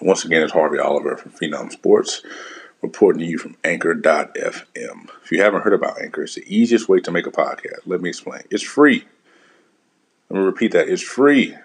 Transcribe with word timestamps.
Once 0.00 0.24
again, 0.24 0.42
it's 0.42 0.52
Harvey 0.52 0.78
Oliver 0.78 1.16
from 1.16 1.32
FENOM 1.32 1.72
Sports, 1.72 2.22
reporting 2.82 3.18
to 3.18 3.26
you 3.26 3.36
from 3.36 3.56
Anchor.fm. 3.64 5.08
If 5.24 5.32
you 5.32 5.42
haven't 5.42 5.62
heard 5.62 5.72
about 5.72 6.00
Anchor, 6.00 6.22
it's 6.22 6.36
the 6.36 6.44
easiest 6.46 6.88
way 6.88 7.00
to 7.00 7.10
make 7.10 7.26
a 7.26 7.32
podcast. 7.32 7.80
Let 7.84 8.00
me 8.00 8.08
explain. 8.08 8.42
It's 8.48 8.62
free. 8.62 9.06
Let 10.30 10.38
me 10.38 10.44
repeat 10.44 10.70
that. 10.72 10.88
It's 10.88 11.02
free. 11.02 11.56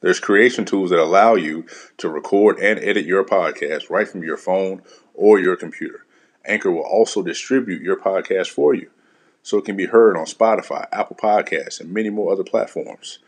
There's 0.00 0.20
creation 0.20 0.64
tools 0.64 0.88
that 0.88 0.98
allow 0.98 1.34
you 1.34 1.66
to 1.98 2.08
record 2.08 2.58
and 2.60 2.78
edit 2.78 3.04
your 3.04 3.24
podcast 3.24 3.90
right 3.90 4.08
from 4.08 4.22
your 4.22 4.38
phone 4.38 4.80
or 5.12 5.38
your 5.38 5.56
computer. 5.56 6.06
Anchor 6.46 6.70
will 6.70 6.80
also 6.80 7.22
distribute 7.22 7.82
your 7.82 7.96
podcast 7.96 8.48
for 8.48 8.72
you 8.74 8.88
so 9.42 9.58
it 9.58 9.66
can 9.66 9.76
be 9.76 9.86
heard 9.86 10.16
on 10.16 10.24
Spotify, 10.24 10.86
Apple 10.92 11.16
Podcasts, 11.16 11.80
and 11.80 11.92
many 11.92 12.08
more 12.08 12.32
other 12.32 12.44
platforms. 12.44 13.18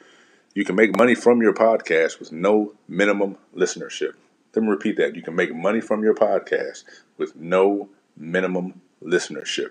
You 0.54 0.64
can 0.64 0.74
make 0.74 0.96
money 0.96 1.14
from 1.14 1.42
your 1.42 1.52
podcast 1.52 2.18
with 2.18 2.32
no 2.32 2.72
minimum 2.88 3.36
listenership. 3.54 4.14
Let 4.54 4.62
me 4.62 4.68
repeat 4.70 4.96
that. 4.96 5.14
You 5.14 5.22
can 5.22 5.34
make 5.36 5.54
money 5.54 5.80
from 5.80 6.02
your 6.02 6.14
podcast 6.14 6.84
with 7.16 7.36
no 7.36 7.88
minimum 8.16 8.80
listenership. 9.02 9.70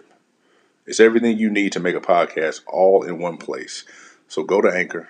It's 0.85 0.99
everything 0.99 1.38
you 1.38 1.49
need 1.49 1.73
to 1.73 1.80
make 1.80 1.95
a 1.95 2.02
podcast 2.02 2.62
all 2.68 3.04
in 3.04 3.20
one 3.20 3.38
place. 3.38 3.84
So 4.27 4.44
go 4.44 4.62
to 4.62 4.70
Anchor, 4.70 5.09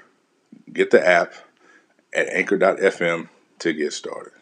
get 0.72 0.92
the 0.92 1.06
app 1.06 1.34
at 2.14 2.28
anchor.fm 2.30 3.30
to 3.60 3.74
get 3.74 3.94
started. 3.94 4.34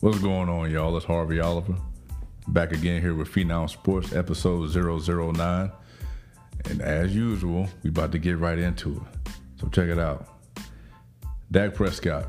What's 0.00 0.18
going 0.18 0.48
on, 0.48 0.70
y'all? 0.70 0.96
It's 0.96 1.04
Harvey 1.04 1.40
Oliver. 1.40 1.74
Back 2.48 2.72
again 2.72 3.02
here 3.02 3.14
with 3.14 3.28
FENOM 3.28 3.68
Sports, 3.68 4.14
episode 4.14 4.74
009. 4.74 5.70
And 6.68 6.82
as 6.82 7.14
usual, 7.14 7.68
we 7.82 7.90
about 7.90 8.12
to 8.12 8.18
get 8.18 8.38
right 8.38 8.58
into 8.58 8.96
it. 8.96 9.32
So 9.60 9.68
check 9.68 9.88
it 9.88 9.98
out. 9.98 10.28
Dak 11.50 11.74
Prescott 11.74 12.28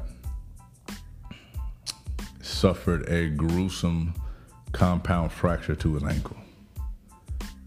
suffered 2.41 3.07
a 3.09 3.29
gruesome 3.29 4.13
compound 4.71 5.31
fracture 5.31 5.75
to 5.75 5.93
his 5.93 6.03
ankle. 6.03 6.37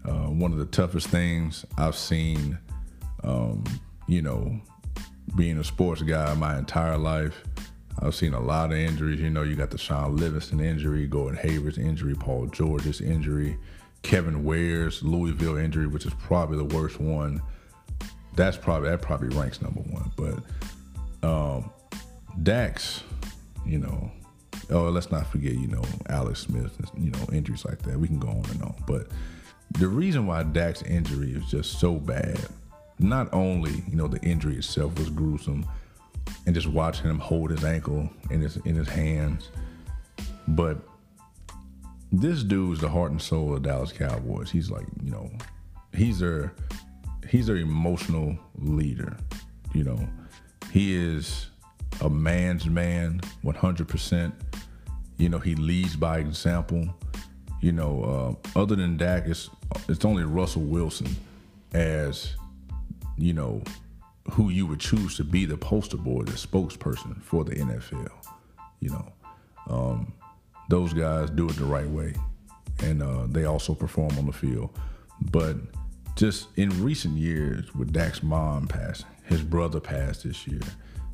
Uh, 0.05 0.29
one 0.29 0.51
of 0.51 0.59
the 0.59 0.65
toughest 0.65 1.07
things 1.07 1.65
I've 1.77 1.95
seen, 1.95 2.57
um, 3.23 3.63
you 4.07 4.21
know, 4.21 4.59
being 5.35 5.57
a 5.57 5.63
sports 5.63 6.01
guy 6.01 6.33
my 6.35 6.57
entire 6.57 6.97
life. 6.97 7.43
I've 7.99 8.15
seen 8.15 8.33
a 8.33 8.39
lot 8.39 8.71
of 8.71 8.77
injuries. 8.77 9.19
You 9.19 9.29
know, 9.29 9.43
you 9.43 9.55
got 9.55 9.71
the 9.71 9.77
Shaun 9.77 10.17
Livingston 10.17 10.59
injury, 10.59 11.07
Gordon 11.07 11.39
Hayward's 11.39 11.77
injury, 11.77 12.13
Paul 12.13 12.47
George's 12.47 13.01
injury, 13.01 13.57
Kevin 14.05 14.43
Ware's 14.43 15.01
Louisville 15.01 15.57
injury, 15.57 15.87
which 15.87 16.05
is 16.05 16.13
probably 16.13 16.57
the 16.57 16.75
worst 16.75 16.99
one. 16.99 17.41
That's 18.35 18.55
probably 18.55 18.89
that 18.89 19.01
probably 19.01 19.35
ranks 19.35 19.63
number 19.63 19.81
one. 19.81 20.11
But 20.15 21.27
um, 21.27 21.71
Dax, 22.43 23.01
you 23.65 23.79
know, 23.79 24.11
oh 24.69 24.89
let's 24.89 25.09
not 25.09 25.25
forget, 25.25 25.53
you 25.53 25.67
know, 25.67 25.81
Alex 26.07 26.41
Smith, 26.41 26.77
you 26.95 27.09
know, 27.09 27.25
injuries 27.33 27.65
like 27.65 27.81
that. 27.81 27.99
We 27.99 28.07
can 28.07 28.19
go 28.19 28.27
on 28.27 28.45
and 28.51 28.61
on. 28.61 28.75
But 28.85 29.07
the 29.71 29.87
reason 29.87 30.27
why 30.27 30.43
Dax's 30.43 30.87
injury 30.87 31.31
is 31.31 31.43
just 31.45 31.79
so 31.79 31.95
bad, 31.95 32.39
not 32.99 33.33
only, 33.33 33.83
you 33.89 33.95
know, 33.95 34.07
the 34.07 34.21
injury 34.21 34.55
itself 34.55 34.99
was 34.99 35.09
gruesome 35.09 35.65
and 36.45 36.53
just 36.53 36.67
watching 36.67 37.09
him 37.09 37.17
hold 37.17 37.49
his 37.49 37.63
ankle 37.63 38.07
in 38.29 38.41
his 38.41 38.57
in 38.57 38.75
his 38.75 38.87
hands. 38.87 39.49
But 40.47 40.77
this 42.11 42.43
dude's 42.43 42.81
the 42.81 42.89
heart 42.89 43.11
and 43.11 43.21
soul 43.21 43.55
of 43.55 43.63
Dallas 43.63 43.91
Cowboys. 43.91 44.51
He's 44.51 44.69
like, 44.69 44.85
you 45.03 45.11
know, 45.11 45.29
he's 45.93 46.19
their 46.19 46.53
he's 47.29 47.47
their 47.47 47.57
emotional 47.57 48.37
leader. 48.57 49.17
You 49.73 49.83
know, 49.83 50.07
he 50.71 50.95
is 50.95 51.47
a 52.01 52.09
man's 52.09 52.65
man, 52.65 53.21
100%. 53.43 54.33
You 55.17 55.29
know, 55.29 55.39
he 55.39 55.55
leads 55.55 55.95
by 55.95 56.19
example. 56.19 56.87
You 57.61 57.71
know, 57.71 58.37
uh, 58.55 58.59
other 58.59 58.75
than 58.75 58.97
Dak, 58.97 59.25
it's 59.25 59.49
it's 59.87 60.05
only 60.05 60.23
Russell 60.23 60.63
Wilson 60.63 61.15
as 61.73 62.35
you 63.17 63.33
know 63.33 63.61
who 64.31 64.49
you 64.49 64.65
would 64.65 64.79
choose 64.79 65.17
to 65.17 65.23
be 65.23 65.45
the 65.45 65.57
poster 65.57 65.97
boy, 65.97 66.23
the 66.23 66.31
spokesperson 66.33 67.21
for 67.21 67.43
the 67.43 67.55
NFL. 67.55 68.11
You 68.79 68.89
know, 68.89 69.13
um, 69.67 70.13
those 70.69 70.93
guys 70.93 71.29
do 71.29 71.49
it 71.49 71.55
the 71.55 71.65
right 71.65 71.87
way, 71.87 72.13
and 72.83 73.01
uh, 73.01 73.25
they 73.27 73.45
also 73.45 73.73
perform 73.73 74.17
on 74.17 74.25
the 74.25 74.33
field. 74.33 74.77
But 75.31 75.57
just 76.15 76.47
in 76.57 76.83
recent 76.83 77.17
years, 77.17 77.73
with 77.75 77.93
Dak's 77.93 78.23
mom 78.23 78.67
passing, 78.67 79.07
his 79.25 79.41
brother 79.41 79.79
passed 79.79 80.23
this 80.23 80.47
year. 80.47 80.61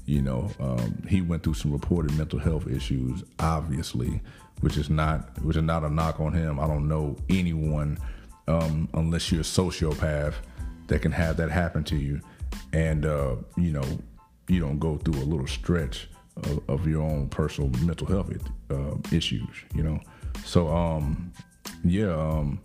You 0.06 0.22
know, 0.22 0.50
um, 0.59 1.03
he 1.07 1.22
went 1.22 1.44
through 1.44 1.53
some 1.53 1.72
reported 1.72 2.17
mental 2.17 2.39
health 2.39 2.67
issues, 2.67 3.23
obviously, 3.39 4.22
which 4.62 4.78
is 4.78 4.89
not 4.89 5.41
which 5.44 5.57
is 5.57 5.63
not 5.63 5.83
a 5.83 5.89
knock 5.89 6.19
on 6.19 6.33
him. 6.33 6.59
I 6.59 6.68
don't 6.68 6.88
know 6.88 7.16
anyone 7.29 7.97
um, 8.47 8.89
unless 8.94 9.31
you're 9.31 9.41
a 9.41 9.44
sociopath 9.44 10.33
that 10.88 11.01
can 11.01 11.12
have 11.12 11.38
that 11.38 11.50
happen 11.50 11.83
to 11.85 11.95
you 11.95 12.19
and 12.73 13.06
uh, 13.06 13.35
you 13.57 13.72
know 13.72 13.83
you 14.47 14.59
don't 14.59 14.79
go 14.79 14.97
through 14.97 15.22
a 15.22 15.25
little 15.25 15.47
stretch 15.47 16.07
of, 16.38 16.69
of 16.69 16.88
your 16.88 17.02
own 17.02 17.28
personal 17.30 17.69
mental 17.84 18.08
health 18.08 18.31
uh, 18.69 18.96
issues 19.16 19.50
you 19.75 19.84
know? 19.84 20.00
So 20.46 20.68
um 20.69 21.31
yeah 21.84 22.14
um 22.14 22.59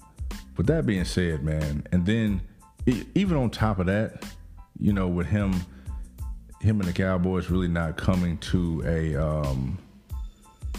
with 0.56 0.66
that 0.66 0.87
being 0.87 1.04
said 1.04 1.43
man 1.43 1.87
and 1.93 2.06
then 2.06 2.43
it, 2.87 3.06
even 3.15 3.37
on 3.37 3.50
top 3.50 3.78
of 3.78 3.87
that 3.87 4.25
you 4.78 4.93
know 4.93 5.09
with 5.09 5.27
him 5.27 5.53
him 6.60 6.81
and 6.81 6.88
the 6.88 6.93
cowboys 6.93 7.50
really 7.50 7.69
not 7.69 7.97
coming 7.97 8.38
to 8.38 8.82
a 8.87 9.15
um 9.16 9.78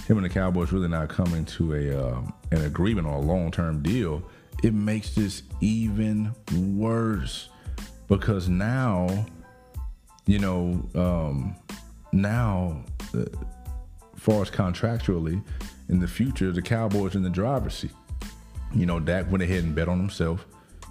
him 0.07 0.17
and 0.17 0.25
the 0.25 0.29
cowboys 0.29 0.71
really 0.71 0.87
not 0.87 1.09
coming 1.09 1.45
to 1.45 1.73
a 1.73 2.11
um, 2.11 2.33
an 2.51 2.63
agreement 2.63 3.05
on 3.05 3.13
a 3.13 3.19
long-term 3.19 3.81
deal 3.81 4.23
it 4.63 4.73
makes 4.73 5.13
this 5.13 5.43
even 5.61 6.33
worse. 6.77 7.49
Because 8.07 8.47
now, 8.47 9.25
you 10.25 10.39
know, 10.39 10.81
um, 10.95 11.55
now, 12.11 12.83
uh, 13.15 13.25
far 14.15 14.41
as 14.41 14.49
contractually, 14.49 15.43
in 15.89 15.99
the 15.99 16.07
future, 16.07 16.51
the 16.51 16.61
Cowboys 16.61 17.15
in 17.15 17.23
the 17.23 17.29
driver's 17.29 17.75
seat. 17.75 17.91
You 18.73 18.85
know, 18.85 18.99
Dak 18.99 19.31
went 19.31 19.43
ahead 19.43 19.63
and 19.63 19.73
bet 19.73 19.87
on 19.87 19.99
himself, 19.99 20.45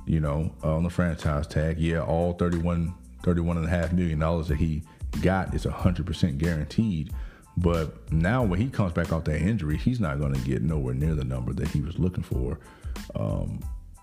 you 0.06 0.21
know, 0.21 0.53
uh, 0.65 0.75
on 0.75 0.82
the 0.82 0.91
franchise 0.91 1.47
tag. 1.47 1.78
Yeah, 1.78 2.00
all 2.00 2.32
31, 2.32 2.94
31 3.22 3.59
and 3.59 3.66
a 3.66 3.69
half 3.69 3.93
million 3.93 4.19
dollars 4.19 4.49
that 4.49 4.56
he 4.56 4.82
got 5.21 5.54
is 5.54 5.66
100% 5.66 6.38
guaranteed. 6.38 7.12
But 7.59 8.12
now 8.12 8.43
when 8.43 8.60
he 8.60 8.69
comes 8.69 8.93
back 8.93 9.12
off 9.12 9.25
that 9.25 9.41
injury, 9.41 9.77
he's 9.77 10.00
not 10.00 10.19
going 10.19 10.34
to 10.34 10.41
get 10.41 10.62
nowhere 10.62 10.94
near 10.94 11.15
the 11.15 11.25
number 11.25 11.53
that 11.54 11.69
he 11.69 11.81
was 11.81 11.98
looking 11.98 12.22
for 12.22 12.59
um, 13.15 13.60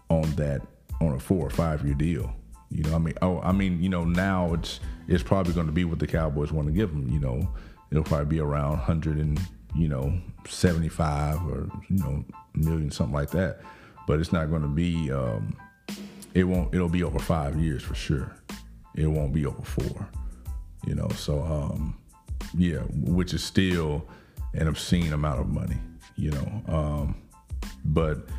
on 0.10 0.30
that 0.36 0.62
on 1.02 1.14
a 1.14 1.20
four 1.20 1.46
or 1.46 1.50
five 1.50 1.86
year 1.86 1.94
deal. 1.94 2.34
You 2.74 2.84
know, 2.84 2.96
I 2.96 2.98
mean, 2.98 3.14
oh, 3.22 3.40
I 3.42 3.52
mean, 3.52 3.82
you 3.84 3.90
know, 3.90 4.04
now 4.04 4.54
it's 4.54 4.80
it's 5.08 5.22
probably 5.22 5.54
going 5.54 5.68
to 5.68 5.74
be 5.74 5.86
what 5.86 6.00
the 6.00 6.08
Cowboys 6.08 6.52
want 6.52 6.68
to 6.68 6.74
give 6.74 6.90
him. 6.90 7.08
You 7.08 7.20
know, 7.20 7.48
it'll 7.92 8.04
probably 8.04 8.26
be 8.26 8.40
around 8.40 8.78
hundred 8.78 9.18
and 9.18 9.40
you 9.76 9.88
know 9.88 10.18
seventy 10.48 10.90
five 10.90 11.38
or 11.48 11.70
you 11.90 11.98
know 12.00 12.26
million 12.56 12.90
something 12.90 13.14
like 13.14 13.30
that. 13.32 13.60
But 14.08 14.20
it's 14.20 14.34
not 14.34 14.50
going 14.50 14.64
to 14.64 14.68
be. 14.68 15.12
Um, 15.12 15.56
it 16.34 16.46
won't. 16.46 16.74
It'll 16.74 16.90
be 16.90 17.04
over 17.04 17.20
five 17.20 17.62
years 17.62 17.84
for 17.84 17.94
sure. 17.94 18.36
It 18.96 19.06
won't 19.06 19.34
be 19.34 19.46
over 19.46 19.62
four. 19.62 20.10
You 20.88 20.96
know, 20.96 21.10
so 21.10 21.44
um, 21.44 21.96
yeah, 22.58 22.80
which 22.90 23.36
is 23.36 23.44
still 23.44 24.08
an 24.56 24.68
obscene 24.68 25.14
amount 25.14 25.42
of 25.42 25.48
money. 25.48 25.78
You 26.16 26.32
know, 26.32 26.64
um, 26.68 27.22
but 27.86 28.30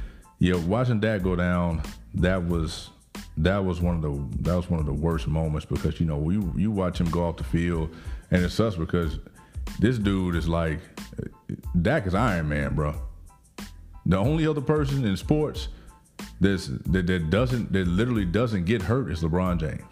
yeah, 0.40 0.56
watching 0.56 0.98
that 1.00 1.22
go 1.22 1.36
down, 1.36 1.82
that 2.14 2.44
was 2.44 2.90
that 3.36 3.64
was 3.64 3.80
one 3.80 3.96
of 3.96 4.02
the 4.02 4.42
that 4.42 4.56
was 4.56 4.70
one 4.70 4.78
of 4.78 4.86
the 4.86 4.92
worst 4.92 5.26
moments 5.26 5.66
because 5.66 5.98
you 5.98 6.06
know 6.06 6.30
you 6.30 6.52
you 6.56 6.70
watch 6.70 7.00
him 7.00 7.10
go 7.10 7.24
off 7.24 7.36
the 7.36 7.44
field 7.44 7.94
and 8.30 8.44
it 8.44 8.50
sucks 8.50 8.76
because 8.76 9.18
this 9.80 9.98
dude 9.98 10.36
is 10.36 10.48
like 10.48 10.80
Dak 11.80 12.06
is 12.06 12.14
Iron 12.14 12.48
Man, 12.48 12.74
bro. 12.74 12.94
The 14.06 14.16
only 14.16 14.46
other 14.46 14.60
person 14.60 15.04
in 15.04 15.16
sports 15.16 15.68
that's 16.40 16.68
that, 16.86 17.06
that 17.06 17.30
doesn't 17.30 17.72
that 17.72 17.88
literally 17.88 18.24
doesn't 18.24 18.64
get 18.66 18.82
hurt 18.82 19.10
is 19.10 19.22
LeBron 19.22 19.58
James. 19.58 19.82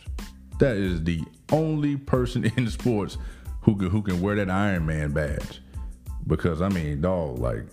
That 0.59 0.77
is 0.77 1.03
the 1.03 1.23
only 1.50 1.97
person 1.97 2.45
in 2.56 2.69
sports 2.69 3.19
who 3.62 3.77
can 3.77 3.91
who 3.91 4.03
can 4.03 4.21
wear 4.21 4.37
that 4.37 4.50
Iron 4.50 4.87
Man 4.87 5.12
badge. 5.12 5.61
Because 6.29 6.62
I 6.62 6.69
mean, 6.69 7.00
dog, 7.00 7.41
like 7.41 7.65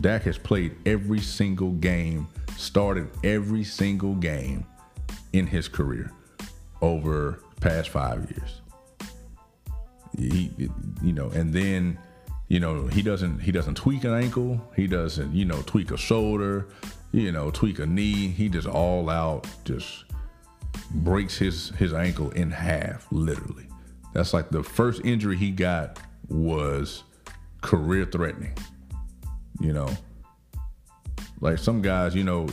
Dak 0.00 0.22
has 0.22 0.38
played 0.38 0.74
every 0.86 1.20
single 1.20 1.72
game, 1.72 2.28
started 2.56 3.10
every 3.22 3.64
single 3.64 4.14
game 4.14 4.64
in 5.32 5.46
his 5.46 5.68
career 5.68 6.12
over 6.80 7.40
past 7.60 7.90
five 7.90 8.30
years. 8.30 8.60
He, 10.16 10.50
you 11.02 11.12
know, 11.12 11.28
and 11.30 11.52
then, 11.52 11.98
you 12.48 12.60
know, 12.60 12.86
he 12.86 13.02
doesn't 13.02 13.40
he 13.40 13.52
doesn't 13.52 13.76
tweak 13.76 14.04
an 14.04 14.14
ankle. 14.14 14.60
He 14.74 14.86
doesn't, 14.86 15.34
you 15.34 15.44
know, 15.44 15.62
tweak 15.62 15.90
a 15.90 15.96
shoulder. 15.96 16.68
You 17.12 17.32
know, 17.32 17.50
tweak 17.50 17.78
a 17.78 17.86
knee. 17.86 18.28
He 18.28 18.48
just 18.48 18.66
all 18.66 19.08
out 19.08 19.46
just 19.64 20.04
breaks 20.90 21.36
his 21.36 21.70
his 21.70 21.92
ankle 21.92 22.30
in 22.30 22.50
half, 22.50 23.06
literally. 23.10 23.66
That's 24.14 24.32
like 24.34 24.50
the 24.50 24.62
first 24.62 25.02
injury 25.04 25.36
he 25.36 25.50
got 25.50 25.98
was 26.28 27.04
career 27.60 28.04
threatening. 28.04 28.56
You 29.60 29.72
know, 29.72 29.90
like 31.40 31.58
some 31.58 31.82
guys, 31.82 32.14
you 32.14 32.24
know, 32.24 32.46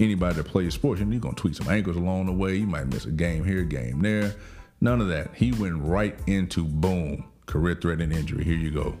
anybody 0.00 0.34
that 0.36 0.44
plays 0.44 0.74
sports, 0.74 1.00
you're 1.00 1.20
gonna 1.20 1.34
tweak 1.34 1.54
some 1.54 1.68
ankles 1.68 1.96
along 1.96 2.26
the 2.26 2.32
way. 2.32 2.56
You 2.56 2.66
might 2.66 2.86
miss 2.86 3.04
a 3.04 3.10
game 3.10 3.44
here, 3.44 3.62
game 3.62 4.00
there. 4.00 4.34
None 4.80 5.00
of 5.00 5.08
that. 5.08 5.34
He 5.34 5.52
went 5.52 5.82
right 5.82 6.18
into 6.26 6.64
boom, 6.64 7.24
career 7.46 7.74
threatening 7.74 8.16
injury. 8.16 8.44
Here 8.44 8.56
you 8.56 8.70
go. 8.70 8.96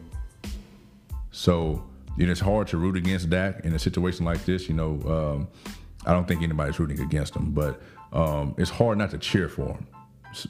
So, 1.30 1.84
you 2.16 2.26
know, 2.26 2.32
it's 2.32 2.40
hard 2.40 2.68
to 2.68 2.76
root 2.76 2.96
against 2.96 3.30
Dak 3.30 3.64
in 3.64 3.74
a 3.74 3.78
situation 3.78 4.24
like 4.24 4.44
this. 4.44 4.68
You 4.68 4.74
know, 4.74 5.00
um, 5.06 5.48
I 6.04 6.12
don't 6.12 6.28
think 6.28 6.42
anybody's 6.42 6.78
rooting 6.78 7.00
against 7.00 7.34
him, 7.34 7.52
but 7.52 7.80
um, 8.12 8.54
it's 8.58 8.70
hard 8.70 8.98
not 8.98 9.10
to 9.10 9.18
cheer 9.18 9.48
for 9.48 9.68
him. 9.68 9.86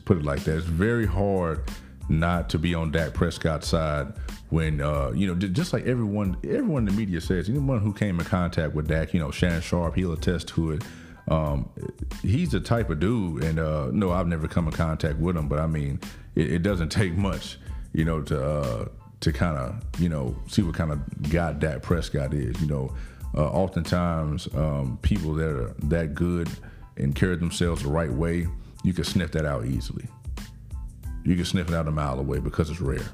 Put 0.04 0.18
it 0.18 0.24
like 0.24 0.40
that. 0.44 0.56
It's 0.56 0.66
very 0.66 1.06
hard 1.06 1.64
not 2.08 2.50
to 2.50 2.58
be 2.58 2.74
on 2.74 2.90
Dak 2.90 3.14
Prescott's 3.14 3.68
side 3.68 4.12
when 4.50 4.80
uh, 4.80 5.12
you 5.14 5.26
know 5.26 5.34
just 5.34 5.72
like 5.72 5.86
everyone 5.86 6.36
everyone 6.44 6.86
in 6.86 6.94
the 6.94 7.00
media 7.00 7.20
says 7.20 7.48
anyone 7.48 7.80
who 7.80 7.92
came 7.92 8.18
in 8.18 8.26
contact 8.26 8.74
with 8.74 8.88
Dak, 8.88 9.14
you 9.14 9.20
know 9.20 9.30
Shannon 9.30 9.62
Sharpe, 9.62 9.94
he'll 9.94 10.12
attest 10.12 10.48
to 10.48 10.72
it. 10.72 10.82
Um, 11.28 11.70
he's 12.22 12.50
the 12.50 12.60
type 12.60 12.90
of 12.90 12.98
dude, 12.98 13.44
and 13.44 13.58
uh, 13.60 13.90
no, 13.92 14.10
I've 14.10 14.26
never 14.26 14.48
come 14.48 14.66
in 14.66 14.72
contact 14.72 15.18
with 15.18 15.36
him, 15.36 15.48
but 15.48 15.60
I 15.60 15.66
mean, 15.66 16.00
it, 16.34 16.54
it 16.54 16.62
doesn't 16.62 16.88
take 16.90 17.14
much, 17.14 17.58
you 17.92 18.04
know, 18.04 18.20
to 18.22 18.44
uh, 18.44 18.84
to 19.20 19.32
kind 19.32 19.56
of 19.56 19.80
you 20.00 20.08
know 20.08 20.36
see 20.48 20.62
what 20.62 20.74
kind 20.74 20.92
of 20.92 21.30
guy 21.30 21.52
Dak 21.52 21.82
Prescott 21.82 22.34
is. 22.34 22.60
You 22.60 22.66
know, 22.66 22.94
uh, 23.36 23.48
oftentimes 23.48 24.48
um, 24.54 24.98
people 25.02 25.32
that 25.34 25.48
are 25.48 25.74
that 25.84 26.14
good 26.14 26.50
and 26.96 27.14
carry 27.14 27.36
themselves 27.36 27.84
the 27.84 27.88
right 27.88 28.12
way, 28.12 28.48
you 28.82 28.92
can 28.92 29.04
sniff 29.04 29.30
that 29.32 29.46
out 29.46 29.64
easily. 29.66 30.06
You 31.22 31.36
can 31.36 31.44
sniff 31.44 31.68
it 31.68 31.74
out 31.74 31.86
a 31.86 31.90
mile 31.90 32.18
away 32.18 32.40
because 32.40 32.70
it's 32.70 32.80
rare 32.80 33.06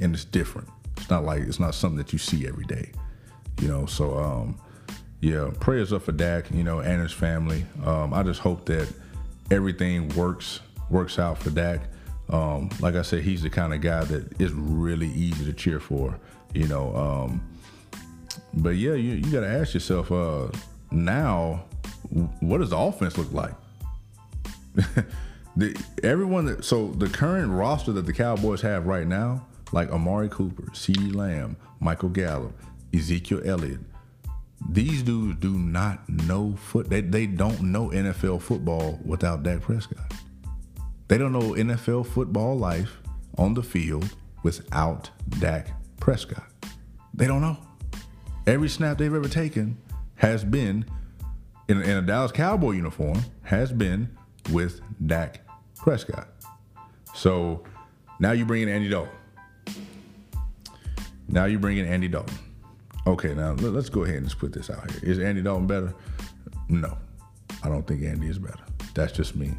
and 0.00 0.14
it's 0.14 0.24
different. 0.24 0.68
It's 0.96 1.10
not 1.10 1.24
like 1.24 1.42
it's 1.42 1.60
not 1.60 1.74
something 1.74 1.98
that 1.98 2.12
you 2.12 2.18
see 2.18 2.46
every 2.46 2.64
day, 2.64 2.90
you 3.60 3.68
know. 3.68 3.86
So 3.86 4.18
um, 4.18 4.60
yeah, 5.20 5.50
prayers 5.60 5.92
up 5.92 6.02
for 6.02 6.12
Dak, 6.12 6.50
you 6.50 6.62
know, 6.62 6.80
and 6.80 7.02
his 7.02 7.12
family. 7.12 7.64
Um, 7.84 8.14
I 8.14 8.22
just 8.22 8.40
hope 8.40 8.64
that 8.66 8.92
everything 9.50 10.08
works 10.10 10.60
works 10.90 11.18
out 11.18 11.38
for 11.38 11.50
Dak. 11.50 11.80
Um, 12.30 12.70
like 12.80 12.94
I 12.94 13.02
said, 13.02 13.22
he's 13.22 13.42
the 13.42 13.50
kind 13.50 13.72
of 13.72 13.80
guy 13.80 14.04
that 14.04 14.40
is 14.40 14.52
really 14.52 15.08
easy 15.08 15.44
to 15.44 15.52
cheer 15.52 15.80
for, 15.80 16.18
you 16.54 16.66
know. 16.66 16.94
Um, 16.94 17.48
but 18.54 18.70
yeah, 18.70 18.94
you, 18.94 19.14
you 19.14 19.32
got 19.32 19.40
to 19.40 19.48
ask 19.48 19.74
yourself 19.74 20.12
uh, 20.12 20.48
now, 20.90 21.64
what 22.40 22.58
does 22.58 22.70
the 22.70 22.76
offense 22.76 23.16
look 23.16 23.32
like? 23.32 23.54
the, 25.56 25.84
everyone 26.02 26.44
that 26.46 26.64
so 26.64 26.88
the 26.88 27.08
current 27.08 27.50
roster 27.50 27.92
that 27.92 28.06
the 28.06 28.12
Cowboys 28.12 28.60
have 28.60 28.86
right 28.86 29.06
now 29.06 29.46
like 29.72 29.90
Amari 29.90 30.28
Cooper, 30.28 30.64
CeeDee 30.72 31.14
Lamb, 31.14 31.56
Michael 31.80 32.08
Gallup, 32.08 32.58
Ezekiel 32.94 33.42
Elliott. 33.44 33.80
These 34.70 35.02
dudes 35.02 35.38
do 35.40 35.52
not 35.56 36.08
know 36.08 36.56
foot. 36.56 36.90
They, 36.90 37.00
they 37.00 37.26
don't 37.26 37.60
know 37.62 37.90
NFL 37.90 38.42
football 38.42 38.98
without 39.04 39.42
Dak 39.42 39.60
Prescott. 39.60 40.12
They 41.06 41.16
don't 41.16 41.32
know 41.32 41.52
NFL 41.52 42.06
football 42.06 42.58
life 42.58 42.98
on 43.36 43.54
the 43.54 43.62
field 43.62 44.14
without 44.42 45.10
Dak 45.38 45.68
Prescott. 46.00 46.44
They 47.14 47.26
don't 47.26 47.40
know. 47.40 47.56
Every 48.46 48.68
snap 48.68 48.98
they've 48.98 49.14
ever 49.14 49.28
taken 49.28 49.78
has 50.16 50.44
been 50.44 50.84
in, 51.68 51.82
in 51.82 51.98
a 51.98 52.02
Dallas 52.02 52.32
Cowboy 52.32 52.72
uniform, 52.72 53.22
has 53.42 53.72
been 53.72 54.16
with 54.50 54.80
Dak 55.06 55.46
Prescott. 55.76 56.28
So 57.14 57.64
now 58.20 58.32
you 58.32 58.44
bring 58.44 58.62
in 58.62 58.68
Andy 58.68 58.88
Dalton. 58.88 59.12
Now 61.28 61.44
you 61.44 61.58
bring 61.58 61.76
in 61.76 61.86
Andy 61.86 62.08
Dalton. 62.08 62.38
Okay, 63.06 63.34
now 63.34 63.52
let's 63.52 63.88
go 63.88 64.04
ahead 64.04 64.16
and 64.16 64.26
just 64.26 64.38
put 64.38 64.52
this 64.52 64.70
out 64.70 64.90
here. 64.90 65.00
Is 65.02 65.18
Andy 65.18 65.42
Dalton 65.42 65.66
better? 65.66 65.94
No, 66.68 66.96
I 67.62 67.68
don't 67.68 67.86
think 67.86 68.02
Andy 68.02 68.28
is 68.28 68.38
better. 68.38 68.64
That's 68.94 69.12
just 69.12 69.36
me. 69.36 69.52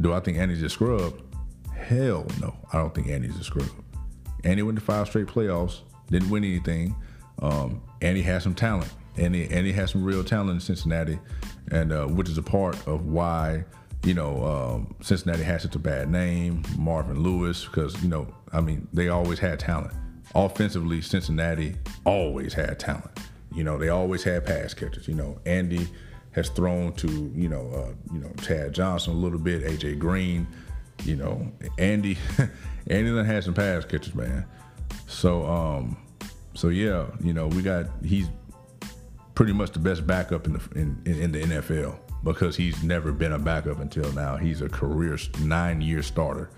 Do 0.00 0.12
I 0.12 0.20
think 0.20 0.38
Andy's 0.38 0.62
a 0.62 0.68
scrub? 0.68 1.20
Hell 1.76 2.26
no, 2.40 2.56
I 2.72 2.78
don't 2.78 2.94
think 2.94 3.08
Andy's 3.08 3.38
a 3.38 3.44
scrub. 3.44 3.68
Andy 4.44 4.62
went 4.62 4.78
to 4.78 4.84
five 4.84 5.08
straight 5.08 5.26
playoffs, 5.26 5.80
didn't 6.10 6.30
win 6.30 6.44
anything. 6.44 6.94
Um, 7.40 7.82
Andy 8.02 8.22
has 8.22 8.42
some 8.42 8.54
talent. 8.54 8.92
Andy, 9.16 9.50
Andy 9.50 9.72
has 9.72 9.90
some 9.90 10.04
real 10.04 10.22
talent 10.22 10.50
in 10.50 10.60
Cincinnati, 10.60 11.18
and 11.70 11.92
uh, 11.92 12.06
which 12.06 12.28
is 12.28 12.38
a 12.38 12.42
part 12.42 12.76
of 12.86 13.06
why 13.06 13.64
you 14.04 14.14
know 14.14 14.44
um, 14.44 14.94
Cincinnati 15.00 15.42
has 15.42 15.62
such 15.62 15.74
a 15.74 15.80
bad 15.80 16.10
name. 16.10 16.62
Marvin 16.76 17.22
Lewis, 17.22 17.64
because 17.64 18.00
you 18.02 18.08
know, 18.08 18.26
I 18.52 18.60
mean, 18.60 18.86
they 18.92 19.08
always 19.08 19.38
had 19.38 19.58
talent 19.58 19.94
offensively, 20.36 21.00
Cincinnati 21.00 21.76
always 22.04 22.52
had 22.54 22.78
talent. 22.78 23.10
You 23.54 23.64
know, 23.64 23.78
they 23.78 23.88
always 23.88 24.22
had 24.22 24.44
pass 24.44 24.74
catchers. 24.74 25.08
You 25.08 25.14
know, 25.14 25.38
Andy 25.46 25.88
has 26.32 26.50
thrown 26.50 26.92
to 26.92 27.32
you 27.34 27.48
know 27.48 27.70
uh, 27.74 28.12
you 28.12 28.20
know 28.20 28.30
Chad 28.42 28.74
Johnson 28.74 29.14
a 29.14 29.16
little 29.16 29.38
bit, 29.38 29.64
AJ 29.64 29.98
Green. 29.98 30.46
You 31.04 31.16
know, 31.16 31.50
Andy 31.78 32.18
Andy 32.88 33.10
then 33.10 33.24
had 33.24 33.44
some 33.44 33.54
pass 33.54 33.84
catchers, 33.84 34.14
man. 34.14 34.44
So 35.06 35.46
um, 35.46 35.96
so 36.54 36.68
yeah, 36.68 37.06
you 37.22 37.32
know 37.32 37.48
we 37.48 37.62
got 37.62 37.86
he's 38.04 38.28
pretty 39.34 39.52
much 39.52 39.72
the 39.72 39.78
best 39.78 40.06
backup 40.06 40.46
in 40.46 40.52
the 40.54 40.60
in, 40.74 41.02
in 41.06 41.32
the 41.32 41.42
NFL 41.42 41.98
because 42.22 42.56
he's 42.56 42.82
never 42.82 43.12
been 43.12 43.32
a 43.32 43.38
backup 43.38 43.80
until 43.80 44.10
now. 44.12 44.36
He's 44.36 44.60
a 44.60 44.68
career 44.68 45.18
nine 45.40 45.80
year 45.80 46.02
starter. 46.02 46.50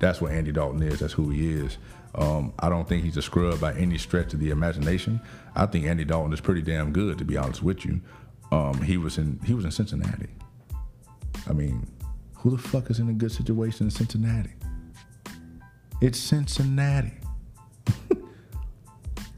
That's 0.00 0.20
what 0.20 0.32
Andy 0.32 0.52
Dalton 0.52 0.82
is. 0.82 0.98
That's 0.98 1.12
who 1.12 1.30
he 1.30 1.52
is. 1.52 1.78
Um, 2.14 2.52
I 2.58 2.68
don't 2.68 2.86
think 2.86 3.04
he's 3.04 3.16
a 3.16 3.22
scrub 3.22 3.60
by 3.60 3.74
any 3.74 3.96
stretch 3.96 4.34
of 4.34 4.40
the 4.40 4.50
imagination. 4.50 5.20
I 5.54 5.66
think 5.66 5.86
Andy 5.86 6.04
Dalton 6.04 6.32
is 6.32 6.40
pretty 6.40 6.62
damn 6.62 6.92
good, 6.92 7.18
to 7.18 7.24
be 7.24 7.36
honest 7.36 7.62
with 7.62 7.84
you. 7.84 8.00
Um, 8.50 8.82
he 8.82 8.98
was 8.98 9.16
in 9.16 9.40
he 9.44 9.54
was 9.54 9.64
in 9.64 9.70
Cincinnati. 9.70 10.28
I 11.48 11.52
mean, 11.54 11.86
who 12.34 12.50
the 12.50 12.58
fuck 12.58 12.90
is 12.90 12.98
in 12.98 13.08
a 13.08 13.14
good 13.14 13.32
situation 13.32 13.86
in 13.86 13.90
Cincinnati? 13.90 14.52
It's 16.02 16.18
Cincinnati. 16.18 17.12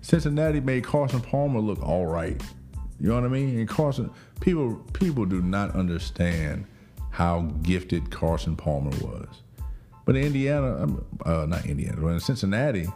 Cincinnati 0.00 0.60
made 0.60 0.82
Carson 0.84 1.20
Palmer 1.20 1.60
look 1.60 1.80
all 1.82 2.06
right. 2.06 2.42
You 2.98 3.08
know 3.08 3.14
what 3.14 3.24
I 3.24 3.28
mean? 3.28 3.58
And 3.58 3.68
Carson, 3.68 4.10
people 4.40 4.76
people 4.92 5.26
do 5.26 5.42
not 5.42 5.76
understand 5.76 6.66
how 7.10 7.42
gifted 7.62 8.10
Carson 8.10 8.56
Palmer 8.56 8.90
was. 9.00 9.43
But 10.04 10.16
in 10.16 10.24
Indiana, 10.24 10.86
uh, 11.24 11.46
not 11.46 11.64
Indiana, 11.66 11.96
but 12.00 12.08
in 12.08 12.20
Cincinnati, 12.20 12.88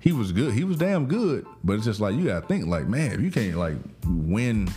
he 0.00 0.12
was 0.12 0.32
good. 0.32 0.52
He 0.52 0.64
was 0.64 0.76
damn 0.76 1.06
good. 1.06 1.46
But 1.64 1.74
it's 1.74 1.84
just 1.84 2.00
like 2.00 2.14
you 2.14 2.24
gotta 2.26 2.46
think 2.46 2.66
like, 2.66 2.86
man, 2.88 3.12
if 3.12 3.20
you 3.20 3.30
can't 3.30 3.56
like 3.56 3.76
win, 4.06 4.68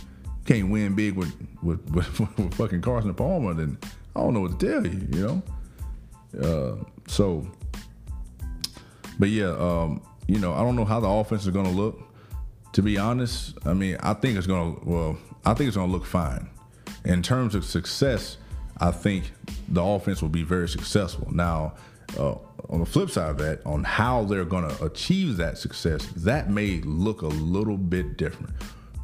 can't 0.44 0.70
win 0.70 0.94
big 0.94 1.14
with 1.14 1.34
with, 1.62 1.88
with, 1.90 2.20
with 2.38 2.54
fucking 2.54 2.82
Carson 2.82 3.14
Palmer, 3.14 3.54
then 3.54 3.78
I 4.14 4.20
don't 4.20 4.34
know 4.34 4.40
what 4.40 4.58
to 4.58 4.66
tell 4.66 4.86
you. 4.86 5.08
You 5.12 5.26
know. 5.26 5.42
Uh, 6.40 6.84
so, 7.08 7.46
but 9.18 9.28
yeah, 9.28 9.50
um, 9.58 10.02
you 10.26 10.38
know, 10.38 10.52
I 10.52 10.60
don't 10.60 10.76
know 10.76 10.84
how 10.84 11.00
the 11.00 11.08
offense 11.08 11.44
is 11.44 11.50
gonna 11.50 11.70
look. 11.70 12.00
To 12.74 12.82
be 12.82 12.98
honest, 12.98 13.58
I 13.66 13.74
mean, 13.74 13.96
I 14.00 14.14
think 14.14 14.38
it's 14.38 14.46
gonna 14.46 14.76
well, 14.84 15.18
I 15.44 15.54
think 15.54 15.68
it's 15.68 15.76
gonna 15.76 15.92
look 15.92 16.06
fine. 16.06 16.48
In 17.04 17.22
terms 17.22 17.54
of 17.54 17.64
success, 17.64 18.36
I 18.80 18.90
think 18.90 19.30
the 19.68 19.82
offense 19.82 20.22
will 20.22 20.30
be 20.30 20.42
very 20.42 20.68
successful. 20.68 21.28
Now, 21.30 21.74
uh, 22.18 22.34
on 22.70 22.80
the 22.80 22.86
flip 22.86 23.10
side 23.10 23.30
of 23.30 23.38
that, 23.38 23.64
on 23.66 23.84
how 23.84 24.24
they're 24.24 24.44
going 24.44 24.68
to 24.68 24.84
achieve 24.84 25.36
that 25.36 25.58
success, 25.58 26.06
that 26.16 26.50
may 26.50 26.80
look 26.80 27.22
a 27.22 27.26
little 27.26 27.76
bit 27.76 28.16
different. 28.16 28.54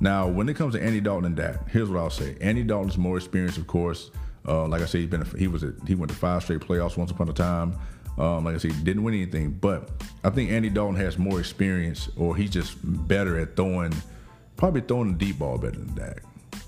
Now, 0.01 0.29
when 0.29 0.49
it 0.49 0.55
comes 0.55 0.75
to 0.75 0.83
Andy 0.83 1.01
Dalton 1.01 1.27
and 1.27 1.37
Dak, 1.37 1.69
here's 1.69 1.89
what 1.89 1.99
I'll 1.99 2.11
say: 2.11 2.37
Andy 2.41 2.63
Dalton's 2.63 2.99
more 2.99 3.17
experienced, 3.17 3.59
of 3.59 3.67
course. 3.67 4.11
Uh, 4.49 4.67
like 4.69 4.81
I 4.81 4.87
said, 4.87 5.01
he's 5.01 5.11
been 5.11 5.23
a, 5.23 5.39
he 5.39 5.49
was 5.49 5.63
a, 5.63 5.73
he 5.87 5.95
went 5.95 6.11
to 6.11 6.17
five 6.17 6.43
straight 6.43 6.61
playoffs 6.61 6.97
once 6.97 7.11
upon 7.11 7.29
a 7.29 7.33
time. 7.33 7.79
Um, 8.19 8.45
like 8.45 8.55
I 8.55 8.59
said, 8.59 8.73
he 8.73 8.83
didn't 8.83 9.03
win 9.03 9.15
anything, 9.15 9.51
but 9.51 9.91
I 10.25 10.31
think 10.31 10.51
Andy 10.51 10.71
Dalton 10.71 10.97
has 10.97 11.19
more 11.19 11.39
experience, 11.39 12.09
or 12.17 12.35
he's 12.35 12.51
just 12.51 12.79
better 12.83 13.39
at 13.39 13.57
throwing, 13.57 13.95
probably 14.57 14.81
throwing 14.81 15.13
the 15.13 15.19
deep 15.19 15.39
ball 15.39 15.59
better 15.59 15.79
than 15.79 15.95
Dak 15.95 16.23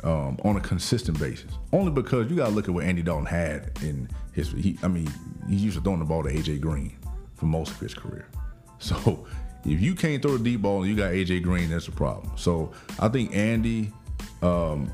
um, 0.05 0.39
on 0.45 0.57
a 0.57 0.61
consistent 0.61 1.19
basis. 1.19 1.51
Only 1.73 1.91
because 1.91 2.31
you 2.31 2.37
got 2.37 2.49
to 2.49 2.53
look 2.55 2.69
at 2.69 2.75
what 2.75 2.85
Andy 2.85 3.03
Dalton 3.03 3.27
had 3.27 3.71
in 3.83 4.09
his. 4.33 4.53
He, 4.53 4.79
I 4.83 4.89
mean, 4.89 5.13
he's 5.49 5.63
used 5.63 5.77
to 5.77 5.83
throwing 5.83 5.99
the 5.99 6.05
ball 6.05 6.23
to 6.23 6.31
AJ 6.31 6.61
Green 6.61 6.97
for 7.35 7.47
most 7.47 7.73
of 7.73 7.81
his 7.81 7.95
career. 7.95 8.27
So 8.81 9.27
if 9.65 9.81
you 9.81 9.97
can't 9.97 10.23
throw 10.23 10.37
a 10.37 10.39
deep 10.39 10.63
ball 10.63 10.83
and 10.83 10.89
you 10.89 10.95
got 10.95 11.11
AJ 11.11 11.43
Green, 11.43 11.69
that's 11.69 11.89
a 11.89 11.91
problem. 11.91 12.31
So 12.37 12.71
I 13.01 13.09
think 13.09 13.35
Andy, 13.35 13.93
um, 14.41 14.89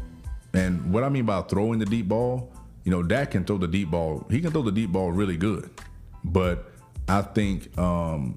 and 0.54 0.90
what 0.90 1.04
I 1.04 1.11
mean 1.11 1.26
by 1.26 1.42
throwing 1.42 1.80
the 1.80 1.84
deep 1.84 2.08
ball, 2.08 2.50
you 2.84 2.90
know, 2.90 3.02
Dak 3.02 3.32
can 3.32 3.44
throw 3.44 3.58
the 3.58 3.68
deep 3.68 3.90
ball. 3.90 4.26
He 4.30 4.40
can 4.40 4.52
throw 4.52 4.62
the 4.62 4.73
deep 4.73 4.90
ball 4.90 5.12
really 5.12 5.37
good, 5.37 5.68
but 6.25 6.73
I 7.06 7.20
think. 7.20 7.76
Um, 7.76 8.37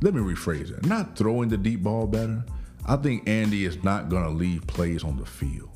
let 0.00 0.14
me 0.14 0.20
rephrase 0.20 0.70
it. 0.70 0.86
Not 0.86 1.16
throwing 1.16 1.48
the 1.48 1.58
deep 1.58 1.82
ball 1.82 2.06
better 2.06 2.44
I 2.88 2.96
think 2.96 3.28
Andy 3.28 3.66
is 3.66 3.84
not 3.84 4.08
going 4.08 4.24
to 4.24 4.30
leave 4.30 4.66
plays 4.66 5.04
on 5.04 5.18
the 5.18 5.26
field. 5.26 5.68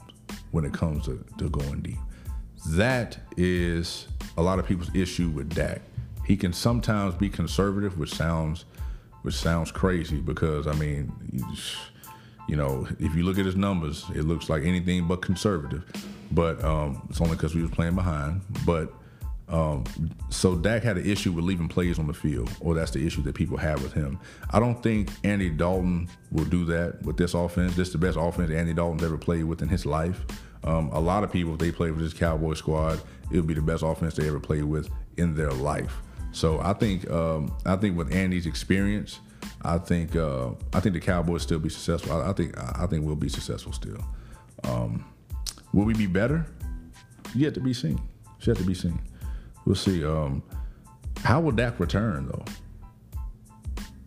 when 0.52 0.64
it 0.64 0.72
comes 0.72 1.06
to, 1.06 1.24
to 1.38 1.48
going 1.50 1.80
deep. 1.80 1.98
That 2.68 3.18
is 3.36 4.06
a 4.36 4.42
lot 4.42 4.58
of 4.58 4.66
people's 4.66 4.94
issue 4.94 5.28
with 5.28 5.54
Dak. 5.54 5.80
He 6.24 6.36
can 6.36 6.52
sometimes 6.52 7.14
be 7.14 7.28
conservative, 7.28 7.98
which 7.98 8.14
sounds 8.14 8.64
which 9.22 9.34
sounds 9.34 9.70
crazy 9.70 10.18
because 10.18 10.66
I 10.66 10.74
mean, 10.74 11.12
you 12.48 12.56
know, 12.56 12.86
if 12.98 13.14
you 13.14 13.24
look 13.24 13.38
at 13.38 13.46
his 13.46 13.56
numbers, 13.56 14.04
it 14.14 14.22
looks 14.22 14.48
like 14.48 14.64
anything 14.64 15.06
but 15.06 15.22
conservative. 15.22 15.84
But 16.30 16.62
um, 16.64 17.06
it's 17.10 17.20
only 17.20 17.36
because 17.36 17.54
we 17.54 17.62
was 17.62 17.70
playing 17.70 17.94
behind. 17.94 18.42
But 18.64 18.92
um, 19.52 19.84
so 20.30 20.56
Dak 20.56 20.82
had 20.82 20.96
an 20.96 21.08
issue 21.08 21.30
with 21.30 21.44
leaving 21.44 21.68
plays 21.68 21.98
on 21.98 22.06
the 22.06 22.14
field, 22.14 22.50
or 22.60 22.74
that's 22.74 22.90
the 22.90 23.06
issue 23.06 23.22
that 23.22 23.34
people 23.34 23.58
have 23.58 23.82
with 23.82 23.92
him. 23.92 24.18
I 24.50 24.58
don't 24.58 24.82
think 24.82 25.10
Andy 25.24 25.50
Dalton 25.50 26.08
will 26.30 26.46
do 26.46 26.64
that 26.64 27.02
with 27.02 27.18
this 27.18 27.34
offense. 27.34 27.76
This 27.76 27.88
is 27.88 27.92
the 27.92 27.98
best 27.98 28.16
offense 28.18 28.50
Andy 28.50 28.72
Dalton's 28.72 29.02
ever 29.02 29.18
played 29.18 29.44
with 29.44 29.60
in 29.60 29.68
his 29.68 29.84
life. 29.84 30.24
Um, 30.64 30.88
a 30.92 31.00
lot 31.00 31.22
of 31.22 31.30
people, 31.30 31.52
if 31.52 31.58
they 31.58 31.70
play 31.70 31.90
with 31.90 32.00
this 32.00 32.14
Cowboy 32.14 32.54
squad, 32.54 33.02
it 33.30 33.36
would 33.36 33.46
be 33.46 33.54
the 33.54 33.62
best 33.62 33.82
offense 33.82 34.14
they 34.14 34.26
ever 34.26 34.40
played 34.40 34.64
with 34.64 34.88
in 35.18 35.34
their 35.34 35.50
life. 35.52 36.00
So 36.32 36.58
I 36.60 36.72
think 36.72 37.10
um, 37.10 37.54
I 37.66 37.76
think 37.76 37.96
with 37.96 38.10
Andy's 38.10 38.46
experience, 38.46 39.20
I 39.60 39.76
think 39.76 40.16
uh, 40.16 40.52
I 40.72 40.80
think 40.80 40.94
the 40.94 41.00
Cowboys 41.00 41.42
still 41.42 41.58
be 41.58 41.68
successful. 41.68 42.12
I, 42.12 42.30
I 42.30 42.32
think 42.32 42.56
I 42.58 42.86
think 42.86 43.04
we'll 43.04 43.16
be 43.16 43.28
successful 43.28 43.72
still. 43.72 44.02
Um, 44.64 45.04
will 45.74 45.84
we 45.84 45.92
be 45.92 46.06
better? 46.06 46.46
Yet 47.34 47.52
to 47.54 47.60
be 47.60 47.74
seen. 47.74 48.00
Yet 48.40 48.56
to 48.56 48.64
be 48.64 48.74
seen. 48.74 48.98
We'll 49.64 49.76
see. 49.76 50.04
Um, 50.04 50.42
how 51.18 51.40
will 51.40 51.52
Dak 51.52 51.78
return 51.78 52.26
though? 52.26 52.44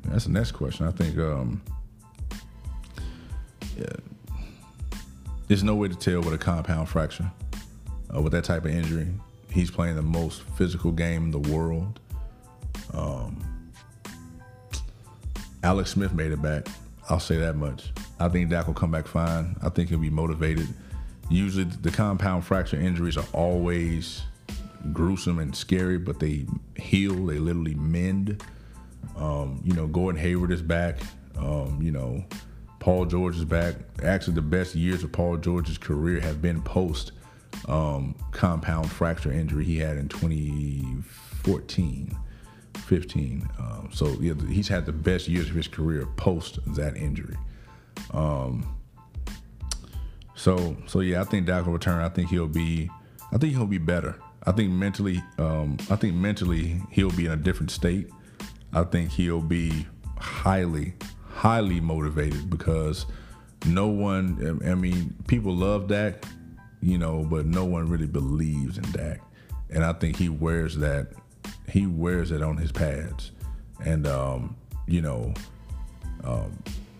That's 0.05 0.25
the 0.25 0.31
next 0.31 0.51
question. 0.51 0.87
I 0.87 0.91
think. 0.91 1.17
Um, 1.17 1.61
yeah, 3.77 3.85
there's 5.47 5.63
no 5.63 5.75
way 5.75 5.87
to 5.87 5.95
tell 5.95 6.21
with 6.21 6.33
a 6.33 6.37
compound 6.37 6.89
fracture, 6.89 7.31
uh, 8.15 8.21
with 8.21 8.33
that 8.33 8.43
type 8.43 8.65
of 8.65 8.71
injury. 8.71 9.07
He's 9.49 9.71
playing 9.71 9.95
the 9.95 10.01
most 10.01 10.41
physical 10.57 10.91
game 10.91 11.25
in 11.25 11.31
the 11.31 11.39
world. 11.39 11.99
Um, 12.93 13.39
Alex 15.63 15.91
Smith 15.91 16.13
made 16.13 16.31
it 16.31 16.41
back. 16.41 16.67
I'll 17.09 17.19
say 17.19 17.37
that 17.37 17.55
much. 17.55 17.91
I 18.19 18.29
think 18.29 18.49
Dak 18.49 18.67
will 18.67 18.73
come 18.73 18.91
back 18.91 19.07
fine. 19.07 19.55
I 19.61 19.69
think 19.69 19.89
he'll 19.89 19.99
be 19.99 20.09
motivated. 20.09 20.67
Usually, 21.29 21.63
the 21.63 21.91
compound 21.91 22.45
fracture 22.45 22.77
injuries 22.77 23.17
are 23.17 23.25
always 23.33 24.23
gruesome 24.93 25.39
and 25.39 25.55
scary, 25.55 25.97
but 25.97 26.19
they 26.19 26.45
heal. 26.75 27.25
They 27.25 27.39
literally 27.39 27.75
mend. 27.75 28.43
Um, 29.15 29.61
you 29.63 29.73
know, 29.73 29.87
Gordon 29.87 30.21
Hayward 30.21 30.51
is 30.51 30.61
back. 30.61 30.99
Um, 31.37 31.79
you 31.81 31.91
know, 31.91 32.23
Paul 32.79 33.05
George 33.05 33.37
is 33.37 33.45
back. 33.45 33.75
Actually, 34.03 34.35
the 34.35 34.41
best 34.41 34.75
years 34.75 35.03
of 35.03 35.11
Paul 35.11 35.37
George's 35.37 35.77
career 35.77 36.19
have 36.19 36.41
been 36.41 36.61
post 36.61 37.11
um, 37.67 38.15
compound 38.31 38.91
fracture 38.91 39.31
injury 39.31 39.65
he 39.65 39.77
had 39.77 39.97
in 39.97 40.07
2014, 40.07 42.17
15. 42.75 43.49
Um, 43.57 43.89
so 43.91 44.07
yeah, 44.19 44.33
he's 44.49 44.67
had 44.67 44.85
the 44.85 44.91
best 44.91 45.27
years 45.27 45.49
of 45.49 45.55
his 45.55 45.67
career 45.67 46.05
post 46.17 46.59
that 46.75 46.97
injury. 46.97 47.37
Um, 48.11 48.75
so 50.35 50.75
so 50.85 50.99
yeah, 50.99 51.21
I 51.21 51.23
think 51.23 51.47
Dak 51.47 51.65
will 51.65 51.73
return. 51.73 52.01
I 52.01 52.09
think 52.09 52.29
he'll 52.29 52.47
be, 52.47 52.89
I 53.31 53.37
think 53.37 53.53
he'll 53.53 53.65
be 53.65 53.77
better. 53.77 54.15
I 54.45 54.51
think 54.51 54.71
mentally, 54.71 55.23
um, 55.37 55.77
I 55.89 55.95
think 55.95 56.15
mentally 56.15 56.81
he'll 56.91 57.11
be 57.11 57.25
in 57.25 57.31
a 57.31 57.37
different 57.37 57.71
state. 57.71 58.09
I 58.73 58.83
think 58.83 59.11
he'll 59.11 59.41
be 59.41 59.87
highly, 60.17 60.93
highly 61.27 61.79
motivated 61.79 62.49
because 62.49 63.05
no 63.65 63.87
one, 63.87 64.61
I 64.65 64.75
mean, 64.75 65.15
people 65.27 65.55
love 65.55 65.87
Dak, 65.87 66.23
you 66.81 66.97
know, 66.97 67.23
but 67.23 67.45
no 67.45 67.65
one 67.65 67.89
really 67.89 68.05
believes 68.05 68.77
in 68.77 68.91
Dak. 68.91 69.21
And 69.69 69.83
I 69.83 69.93
think 69.93 70.17
he 70.17 70.29
wears 70.29 70.77
that, 70.77 71.07
he 71.67 71.87
wears 71.87 72.31
it 72.31 72.41
on 72.41 72.57
his 72.57 72.71
pads. 72.71 73.31
And, 73.83 74.05
um, 74.05 74.55
you 74.87 75.01
know, 75.01 75.33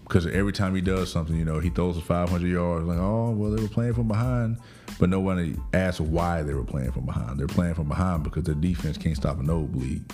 because 0.04 0.26
um, 0.26 0.32
every 0.34 0.54
time 0.54 0.74
he 0.74 0.82
does 0.82 1.12
something, 1.12 1.36
you 1.36 1.46
know, 1.46 1.60
he 1.60 1.70
throws 1.70 1.98
a 1.98 2.02
500 2.02 2.48
yards, 2.48 2.86
like, 2.86 2.98
oh, 2.98 3.32
well, 3.32 3.52
they 3.52 3.62
were 3.62 3.70
playing 3.70 3.94
from 3.94 4.08
behind. 4.08 4.58
But 4.98 5.10
nobody 5.10 5.56
asked 5.74 6.00
why 6.00 6.42
they 6.44 6.54
were 6.54 6.64
playing 6.64 6.92
from 6.92 7.06
behind. 7.06 7.40
They're 7.40 7.48
playing 7.48 7.74
from 7.76 7.90
behind 7.90 8.24
because 8.24 8.44
their 8.44 8.56
defense 8.56 8.98
can't 8.98 9.16
stop 9.16 9.40
a 9.40 9.44
nosebleed, 9.44 10.06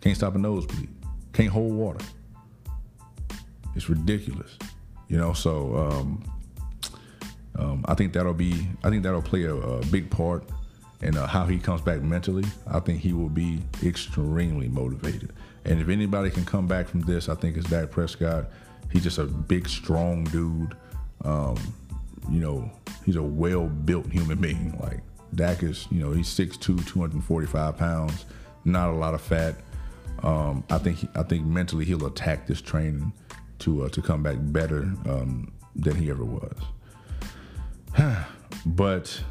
can't 0.00 0.16
stop 0.16 0.34
a 0.34 0.38
nosebleed, 0.38 0.88
can't 1.32 1.50
hold 1.50 1.74
water. 1.74 2.04
It's 3.76 3.88
ridiculous, 3.88 4.56
you 5.08 5.18
know. 5.18 5.32
So 5.32 5.76
um, 5.76 6.24
um, 7.56 7.84
I 7.86 7.94
think 7.94 8.12
that'll 8.12 8.34
be, 8.34 8.66
I 8.82 8.90
think 8.90 9.02
that'll 9.02 9.22
play 9.22 9.44
a, 9.44 9.54
a 9.54 9.84
big 9.86 10.10
part 10.10 10.44
in 11.02 11.16
uh, 11.16 11.26
how 11.26 11.44
he 11.44 11.58
comes 11.58 11.80
back 11.82 12.00
mentally. 12.02 12.44
I 12.66 12.80
think 12.80 13.00
he 13.00 13.12
will 13.12 13.28
be 13.28 13.60
extremely 13.82 14.68
motivated. 14.68 15.32
And 15.64 15.80
if 15.80 15.88
anybody 15.88 16.30
can 16.30 16.44
come 16.44 16.66
back 16.66 16.88
from 16.88 17.00
this, 17.02 17.28
I 17.28 17.34
think 17.34 17.56
it's 17.56 17.68
Dak 17.68 17.90
Prescott. 17.90 18.46
He's 18.90 19.02
just 19.02 19.18
a 19.18 19.24
big, 19.24 19.68
strong 19.68 20.24
dude. 20.24 20.76
Um, 21.24 21.56
you 22.30 22.40
know, 22.40 22.70
he's 23.04 23.16
a 23.16 23.22
well 23.22 23.66
built 23.66 24.06
human 24.10 24.40
being. 24.40 24.78
Like 24.80 25.00
Dak 25.34 25.62
is, 25.62 25.86
you 25.90 26.00
know, 26.00 26.12
he's 26.12 26.28
6'2", 26.28 26.86
245 26.86 27.76
pounds, 27.76 28.26
not 28.64 28.90
a 28.90 28.92
lot 28.92 29.14
of 29.14 29.20
fat. 29.20 29.56
Um, 30.22 30.64
I 30.70 30.78
think 30.78 30.98
he, 30.98 31.08
I 31.14 31.22
think 31.22 31.44
mentally 31.46 31.84
he'll 31.84 32.06
attack 32.06 32.46
this 32.46 32.60
training 32.60 33.12
to 33.60 33.84
uh, 33.84 33.88
to 33.90 34.02
come 34.02 34.22
back 34.22 34.36
better 34.40 34.82
um, 35.06 35.52
than 35.76 35.96
he 35.96 36.10
ever 36.10 36.24
was. 36.24 36.56
but 38.66 39.22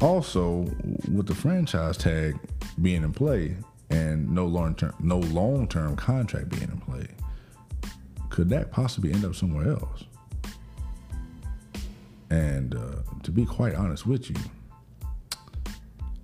also 0.00 0.66
with 1.10 1.26
the 1.26 1.34
franchise 1.34 1.96
tag 1.96 2.38
being 2.80 3.04
in 3.04 3.12
play 3.12 3.56
and 3.90 4.28
no 4.30 4.46
long 4.46 4.74
term 4.74 4.94
no 5.00 5.18
long 5.18 5.68
term 5.68 5.94
contract 5.96 6.48
being 6.48 6.64
in 6.64 6.80
play, 6.80 7.06
could 8.30 8.48
that 8.48 8.72
possibly 8.72 9.12
end 9.12 9.24
up 9.24 9.34
somewhere 9.34 9.70
else? 9.70 10.04
And 12.32 12.74
uh, 12.74 13.02
to 13.24 13.30
be 13.30 13.44
quite 13.44 13.74
honest 13.74 14.06
with 14.06 14.30
you, 14.30 14.36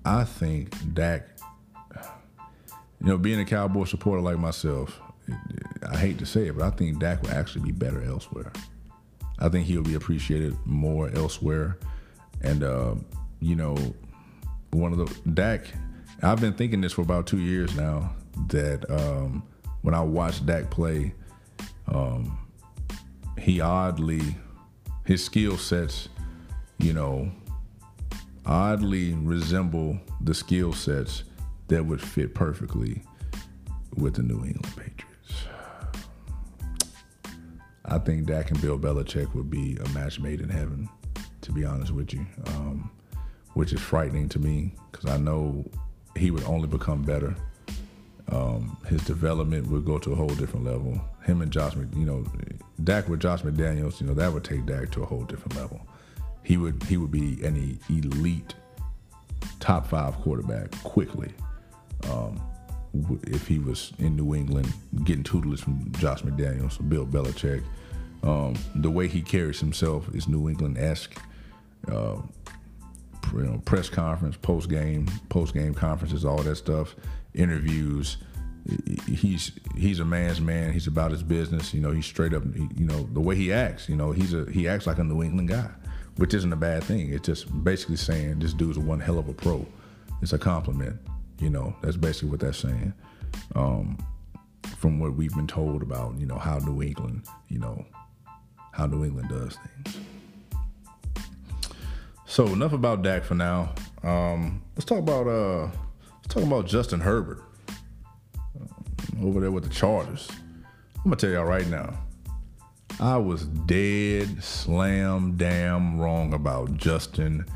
I 0.07 0.25
think 0.25 0.95
Dak, 0.95 1.29
you 2.99 3.07
know, 3.09 3.19
being 3.19 3.39
a 3.41 3.45
Cowboy 3.45 3.85
supporter 3.85 4.23
like 4.23 4.39
myself, 4.39 5.03
I 5.87 5.99
hate 5.99 6.19
to 6.21 6.25
say 6.25 6.47
it, 6.47 6.57
but 6.57 6.65
I 6.65 6.71
think 6.71 6.99
Dak 6.99 7.23
will 7.23 7.33
actually 7.33 7.67
be 7.67 7.73
better 7.73 8.03
elsewhere. 8.03 8.51
I 9.39 9.51
think 9.51 9.67
he'll 9.67 9.83
be 9.83 9.97
appreciated 9.97 10.57
more 10.65 11.11
elsewhere. 11.11 11.77
And, 12.41 12.65
uh, 12.65 12.95
you 13.41 13.55
know, 13.55 13.77
one 14.71 14.95
of 14.95 14.99
the, 14.99 15.31
Dak, 15.33 15.67
I've 16.23 16.41
been 16.41 16.55
thinking 16.55 16.81
this 16.81 16.95
for 16.95 17.03
about 17.03 17.27
two 17.27 17.41
years 17.41 17.77
now 17.77 18.15
that 18.49 18.91
um, 18.91 19.43
when 19.83 19.93
I 19.93 20.01
watch 20.01 20.45
Dak 20.47 20.71
play, 20.71 21.13
um, 21.87 22.39
he 23.39 23.61
oddly 23.61 24.23
his 25.09 25.25
skill 25.25 25.57
sets, 25.57 26.11
you 26.77 26.93
know, 26.93 27.33
oddly 28.45 29.15
resemble 29.15 29.99
the 30.21 30.35
skill 30.35 30.71
sets 30.75 31.25
that 31.69 31.83
would 31.83 31.99
fit 32.01 32.35
perfectly 32.35 33.03
with 33.97 34.17
the 34.17 34.23
New 34.23 34.45
England 34.45 34.71
Patriots. 34.77 35.47
I 37.87 37.99
think 37.99 38.27
Dak 38.27 38.51
and 38.51 38.61
Bill 38.61 38.79
Belichick 38.79 39.35
would 39.35 39.49
be 39.49 39.79
a 39.83 39.89
match 39.95 40.21
made 40.21 40.43
in 40.43 40.51
heaven, 40.51 40.91
to 41.41 41.53
be 41.53 41.65
honest 41.65 41.93
with 41.93 42.13
you, 42.13 42.27
um, 42.49 42.91
which 43.55 43.73
is 43.73 43.81
frightening 43.81 44.29
to 44.29 44.39
me 44.39 44.75
because 44.93 45.11
I 45.11 45.17
know 45.17 45.65
he 46.19 46.31
would 46.31 46.45
only 46.45 46.69
become 46.69 47.01
better. 47.01 47.35
Um, 48.31 48.77
his 48.87 49.03
development 49.05 49.69
would 49.69 49.87
go 49.87 49.97
to 50.01 50.13
a 50.13 50.15
whole 50.15 50.29
different 50.29 50.67
level. 50.67 51.01
Him 51.29 51.43
and 51.43 51.53
Josh, 51.53 51.75
you 51.77 52.07
know, 52.07 52.25
Dak 52.83 53.07
with 53.07 53.21
Josh 53.21 53.43
McDaniels, 53.43 54.01
you 54.01 54.07
know, 54.07 54.15
that 54.15 54.33
would 54.33 54.45
take 54.45 54.65
Dak 54.65 54.91
to 54.93 55.03
a 55.03 55.07
whole 55.07 55.25
different 55.25 55.57
level. 55.57 55.87
He 56.43 56.57
would 56.57 56.83
he 56.85 56.97
would 56.97 57.11
be 57.11 57.45
an 57.45 57.79
elite 57.91 58.55
top 59.61 59.87
five 59.87 60.15
quarterback 60.23 60.71
quickly. 60.85 61.31
Um, 62.11 62.41
if 63.25 63.47
he 63.47 63.59
was 63.59 63.93
in 63.99 64.17
New 64.17 64.35
England 64.35 64.73
getting 65.05 65.23
tutelage 65.23 65.61
from 65.61 65.93
Josh 65.99 66.23
McDaniels, 66.23 66.89
Bill 66.89 67.05
Belichick, 67.05 67.63
um, 68.23 68.55
the 68.77 68.91
way 68.91 69.07
he 69.07 69.21
carries 69.21 69.61
himself 69.61 70.09
is 70.15 70.29
New 70.29 70.49
England 70.49 70.79
esque. 70.79 71.21
Uh, 71.87 72.17
you 73.35 73.43
know, 73.43 73.61
press 73.67 73.91
conference, 73.91 74.39
post 74.39 74.71
game, 74.71 75.07
post 75.29 75.53
game 75.53 75.75
conferences, 75.75 76.25
all 76.25 76.43
that 76.43 76.57
stuff, 76.57 76.97
interviews 77.35 78.17
he's 79.07 79.53
he's 79.77 80.01
a 80.01 80.05
man's 80.05 80.41
man. 80.41 80.73
He's 80.73 80.87
about 80.87 81.11
his 81.11 81.23
business. 81.23 81.73
You 81.73 81.81
know, 81.81 81.91
he's 81.91 82.07
straight 82.07 82.35
up. 82.35 82.43
You 82.45 82.85
know, 82.85 83.09
the 83.13 83.21
way 83.21 83.35
he 83.35 83.53
acts. 83.53 83.89
You 83.89 83.97
know, 83.97 84.13
he's 84.13 84.35
a 84.35 84.45
he 84.51 84.69
acts 84.69 84.87
like 84.87 84.99
a 84.99 85.05
New 85.05 85.23
England 85.23 85.49
guy, 85.49 85.69
which 86.17 86.35
isn't 86.35 86.53
a 86.53 86.57
bad 86.57 86.85
thing. 86.85 87.13
It's 87.13 87.27
just 87.27 87.65
basically 87.65 87.97
saying 87.97 88.41
this 88.41 88.53
dude's 88.53 88.79
one 88.79 89.01
hell 89.01 89.19
of 89.19 89.29
a 89.29 89.33
pro. 89.33 89.67
It's 90.23 90.33
a 90.33 90.39
compliment. 90.39 90.99
You 91.41 91.51
know, 91.51 91.75
that's 91.83 91.97
basically 91.97 92.31
what 92.31 92.41
that's 92.41 92.59
saying. 92.59 92.93
Um, 93.55 93.99
from 94.77 94.99
what 94.99 95.15
we've 95.15 95.35
been 95.35 95.47
told 95.47 95.83
about, 95.83 96.19
you 96.19 96.27
know, 96.27 96.39
how 96.39 96.59
New 96.59 96.83
England, 96.83 97.25
you 97.49 97.59
know, 97.59 97.85
how 98.73 98.87
New 98.87 99.05
England 99.05 99.29
does 99.29 99.57
things. 99.57 99.99
So 102.27 102.47
enough 102.49 102.73
about 102.73 103.03
Dak 103.03 103.25
for 103.25 103.35
now. 103.35 103.73
Um, 104.03 104.63
let's 104.77 104.85
talk 104.85 104.99
about 104.99 105.27
uh, 105.27 105.71
let's 106.17 106.29
talk 106.29 106.43
about 106.43 106.67
Justin 106.67 107.01
Herbert 107.01 107.43
over 109.23 109.41
there 109.41 109.51
with 109.51 109.65
the 109.65 109.71
Chargers. 109.71 110.29
I'm 110.97 111.05
gonna 111.05 111.17
tell 111.17 111.31
y'all 111.31 111.45
right 111.45 111.67
now. 111.69 111.99
I 113.01 113.17
was 113.17 113.45
dead 113.45 114.43
slam 114.43 115.37
damn 115.37 116.01
wrong 116.01 116.35
about 116.35 116.75
Justin 116.75 117.47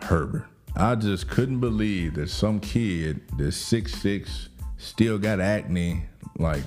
Herbert. 0.00 0.46
I 0.76 0.94
just 0.94 1.28
couldn't 1.28 1.60
believe 1.60 2.14
that 2.14 2.30
some 2.30 2.60
kid 2.60 3.20
that's 3.36 3.56
six 3.56 3.94
six 3.94 4.48
still 4.76 5.18
got 5.18 5.40
acne, 5.40 6.04
like 6.38 6.62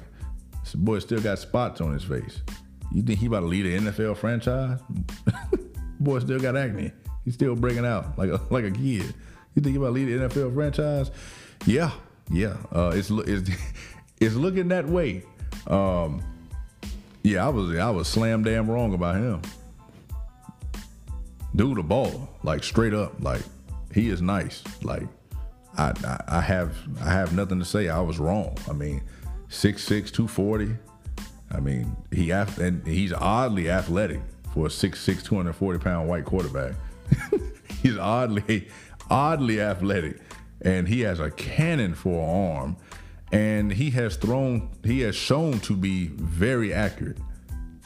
this 0.63 0.75
boy 0.75 0.99
still 0.99 1.21
got 1.21 1.39
spots 1.39 1.81
on 1.81 1.93
his 1.93 2.03
face. 2.03 2.41
You 2.91 3.01
think 3.01 3.19
he 3.19 3.25
about 3.27 3.39
to 3.41 3.45
lead 3.47 3.65
an 3.65 3.85
NFL 3.85 4.17
franchise? 4.17 4.79
boy 5.99 6.19
still 6.19 6.39
got 6.39 6.57
acne. 6.57 6.91
He's 7.25 7.35
still 7.35 7.55
breaking 7.55 7.85
out 7.85 8.17
like 8.17 8.29
a 8.29 8.41
like 8.49 8.65
a 8.65 8.71
kid. 8.71 9.13
You 9.55 9.61
think 9.61 9.67
he 9.67 9.75
about 9.75 9.87
to 9.87 9.91
lead 9.91 10.09
an 10.09 10.29
NFL 10.29 10.53
franchise? 10.53 11.11
Yeah, 11.65 11.91
yeah. 12.29 12.57
Uh, 12.71 12.91
it's 12.93 13.09
it's 13.09 13.49
it's 14.21 14.35
looking 14.35 14.69
that 14.69 14.87
way. 14.87 15.23
Um, 15.67 16.23
yeah, 17.23 17.45
I 17.45 17.49
was 17.49 17.75
I 17.77 17.89
was 17.89 18.07
slam 18.07 18.43
damn 18.43 18.69
wrong 18.69 18.93
about 18.93 19.15
him. 19.15 19.41
Dude, 21.55 21.77
the 21.77 21.83
ball 21.83 22.29
like 22.43 22.63
straight 22.63 22.93
up, 22.93 23.21
like 23.21 23.41
he 23.93 24.09
is 24.09 24.21
nice. 24.21 24.63
Like 24.83 25.07
I, 25.77 25.93
I, 26.05 26.37
I 26.37 26.41
have 26.41 26.77
I 27.01 27.11
have 27.11 27.35
nothing 27.35 27.59
to 27.59 27.65
say. 27.65 27.89
I 27.89 27.99
was 27.99 28.19
wrong. 28.19 28.57
I 28.69 28.73
mean, 28.73 29.01
6'6", 29.49 30.11
240. 30.11 30.77
I 31.51 31.59
mean, 31.59 31.95
he 32.11 32.31
and 32.31 32.85
he's 32.87 33.11
oddly 33.11 33.69
athletic 33.69 34.21
for 34.53 34.67
a 34.67 34.69
6'6", 34.69 35.23
240 35.23 35.79
pound 35.79 36.07
white 36.07 36.25
quarterback. 36.25 36.73
he's 37.81 37.97
oddly 37.97 38.67
oddly 39.09 39.59
athletic, 39.59 40.19
and 40.61 40.87
he 40.87 41.01
has 41.01 41.19
a 41.19 41.29
cannon 41.31 41.93
for 41.93 42.23
an 42.23 42.57
arm, 42.57 42.77
and 43.31 43.71
he 43.71 43.89
has 43.91 44.15
thrown 44.17 44.69
he 44.83 45.01
has 45.01 45.15
shown 45.15 45.59
to 45.61 45.75
be 45.75 46.07
very 46.07 46.73
accurate, 46.73 47.17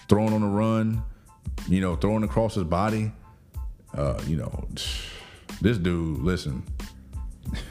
throwing 0.10 0.34
on 0.34 0.42
the 0.42 0.48
run, 0.48 1.04
you 1.68 1.82
know, 1.82 1.96
throwing 1.96 2.24
across 2.24 2.56
his 2.56 2.64
body. 2.64 3.12
Uh, 3.94 4.20
you 4.28 4.36
know, 4.38 4.68
this 5.62 5.78
dude, 5.78 6.20
listen. 6.20 6.64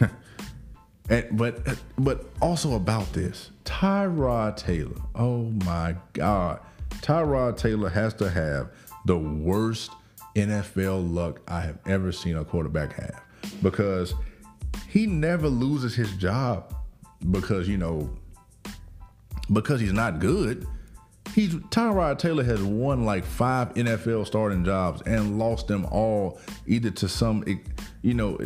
and 1.10 1.26
but 1.32 1.78
but 1.98 2.26
also 2.40 2.74
about 2.74 3.12
this, 3.12 3.50
Tyrod 3.64 4.56
Taylor. 4.56 4.96
Oh 5.14 5.50
my 5.64 5.96
God, 6.12 6.60
Tyrod 7.00 7.56
Taylor 7.56 7.88
has 7.88 8.14
to 8.14 8.30
have 8.30 8.70
the 9.04 9.18
worst 9.18 9.90
NFL 10.36 11.12
luck 11.12 11.40
I 11.46 11.60
have 11.60 11.78
ever 11.86 12.12
seen 12.12 12.36
a 12.36 12.44
quarterback 12.44 12.92
have 12.94 13.22
because 13.62 14.14
he 14.88 15.06
never 15.06 15.48
loses 15.48 15.94
his 15.94 16.12
job 16.16 16.72
because 17.30 17.68
you 17.68 17.78
know 17.78 18.10
because 19.52 19.80
he's 19.80 19.92
not 19.92 20.18
good. 20.18 20.66
He's 21.34 21.54
Tyrod 21.54 22.18
Taylor 22.18 22.44
has 22.44 22.62
won 22.62 23.04
like 23.04 23.24
five 23.24 23.74
NFL 23.74 24.26
starting 24.26 24.64
jobs 24.64 25.02
and 25.02 25.38
lost 25.38 25.66
them 25.66 25.84
all 25.86 26.38
either 26.66 26.90
to 26.90 27.08
some 27.08 27.44
you 28.02 28.14
know 28.14 28.38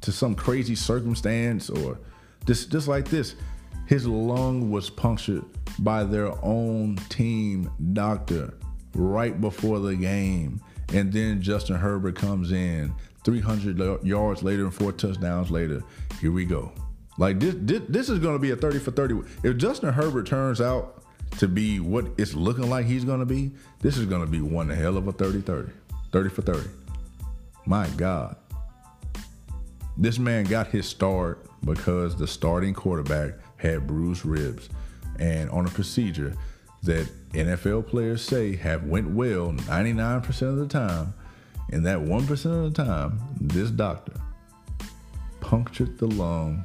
to 0.00 0.12
some 0.12 0.34
crazy 0.34 0.74
circumstance 0.74 1.70
or 1.70 1.98
just 2.46 2.70
just 2.70 2.88
like 2.88 3.08
this. 3.08 3.36
His 3.86 4.06
lung 4.06 4.70
was 4.70 4.88
punctured 4.88 5.44
by 5.80 6.04
their 6.04 6.32
own 6.44 6.96
team 7.08 7.70
doctor 7.92 8.54
right 8.94 9.40
before 9.40 9.80
the 9.80 9.96
game. 9.96 10.60
And 10.92 11.12
then 11.12 11.40
Justin 11.40 11.76
Herbert 11.76 12.16
comes 12.16 12.52
in 12.52 12.94
300 13.24 14.04
yards 14.04 14.42
later 14.42 14.64
and 14.64 14.74
four 14.74 14.92
touchdowns 14.92 15.50
later. 15.50 15.82
Here 16.20 16.32
we 16.32 16.44
go. 16.44 16.72
Like 17.20 17.38
this, 17.38 17.54
this, 17.58 17.82
this 17.86 18.08
is 18.08 18.18
going 18.18 18.34
to 18.34 18.38
be 18.38 18.50
a 18.50 18.56
30 18.56 18.78
for 18.78 18.92
30. 18.92 19.20
If 19.42 19.58
Justin 19.58 19.92
Herbert 19.92 20.26
turns 20.26 20.58
out 20.58 21.04
to 21.36 21.46
be 21.46 21.78
what 21.78 22.06
it's 22.16 22.32
looking 22.32 22.70
like 22.70 22.86
he's 22.86 23.04
going 23.04 23.20
to 23.20 23.26
be, 23.26 23.50
this 23.80 23.98
is 23.98 24.06
going 24.06 24.22
to 24.22 24.26
be 24.26 24.40
one 24.40 24.70
hell 24.70 24.96
of 24.96 25.06
a 25.06 25.12
30 25.12 25.42
30. 25.42 25.70
30 26.12 26.30
for 26.30 26.40
30. 26.40 26.70
My 27.66 27.86
God. 27.90 28.36
This 29.98 30.18
man 30.18 30.44
got 30.44 30.68
his 30.68 30.88
start 30.88 31.46
because 31.62 32.16
the 32.16 32.26
starting 32.26 32.72
quarterback 32.72 33.34
had 33.58 33.86
bruised 33.86 34.24
ribs 34.24 34.70
and 35.18 35.50
on 35.50 35.66
a 35.66 35.70
procedure 35.70 36.34
that 36.84 37.06
NFL 37.32 37.86
players 37.86 38.24
say 38.24 38.56
have 38.56 38.84
went 38.84 39.10
well 39.10 39.52
99% 39.52 40.42
of 40.42 40.56
the 40.56 40.66
time. 40.66 41.12
And 41.70 41.84
that 41.84 41.98
1% 41.98 42.30
of 42.30 42.74
the 42.74 42.82
time, 42.82 43.20
this 43.38 43.70
doctor 43.70 44.14
punctured 45.42 45.98
the 45.98 46.06
lung 46.06 46.64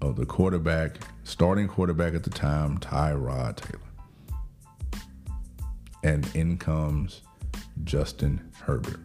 of 0.00 0.16
the 0.16 0.26
quarterback, 0.26 0.96
starting 1.24 1.68
quarterback 1.68 2.14
at 2.14 2.24
the 2.24 2.30
time, 2.30 2.78
Tyrod 2.78 3.56
Taylor. 3.56 3.80
And 6.02 6.28
in 6.34 6.56
comes 6.56 7.22
Justin 7.84 8.40
Herbert. 8.62 9.00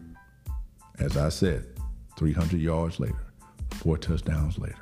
As 0.98 1.16
I 1.16 1.28
said, 1.28 1.66
300 2.16 2.60
yards 2.60 2.98
later, 2.98 3.26
four 3.72 3.98
touchdowns 3.98 4.58
later. 4.58 4.74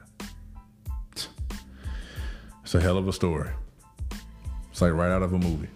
It's 2.63 2.75
a 2.75 2.81
hell 2.81 2.97
of 2.97 3.09
a 3.09 3.13
story. 3.13 3.51
It's 4.71 4.81
like 4.81 4.93
right 4.93 5.11
out 5.11 5.23
of 5.23 5.33
a 5.33 5.39
movie. 5.39 5.69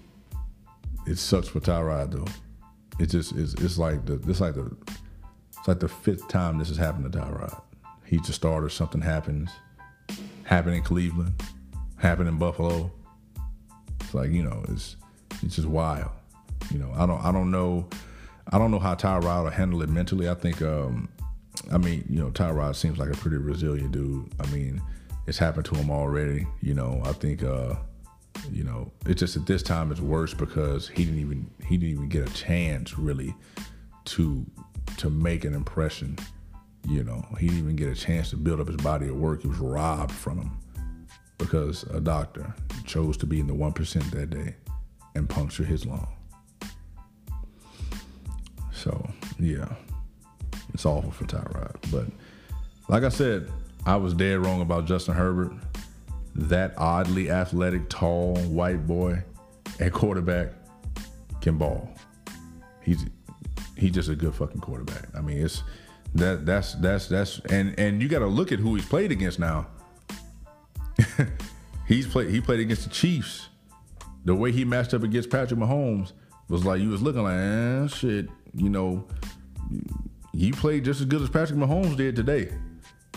It 1.06 1.16
sucks 1.16 1.48
for 1.48 1.60
Tyrod 1.60 2.12
though. 2.12 2.26
It 2.98 3.06
just 3.06 3.32
is. 3.32 3.54
It's 3.54 3.78
like 3.78 4.04
the. 4.06 4.14
It's 4.28 4.40
like 4.40 4.54
the. 4.54 4.74
It's 5.56 5.68
like 5.68 5.80
the 5.80 5.88
fifth 5.88 6.28
time 6.28 6.58
this 6.58 6.68
has 6.68 6.76
happened 6.76 7.12
to 7.12 7.18
Tyrod. 7.18 7.60
He's 8.04 8.28
a 8.28 8.32
starter. 8.32 8.68
Something 8.68 9.00
happens 9.00 9.50
happened 10.48 10.76
in 10.76 10.82
Cleveland, 10.82 11.42
happened 11.98 12.26
in 12.26 12.38
Buffalo. 12.38 12.90
It's 14.00 14.14
like 14.14 14.30
you 14.30 14.42
know, 14.42 14.64
it's 14.68 14.96
it's 15.42 15.56
just 15.56 15.68
wild. 15.68 16.10
You 16.72 16.78
know, 16.78 16.90
I 16.96 17.04
don't 17.04 17.22
I 17.22 17.30
don't 17.30 17.50
know 17.50 17.86
I 18.50 18.56
don't 18.58 18.70
know 18.70 18.78
how 18.78 18.94
Tyrod 18.94 19.44
will 19.44 19.50
handle 19.50 19.82
it 19.82 19.90
mentally. 19.90 20.28
I 20.28 20.34
think 20.34 20.62
um, 20.62 21.08
I 21.70 21.76
mean 21.76 22.04
you 22.08 22.18
know 22.18 22.30
Tyrod 22.30 22.76
seems 22.76 22.98
like 22.98 23.10
a 23.10 23.16
pretty 23.16 23.36
resilient 23.36 23.92
dude. 23.92 24.32
I 24.40 24.46
mean 24.46 24.80
it's 25.26 25.36
happened 25.36 25.66
to 25.66 25.74
him 25.74 25.90
already. 25.90 26.46
You 26.62 26.72
know 26.72 27.02
I 27.04 27.12
think 27.12 27.42
uh, 27.42 27.74
you 28.50 28.64
know 28.64 28.90
it's 29.04 29.20
just 29.20 29.36
at 29.36 29.44
this 29.44 29.62
time 29.62 29.92
it's 29.92 30.00
worse 30.00 30.32
because 30.32 30.88
he 30.88 31.04
didn't 31.04 31.20
even 31.20 31.50
he 31.66 31.76
didn't 31.76 31.92
even 31.92 32.08
get 32.08 32.26
a 32.26 32.32
chance 32.32 32.98
really 32.98 33.34
to 34.06 34.46
to 34.96 35.10
make 35.10 35.44
an 35.44 35.52
impression 35.52 36.16
you 36.86 37.04
know, 37.04 37.24
he 37.38 37.48
didn't 37.48 37.62
even 37.62 37.76
get 37.76 37.88
a 37.88 37.94
chance 37.94 38.30
to 38.30 38.36
build 38.36 38.60
up 38.60 38.68
his 38.68 38.76
body 38.76 39.08
of 39.08 39.16
work. 39.16 39.42
He 39.42 39.48
was 39.48 39.58
robbed 39.58 40.12
from 40.12 40.38
him 40.38 40.58
because 41.38 41.84
a 41.84 42.00
doctor 42.00 42.54
chose 42.84 43.16
to 43.18 43.26
be 43.26 43.40
in 43.40 43.46
the 43.46 43.54
1% 43.54 44.10
that 44.10 44.30
day 44.30 44.54
and 45.14 45.28
puncture 45.28 45.64
his 45.64 45.86
lung. 45.86 46.08
So, 48.72 49.08
yeah, 49.38 49.68
it's 50.72 50.86
awful 50.86 51.10
for 51.10 51.24
Tyrod. 51.24 51.74
But 51.90 52.06
like 52.88 53.02
I 53.02 53.08
said, 53.08 53.50
I 53.84 53.96
was 53.96 54.14
dead 54.14 54.38
wrong 54.38 54.60
about 54.60 54.86
Justin 54.86 55.14
Herbert. 55.14 55.52
That 56.34 56.74
oddly 56.76 57.30
athletic, 57.30 57.88
tall, 57.88 58.36
white 58.36 58.86
boy 58.86 59.22
at 59.80 59.92
quarterback 59.92 60.52
can 61.40 61.58
ball. 61.58 61.90
He's 62.82 63.06
he's 63.76 63.92
just 63.92 64.08
a 64.08 64.14
good 64.14 64.34
fucking 64.34 64.60
quarterback. 64.60 65.08
I 65.16 65.20
mean, 65.20 65.38
it's 65.38 65.62
that 66.14 66.46
that's 66.46 66.74
that's 66.74 67.08
that's 67.08 67.40
and 67.50 67.78
and 67.78 68.02
you 68.02 68.08
got 68.08 68.20
to 68.20 68.26
look 68.26 68.52
at 68.52 68.58
who 68.58 68.74
he's 68.74 68.86
played 68.86 69.12
against 69.12 69.38
now. 69.38 69.66
he's 71.86 72.06
played 72.06 72.30
he 72.30 72.40
played 72.40 72.60
against 72.60 72.84
the 72.84 72.90
Chiefs. 72.90 73.48
The 74.24 74.34
way 74.34 74.52
he 74.52 74.64
matched 74.64 74.94
up 74.94 75.02
against 75.02 75.30
Patrick 75.30 75.58
Mahomes 75.58 76.12
was 76.48 76.64
like 76.64 76.80
you 76.80 76.88
was 76.90 77.02
looking 77.02 77.22
like, 77.22 77.38
eh, 77.38 77.86
shit, 77.86 78.28
you 78.54 78.68
know, 78.68 79.06
he 80.32 80.52
played 80.52 80.84
just 80.84 81.00
as 81.00 81.06
good 81.06 81.22
as 81.22 81.28
Patrick 81.28 81.58
Mahomes 81.58 81.96
did 81.96 82.16
today. 82.16 82.52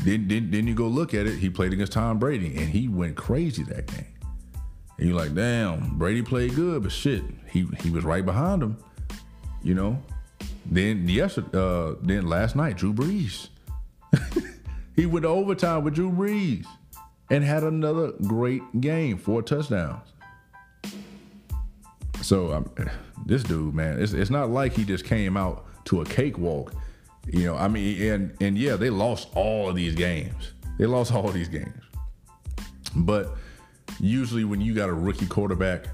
Then, 0.04 0.28
then, 0.28 0.50
then 0.50 0.68
you 0.68 0.74
go 0.74 0.88
look 0.88 1.14
at 1.14 1.28
it. 1.28 1.38
He 1.38 1.50
played 1.50 1.74
against 1.74 1.92
Tom 1.92 2.18
Brady, 2.18 2.58
and 2.58 2.68
he 2.68 2.88
went 2.88 3.16
crazy 3.16 3.64
that 3.64 3.86
game. 3.86 4.08
And 4.98 5.08
you're 5.08 5.18
like, 5.18 5.36
damn, 5.36 5.98
Brady 5.98 6.22
played 6.22 6.56
good, 6.56 6.84
but 6.84 6.92
shit, 6.92 7.24
he 7.48 7.68
he 7.82 7.90
was 7.90 8.04
right 8.04 8.26
behind 8.26 8.64
him. 8.64 8.78
You 9.64 9.76
know, 9.76 10.02
then 10.66 11.08
yesterday, 11.08 11.50
uh, 11.54 11.96
then 12.02 12.28
last 12.28 12.56
night, 12.56 12.78
Drew 12.78 12.94
Brees. 12.94 13.50
he 14.96 15.06
went 15.06 15.24
to 15.24 15.30
overtime 15.30 15.84
with 15.84 15.96
Drew 15.96 16.12
Brees 16.12 16.66
and 17.30 17.44
had 17.44 17.64
another 17.64 18.12
great 18.28 18.62
game, 18.82 19.18
four 19.18 19.42
touchdowns. 19.42 20.08
So 22.22 22.54
um, 22.54 22.72
this 23.26 23.44
dude, 23.44 23.74
man, 23.74 24.02
it's, 24.02 24.14
it's 24.14 24.30
not 24.30 24.50
like 24.50 24.74
he 24.74 24.86
just 24.86 25.06
came 25.06 25.38
out 25.38 25.66
to 25.86 26.02
a 26.02 26.06
cakewalk. 26.06 26.74
You 27.28 27.46
know, 27.46 27.56
I 27.56 27.68
mean, 27.68 28.02
and 28.02 28.36
and 28.42 28.58
yeah, 28.58 28.76
they 28.76 28.90
lost 28.90 29.30
all 29.36 29.70
of 29.70 29.76
these 29.76 29.96
games. 29.96 30.54
They 30.78 30.86
lost 30.86 31.14
all 31.14 31.28
of 31.28 31.34
these 31.34 31.48
games. 31.48 31.82
But 32.96 33.36
usually, 34.00 34.44
when 34.44 34.60
you 34.62 34.74
got 34.74 34.90
a 34.90 34.94
rookie 34.94 35.28
quarterback 35.28 35.86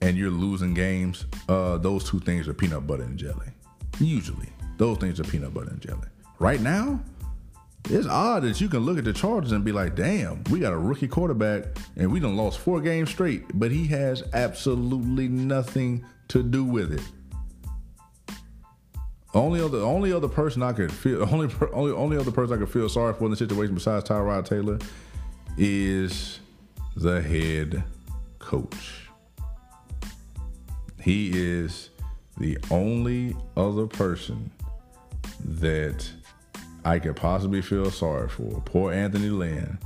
and 0.00 0.16
you're 0.16 0.30
losing 0.30 0.74
games, 0.74 1.26
uh, 1.48 1.78
those 1.78 2.08
two 2.08 2.20
things 2.20 2.46
are 2.48 2.54
peanut 2.54 2.86
butter 2.86 3.04
and 3.04 3.18
jelly. 3.18 3.53
Usually. 4.00 4.48
Those 4.76 4.98
things 4.98 5.20
are 5.20 5.24
peanut 5.24 5.54
butter 5.54 5.70
and 5.70 5.80
jelly. 5.80 6.08
Right 6.38 6.60
now, 6.60 7.00
it's 7.90 8.06
odd 8.06 8.42
that 8.42 8.60
you 8.60 8.68
can 8.68 8.80
look 8.80 8.98
at 8.98 9.04
the 9.04 9.12
Chargers 9.12 9.52
and 9.52 9.64
be 9.64 9.72
like, 9.72 9.94
damn, 9.94 10.42
we 10.44 10.58
got 10.58 10.72
a 10.72 10.78
rookie 10.78 11.06
quarterback 11.06 11.64
and 11.96 12.10
we 12.10 12.18
done 12.18 12.36
lost 12.36 12.58
four 12.58 12.80
games 12.80 13.10
straight, 13.10 13.44
but 13.58 13.70
he 13.70 13.86
has 13.88 14.22
absolutely 14.32 15.28
nothing 15.28 16.04
to 16.28 16.42
do 16.42 16.64
with 16.64 16.92
it. 16.92 17.02
Only 19.34 19.60
other 19.60 19.78
only 19.78 20.12
other 20.12 20.28
person 20.28 20.62
I 20.62 20.72
could 20.72 20.92
feel 20.92 21.22
only 21.32 21.52
only 21.72 21.92
only 21.92 22.16
other 22.16 22.30
person 22.30 22.54
I 22.56 22.58
could 22.58 22.70
feel 22.70 22.88
sorry 22.88 23.14
for 23.14 23.24
in 23.24 23.30
the 23.32 23.36
situation 23.36 23.74
besides 23.74 24.08
Tyrod 24.08 24.44
Taylor 24.44 24.78
is 25.58 26.38
the 26.96 27.20
head 27.20 27.82
coach. 28.38 29.08
He 31.02 31.30
is 31.34 31.90
the 32.38 32.58
only 32.70 33.36
other 33.56 33.86
person 33.86 34.50
that 35.44 36.08
I 36.84 36.98
could 36.98 37.16
possibly 37.16 37.62
feel 37.62 37.90
sorry 37.90 38.28
for. 38.28 38.62
Poor 38.64 38.92
Anthony 38.92 39.30
Lynn. 39.30 39.78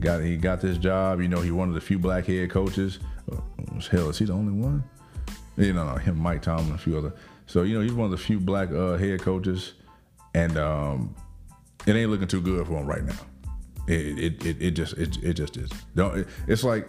Got 0.00 0.22
he 0.22 0.36
got 0.36 0.60
this 0.60 0.76
job. 0.76 1.20
You 1.20 1.28
know, 1.28 1.40
he 1.40 1.50
one 1.50 1.68
of 1.68 1.74
the 1.74 1.80
few 1.80 1.98
black 1.98 2.26
head 2.26 2.50
coaches. 2.50 2.98
Uh, 3.30 3.36
hell, 3.90 4.10
is 4.10 4.18
he 4.18 4.24
the 4.24 4.32
only 4.32 4.52
one? 4.52 4.82
You 5.56 5.72
know, 5.72 5.94
him, 5.94 6.18
Mike 6.18 6.42
Tomlin, 6.42 6.74
a 6.74 6.78
few 6.78 6.98
other. 6.98 7.12
So 7.46 7.62
you 7.62 7.74
know, 7.74 7.80
he's 7.80 7.92
one 7.92 8.06
of 8.06 8.10
the 8.10 8.18
few 8.18 8.40
black 8.40 8.70
uh, 8.72 8.96
head 8.96 9.22
coaches, 9.22 9.74
and 10.34 10.58
um, 10.58 11.14
it 11.86 11.94
ain't 11.94 12.10
looking 12.10 12.26
too 12.26 12.40
good 12.40 12.66
for 12.66 12.74
him 12.74 12.86
right 12.86 13.04
now. 13.04 13.14
It 13.86 14.18
it 14.18 14.46
it, 14.46 14.62
it 14.62 14.70
just 14.72 14.94
it, 14.94 15.16
it 15.22 15.34
just 15.34 15.56
is. 15.56 15.70
Don't. 15.94 16.18
It, 16.18 16.28
it's 16.48 16.64
like 16.64 16.88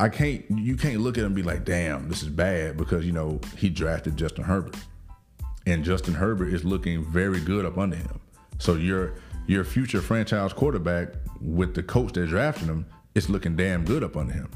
I 0.00 0.08
can't. 0.08 0.44
You 0.50 0.76
can't 0.76 1.00
look 1.00 1.16
at 1.16 1.20
him 1.20 1.26
and 1.26 1.34
be 1.36 1.42
like, 1.42 1.64
"Damn, 1.64 2.08
this 2.08 2.22
is 2.22 2.28
bad," 2.28 2.76
because 2.76 3.06
you 3.06 3.12
know 3.12 3.40
he 3.56 3.70
drafted 3.70 4.16
Justin 4.16 4.44
Herbert, 4.44 4.76
and 5.66 5.84
Justin 5.84 6.14
Herbert 6.14 6.52
is 6.52 6.64
looking 6.64 7.04
very 7.04 7.40
good 7.40 7.64
up 7.64 7.78
under 7.78 7.96
him. 7.96 8.20
So 8.58 8.74
your 8.74 9.14
your 9.46 9.64
future 9.64 10.00
franchise 10.00 10.52
quarterback 10.52 11.10
with 11.40 11.74
the 11.74 11.82
coach 11.82 12.12
that 12.14 12.28
drafted 12.28 12.68
him 12.68 12.86
is 13.14 13.28
looking 13.28 13.56
damn 13.56 13.84
good 13.84 14.02
up 14.02 14.16
under 14.16 14.32
him. 14.32 14.50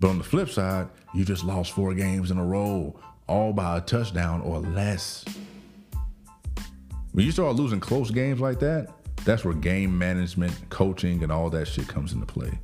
But 0.00 0.08
on 0.08 0.18
the 0.18 0.24
flip 0.24 0.48
side, 0.48 0.88
you 1.14 1.24
just 1.24 1.44
lost 1.44 1.72
four 1.72 1.94
games 1.94 2.30
in 2.30 2.38
a 2.38 2.44
row, 2.44 2.98
all 3.28 3.52
by 3.52 3.78
a 3.78 3.80
touchdown 3.80 4.40
or 4.40 4.58
less. 4.58 5.24
When 7.12 7.24
you 7.24 7.30
start 7.30 7.54
losing 7.54 7.78
close 7.78 8.10
games 8.10 8.40
like 8.40 8.58
that, 8.60 8.88
that's 9.24 9.44
where 9.44 9.54
game 9.54 9.96
management, 9.96 10.52
coaching, 10.70 11.22
and 11.22 11.30
all 11.30 11.50
that 11.50 11.68
shit 11.68 11.86
comes 11.86 12.12
into 12.12 12.26
play. 12.26 12.58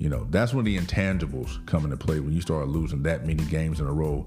You 0.00 0.08
know, 0.08 0.26
that's 0.30 0.54
when 0.54 0.64
the 0.64 0.78
intangibles 0.78 1.64
come 1.66 1.84
into 1.84 1.98
play 1.98 2.20
when 2.20 2.32
you 2.32 2.40
start 2.40 2.68
losing 2.68 3.02
that 3.02 3.26
many 3.26 3.44
games 3.44 3.80
in 3.80 3.86
a 3.86 3.92
row, 3.92 4.26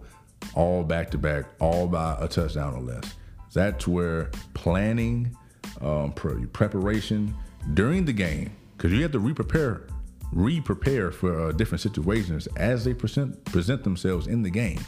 all 0.54 0.84
back 0.84 1.10
to 1.12 1.18
back, 1.18 1.46
all 1.60 1.88
by 1.88 2.16
a 2.20 2.28
touchdown 2.28 2.76
or 2.76 2.82
less. 2.82 3.04
That's 3.52 3.88
where 3.88 4.30
planning 4.54 5.36
um, 5.82 6.14
pre- 6.14 6.46
preparation 6.46 7.34
during 7.74 8.06
the 8.06 8.14
game 8.14 8.52
because 8.78 8.92
you 8.92 9.02
have 9.02 9.12
to 9.14 9.20
re-prepare 9.20 9.88
re-prepare 10.32 11.12
for 11.12 11.48
uh, 11.48 11.52
different 11.54 11.82
situations 11.82 12.48
as 12.58 12.84
they 12.84 12.94
present 12.94 13.44
present 13.46 13.84
themselves 13.84 14.28
in 14.28 14.42
the 14.42 14.50
game 14.50 14.80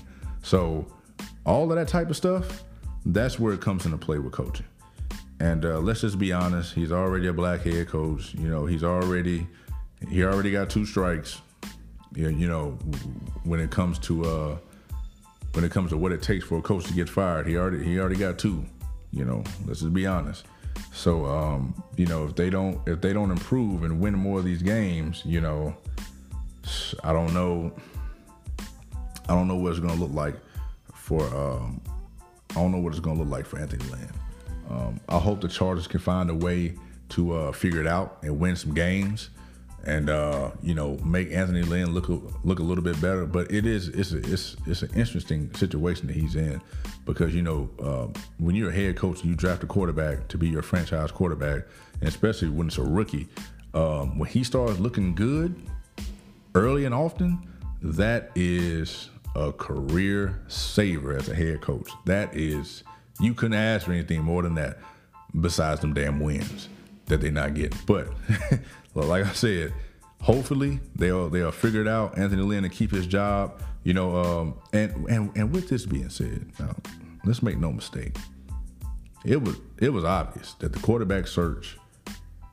so 0.42 0.86
all 1.46 1.70
of 1.70 1.78
that 1.78 1.88
type 1.88 2.10
of 2.10 2.18
stuff 2.18 2.64
that's 3.06 3.40
where 3.40 3.54
it 3.54 3.62
comes 3.62 3.86
into 3.86 3.98
play 3.98 4.18
with 4.18 4.34
coaching 4.34 4.66
and 5.40 5.64
uh, 5.64 5.80
let's 5.80 6.02
just 6.02 6.18
be 6.20 6.34
honest 6.34 6.74
he's 6.74 6.92
already 6.92 7.28
a 7.28 7.34
black 7.34 7.62
head 7.62 7.88
coach 7.88 8.34
you 8.34 8.50
know 8.50 8.66
he's 8.66 8.84
already 8.84 9.48
he 10.10 10.24
already 10.24 10.52
got 10.52 10.70
two 10.70 10.86
strikes 10.86 11.42
you 12.16 12.48
know 12.48 12.72
when 13.44 13.60
it 13.60 13.70
comes 13.72 14.00
to 14.00 14.24
uh, 14.26 14.58
when 15.54 15.66
it 15.66 15.72
comes 15.72 15.90
to 15.90 15.98
what 15.98 16.12
it 16.12 16.22
takes 16.22 16.46
for 16.46 16.58
a 16.58 16.62
coach 16.62 16.86
to 16.86 16.94
get 16.94 17.10
fired 17.10 17.46
he 17.46 17.58
already 17.58 17.84
he 17.84 18.00
already 18.00 18.16
got 18.16 18.38
two 18.40 18.66
you 19.12 19.26
know 19.26 19.44
let's 19.66 19.82
just 19.82 19.94
be 19.94 20.06
honest 20.06 20.46
so 20.96 21.26
um, 21.26 21.84
you 21.98 22.06
know, 22.06 22.26
if 22.26 22.36
they 22.36 22.50
don't 22.50 22.80
if 22.88 23.02
they 23.02 23.14
don't 23.14 23.32
improve 23.32 23.84
and 23.84 24.00
win 24.00 24.14
more 24.14 24.40
of 24.40 24.46
these 24.46 24.62
games, 24.62 25.22
you 25.26 25.42
know, 25.42 25.76
I 27.04 27.14
don't 27.14 27.34
know. 27.34 27.74
I 29.28 29.34
don't 29.34 29.48
know 29.48 29.56
what 29.56 29.72
it's 29.72 29.80
gonna 29.80 29.96
look 29.96 30.14
like 30.14 30.36
for. 30.94 31.22
Um, 31.36 31.82
I 32.52 32.56
don't 32.56 32.72
know 32.72 32.78
what 32.78 32.92
it's 32.92 33.02
gonna 33.02 33.20
look 33.20 33.30
like 33.30 33.46
for 33.46 33.60
Anthony 33.60 33.84
Lynn. 33.90 34.10
Um, 34.70 35.00
I 35.10 35.18
hope 35.18 35.42
the 35.42 35.48
Chargers 35.48 35.88
can 35.88 36.00
find 36.00 36.30
a 36.30 36.34
way 36.34 36.76
to 37.10 37.36
uh, 37.36 37.52
figure 37.52 37.82
it 37.82 37.88
out 37.88 38.20
and 38.24 38.40
win 38.40 38.56
some 38.56 38.74
games 38.74 39.30
and 39.86 40.10
uh, 40.10 40.52
you 40.62 40.74
know 40.74 40.98
make 41.06 41.32
Anthony 41.32 41.62
Lynn 41.62 41.94
look 41.94 42.10
a, 42.10 42.20
look 42.44 42.60
a 42.60 42.64
little 42.64 42.84
bit 42.84 43.00
better. 43.02 43.26
But 43.26 43.52
it 43.52 43.66
is 43.66 43.90
it's 43.90 44.12
a, 44.12 44.18
it's 44.18 44.56
it's 44.66 44.82
an 44.82 44.90
interesting 44.96 45.54
situation 45.54 46.08
that 46.08 46.16
he's 46.16 46.36
in 46.36 46.62
because 47.06 47.36
you 47.36 47.42
know 47.42 47.70
uh, 47.80 48.20
when 48.40 48.56
you're 48.56 48.70
a 48.70 48.74
head 48.74 48.98
coach 48.98 49.22
and 49.22 49.30
you 49.30 49.36
draft 49.36 49.64
a 49.64 49.68
quarterback 49.68 50.28
to 50.30 50.38
be 50.38 50.48
your 50.48 50.62
franchise 50.62 51.12
quarterback, 51.12 51.64
and 52.00 52.10
especially 52.10 52.50
when 52.50 52.68
it's 52.68 52.78
a 52.78 52.84
rookie, 52.84 53.28
um, 53.74 54.18
when 54.18 54.30
he 54.30 54.44
starts 54.44 54.80
looking 54.80 55.14
good 55.14 55.56
early 56.56 56.86
and 56.86 56.96
often, 56.96 57.48
that 57.82 58.32
is 58.36 59.10
a 59.36 59.52
career 59.52 60.42
saver 60.48 61.16
as 61.16 61.30
a 61.30 61.36
head 61.36 61.62
coach. 61.62 61.90
That 62.06 62.36
is 62.36 62.84
you 63.20 63.34
couldn't 63.34 63.58
ask 63.58 63.86
for 63.86 63.92
anything 63.92 64.24
more 64.24 64.42
than 64.42 64.56
that 64.56 64.80
besides 65.40 65.82
them 65.82 65.94
damn 65.94 66.20
wins 66.20 66.70
that 67.08 67.22
they're 67.22 67.32
not 67.32 67.54
getting. 67.54 67.78
But 67.86 68.08
well, 68.96 69.08
like 69.08 69.26
I 69.26 69.34
said, 69.34 69.74
hopefully 70.22 70.80
they'll 70.96 71.30
they'll 71.30 71.52
figure 71.52 71.82
it 71.82 71.88
out. 71.88 72.18
Anthony 72.18 72.42
Lynn 72.42 72.64
to 72.64 72.70
keep 72.70 72.92
his 72.92 73.06
job. 73.06 73.62
You 73.84 73.94
know, 73.94 74.16
um, 74.16 74.56
and 74.74 75.08
and 75.08 75.32
and 75.36 75.54
with 75.54 75.70
this 75.70 75.86
being 75.86 76.10
said, 76.10 76.52
now 76.60 76.76
let's 77.24 77.44
make 77.44 77.60
no 77.60 77.72
mistake. 77.72 78.16
It 79.24 79.42
was 79.42 79.58
it 79.78 79.90
was 79.90 80.04
obvious 80.04 80.54
that 80.56 80.74
the 80.74 80.80
quarterback 80.80 81.28
search 81.28 81.78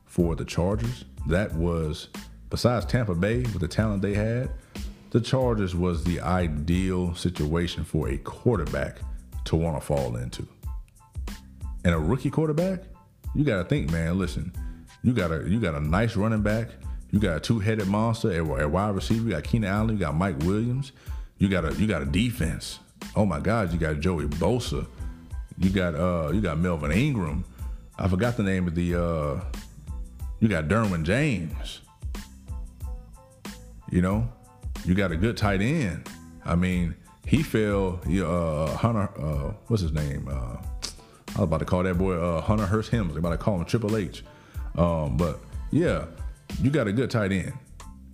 for 0.05 0.37
the 0.37 0.45
Chargers 0.45 1.07
that 1.29 1.55
was 1.55 2.09
besides 2.51 2.85
Tampa 2.85 3.15
Bay 3.15 3.39
with 3.39 3.61
the 3.61 3.69
talent 3.69 4.03
they 4.03 4.15
had, 4.15 4.51
the 5.11 5.21
Chargers 5.21 5.75
was 5.75 6.05
the 6.05 6.21
ideal 6.21 7.15
situation 7.15 7.85
for 7.85 8.09
a 8.09 8.19
quarterback 8.19 8.99
to 9.45 9.57
want 9.57 9.81
to 9.81 9.87
fall 9.87 10.17
into. 10.17 10.47
And 11.85 11.95
a 11.95 11.99
rookie 11.99 12.31
quarterback, 12.31 12.81
you 13.35 13.45
got 13.45 13.63
to 13.63 13.65
think, 13.65 13.91
man. 13.91 14.19
Listen, 14.19 14.53
you 15.03 15.13
got 15.13 15.33
a 15.33 15.49
you 15.49 15.61
got 15.61 15.75
a 15.75 15.81
nice 15.81 16.17
running 16.17 16.43
back. 16.43 16.69
You 17.11 17.21
got 17.21 17.37
a 17.37 17.41
two-headed 17.41 17.89
monster 17.89 18.33
at, 18.33 18.71
wide 18.71 18.95
receiver. 18.95 19.25
You 19.25 19.31
got 19.31 19.45
Keenan 19.45 19.71
Allen. 19.71 19.91
You 19.91 19.99
got 19.99 20.15
Mike 20.15 20.39
Williams. 20.41 20.93
You 21.39 21.49
got 21.49 21.65
a 21.65 21.75
you 21.75 21.87
got 21.87 22.03
a 22.03 22.07
defense. 22.07 22.79
Oh 23.17 23.27
my 23.27 23.41
God, 23.41 23.73
you 23.73 23.79
got 23.79 24.01
Joey 24.01 24.27
Bosa. 24.27 24.87
You 25.59 25.71
got 25.71 25.95
uh 25.95 26.31
you 26.33 26.41
got 26.41 26.59
Melvin 26.59 26.93
Ingram. 26.93 27.45
I 27.99 28.09
forgot 28.09 28.37
the 28.37 28.43
name 28.43 28.67
of 28.67 28.75
the 28.75 28.95
uh 28.95 29.41
you 30.41 30.49
got 30.49 30.69
Derwin 30.69 31.05
James. 31.05 31.81
You 33.91 34.03
know, 34.03 34.29
you 34.85 34.95
got 34.95 35.13
a 35.13 35.17
good 35.17 35.37
tight 35.37 35.61
end. 35.61 36.09
I 36.45 36.57
mean, 36.57 36.97
he 37.27 37.43
fell. 37.43 38.01
Uh, 38.07 38.75
Hunter, 38.77 39.09
uh, 39.19 39.53
what's 39.69 39.83
his 39.83 39.93
name? 39.93 40.29
Uh, 40.29 40.57
I 41.35 41.39
was 41.39 41.45
about 41.45 41.59
to 41.59 41.65
call 41.65 41.83
that 41.83 41.97
boy 41.97 42.15
uh, 42.15 42.41
Hunter 42.41 42.67
Hearst 42.67 42.91
Helmsley. 42.91 43.19
About 43.19 43.31
to 43.31 43.39
call 43.39 43.57
him 43.57 43.65
Triple 43.65 43.97
H. 43.97 44.25
Um, 44.77 45.17
but 45.17 45.39
yeah, 45.71 46.07
you 46.61 46.71
got 46.71 46.87
a 46.87 46.93
good 46.93 47.11
tight 47.11 47.33
end, 47.33 47.53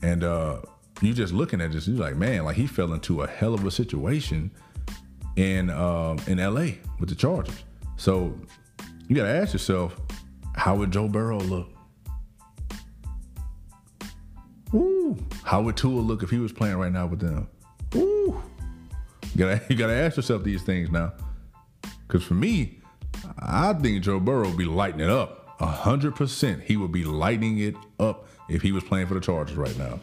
and 0.02 0.24
uh, 0.24 0.60
you 1.00 1.12
just 1.12 1.32
looking 1.32 1.60
at 1.60 1.72
this, 1.72 1.86
you're 1.86 1.98
like, 1.98 2.16
man, 2.16 2.44
like 2.44 2.56
he 2.56 2.66
fell 2.66 2.92
into 2.92 3.22
a 3.22 3.26
hell 3.26 3.54
of 3.54 3.64
a 3.64 3.70
situation 3.70 4.50
in 5.36 5.70
uh, 5.70 6.16
in 6.26 6.40
L.A. 6.40 6.78
with 6.98 7.08
the 7.08 7.14
Chargers. 7.14 7.64
So 7.96 8.34
you 9.06 9.16
got 9.16 9.24
to 9.24 9.34
ask 9.34 9.52
yourself, 9.52 9.96
how 10.54 10.76
would 10.76 10.90
Joe 10.90 11.08
Burrow 11.08 11.38
look? 11.38 11.68
Ooh, 14.74 15.16
how 15.44 15.62
would 15.62 15.76
Tua 15.76 16.00
look 16.00 16.22
if 16.22 16.30
he 16.30 16.38
was 16.38 16.52
playing 16.52 16.76
right 16.76 16.92
now 16.92 17.06
with 17.06 17.20
them? 17.20 17.48
Ooh, 17.94 18.40
you 19.34 19.38
gotta 19.38 19.62
you 19.70 19.76
gotta 19.76 19.94
ask 19.94 20.16
yourself 20.16 20.44
these 20.44 20.62
things 20.62 20.90
now, 20.90 21.12
because 22.06 22.24
for 22.24 22.34
me, 22.34 22.80
I 23.38 23.72
think 23.72 24.02
Joe 24.02 24.20
Burrow 24.20 24.50
be 24.50 24.64
lighting 24.64 25.00
it 25.00 25.08
up 25.08 25.37
hundred 25.60 26.14
percent 26.14 26.62
he 26.62 26.76
would 26.76 26.92
be 26.92 27.04
lighting 27.04 27.58
it 27.58 27.74
up 27.98 28.26
if 28.48 28.62
he 28.62 28.72
was 28.72 28.84
playing 28.84 29.06
for 29.06 29.14
the 29.14 29.20
Chargers 29.20 29.56
right 29.56 29.76
now. 29.78 30.00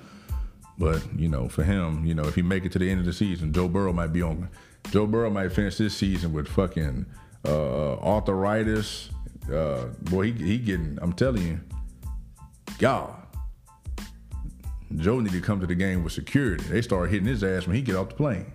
But 0.78 1.02
you 1.16 1.30
know, 1.30 1.48
for 1.48 1.64
him, 1.64 2.06
you 2.06 2.14
know, 2.14 2.24
if 2.24 2.36
he 2.36 2.42
make 2.42 2.66
it 2.66 2.72
to 2.74 2.80
the 2.80 2.90
end 2.90 3.00
of 3.00 3.06
the 3.06 3.14
season, 3.14 3.54
Joe 3.54 3.68
Burrow 3.68 3.94
might 3.94 4.12
be 4.14 4.22
on. 4.22 4.50
Joe 4.92 5.08
Burrow 5.08 5.30
might 5.30 5.52
finish 5.52 5.78
this 5.78 5.96
season 5.96 6.34
with 6.34 6.48
fucking 6.48 7.06
uh, 7.46 7.94
arthritis. 7.96 9.10
Uh, 9.52 9.86
boy, 10.02 10.32
he 10.32 10.32
he 10.34 10.58
getting. 10.58 11.00
I'm 11.02 11.14
telling 11.14 11.44
you, 11.44 11.60
God, 12.78 13.14
Joe 14.98 15.20
need 15.20 15.32
to 15.32 15.42
come 15.42 15.62
to 15.62 15.68
the 15.68 15.76
game 15.76 16.04
with 16.04 16.14
security. 16.14 16.64
They 16.66 16.82
start 16.82 17.10
hitting 17.10 17.28
his 17.28 17.44
ass 17.44 17.68
when 17.68 17.76
he 17.76 17.82
get 17.82 17.96
off 17.96 18.10
the 18.10 18.16
plane. 18.16 18.52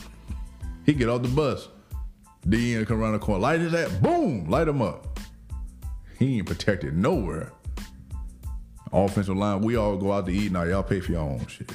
he 0.86 0.92
get 0.92 1.08
off 1.08 1.22
the 1.22 1.28
bus. 1.28 1.68
DN 2.46 2.86
come 2.86 3.02
around 3.02 3.12
the 3.12 3.18
corner, 3.18 3.40
light 3.40 3.60
his 3.60 3.74
ass, 3.74 3.92
boom, 3.98 4.48
light 4.48 4.66
him 4.66 4.80
up. 4.80 5.09
He 6.20 6.36
ain't 6.36 6.46
protected 6.46 6.96
nowhere. 6.96 7.50
Offensive 8.92 9.36
line, 9.36 9.62
we 9.62 9.76
all 9.76 9.96
go 9.96 10.12
out 10.12 10.26
to 10.26 10.32
eat 10.32 10.52
now. 10.52 10.64
Y'all 10.64 10.82
pay 10.82 11.00
for 11.00 11.12
your 11.12 11.22
own 11.22 11.46
shit. 11.46 11.72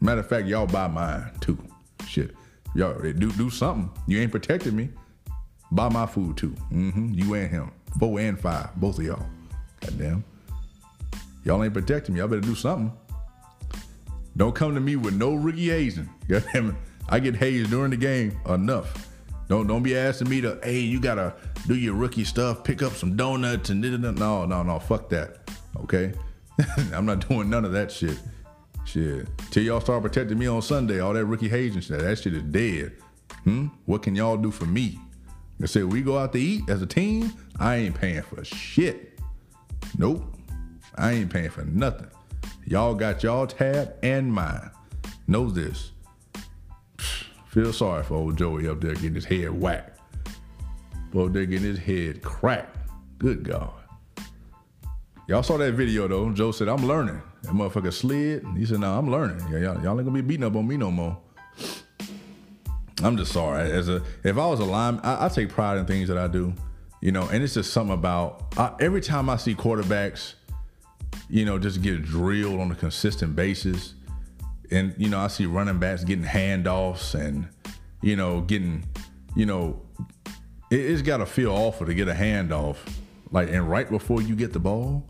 Matter 0.00 0.20
of 0.20 0.28
fact, 0.28 0.46
y'all 0.46 0.66
buy 0.66 0.86
mine 0.86 1.30
too. 1.40 1.58
Shit. 2.06 2.34
Y'all 2.74 2.98
do 3.00 3.32
do 3.32 3.50
something. 3.50 3.90
You 4.06 4.20
ain't 4.20 4.30
protecting 4.30 4.76
me. 4.76 4.90
Buy 5.72 5.88
my 5.88 6.06
food 6.06 6.36
too. 6.36 6.54
Mm-hmm. 6.72 7.14
You 7.14 7.34
and 7.34 7.50
him. 7.50 7.72
Four 7.98 8.20
and 8.20 8.38
five. 8.38 8.74
Both 8.76 8.98
of 8.98 9.04
y'all. 9.04 9.26
Goddamn. 9.80 10.24
Y'all 11.44 11.62
ain't 11.64 11.74
protecting 11.74 12.14
me. 12.14 12.20
Y'all 12.20 12.28
better 12.28 12.40
do 12.40 12.54
something. 12.54 12.92
Don't 14.36 14.54
come 14.54 14.74
to 14.74 14.80
me 14.80 14.94
with 14.94 15.14
no 15.14 15.34
rookie 15.34 15.68
hazing. 15.68 16.08
Goddamn. 16.28 16.76
I 17.08 17.18
get 17.18 17.34
hazed 17.34 17.70
during 17.70 17.90
the 17.90 17.96
game 17.96 18.38
enough. 18.48 19.09
Don't 19.50 19.66
don't 19.66 19.82
be 19.82 19.96
asking 19.96 20.28
me 20.28 20.40
to, 20.42 20.60
hey, 20.62 20.78
you 20.78 21.00
gotta 21.00 21.34
do 21.66 21.74
your 21.74 21.94
rookie 21.94 22.22
stuff, 22.22 22.62
pick 22.62 22.82
up 22.82 22.92
some 22.92 23.16
donuts 23.16 23.68
and 23.68 23.80
no, 23.80 24.46
no, 24.46 24.62
no, 24.62 24.78
fuck 24.78 25.08
that. 25.08 25.38
Okay? 25.80 26.12
I'm 26.94 27.04
not 27.04 27.28
doing 27.28 27.50
none 27.50 27.64
of 27.64 27.72
that 27.72 27.90
shit. 27.90 28.16
Shit. 28.84 29.26
Till 29.50 29.64
y'all 29.64 29.80
start 29.80 30.04
protecting 30.04 30.38
me 30.38 30.46
on 30.46 30.62
Sunday, 30.62 31.00
all 31.00 31.12
that 31.14 31.24
rookie 31.24 31.48
hazing 31.48 31.80
shit, 31.80 31.98
that 31.98 32.18
shit 32.20 32.34
is 32.34 32.44
dead. 32.44 32.92
Hmm? 33.42 33.66
What 33.86 34.04
can 34.04 34.14
y'all 34.14 34.36
do 34.36 34.52
for 34.52 34.66
me? 34.66 35.00
I 35.60 35.66
said, 35.66 35.92
we 35.92 36.00
go 36.00 36.16
out 36.16 36.32
to 36.34 36.38
eat 36.38 36.70
as 36.70 36.80
a 36.80 36.86
team, 36.86 37.32
I 37.58 37.74
ain't 37.74 37.96
paying 37.96 38.22
for 38.22 38.44
shit. 38.44 39.18
Nope. 39.98 40.32
I 40.94 41.10
ain't 41.10 41.30
paying 41.30 41.50
for 41.50 41.64
nothing. 41.64 42.06
Y'all 42.66 42.94
got 42.94 43.24
y'all 43.24 43.48
tab 43.48 43.96
and 44.04 44.32
mine. 44.32 44.70
Know 45.26 45.50
this. 45.50 45.90
Feel 47.50 47.72
sorry 47.72 48.04
for 48.04 48.14
old 48.14 48.38
Joey 48.38 48.68
up 48.68 48.80
there 48.80 48.94
getting 48.94 49.16
his 49.16 49.24
head 49.24 49.50
whacked. 49.50 49.98
Up 51.18 51.32
there 51.32 51.46
getting 51.46 51.64
his 51.64 51.80
head 51.80 52.22
cracked. 52.22 52.76
Good 53.18 53.42
God. 53.42 53.72
Y'all 55.26 55.42
saw 55.42 55.56
that 55.56 55.72
video 55.72 56.06
though. 56.06 56.30
Joe 56.30 56.52
said, 56.52 56.68
I'm 56.68 56.86
learning. 56.86 57.20
That 57.42 57.52
motherfucker 57.52 57.92
slid. 57.92 58.46
He 58.56 58.64
said, 58.64 58.78
No, 58.78 58.96
I'm 58.96 59.10
learning. 59.10 59.40
y'all, 59.50 59.82
y'all 59.82 59.98
ain't 59.98 60.04
gonna 60.04 60.10
be 60.12 60.20
beating 60.20 60.44
up 60.44 60.54
on 60.54 60.68
me 60.68 60.76
no 60.76 60.92
more. 60.92 61.18
I'm 63.02 63.16
just 63.16 63.32
sorry. 63.32 63.68
As 63.68 63.88
a 63.88 64.00
if 64.22 64.38
I 64.38 64.46
was 64.46 64.60
a 64.60 64.64
lineman, 64.64 65.04
I, 65.04 65.26
I, 65.26 65.28
take 65.28 65.48
pride 65.48 65.78
in 65.78 65.86
things 65.86 66.08
that 66.08 66.18
I 66.18 66.28
do, 66.28 66.54
you 67.00 67.10
know, 67.10 67.28
and 67.28 67.42
it's 67.42 67.54
just 67.54 67.72
something 67.72 67.94
about 67.94 68.54
I, 68.58 68.74
every 68.78 69.00
time 69.00 69.28
I 69.28 69.36
see 69.36 69.56
quarterbacks, 69.56 70.34
you 71.28 71.44
know, 71.44 71.58
just 71.58 71.82
get 71.82 72.02
drilled 72.02 72.60
on 72.60 72.70
a 72.70 72.76
consistent 72.76 73.34
basis, 73.34 73.94
and 74.70 74.94
you 74.98 75.08
know, 75.08 75.18
I 75.18 75.28
see 75.28 75.46
running 75.46 75.78
backs 75.78 76.04
getting 76.04 76.24
handoffs 76.24 77.14
and 77.14 77.48
you 78.02 78.16
know, 78.16 78.40
getting, 78.42 78.84
you 79.36 79.46
know, 79.46 79.80
it, 80.70 80.80
it's 80.80 81.02
got 81.02 81.18
to 81.18 81.26
feel 81.26 81.52
awful 81.52 81.86
to 81.86 81.94
get 81.94 82.08
a 82.08 82.12
handoff, 82.12 82.76
like, 83.30 83.50
and 83.50 83.68
right 83.68 83.88
before 83.88 84.22
you 84.22 84.34
get 84.34 84.52
the 84.52 84.58
ball, 84.58 85.06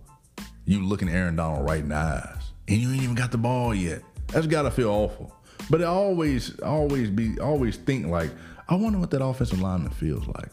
you 0.65 0.85
looking 0.85 1.09
Aaron 1.09 1.37
Donald 1.37 1.69
right 1.69 1.81
in 1.81 1.91
the 1.91 1.97
eyes, 1.97 2.53
and 2.69 2.79
you 2.79 2.93
ain't 2.93 3.03
even 3.03 3.15
got 3.15 3.31
the 3.31 3.39
ball 3.39 3.75
yet. 3.75 4.03
That's 4.29 4.47
got 4.47 4.63
to 4.63 4.71
feel 4.71 4.91
awful. 4.91 5.35
But 5.69 5.83
I 5.83 5.87
always, 5.87 6.59
always 6.61 7.11
be, 7.11 7.39
always 7.39 7.77
think 7.77 8.07
like, 8.07 8.31
I 8.69 8.75
wonder 8.75 8.99
what 8.99 9.11
that 9.11 9.25
offensive 9.25 9.61
lineman 9.61 9.91
feels 9.93 10.27
like, 10.27 10.51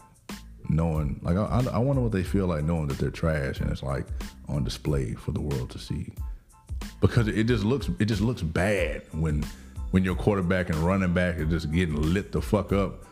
knowing, 0.68 1.20
like, 1.22 1.36
I, 1.36 1.64
I 1.72 1.78
wonder 1.78 2.02
what 2.02 2.12
they 2.12 2.22
feel 2.22 2.46
like 2.46 2.64
knowing 2.64 2.88
that 2.88 2.98
they're 2.98 3.10
trash 3.10 3.60
and 3.60 3.70
it's 3.70 3.82
like 3.82 4.06
on 4.48 4.64
display 4.64 5.14
for 5.14 5.32
the 5.32 5.40
world 5.40 5.70
to 5.70 5.78
see, 5.78 6.12
because 7.00 7.28
it 7.28 7.44
just 7.44 7.64
looks, 7.64 7.88
it 7.98 8.06
just 8.06 8.20
looks 8.20 8.42
bad 8.42 9.02
when, 9.12 9.44
when 9.90 10.04
your 10.04 10.14
quarterback 10.14 10.68
and 10.68 10.78
running 10.78 11.14
back 11.14 11.38
are 11.38 11.44
just 11.44 11.70
getting 11.70 12.00
lit 12.00 12.32
the 12.32 12.42
fuck 12.42 12.72
up. 12.72 13.04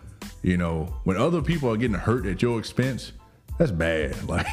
You 0.43 0.57
know, 0.57 0.95
when 1.05 1.17
other 1.17 1.43
people 1.43 1.71
are 1.71 1.77
getting 1.77 1.97
hurt 1.97 2.27
at 2.27 2.43
your 2.43 2.59
expense, 2.59 3.13
that's 3.59 3.71
bad. 3.71 4.17
Like 4.29 4.47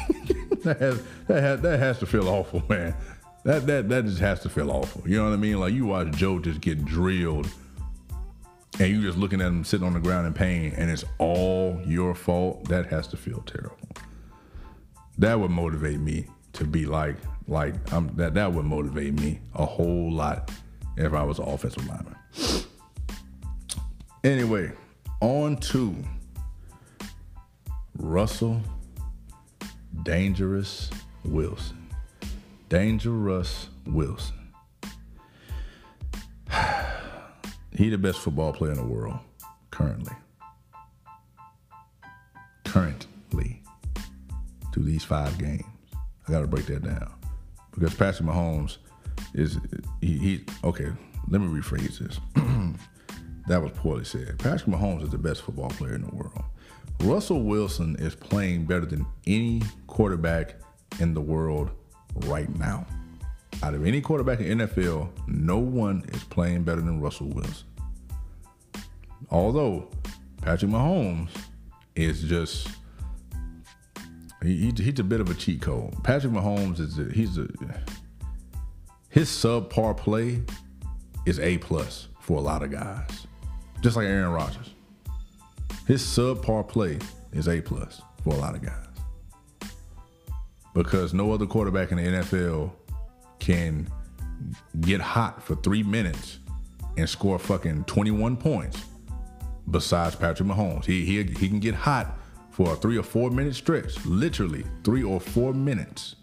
that 0.62 0.80
has 0.80 1.02
that 1.26 1.42
has, 1.42 1.60
that 1.60 1.78
has 1.78 1.98
to 1.98 2.06
feel 2.06 2.28
awful, 2.28 2.62
man. 2.68 2.96
That 3.44 3.66
that 3.66 3.88
that 3.90 4.06
just 4.06 4.18
has 4.20 4.40
to 4.40 4.48
feel 4.48 4.70
awful. 4.70 5.08
You 5.08 5.18
know 5.18 5.24
what 5.24 5.34
I 5.34 5.36
mean? 5.36 5.60
Like 5.60 5.74
you 5.74 5.86
watch 5.86 6.12
Joe 6.12 6.38
just 6.38 6.62
get 6.62 6.84
drilled, 6.84 7.48
and 8.80 8.88
you 8.88 9.02
just 9.02 9.18
looking 9.18 9.40
at 9.42 9.48
him 9.48 9.62
sitting 9.62 9.86
on 9.86 9.92
the 9.92 10.00
ground 10.00 10.26
in 10.26 10.32
pain, 10.32 10.72
and 10.76 10.90
it's 10.90 11.04
all 11.18 11.80
your 11.86 12.14
fault. 12.14 12.68
That 12.68 12.86
has 12.86 13.06
to 13.08 13.18
feel 13.18 13.42
terrible. 13.42 13.88
That 15.18 15.38
would 15.38 15.50
motivate 15.50 16.00
me 16.00 16.26
to 16.54 16.64
be 16.64 16.86
like 16.86 17.16
like 17.46 17.74
I'm 17.92 18.14
that 18.16 18.34
that 18.34 18.52
would 18.52 18.64
motivate 18.64 19.14
me 19.20 19.40
a 19.54 19.64
whole 19.64 20.12
lot 20.12 20.50
if 20.96 21.12
I 21.12 21.22
was 21.22 21.38
an 21.38 21.48
offensive 21.48 21.86
lineman. 21.86 22.16
Anyway, 24.22 24.72
on 25.20 25.56
to 25.58 25.94
Russell 27.98 28.60
Dangerous 30.02 30.90
Wilson. 31.24 31.88
Dangerous 32.68 33.68
Wilson. 33.86 34.52
he 37.72 37.88
the 37.88 37.98
best 37.98 38.18
football 38.20 38.52
player 38.52 38.72
in 38.72 38.78
the 38.78 38.84
world 38.84 39.18
currently. 39.70 40.14
Currently. 42.64 43.62
Through 44.72 44.84
these 44.84 45.04
five 45.04 45.38
games. 45.38 45.64
I 46.26 46.32
gotta 46.32 46.46
break 46.46 46.66
that 46.66 46.82
down. 46.82 47.13
Because 47.74 47.94
Patrick 47.94 48.28
Mahomes 48.28 48.78
is 49.34 49.58
he, 50.00 50.18
he 50.18 50.44
okay, 50.62 50.92
let 51.28 51.40
me 51.40 51.48
rephrase 51.48 51.98
this. 51.98 52.20
that 53.48 53.62
was 53.62 53.72
poorly 53.72 54.04
said. 54.04 54.38
Patrick 54.38 54.66
Mahomes 54.66 55.02
is 55.02 55.10
the 55.10 55.18
best 55.18 55.42
football 55.42 55.70
player 55.70 55.94
in 55.94 56.02
the 56.02 56.14
world. 56.14 56.44
Russell 57.00 57.42
Wilson 57.42 57.96
is 57.98 58.14
playing 58.14 58.66
better 58.66 58.86
than 58.86 59.04
any 59.26 59.62
quarterback 59.86 60.56
in 61.00 61.12
the 61.14 61.20
world 61.20 61.70
right 62.26 62.48
now. 62.56 62.86
Out 63.62 63.74
of 63.74 63.86
any 63.86 64.00
quarterback 64.00 64.40
in 64.40 64.58
NFL, 64.58 65.08
no 65.26 65.58
one 65.58 66.04
is 66.12 66.22
playing 66.24 66.64
better 66.64 66.80
than 66.80 67.00
Russell 67.00 67.28
Wilson. 67.28 67.66
Although 69.30 69.90
Patrick 70.42 70.70
Mahomes 70.70 71.30
is 71.96 72.22
just 72.22 72.68
he, 74.46 74.72
he's 74.76 74.98
a 74.98 75.04
bit 75.04 75.20
of 75.20 75.30
a 75.30 75.34
cheat 75.34 75.60
code. 75.60 76.02
Patrick 76.02 76.32
Mahomes 76.32 76.80
is 76.80 76.98
a, 76.98 77.04
he's 77.12 77.38
a 77.38 77.48
his 79.08 79.28
subpar 79.28 79.96
play 79.96 80.42
is 81.24 81.38
a 81.38 81.58
plus 81.58 82.08
for 82.20 82.38
a 82.38 82.40
lot 82.40 82.62
of 82.62 82.72
guys, 82.72 83.26
just 83.80 83.96
like 83.96 84.06
Aaron 84.06 84.32
Rodgers. 84.32 84.74
His 85.86 86.02
subpar 86.02 86.66
play 86.66 86.98
is 87.32 87.48
a 87.48 87.60
plus 87.60 88.02
for 88.24 88.34
a 88.34 88.36
lot 88.36 88.54
of 88.54 88.62
guys 88.62 89.68
because 90.74 91.14
no 91.14 91.32
other 91.32 91.46
quarterback 91.46 91.92
in 91.92 91.98
the 91.98 92.02
NFL 92.02 92.72
can 93.38 93.88
get 94.80 95.00
hot 95.00 95.42
for 95.42 95.54
three 95.56 95.82
minutes 95.82 96.40
and 96.96 97.08
score 97.08 97.38
fucking 97.38 97.84
21 97.84 98.36
points 98.36 98.84
besides 99.70 100.16
Patrick 100.16 100.48
Mahomes. 100.48 100.84
He, 100.84 101.04
he, 101.04 101.22
he 101.22 101.48
can 101.48 101.60
get 101.60 101.74
hot 101.74 102.18
for 102.54 102.72
a 102.72 102.76
three 102.76 102.96
or 102.96 103.02
four 103.02 103.30
minute 103.30 103.54
stretch, 103.54 104.04
literally 104.06 104.64
three 104.82 105.02
or 105.02 105.20
four 105.20 105.52
minutes. 105.52 106.16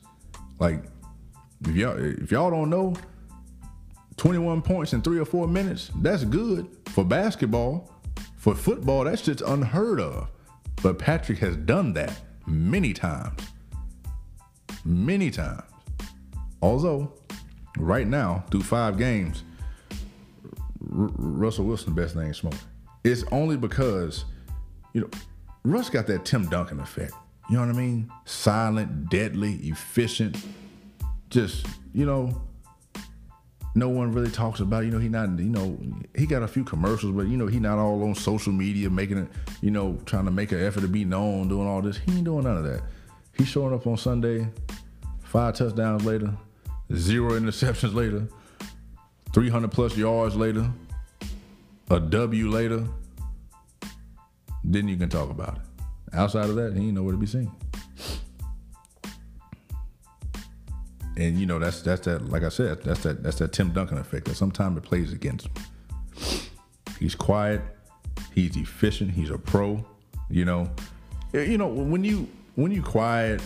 Like, 0.60 0.84
if 1.68 1.76
y'all, 1.76 1.98
if 1.98 2.32
y'all 2.32 2.50
don't 2.50 2.70
know, 2.70 2.96
21 4.18 4.62
points 4.62 4.94
in 4.94 5.02
three 5.02 5.20
or 5.20 5.26
four 5.26 5.48
minutes, 5.48 5.92
that's 5.98 6.24
good 6.24 6.68
for 6.88 7.04
basketball. 7.04 7.92
For 8.38 8.56
football, 8.56 9.04
that's 9.04 9.22
just 9.22 9.42
unheard 9.42 10.00
of. 10.00 10.30
But 10.82 10.98
Patrick 10.98 11.38
has 11.40 11.56
done 11.58 11.94
that 11.94 12.20
many 12.48 12.94
times 12.94 13.40
many 14.86 15.32
times. 15.32 15.64
Although, 16.62 17.14
right 17.78 18.08
now, 18.08 18.44
through 18.52 18.64
five 18.64 18.98
games, 18.98 19.44
R- 20.94 21.10
Russell 21.18 21.66
Wilson 21.66 21.94
best 21.94 22.16
name 22.16 22.34
smoking. 22.34 22.60
It's 23.04 23.24
only 23.32 23.58
because, 23.58 24.26
you 24.94 25.02
know, 25.02 25.10
Russ 25.64 25.90
got 25.90 26.08
that 26.08 26.26
Tim 26.26 26.48
Duncan 26.50 26.80
effect. 26.80 27.14
You 27.50 27.58
know 27.58 27.66
what 27.66 27.76
I 27.76 27.78
mean? 27.78 28.12
Silent, 28.26 29.10
deadly, 29.10 29.56
efficient. 29.64 30.38
Just, 31.30 31.66
you 31.94 32.06
know, 32.06 32.42
no 33.76 33.90
one 33.90 34.12
really 34.12 34.32
talks 34.32 34.60
about. 34.60 34.86
You 34.86 34.92
know, 34.92 35.00
he 35.00 35.10
not. 35.10 35.38
You 35.38 35.50
know, 35.50 35.78
he 36.16 36.26
got 36.26 36.44
a 36.44 36.48
few 36.48 36.64
commercials, 36.64 37.14
but 37.14 37.28
you 37.28 37.38
know, 37.38 37.48
he 37.48 37.60
not 37.60 37.78
all 37.78 38.04
on 38.04 38.16
social 38.16 38.54
media 38.54 38.90
making 38.90 39.18
it. 39.18 39.28
You 39.62 39.72
know, 39.72 39.98
trying 40.06 40.26
to 40.26 40.32
make 40.32 40.52
an 40.52 40.64
effort 40.64 40.82
to 40.82 40.88
be 40.88 41.06
known, 41.06 41.48
doing 41.48 41.68
all 41.68 41.82
this. 41.82 41.98
He 41.98 42.14
ain't 42.14 42.24
doing 42.24 42.44
none 42.44 42.58
of 42.58 42.64
that. 42.64 42.82
He's 43.38 43.48
showing 43.48 43.74
up 43.74 43.88
on 43.88 43.98
Sunday, 43.98 44.48
five 45.24 45.56
touchdowns 45.56 46.06
later, 46.06 46.34
zero 46.94 47.32
interceptions 47.32 47.94
later, 47.94 48.28
300 49.34 49.72
plus 49.72 49.96
yards 49.96 50.36
later, 50.36 50.70
a 51.90 52.00
W 52.00 52.50
later. 52.50 52.86
Then 54.64 54.88
you 54.88 54.98
can 54.98 55.10
talk 55.10 55.30
about 55.30 55.58
it. 55.58 55.62
Outside 56.14 56.50
of 56.50 56.56
that, 56.56 56.74
he 56.76 56.88
ain't 56.88 56.94
nowhere 56.94 57.14
to 57.14 57.18
be 57.18 57.26
seen. 57.26 57.52
And 61.18 61.38
you 61.38 61.46
know 61.46 61.60
that's 61.60 61.82
that's 61.82 62.02
that 62.06 62.30
like 62.30 62.44
I 62.44 62.50
said 62.50 62.82
that's 62.84 63.04
that 63.04 63.22
that's 63.22 63.38
that 63.40 63.52
Tim 63.52 63.72
Duncan 63.72 63.98
effect 63.98 64.26
that 64.26 64.36
sometimes 64.36 64.78
it 64.78 64.84
plays 64.84 65.12
against 65.12 65.48
him. 65.48 65.54
He's 67.00 67.16
quiet, 67.16 67.62
he's 68.34 68.56
efficient, 68.56 69.12
he's 69.12 69.30
a 69.30 69.38
pro. 69.38 69.86
You 70.30 70.46
know, 70.46 70.72
you 71.34 71.58
know 71.58 71.68
when 71.68 72.04
you 72.04 72.30
when 72.56 72.72
you 72.72 72.82
quiet, 72.82 73.42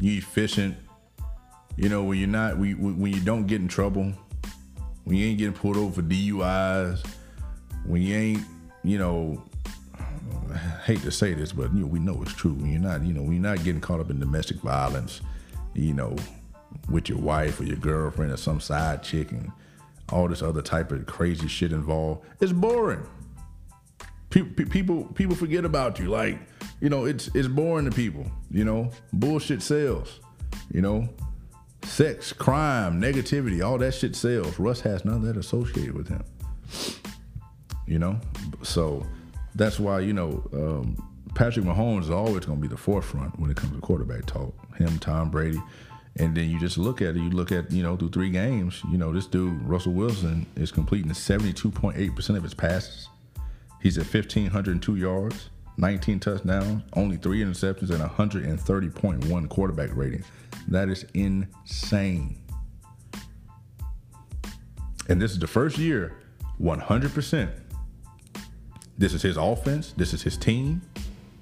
you 0.00 0.18
efficient. 0.18 0.76
You 1.76 1.88
know 1.88 2.04
when 2.04 2.18
you're 2.18 2.28
not 2.28 2.58
when, 2.58 2.98
when 2.98 3.12
you 3.12 3.20
don't 3.20 3.46
get 3.46 3.60
in 3.60 3.68
trouble, 3.68 4.12
when 5.02 5.16
you 5.16 5.26
ain't 5.26 5.38
getting 5.38 5.54
pulled 5.54 5.76
over 5.76 5.94
for 5.94 6.02
DUIs, 6.02 7.04
when 7.84 8.02
you 8.02 8.14
ain't 8.14 8.44
you 8.84 8.98
know 8.98 9.42
hate 10.84 11.02
to 11.02 11.10
say 11.10 11.34
this, 11.34 11.52
but 11.52 11.72
you 11.74 11.80
know, 11.80 11.86
we 11.86 11.98
know 11.98 12.20
it's 12.22 12.34
true. 12.34 12.56
You're 12.62 12.80
not, 12.80 13.02
you 13.02 13.12
know, 13.12 13.22
you're 13.22 13.42
not 13.42 13.64
getting 13.64 13.80
caught 13.80 14.00
up 14.00 14.10
in 14.10 14.20
domestic 14.20 14.58
violence, 14.58 15.20
you 15.74 15.94
know, 15.94 16.16
with 16.90 17.08
your 17.08 17.18
wife 17.18 17.60
or 17.60 17.64
your 17.64 17.76
girlfriend 17.76 18.32
or 18.32 18.36
some 18.36 18.60
side 18.60 19.02
chick 19.02 19.32
and 19.32 19.50
all 20.10 20.28
this 20.28 20.42
other 20.42 20.62
type 20.62 20.92
of 20.92 21.06
crazy 21.06 21.48
shit 21.48 21.72
involved, 21.72 22.24
it's 22.40 22.52
boring. 22.52 23.06
People, 24.30 24.64
people, 24.66 25.04
people 25.14 25.36
forget 25.36 25.64
about 25.64 25.98
you. 25.98 26.06
Like, 26.06 26.38
you 26.80 26.88
know, 26.88 27.04
it's 27.04 27.28
it's 27.34 27.48
boring 27.48 27.84
to 27.84 27.92
people. 27.92 28.26
You 28.50 28.64
know, 28.64 28.90
bullshit 29.12 29.62
sells. 29.62 30.20
You 30.72 30.82
know, 30.82 31.08
sex, 31.84 32.32
crime, 32.32 33.00
negativity, 33.00 33.64
all 33.64 33.78
that 33.78 33.94
shit 33.94 34.16
sells. 34.16 34.58
Russ 34.58 34.80
has 34.80 35.04
none 35.04 35.16
of 35.16 35.22
that 35.22 35.36
associated 35.36 35.94
with 35.94 36.08
him. 36.08 36.24
You 37.86 37.98
know, 37.98 38.18
so 38.62 39.06
that's 39.54 39.78
why 39.78 40.00
you 40.00 40.12
know 40.12 40.48
um, 40.52 41.10
Patrick 41.34 41.64
Mahomes 41.64 42.02
is 42.02 42.10
always 42.10 42.44
going 42.44 42.58
to 42.58 42.62
be 42.62 42.68
the 42.68 42.76
forefront 42.76 43.38
when 43.38 43.50
it 43.50 43.56
comes 43.56 43.74
to 43.74 43.80
quarterback 43.80 44.26
talk. 44.26 44.54
Him, 44.76 44.98
Tom 44.98 45.30
Brady, 45.30 45.60
and 46.16 46.36
then 46.36 46.50
you 46.50 46.58
just 46.58 46.78
look 46.78 47.00
at 47.00 47.16
it. 47.16 47.20
You 47.20 47.30
look 47.30 47.52
at 47.52 47.70
you 47.70 47.82
know 47.82 47.96
through 47.96 48.10
three 48.10 48.30
games. 48.30 48.82
You 48.90 48.98
know 48.98 49.12
this 49.12 49.26
dude 49.26 49.60
Russell 49.62 49.92
Wilson 49.92 50.46
is 50.56 50.70
completing 50.72 51.12
seventy 51.14 51.52
two 51.52 51.70
point 51.70 51.96
eight 51.96 52.14
percent 52.14 52.36
of 52.36 52.42
his 52.42 52.54
passes. 52.54 53.08
He's 53.84 53.98
at 53.98 54.06
1,502 54.06 54.96
yards, 54.96 55.50
19 55.76 56.18
touchdowns, 56.18 56.82
only 56.94 57.18
three 57.18 57.44
interceptions, 57.44 57.90
and 57.90 58.00
130.1 58.00 59.48
quarterback 59.50 59.94
rating. 59.94 60.24
That 60.68 60.88
is 60.88 61.04
insane. 61.12 62.38
And 65.10 65.20
this 65.20 65.32
is 65.32 65.38
the 65.38 65.46
first 65.46 65.76
year, 65.76 66.16
100%. 66.58 67.50
This 68.96 69.12
is 69.12 69.22
his 69.22 69.36
offense. 69.36 69.92
This 69.96 70.12
is 70.12 70.22
his 70.22 70.36
team. 70.36 70.82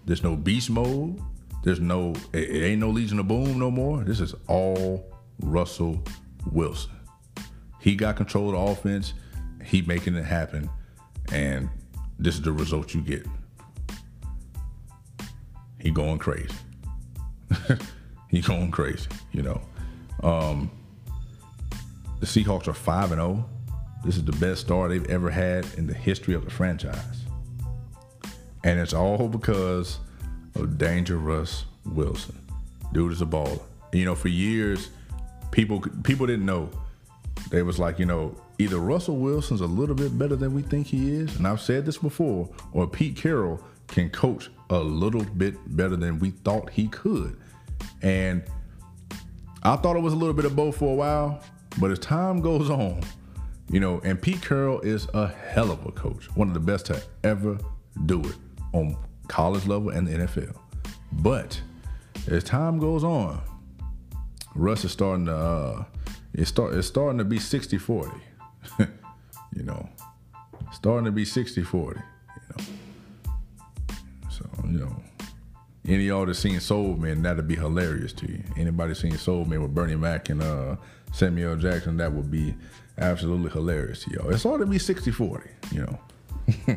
There's 0.07 0.23
no 0.23 0.37
beast 0.37 0.71
mode. 0.71 1.21
There's 1.62 1.81
no, 1.81 2.15
it, 2.33 2.51
it 2.51 2.65
ain't 2.65 2.81
no 2.81 2.91
Legion 2.91 3.19
of 3.19 3.29
Boom 3.29 3.59
no 3.59 3.71
more. 3.71 4.03
This 4.03 4.21
is 4.21 4.35
all 4.49 5.07
Russell 5.41 6.03
Wilson. 6.51 6.91
He 7.79 7.95
got 7.95 8.17
control 8.17 8.49
of 8.49 8.53
the 8.53 8.73
offense. 8.73 9.15
He 9.65 9.83
making 9.83 10.15
it 10.15 10.25
happen. 10.25 10.69
And 11.33 11.69
this 12.19 12.35
is 12.35 12.43
the 12.43 12.53
result 12.53 12.95
you 12.95 13.01
get. 13.01 13.27
He 15.79 15.91
going 15.91 16.19
crazy. 16.19 16.55
he 18.29 18.41
going 18.41 18.71
crazy, 18.71 19.09
you 19.33 19.43
know. 19.43 19.61
Um, 20.23 20.71
the 22.21 22.27
Seahawks 22.27 22.69
are 22.69 22.73
5 22.73 23.12
and 23.12 23.21
0. 23.21 23.45
This 24.05 24.17
is 24.17 24.25
the 24.25 24.33
best 24.33 24.62
start 24.62 24.91
they've 24.91 25.11
ever 25.11 25.31
had 25.31 25.67
in 25.77 25.87
the 25.87 25.95
history 25.95 26.35
of 26.35 26.45
the 26.45 26.51
franchise. 26.51 27.21
And 28.64 28.79
it's 28.79 28.94
all 28.94 29.29
because 29.29 29.98
of 30.55 30.70
DangeRuss 30.79 31.64
Wilson. 31.87 32.38
Dude 32.92 33.12
is 33.12 33.22
a 33.22 33.27
baller. 33.27 33.61
You 33.92 34.05
know, 34.05 34.14
for 34.14 34.29
years, 34.29 34.90
people 35.51 35.81
people 36.03 36.27
didn't 36.27 36.46
know. 36.46 36.70
They 37.51 37.62
was 37.62 37.79
like, 37.79 37.98
you 37.98 38.07
know, 38.07 38.37
either 38.59 38.79
Russell 38.79 39.16
Wilson's 39.16 39.61
a 39.61 39.66
little 39.66 39.94
bit 39.94 40.16
better 40.18 40.37
than 40.37 40.55
we 40.55 40.62
think 40.62 40.87
he 40.87 41.12
is, 41.12 41.37
and 41.37 41.46
I've 41.46 41.61
said 41.61 41.85
this 41.85 41.98
before, 41.98 42.48
or 42.72 42.87
Pete 42.87 43.16
Carroll 43.16 43.62
can 43.88 44.11
coach 44.11 44.51
a 44.70 44.79
little 44.79 45.25
bit 45.25 45.55
better 45.77 45.96
than 45.96 46.18
we 46.18 46.31
thought 46.31 46.70
he 46.70 46.88
could. 46.88 47.37
And 48.01 48.42
I 49.62 49.77
thought 49.77 49.96
it 49.96 50.03
was 50.03 50.12
a 50.12 50.16
little 50.16 50.35
bit 50.35 50.44
of 50.44 50.57
both 50.57 50.77
for 50.77 50.92
a 50.92 50.94
while, 50.94 51.42
but 51.79 51.90
as 51.90 51.98
time 51.98 52.40
goes 52.40 52.70
on, 52.70 53.03
you 53.70 53.81
know, 53.81 54.01
and 54.05 54.20
Pete 54.20 54.40
Carroll 54.42 54.81
is 54.81 55.09
a 55.14 55.29
hell 55.29 55.70
of 55.70 55.85
a 55.85 55.92
coach, 55.92 56.27
one 56.37 56.48
of 56.48 56.55
the 56.55 56.61
best 56.61 56.87
to 56.87 57.03
ever 57.25 57.59
do 58.07 58.20
it 58.20 58.37
on 58.72 58.96
college 59.28 59.66
level 59.66 59.90
and 59.90 60.06
the 60.06 60.12
NFL. 60.12 60.56
But 61.12 61.61
as 62.28 62.44
time 62.44 62.78
goes 62.78 63.04
on, 63.04 63.40
Russ 64.54 64.85
is 64.85 64.92
starting 64.92 65.26
to 65.26 65.35
uh, 65.35 65.85
start 66.44 66.74
it's 66.74 66.87
starting 66.87 67.18
to 67.18 67.24
be 67.24 67.38
60-40. 67.38 68.20
you 69.56 69.62
know, 69.62 69.88
starting 70.72 71.04
to 71.04 71.12
be 71.12 71.24
60 71.24 71.62
40. 71.62 72.00
You 72.00 72.42
know, 72.48 72.64
so, 74.30 74.46
you 74.64 74.78
know, 74.78 75.02
any 75.87 76.04
y'all 76.04 76.26
that 76.26 76.35
seen 76.35 76.61
Soul 76.61 76.96
Man, 76.96 77.22
that'd 77.22 77.46
be 77.48 77.56
hilarious 77.56 78.12
to 78.14 78.30
you. 78.30 78.42
Anybody 78.56 78.94
seen 78.94 79.16
Soul 79.18 79.44
Man 79.44 79.62
with 79.62 79.74
Bernie 79.74 79.96
Mac 79.96 80.28
and 80.28 80.42
uh, 80.42 80.76
Samuel 81.12 81.56
Jackson, 81.56 81.96
that 81.98 82.12
would 82.12 82.30
be 82.30 82.54
absolutely 82.98 83.50
hilarious 83.50 84.04
to 84.04 84.11
y'all. 84.12 84.30
It's 84.30 84.46
all 84.46 84.58
to 84.58 84.66
be 84.66 84.78
60 84.78 85.11
40, 85.11 85.50
you 85.72 85.80
know. 85.82 86.76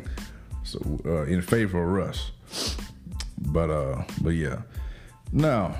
so, 0.66 1.00
uh, 1.04 1.22
in 1.24 1.42
favor 1.42 1.82
of 1.82 1.88
Russ. 1.88 2.30
But, 3.38 3.70
uh, 3.70 4.04
but 4.22 4.30
yeah. 4.30 4.62
Now, 5.32 5.76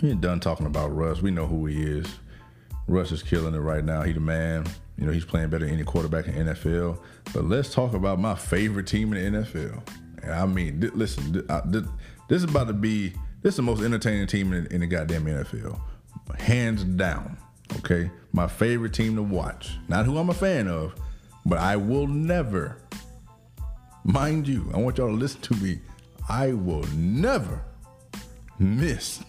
we 0.00 0.10
ain't 0.10 0.20
done 0.20 0.40
talking 0.40 0.66
about 0.66 0.94
Russ. 0.94 1.22
We 1.22 1.30
know 1.30 1.46
who 1.46 1.66
he 1.66 1.82
is. 1.82 2.06
Russ 2.86 3.12
is 3.12 3.22
killing 3.22 3.54
it 3.54 3.58
right 3.58 3.84
now. 3.84 4.02
He 4.02 4.12
the 4.12 4.20
man. 4.20 4.66
You 4.98 5.06
know, 5.06 5.12
he's 5.12 5.24
playing 5.24 5.48
better 5.48 5.64
than 5.64 5.74
any 5.74 5.84
quarterback 5.84 6.26
in 6.26 6.34
NFL. 6.34 6.98
But 7.32 7.44
let's 7.44 7.72
talk 7.72 7.94
about 7.94 8.18
my 8.18 8.34
favorite 8.34 8.86
team 8.86 9.12
in 9.14 9.32
the 9.32 9.40
NFL. 9.40 9.82
I 10.28 10.44
mean, 10.46 10.80
th- 10.80 10.92
listen, 10.92 11.32
th- 11.32 11.44
I, 11.48 11.62
th- 11.70 11.84
this 12.28 12.42
is 12.42 12.44
about 12.44 12.66
to 12.66 12.74
be 12.74 13.14
this 13.42 13.52
is 13.52 13.56
the 13.56 13.62
most 13.62 13.82
entertaining 13.82 14.26
team 14.26 14.52
in, 14.52 14.66
in 14.66 14.80
the 14.80 14.86
goddamn 14.86 15.24
NFL, 15.24 15.80
hands 16.38 16.84
down. 16.84 17.38
Okay, 17.78 18.10
my 18.32 18.46
favorite 18.46 18.92
team 18.92 19.16
to 19.16 19.22
watch. 19.22 19.78
Not 19.88 20.04
who 20.04 20.18
I'm 20.18 20.28
a 20.28 20.34
fan 20.34 20.68
of, 20.68 20.94
but 21.46 21.58
I 21.58 21.76
will 21.76 22.06
never, 22.06 22.76
mind 24.04 24.48
you, 24.48 24.70
I 24.74 24.78
want 24.78 24.98
y'all 24.98 25.08
to 25.08 25.14
listen 25.14 25.40
to 25.42 25.54
me. 25.56 25.80
I 26.28 26.52
will 26.52 26.84
never 26.94 27.62
miss 28.58 29.22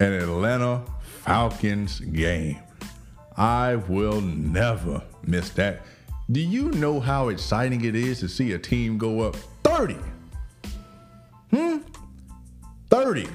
an 0.00 0.12
Atlanta 0.12 0.82
Falcons 1.24 2.00
game. 2.00 2.58
I 3.36 3.76
will 3.76 4.20
never 4.20 5.02
miss 5.22 5.50
that. 5.50 5.82
Do 6.30 6.40
you 6.40 6.70
know 6.72 6.98
how 6.98 7.28
exciting 7.28 7.84
it 7.84 7.94
is 7.94 8.20
to 8.20 8.28
see 8.28 8.52
a 8.52 8.58
team 8.58 8.98
go 8.98 9.20
up 9.20 9.36
30? 9.62 9.96
Hmm? 11.50 11.78
30 12.90 13.28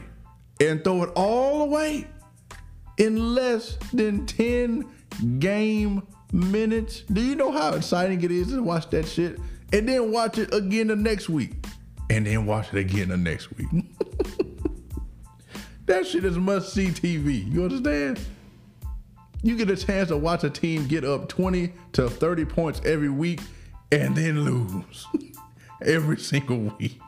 and 0.59 0.83
throw 0.83 1.03
it 1.03 1.11
all 1.15 1.61
away 1.61 2.07
in 2.97 3.35
less 3.35 3.77
than 3.93 4.25
10 4.25 4.89
game 5.39 6.05
minutes? 6.33 7.01
Do 7.01 7.21
you 7.21 7.35
know 7.35 7.51
how 7.51 7.73
exciting 7.73 8.21
it 8.23 8.31
is 8.31 8.47
to 8.49 8.61
watch 8.61 8.89
that 8.89 9.07
shit 9.07 9.39
and 9.73 9.87
then 9.87 10.11
watch 10.11 10.37
it 10.37 10.53
again 10.53 10.87
the 10.87 10.95
next 10.95 11.29
week 11.29 11.53
and 12.09 12.25
then 12.25 12.45
watch 12.45 12.67
it 12.73 12.77
again 12.79 13.09
the 13.09 13.17
next 13.17 13.55
week? 13.57 13.67
that 15.85 16.05
shit 16.05 16.25
is 16.25 16.37
must 16.37 16.73
see 16.73 16.87
TV. 16.87 17.49
You 17.51 17.63
understand? 17.63 18.19
You 19.43 19.55
get 19.55 19.69
a 19.69 19.77
chance 19.77 20.09
to 20.09 20.17
watch 20.17 20.43
a 20.43 20.49
team 20.49 20.87
get 20.87 21.03
up 21.03 21.29
20 21.29 21.71
to 21.93 22.09
30 22.09 22.45
points 22.45 22.81
every 22.85 23.09
week 23.09 23.39
and 23.91 24.15
then 24.15 24.43
lose 24.43 25.07
every 25.81 26.17
single 26.17 26.57
week. 26.57 26.99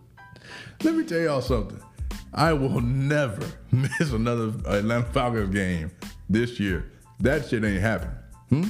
Let 0.82 0.94
me 0.94 1.04
tell 1.04 1.20
y'all 1.20 1.40
something. 1.40 1.80
I 2.34 2.54
will 2.54 2.80
never 2.80 3.46
miss 3.70 4.12
another 4.12 4.48
Atlanta 4.66 5.04
Falcons 5.12 5.54
game 5.54 5.90
this 6.30 6.58
year. 6.58 6.90
That 7.20 7.46
shit 7.46 7.64
ain't 7.64 7.82
happening. 7.82 8.16
Hmm? 8.48 8.64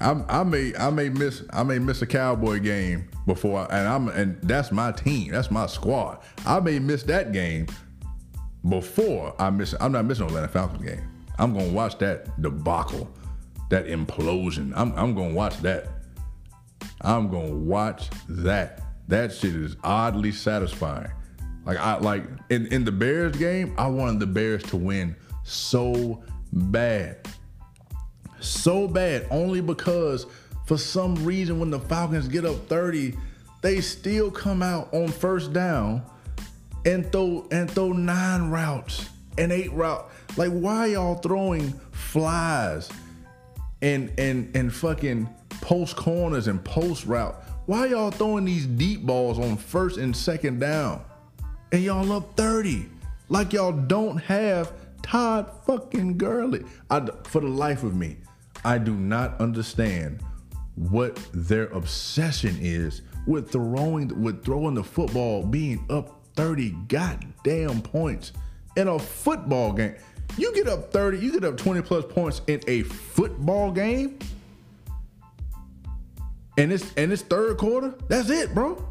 I, 0.00 0.42
may 0.42 0.74
I 0.76 0.90
may 0.90 1.08
miss 1.08 1.42
I 1.50 1.62
may 1.62 1.78
miss 1.78 2.02
a 2.02 2.06
Cowboy 2.06 2.60
game 2.60 3.08
before 3.26 3.66
and 3.72 3.88
I'm 3.88 4.08
and 4.08 4.40
that's 4.42 4.72
my 4.72 4.92
team. 4.92 5.32
That's 5.32 5.50
my 5.50 5.66
squad. 5.66 6.20
I 6.44 6.60
may 6.60 6.78
miss 6.78 7.02
that 7.04 7.32
game 7.32 7.66
before 8.68 9.34
I 9.38 9.50
miss 9.50 9.74
I'm 9.80 9.92
not 9.92 10.04
missing 10.04 10.26
Atlanta 10.26 10.48
Falcons 10.48 10.84
game. 10.84 11.08
I'm 11.38 11.52
gonna 11.52 11.72
watch 11.72 11.98
that 11.98 12.40
debacle, 12.40 13.08
that 13.70 13.86
implosion. 13.86 14.72
I'm 14.76 14.92
I'm 14.96 15.14
gonna 15.14 15.34
watch 15.34 15.58
that. 15.58 15.88
I'm 17.00 17.28
gonna 17.30 17.54
watch 17.54 18.10
that. 18.28 18.80
That 19.08 19.32
shit 19.32 19.54
is 19.54 19.76
oddly 19.84 20.32
satisfying. 20.32 21.10
Like 21.64 21.78
I 21.78 21.98
like 21.98 22.24
in, 22.50 22.66
in 22.68 22.84
the 22.84 22.92
Bears 22.92 23.36
game, 23.36 23.74
I 23.78 23.86
wanted 23.86 24.20
the 24.20 24.26
Bears 24.26 24.62
to 24.64 24.76
win 24.76 25.16
so 25.44 26.22
bad. 26.52 27.26
So 28.44 28.86
bad, 28.86 29.26
only 29.30 29.60
because 29.60 30.26
for 30.66 30.78
some 30.78 31.14
reason 31.24 31.58
when 31.58 31.70
the 31.70 31.80
Falcons 31.80 32.28
get 32.28 32.44
up 32.44 32.66
30, 32.68 33.14
they 33.62 33.80
still 33.80 34.30
come 34.30 34.62
out 34.62 34.92
on 34.92 35.08
first 35.08 35.52
down 35.52 36.02
and 36.84 37.10
throw 37.10 37.46
and 37.50 37.70
throw 37.70 37.92
nine 37.92 38.50
routes 38.50 39.08
and 39.38 39.52
eight 39.52 39.72
routes. 39.72 40.12
Like, 40.36 40.50
why 40.50 40.86
y'all 40.86 41.16
throwing 41.16 41.72
flies 41.92 42.90
and 43.82 44.12
and 44.18 44.54
and 44.54 44.72
fucking 44.72 45.28
post 45.62 45.96
corners 45.96 46.46
and 46.46 46.62
post 46.62 47.06
route? 47.06 47.34
Why 47.66 47.86
y'all 47.86 48.10
throwing 48.10 48.44
these 48.44 48.66
deep 48.66 49.02
balls 49.02 49.38
on 49.38 49.56
first 49.56 49.96
and 49.96 50.14
second 50.14 50.58
down? 50.58 51.02
And 51.72 51.82
y'all 51.82 52.12
up 52.12 52.36
30. 52.36 52.86
Like 53.30 53.54
y'all 53.54 53.72
don't 53.72 54.18
have 54.18 54.72
Todd 55.02 55.50
fucking 55.66 56.18
Gurley. 56.18 56.64
I, 56.90 57.06
for 57.24 57.40
the 57.40 57.48
life 57.48 57.82
of 57.82 57.94
me, 57.94 58.18
I 58.64 58.78
do 58.78 58.94
not 58.94 59.40
understand 59.40 60.22
what 60.76 61.18
their 61.32 61.66
obsession 61.66 62.56
is 62.60 63.02
with 63.26 63.50
throwing 63.50 64.22
with 64.22 64.44
throwing 64.44 64.74
the 64.74 64.84
football 64.84 65.44
being 65.44 65.84
up 65.90 66.20
30 66.36 66.70
goddamn 66.88 67.80
points 67.82 68.32
in 68.76 68.88
a 68.88 68.98
football 68.98 69.72
game. 69.72 69.94
You 70.36 70.52
get 70.54 70.68
up 70.68 70.92
30, 70.92 71.18
you 71.18 71.32
get 71.32 71.44
up 71.44 71.56
20 71.56 71.82
plus 71.82 72.04
points 72.06 72.40
in 72.46 72.60
a 72.66 72.82
football 72.82 73.70
game. 73.70 74.18
And 76.56 76.72
it's 76.72 76.92
and 76.96 77.12
it's 77.12 77.22
third 77.22 77.56
quarter. 77.58 77.94
That's 78.08 78.30
it, 78.30 78.54
bro. 78.54 78.84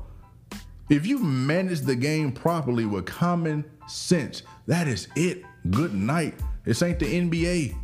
If 0.89 1.05
you 1.05 1.17
manage 1.17 1.81
the 1.81 1.95
game 1.95 2.31
properly 2.31 2.85
with 2.85 3.05
common 3.05 3.65
sense, 3.87 4.43
that 4.67 4.87
is 4.87 5.07
it. 5.15 5.43
Good 5.69 5.93
night. 5.93 6.35
This 6.65 6.81
ain't 6.81 6.99
the 6.99 7.05
NBA. 7.05 7.75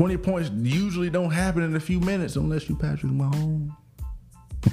20 0.00 0.16
points 0.16 0.50
usually 0.62 1.10
don't 1.10 1.30
happen 1.30 1.62
in 1.62 1.76
a 1.76 1.80
few 1.80 2.00
minutes 2.00 2.36
unless 2.36 2.70
you 2.70 2.74
Patrick 2.74 3.12
Mahomes. 3.12 3.70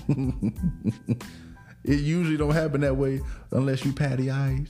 it 1.83 1.99
usually 1.99 2.37
don't 2.37 2.53
happen 2.53 2.79
that 2.79 2.95
way 2.95 3.19
unless 3.51 3.83
you 3.83 3.91
Patty 3.91 4.31
Ice. 4.31 4.69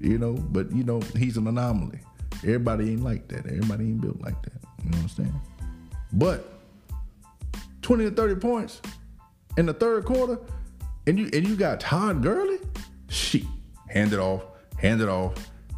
You 0.00 0.18
know, 0.18 0.32
but 0.32 0.72
you 0.72 0.82
know, 0.82 0.98
he's 1.16 1.36
an 1.36 1.46
anomaly. 1.46 2.00
Everybody 2.42 2.90
ain't 2.90 3.04
like 3.04 3.28
that. 3.28 3.46
Everybody 3.46 3.84
ain't 3.84 4.00
built 4.00 4.20
like 4.20 4.42
that. 4.42 4.60
You 4.82 4.90
know 4.90 4.96
what 4.96 5.02
I'm 5.02 5.08
saying? 5.08 5.40
But 6.14 6.52
20 7.82 8.06
to 8.06 8.10
30 8.10 8.40
points 8.40 8.82
in 9.56 9.66
the 9.66 9.72
third 9.72 10.04
quarter, 10.04 10.40
and 11.06 11.16
you 11.16 11.30
and 11.32 11.46
you 11.46 11.54
got 11.54 11.78
Todd 11.78 12.24
Gurley, 12.24 12.58
shit. 13.08 13.44
Hand 13.86 14.12
it 14.12 14.18
off, 14.18 14.42
hand 14.78 15.00
it 15.00 15.08
off, 15.08 15.34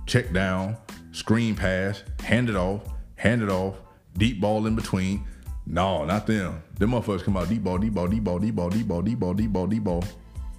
check 0.07 0.33
down, 0.33 0.79
screen 1.13 1.55
pass, 1.55 2.05
hand 2.25 2.49
it 2.49 2.57
off, 2.57 2.81
hand 3.17 3.43
it 3.43 3.51
off, 3.51 3.75
deep 4.19 4.41
ball 4.41 4.67
in 4.67 4.77
between. 4.77 5.25
No, 5.67 6.05
not 6.05 6.27
them. 6.27 6.63
Them 6.79 6.91
motherfuckers 6.91 7.23
come 7.25 7.37
out 7.37 7.49
deep 7.49 7.63
ball, 7.63 7.79
deep 7.79 7.95
ball, 7.95 8.09
deep 8.09 8.25
ball, 8.25 8.39
deep 8.39 8.55
ball, 8.55 8.71
deep 8.71 8.87
ball, 8.89 9.03
deep 9.03 9.19
ball, 9.19 9.35
deep 9.35 9.53
ball, 9.53 9.67
deep 9.67 9.85
ball. 9.85 10.05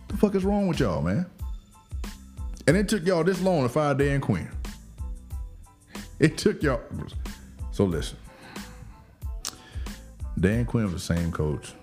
The 0.08 0.18
fuck 0.18 0.36
is 0.36 0.44
wrong 0.44 0.68
with 0.68 0.80
y'all, 0.80 1.02
man? 1.02 1.26
And 2.68 2.78
it 2.78 2.88
took 2.88 3.06
y'all 3.06 3.24
this 3.24 3.42
long 3.42 3.64
to 3.64 3.70
fire 3.70 3.94
Dan 3.94 4.22
Quinn. 4.22 4.50
It 6.20 6.38
took 6.38 6.62
y'all. 6.62 6.82
So 7.72 7.86
listen, 7.86 8.18
Dan 10.40 10.66
Quinn 10.66 10.86
was 10.86 10.94
the 10.94 11.00
same 11.00 11.32
coach 11.32 11.74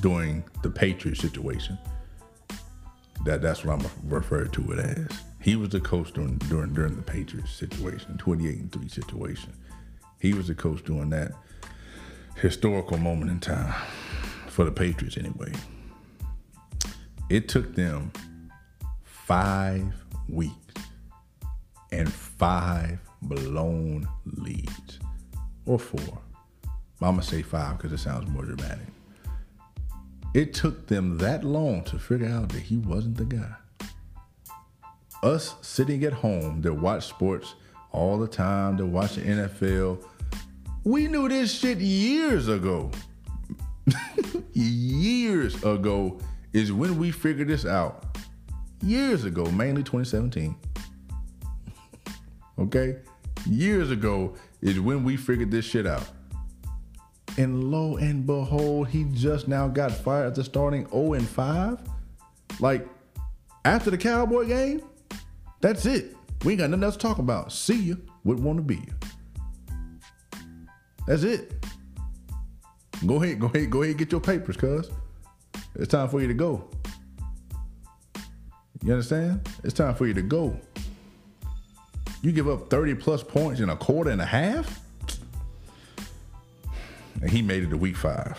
during 0.00 0.44
the 0.62 0.70
Patriots 0.70 1.20
situation. 1.20 1.78
That 3.24 3.42
that's 3.42 3.64
what 3.64 3.78
I'm 3.78 3.90
referring 4.08 4.50
to 4.52 4.72
it 4.72 4.78
as. 4.78 5.29
He 5.40 5.56
was 5.56 5.70
the 5.70 5.80
coach 5.80 6.12
during 6.12 6.36
during 6.38 6.74
during 6.74 6.96
the 6.96 7.02
Patriots 7.02 7.52
situation, 7.52 8.18
28 8.18 8.58
and 8.58 8.72
3 8.72 8.88
situation. 8.88 9.54
He 10.18 10.34
was 10.34 10.48
the 10.48 10.54
coach 10.54 10.84
during 10.84 11.10
that 11.10 11.32
historical 12.36 12.98
moment 12.98 13.30
in 13.30 13.40
time 13.40 13.74
for 14.48 14.64
the 14.64 14.70
Patriots 14.70 15.16
anyway. 15.16 15.52
It 17.30 17.48
took 17.48 17.74
them 17.74 18.12
five 19.04 19.94
weeks 20.28 20.74
and 21.92 22.12
five 22.12 22.98
blown 23.22 24.08
leads, 24.24 24.98
or 25.66 25.78
four. 25.78 26.20
I'm 27.02 27.12
gonna 27.12 27.22
say 27.22 27.42
five 27.42 27.78
because 27.78 27.92
it 27.92 27.98
sounds 27.98 28.28
more 28.28 28.44
dramatic. 28.44 28.86
It 30.34 30.52
took 30.52 30.86
them 30.86 31.18
that 31.18 31.44
long 31.44 31.82
to 31.84 31.98
figure 31.98 32.28
out 32.28 32.50
that 32.50 32.60
he 32.60 32.76
wasn't 32.76 33.16
the 33.16 33.24
guy. 33.24 33.54
Us 35.22 35.54
sitting 35.60 36.04
at 36.04 36.12
home 36.12 36.62
that 36.62 36.72
watch 36.72 37.06
sports 37.06 37.54
all 37.92 38.18
the 38.18 38.28
time, 38.28 38.76
that 38.76 38.86
watch 38.86 39.16
the 39.16 39.22
NFL, 39.22 40.02
we 40.84 41.08
knew 41.08 41.28
this 41.28 41.52
shit 41.52 41.78
years 41.78 42.48
ago. 42.48 42.90
years 44.52 45.62
ago 45.62 46.18
is 46.52 46.72
when 46.72 46.98
we 46.98 47.10
figured 47.10 47.48
this 47.48 47.66
out. 47.66 48.16
Years 48.82 49.24
ago, 49.24 49.44
mainly 49.46 49.82
2017. 49.82 50.56
okay? 52.58 52.96
Years 53.46 53.90
ago 53.90 54.34
is 54.62 54.80
when 54.80 55.04
we 55.04 55.16
figured 55.16 55.50
this 55.50 55.64
shit 55.64 55.86
out. 55.86 56.08
And 57.36 57.70
lo 57.70 57.96
and 57.96 58.26
behold, 58.26 58.88
he 58.88 59.04
just 59.12 59.48
now 59.48 59.68
got 59.68 59.92
fired 59.92 60.28
after 60.28 60.42
starting 60.42 60.88
0 60.90 61.14
and 61.14 61.28
5. 61.28 61.78
Like, 62.58 62.88
after 63.64 63.90
the 63.90 63.98
Cowboy 63.98 64.46
game, 64.46 64.82
that's 65.60 65.86
it. 65.86 66.16
We 66.44 66.52
ain't 66.52 66.60
got 66.60 66.70
nothing 66.70 66.84
else 66.84 66.96
to 66.96 67.00
talk 67.00 67.18
about. 67.18 67.52
See 67.52 67.76
you. 67.76 68.02
Would 68.24 68.40
want 68.40 68.58
to 68.58 68.62
be 68.62 68.76
you. 68.76 68.94
That's 71.06 71.22
it. 71.22 71.64
Go 73.06 73.22
ahead, 73.22 73.40
go 73.40 73.46
ahead, 73.46 73.70
go 73.70 73.82
ahead, 73.82 73.96
get 73.96 74.12
your 74.12 74.20
papers, 74.20 74.56
cuz. 74.56 74.90
It's 75.74 75.88
time 75.88 76.08
for 76.08 76.20
you 76.20 76.28
to 76.28 76.34
go. 76.34 76.68
You 78.82 78.92
understand? 78.92 79.48
It's 79.64 79.74
time 79.74 79.94
for 79.94 80.06
you 80.06 80.14
to 80.14 80.22
go. 80.22 80.58
You 82.22 82.32
give 82.32 82.48
up 82.48 82.68
30 82.68 82.94
plus 82.96 83.22
points 83.22 83.60
in 83.60 83.70
a 83.70 83.76
quarter 83.76 84.10
and 84.10 84.20
a 84.20 84.26
half? 84.26 84.80
and 87.20 87.30
he 87.30 87.42
made 87.42 87.62
it 87.62 87.70
to 87.70 87.76
week 87.76 87.96
five. 87.96 88.38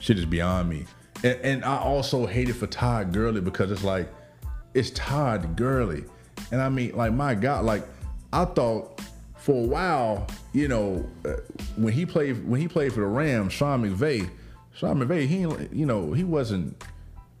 Shit 0.00 0.18
is 0.18 0.26
beyond 0.26 0.68
me. 0.68 0.86
And, 1.24 1.40
and 1.42 1.64
I 1.64 1.78
also 1.78 2.26
hate 2.26 2.48
it 2.48 2.54
for 2.54 2.66
Todd 2.66 3.12
Gurley 3.12 3.40
because 3.40 3.70
it's 3.70 3.84
like, 3.84 4.08
it's 4.76 4.90
Todd 4.90 5.56
Gurley. 5.56 6.04
And 6.50 6.60
I 6.60 6.68
mean, 6.68 6.94
like, 6.94 7.12
my 7.12 7.34
God, 7.34 7.64
like, 7.64 7.84
I 8.32 8.44
thought 8.44 9.00
for 9.36 9.64
a 9.64 9.66
while, 9.66 10.26
you 10.52 10.68
know, 10.68 11.08
uh, 11.24 11.34
when 11.76 11.92
he 11.92 12.06
played 12.06 12.46
when 12.46 12.60
he 12.60 12.68
played 12.68 12.92
for 12.92 13.00
the 13.00 13.06
Rams, 13.06 13.52
Sean 13.52 13.82
McVay, 13.82 14.28
Sean 14.74 14.98
McVay, 14.98 15.26
he 15.26 15.40
you 15.76 15.86
know 15.86 16.12
he 16.12 16.24
wasn't. 16.24 16.82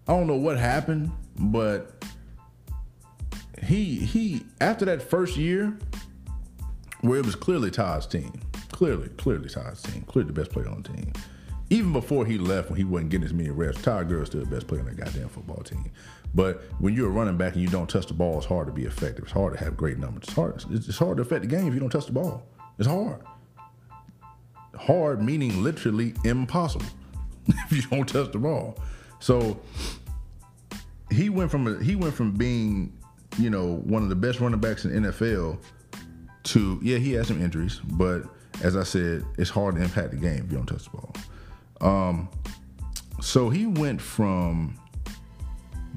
I 0.08 0.12
don't 0.12 0.26
know 0.26 0.36
what 0.36 0.56
happened, 0.56 1.10
but 1.38 2.04
he 3.62 3.96
he 3.96 4.42
after 4.60 4.84
that 4.84 5.02
first 5.02 5.36
year, 5.36 5.76
where 7.00 7.18
it 7.18 7.26
was 7.26 7.34
clearly 7.34 7.70
Todd's 7.70 8.06
team, 8.06 8.40
Clearly, 8.76 9.08
clearly 9.16 9.48
Todd's 9.48 9.80
team. 9.80 10.02
Clearly 10.02 10.32
the 10.32 10.38
best 10.38 10.50
player 10.50 10.68
on 10.68 10.82
the 10.82 10.90
team. 10.90 11.10
Even 11.70 11.94
before 11.94 12.26
he 12.26 12.36
left, 12.36 12.68
when 12.68 12.76
he 12.76 12.84
wasn't 12.84 13.08
getting 13.08 13.24
as 13.24 13.32
many 13.32 13.48
reps, 13.48 13.80
Todd 13.80 14.06
Gurley's 14.06 14.28
still 14.28 14.44
the 14.44 14.46
best 14.54 14.66
player 14.66 14.80
on 14.80 14.86
that 14.86 14.98
goddamn 14.98 15.30
football 15.30 15.62
team. 15.62 15.90
But 16.36 16.62
when 16.80 16.92
you're 16.94 17.08
a 17.08 17.10
running 17.10 17.38
back 17.38 17.54
and 17.54 17.62
you 17.62 17.68
don't 17.68 17.88
touch 17.88 18.06
the 18.08 18.14
ball, 18.14 18.36
it's 18.36 18.46
hard 18.46 18.66
to 18.66 18.72
be 18.72 18.84
effective. 18.84 19.24
It's 19.24 19.32
hard 19.32 19.56
to 19.56 19.64
have 19.64 19.74
great 19.74 19.98
numbers. 19.98 20.24
It's 20.24 20.34
hard. 20.34 20.62
It's 20.70 20.98
hard 20.98 21.16
to 21.16 21.22
affect 21.22 21.40
the 21.40 21.48
game 21.48 21.66
if 21.66 21.72
you 21.72 21.80
don't 21.80 21.88
touch 21.88 22.04
the 22.04 22.12
ball. 22.12 22.46
It's 22.78 22.86
hard. 22.86 23.22
Hard 24.76 25.22
meaning 25.22 25.64
literally 25.64 26.12
impossible 26.24 26.84
if 27.48 27.72
you 27.72 27.80
don't 27.88 28.06
touch 28.06 28.32
the 28.32 28.38
ball. 28.38 28.78
So 29.18 29.58
he 31.10 31.30
went 31.30 31.50
from 31.50 31.66
a, 31.68 31.82
he 31.82 31.96
went 31.96 32.12
from 32.12 32.32
being 32.32 32.92
you 33.38 33.48
know 33.48 33.76
one 33.76 34.02
of 34.02 34.10
the 34.10 34.14
best 34.14 34.38
running 34.38 34.60
backs 34.60 34.84
in 34.84 34.90
NFL 34.90 35.58
to 36.44 36.78
yeah 36.82 36.98
he 36.98 37.12
had 37.12 37.24
some 37.24 37.42
injuries, 37.42 37.80
but 37.92 38.24
as 38.62 38.76
I 38.76 38.82
said, 38.82 39.24
it's 39.38 39.48
hard 39.48 39.76
to 39.76 39.82
impact 39.82 40.10
the 40.10 40.16
game 40.18 40.44
if 40.44 40.50
you 40.50 40.58
don't 40.58 40.66
touch 40.66 40.84
the 40.84 40.90
ball. 40.90 41.14
Um, 41.80 42.28
so 43.22 43.48
he 43.48 43.66
went 43.66 44.02
from 44.02 44.78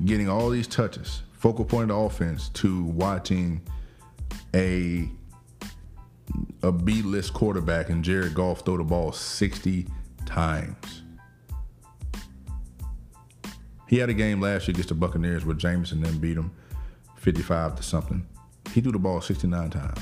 getting 0.05 0.29
all 0.29 0.49
these 0.49 0.67
touches, 0.67 1.23
focal 1.33 1.65
point 1.65 1.91
of 1.91 1.97
offense, 1.97 2.49
to 2.49 2.83
watching 2.83 3.61
a 4.55 5.09
a 6.61 6.71
B 6.71 7.01
list 7.01 7.33
quarterback 7.33 7.89
and 7.89 8.03
Jared 8.03 8.35
Goff 8.35 8.61
throw 8.61 8.77
the 8.77 8.83
ball 8.83 9.11
60 9.11 9.87
times. 10.25 11.03
He 13.87 13.97
had 13.97 14.09
a 14.09 14.13
game 14.13 14.39
last 14.39 14.67
year 14.67 14.73
against 14.73 14.89
the 14.89 14.95
Buccaneers 14.95 15.43
where 15.43 15.55
Jameis 15.55 15.91
Winston 15.91 16.19
beat 16.19 16.37
him 16.37 16.51
55 17.15 17.75
to 17.77 17.83
something. 17.83 18.27
He 18.71 18.81
threw 18.81 18.91
the 18.91 18.99
ball 18.99 19.21
69 19.21 19.71
times 19.71 19.99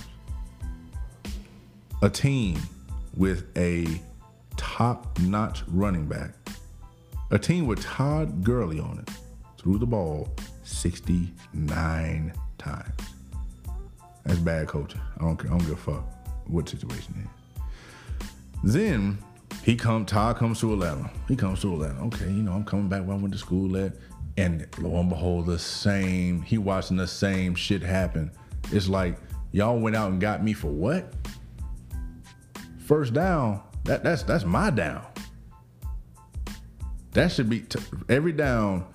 a 2.01 2.09
team 2.09 2.59
with 3.15 3.45
a 3.57 3.87
top 4.55 5.17
notch 5.19 5.63
running 5.67 6.05
back, 6.05 6.31
a 7.31 7.39
team 7.39 7.65
with 7.65 7.81
Todd 7.81 8.43
Gurley 8.43 8.79
on 8.79 8.99
it, 8.99 9.09
threw 9.67 9.77
the 9.77 9.85
ball 9.85 10.33
69 10.63 12.33
times. 12.57 13.01
That's 14.23 14.39
bad 14.39 14.69
coaching. 14.69 15.01
I 15.17 15.23
don't, 15.23 15.45
I 15.45 15.49
don't 15.49 15.57
give 15.57 15.71
a 15.71 15.75
fuck 15.75 16.05
what 16.45 16.69
situation 16.69 17.29
is. 18.63 18.73
Then 18.73 19.17
he 19.63 19.75
come, 19.75 20.05
Todd 20.05 20.37
comes 20.37 20.61
to 20.61 20.71
Atlanta. 20.71 21.11
He 21.27 21.35
comes 21.35 21.59
to 21.63 21.73
Atlanta. 21.73 22.01
Okay, 22.05 22.27
you 22.27 22.43
know, 22.43 22.53
I'm 22.53 22.63
coming 22.63 22.87
back 22.87 23.03
where 23.05 23.17
I 23.17 23.19
went 23.19 23.33
to 23.33 23.37
school 23.37 23.75
at. 23.75 23.91
And 24.37 24.65
lo 24.79 24.97
and 25.01 25.09
behold, 25.09 25.47
the 25.47 25.59
same, 25.59 26.41
he 26.43 26.57
watching 26.57 26.95
the 26.95 27.07
same 27.07 27.53
shit 27.53 27.81
happen. 27.81 28.31
It's 28.71 28.87
like, 28.87 29.17
y'all 29.51 29.77
went 29.77 29.97
out 29.97 30.11
and 30.11 30.21
got 30.21 30.41
me 30.41 30.53
for 30.53 30.69
what? 30.69 31.13
first 32.87 33.13
down, 33.13 33.61
that 33.83 34.01
that's 34.01 34.23
that's 34.23 34.45
my 34.45 34.69
down. 34.69 35.05
That 37.11 37.33
should 37.33 37.49
be 37.49 37.59
t- 37.61 37.79
every 38.07 38.31
down. 38.31 38.85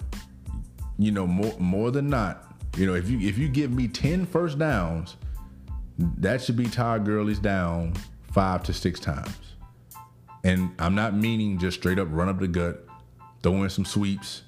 You 1.02 1.10
know, 1.10 1.26
more 1.26 1.52
more 1.58 1.90
than 1.90 2.08
not. 2.08 2.54
You 2.76 2.86
know, 2.86 2.94
if 2.94 3.10
you 3.10 3.18
if 3.18 3.36
you 3.36 3.48
give 3.48 3.72
me 3.72 3.88
10 3.88 4.24
first 4.24 4.56
downs, 4.56 5.16
that 5.98 6.40
should 6.40 6.56
be 6.56 6.66
Todd 6.66 7.04
Gurley's 7.04 7.40
down 7.40 7.94
five 8.30 8.62
to 8.62 8.72
six 8.72 9.00
times. 9.00 9.56
And 10.44 10.72
I'm 10.78 10.94
not 10.94 11.14
meaning 11.14 11.58
just 11.58 11.80
straight 11.80 11.98
up 11.98 12.06
run 12.10 12.28
up 12.28 12.38
the 12.38 12.46
gut, 12.46 12.86
throw 13.42 13.64
in 13.64 13.70
some 13.70 13.84
sweeps, 13.84 14.42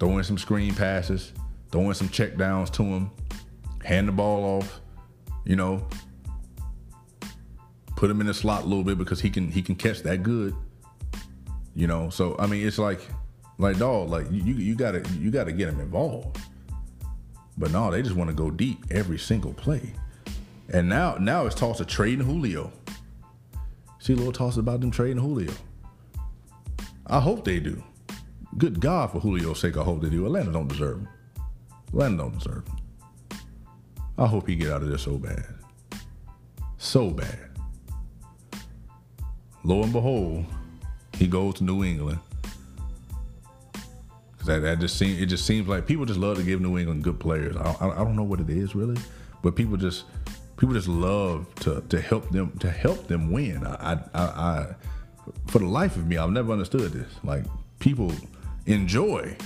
throw 0.00 0.18
in 0.18 0.24
some 0.24 0.36
screen 0.36 0.74
passes, 0.74 1.32
throw 1.70 1.82
in 1.82 1.94
some 1.94 2.08
check 2.08 2.36
downs 2.36 2.70
to 2.70 2.82
him, 2.82 3.10
hand 3.84 4.08
the 4.08 4.12
ball 4.12 4.58
off, 4.58 4.80
you 5.44 5.54
know, 5.54 5.86
put 7.94 8.10
him 8.10 8.20
in 8.20 8.26
the 8.26 8.34
slot 8.34 8.64
a 8.64 8.66
little 8.66 8.82
bit 8.82 8.98
because 8.98 9.20
he 9.20 9.30
can 9.30 9.48
he 9.48 9.62
can 9.62 9.76
catch 9.76 10.02
that 10.02 10.24
good. 10.24 10.56
You 11.76 11.86
know, 11.86 12.10
so 12.10 12.34
I 12.40 12.46
mean 12.46 12.66
it's 12.66 12.78
like 12.78 13.00
like 13.58 13.78
dog, 13.78 14.10
like 14.10 14.26
you 14.30 14.42
you 14.42 14.74
gotta 14.74 15.02
you 15.18 15.30
gotta 15.30 15.52
get 15.52 15.68
him 15.68 15.80
involved. 15.80 16.38
But 17.56 17.70
no, 17.70 17.90
they 17.90 18.02
just 18.02 18.16
want 18.16 18.30
to 18.30 18.34
go 18.34 18.50
deep 18.50 18.84
every 18.90 19.18
single 19.18 19.54
play. 19.54 19.92
And 20.72 20.88
now 20.88 21.16
now 21.16 21.46
it's 21.46 21.54
tossed 21.54 21.78
to 21.78 21.84
trading 21.84 22.26
Julio. 22.26 22.72
See 24.00 24.14
little 24.14 24.32
toss 24.32 24.56
about 24.56 24.80
them 24.80 24.90
trading 24.90 25.22
Julio. 25.22 25.52
I 27.06 27.20
hope 27.20 27.44
they 27.44 27.60
do. 27.60 27.82
Good 28.56 28.80
God, 28.80 29.12
for 29.12 29.20
Julio's 29.20 29.60
sake, 29.60 29.76
I 29.76 29.82
hope 29.82 30.00
they 30.00 30.10
do. 30.10 30.26
Atlanta 30.26 30.52
don't 30.52 30.68
deserve 30.68 30.98
him. 30.98 31.08
Atlanta 31.88 32.16
don't 32.18 32.38
deserve 32.38 32.66
him. 32.66 32.76
I 34.16 34.26
hope 34.26 34.48
he 34.48 34.56
get 34.56 34.70
out 34.70 34.82
of 34.82 34.88
there 34.88 34.98
so 34.98 35.18
bad. 35.18 35.46
So 36.78 37.10
bad. 37.10 37.50
Lo 39.64 39.82
and 39.82 39.92
behold, 39.92 40.44
he 41.14 41.26
goes 41.26 41.54
to 41.54 41.64
New 41.64 41.82
England. 41.82 42.20
That, 44.46 44.60
that 44.60 44.78
just 44.78 44.98
seems 44.98 45.20
it 45.20 45.26
just 45.26 45.46
seems 45.46 45.68
like 45.68 45.86
people 45.86 46.04
just 46.04 46.20
love 46.20 46.36
to 46.36 46.42
give 46.42 46.60
New 46.60 46.78
England 46.78 47.02
good 47.02 47.18
players. 47.18 47.56
I, 47.56 47.76
I, 47.80 47.90
I 48.00 48.04
don't 48.04 48.16
know 48.16 48.24
what 48.24 48.40
it 48.40 48.50
is 48.50 48.74
really, 48.74 49.00
but 49.42 49.56
people 49.56 49.76
just 49.76 50.04
people 50.56 50.74
just 50.74 50.88
love 50.88 51.52
to 51.56 51.82
to 51.88 52.00
help 52.00 52.30
them 52.30 52.56
to 52.58 52.70
help 52.70 53.06
them 53.06 53.30
win. 53.30 53.66
I, 53.66 53.98
I, 54.14 54.20
I, 54.20 54.66
for 55.46 55.58
the 55.58 55.66
life 55.66 55.96
of 55.96 56.06
me, 56.06 56.18
I've 56.18 56.30
never 56.30 56.52
understood 56.52 56.92
this. 56.92 57.10
Like 57.22 57.44
people 57.78 58.12
enjoy, 58.66 59.36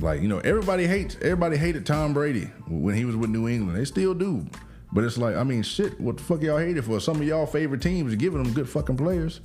like 0.00 0.20
you 0.20 0.28
know, 0.28 0.38
everybody 0.40 0.86
hates 0.86 1.16
everybody 1.22 1.56
hated 1.56 1.86
Tom 1.86 2.12
Brady 2.12 2.44
when 2.68 2.94
he 2.94 3.04
was 3.04 3.16
with 3.16 3.30
New 3.30 3.48
England. 3.48 3.78
They 3.78 3.86
still 3.86 4.12
do, 4.12 4.46
but 4.92 5.02
it's 5.02 5.16
like 5.16 5.34
I 5.36 5.44
mean, 5.44 5.62
shit. 5.62 5.98
What 5.98 6.18
the 6.18 6.22
fuck 6.22 6.42
y'all 6.42 6.58
hated 6.58 6.84
for? 6.84 7.00
Some 7.00 7.16
of 7.16 7.26
y'all 7.26 7.46
favorite 7.46 7.80
teams 7.80 8.14
giving 8.16 8.42
them 8.42 8.52
good 8.52 8.68
fucking 8.68 8.98
players. 8.98 9.40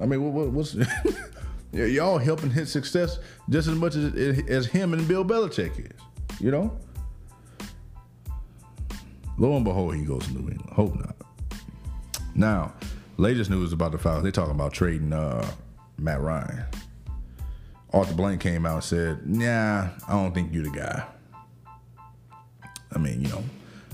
I 0.00 0.06
mean, 0.06 0.22
what, 0.22 0.32
what, 0.32 0.52
what's 0.52 0.74
y'all 1.72 2.18
helping 2.18 2.50
his 2.50 2.70
success 2.70 3.18
just 3.48 3.68
as 3.68 3.74
much 3.74 3.94
as 3.94 4.12
as 4.48 4.66
him 4.66 4.92
and 4.92 5.06
Bill 5.06 5.24
Belichick 5.24 5.78
is, 5.78 6.00
you 6.40 6.50
know? 6.50 6.76
Lo 9.36 9.54
and 9.54 9.64
behold, 9.64 9.94
he 9.94 10.02
goes 10.02 10.26
to 10.26 10.32
New 10.32 10.50
England. 10.50 10.70
Hope 10.70 10.94
not. 10.96 11.14
Now, 12.34 12.72
latest 13.18 13.50
news 13.50 13.72
about 13.72 13.92
the 13.92 13.98
Falcons. 13.98 14.24
They 14.24 14.30
talking 14.32 14.54
about 14.54 14.72
trading 14.72 15.12
uh, 15.12 15.48
Matt 15.96 16.20
Ryan. 16.20 16.64
Arthur 17.92 18.14
Blank 18.14 18.40
came 18.40 18.66
out 18.66 18.74
and 18.74 18.84
said, 18.84 19.26
"Nah, 19.26 19.88
I 20.08 20.12
don't 20.12 20.34
think 20.34 20.52
you're 20.52 20.64
the 20.64 20.70
guy." 20.70 21.04
I 22.92 22.98
mean, 22.98 23.22
you 23.22 23.28
know, 23.28 23.44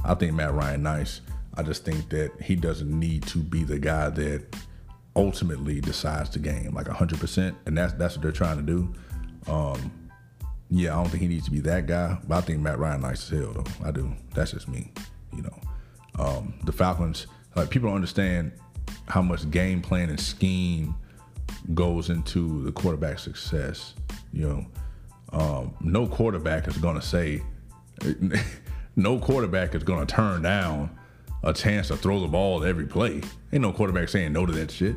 I 0.04 0.14
think 0.14 0.34
Matt 0.34 0.54
Ryan 0.54 0.82
nice. 0.82 1.20
I 1.56 1.62
just 1.62 1.84
think 1.84 2.08
that 2.10 2.32
he 2.42 2.56
doesn't 2.56 2.98
need 2.98 3.22
to 3.28 3.38
be 3.38 3.64
the 3.64 3.78
guy 3.78 4.08
that 4.10 4.56
ultimately 5.16 5.80
decides 5.80 6.30
the 6.30 6.38
game 6.38 6.74
like 6.74 6.86
100%, 6.86 7.54
and 7.66 7.78
that's 7.78 7.92
that's 7.94 8.16
what 8.16 8.22
they're 8.22 8.32
trying 8.32 8.56
to 8.56 8.62
do. 8.62 8.92
Um, 9.50 9.92
yeah, 10.70 10.92
I 10.92 11.02
don't 11.02 11.10
think 11.10 11.22
he 11.22 11.28
needs 11.28 11.44
to 11.44 11.50
be 11.50 11.60
that 11.60 11.86
guy, 11.86 12.18
but 12.26 12.36
I 12.36 12.40
think 12.40 12.60
Matt 12.60 12.78
Ryan 12.78 13.02
nice 13.02 13.30
as 13.30 13.38
hell 13.38 13.52
though. 13.52 13.86
I 13.86 13.90
do. 13.90 14.12
That's 14.34 14.52
just 14.52 14.68
me 14.68 14.92
you 15.36 15.42
know. 15.42 15.58
Um, 16.18 16.54
the 16.64 16.72
Falcons, 16.72 17.26
like 17.56 17.70
people 17.70 17.88
don't 17.88 17.96
understand 17.96 18.52
how 19.08 19.22
much 19.22 19.48
game 19.50 19.82
plan 19.82 20.10
and 20.10 20.20
scheme 20.20 20.94
goes 21.74 22.10
into 22.10 22.62
the 22.64 22.72
quarterback 22.72 23.18
success. 23.18 23.94
You 24.32 24.48
know, 24.48 24.66
um, 25.32 25.74
no 25.80 26.06
quarterback 26.06 26.68
is 26.68 26.76
going 26.76 26.96
to 26.96 27.02
say, 27.02 27.42
no 28.96 29.18
quarterback 29.18 29.74
is 29.74 29.82
going 29.82 30.06
to 30.06 30.14
turn 30.14 30.42
down 30.42 30.96
a 31.44 31.52
chance 31.52 31.88
to 31.88 31.96
throw 31.96 32.20
the 32.20 32.26
ball 32.26 32.64
every 32.64 32.86
play. 32.86 33.20
Ain't 33.52 33.62
no 33.62 33.72
quarterback 33.72 34.08
saying 34.08 34.32
no 34.32 34.46
to 34.46 34.52
that 34.52 34.70
shit. 34.70 34.96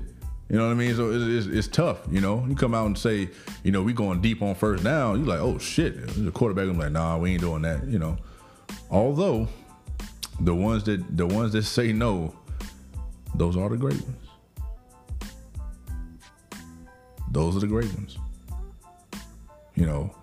You 0.49 0.55
know 0.57 0.65
what 0.65 0.71
I 0.71 0.75
mean? 0.75 0.95
So 0.95 1.11
it's, 1.11 1.45
it's, 1.45 1.57
it's, 1.57 1.67
tough. 1.67 1.99
You 2.09 2.21
know, 2.21 2.45
you 2.47 2.55
come 2.55 2.73
out 2.73 2.85
and 2.85 2.97
say, 2.97 3.29
you 3.63 3.71
know, 3.71 3.83
we 3.83 3.91
going 3.91 4.21
deep 4.21 4.41
on 4.41 4.55
first 4.55 4.83
down. 4.83 5.19
You 5.19 5.25
like, 5.25 5.41
oh 5.41 5.57
shit. 5.57 6.07
The 6.07 6.31
quarterback, 6.31 6.69
I'm 6.69 6.79
like, 6.79 6.93
nah, 6.93 7.17
we 7.17 7.33
ain't 7.33 7.41
doing 7.41 7.63
that. 7.63 7.85
You 7.85 7.99
know, 7.99 8.17
although 8.89 9.49
the 10.39 10.55
ones 10.55 10.85
that 10.85 11.17
the 11.17 11.27
ones 11.27 11.51
that 11.51 11.63
say 11.63 11.91
no, 11.91 12.33
those 13.35 13.57
are 13.57 13.67
the 13.67 13.77
great 13.77 14.01
ones. 14.01 14.27
Those 17.29 17.57
are 17.57 17.59
the 17.59 17.67
great 17.67 17.93
ones. 17.93 18.17
You 19.75 19.85
know, 19.85 20.15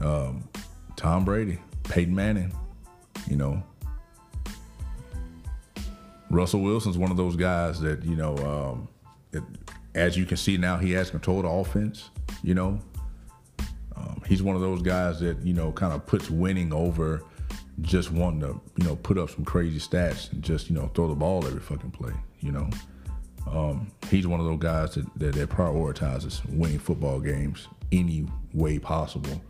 um, 0.00 0.48
Tom 0.96 1.26
Brady, 1.26 1.58
Peyton 1.84 2.14
Manning, 2.14 2.52
you 3.28 3.36
know, 3.36 3.62
Russell 6.30 6.60
Wilson's 6.60 6.98
one 6.98 7.10
of 7.10 7.16
those 7.16 7.36
guys 7.36 7.80
that 7.80 8.04
you 8.04 8.16
know, 8.16 8.36
um, 8.38 8.88
it, 9.32 9.42
as 9.94 10.16
you 10.16 10.26
can 10.26 10.36
see 10.36 10.56
now, 10.56 10.76
he 10.76 10.92
has 10.92 11.10
control 11.10 11.38
of 11.38 11.44
the 11.44 11.50
offense. 11.50 12.10
You 12.42 12.54
know, 12.54 12.80
um, 13.96 14.22
he's 14.26 14.42
one 14.42 14.56
of 14.56 14.62
those 14.62 14.82
guys 14.82 15.20
that 15.20 15.38
you 15.42 15.54
know 15.54 15.72
kind 15.72 15.92
of 15.92 16.06
puts 16.06 16.30
winning 16.30 16.72
over 16.72 17.24
just 17.80 18.10
wanting 18.10 18.40
to, 18.40 18.60
you 18.76 18.84
know, 18.84 18.96
put 18.96 19.18
up 19.18 19.30
some 19.30 19.44
crazy 19.44 19.78
stats 19.78 20.32
and 20.32 20.42
just, 20.42 20.68
you 20.68 20.76
know, 20.76 20.90
throw 20.94 21.08
the 21.08 21.14
ball 21.14 21.46
every 21.46 21.60
fucking 21.60 21.90
play, 21.90 22.12
you 22.40 22.52
know. 22.52 22.68
Um, 23.46 23.90
he's 24.10 24.26
one 24.26 24.40
of 24.40 24.46
those 24.46 24.58
guys 24.58 24.94
that, 24.94 25.06
that, 25.18 25.34
that 25.34 25.48
prioritizes 25.48 26.44
winning 26.50 26.78
football 26.78 27.20
games 27.20 27.68
any 27.92 28.26
way 28.52 28.78
possible, 28.78 29.40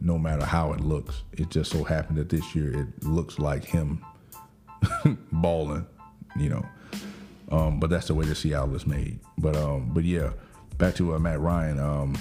no 0.00 0.18
matter 0.18 0.44
how 0.44 0.72
it 0.72 0.80
looks. 0.80 1.22
It 1.32 1.50
just 1.50 1.72
so 1.72 1.82
happened 1.84 2.18
that 2.18 2.28
this 2.28 2.54
year 2.54 2.80
it 2.80 3.04
looks 3.04 3.38
like 3.38 3.64
him 3.64 4.04
balling, 5.32 5.86
you 6.36 6.48
know. 6.50 6.66
Um, 7.50 7.78
but 7.78 7.90
that's 7.90 8.06
the 8.06 8.14
way 8.14 8.24
the 8.24 8.34
Seattle 8.34 8.74
is 8.74 8.86
made. 8.86 9.18
But 9.38 9.56
um, 9.56 9.90
but 9.92 10.04
yeah, 10.04 10.30
back 10.78 10.94
to 10.96 11.14
uh, 11.14 11.18
Matt 11.18 11.40
Ryan. 11.40 11.78
Um, 11.78 12.18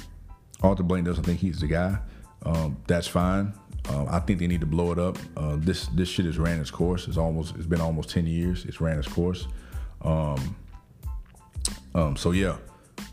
Arthur 0.62 0.84
doesn't 0.84 1.24
think 1.24 1.40
he's 1.40 1.60
the 1.60 1.68
guy. 1.68 1.98
Um, 2.46 2.78
that's 2.88 3.08
fine. 3.08 3.54
Uh, 3.90 4.06
I 4.06 4.20
think 4.20 4.40
they 4.40 4.48
need 4.48 4.62
to 4.62 4.66
blow 4.66 4.92
it 4.92 5.00
up. 5.00 5.18
Uh, 5.36 5.58
this 5.58 5.88
this 5.88 6.08
shit 6.08 6.26
has 6.26 6.38
ran 6.38 6.60
its 6.60 6.72
course. 6.72 7.08
It's 7.08 7.18
almost 7.18 7.56
it's 7.56 7.66
been 7.66 7.82
almost 7.82 8.10
ten 8.10 8.26
years. 8.26 8.66
It's 8.66 8.80
ran 8.80 8.98
its 8.98 9.08
course. 9.08 9.48
Um, 10.02 10.56
um, 11.96 12.16
so 12.16 12.32
yeah, 12.32 12.58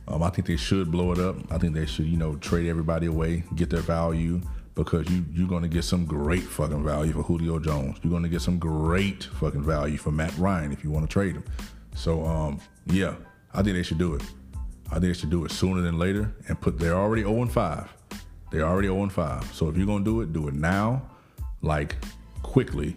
um, 0.08 0.22
I 0.22 0.30
think 0.30 0.46
they 0.46 0.56
should 0.56 0.90
blow 0.90 1.12
it 1.12 1.18
up. 1.18 1.36
I 1.52 1.58
think 1.58 1.74
they 1.74 1.86
should 1.86 2.06
you 2.06 2.16
know 2.16 2.36
trade 2.36 2.68
everybody 2.68 3.06
away, 3.06 3.44
get 3.56 3.70
their 3.70 3.80
value 3.80 4.40
because 4.74 5.08
you 5.10 5.24
you're 5.32 5.48
gonna 5.48 5.68
get 5.68 5.84
some 5.84 6.04
great 6.04 6.42
fucking 6.42 6.84
value 6.84 7.12
for 7.12 7.22
Julio 7.22 7.58
Jones. 7.58 7.98
You're 8.02 8.12
gonna 8.12 8.28
get 8.28 8.42
some 8.42 8.58
great 8.58 9.24
fucking 9.24 9.62
value 9.62 9.96
for 9.96 10.10
Matt 10.10 10.36
Ryan 10.38 10.72
if 10.72 10.84
you 10.84 10.90
want 10.90 11.08
to 11.08 11.12
trade 11.12 11.34
him. 11.34 11.44
So 11.94 12.24
um, 12.24 12.60
yeah, 12.86 13.14
I 13.52 13.62
think 13.62 13.76
they 13.76 13.82
should 13.82 13.98
do 13.98 14.14
it. 14.14 14.22
I 14.86 14.94
think 14.94 15.04
they 15.04 15.12
should 15.14 15.30
do 15.30 15.44
it 15.44 15.52
sooner 15.52 15.82
than 15.82 15.98
later 15.98 16.32
and 16.48 16.60
put. 16.60 16.78
They're 16.78 16.96
already 16.96 17.22
0 17.22 17.42
and 17.42 17.52
5. 17.52 17.94
They're 18.50 18.66
already 18.66 18.88
0 18.88 19.02
and 19.04 19.12
5. 19.12 19.54
So 19.54 19.68
if 19.68 19.76
you're 19.76 19.86
gonna 19.86 20.04
do 20.04 20.20
it, 20.20 20.32
do 20.32 20.48
it 20.48 20.54
now, 20.54 21.02
like 21.62 21.96
quickly, 22.42 22.96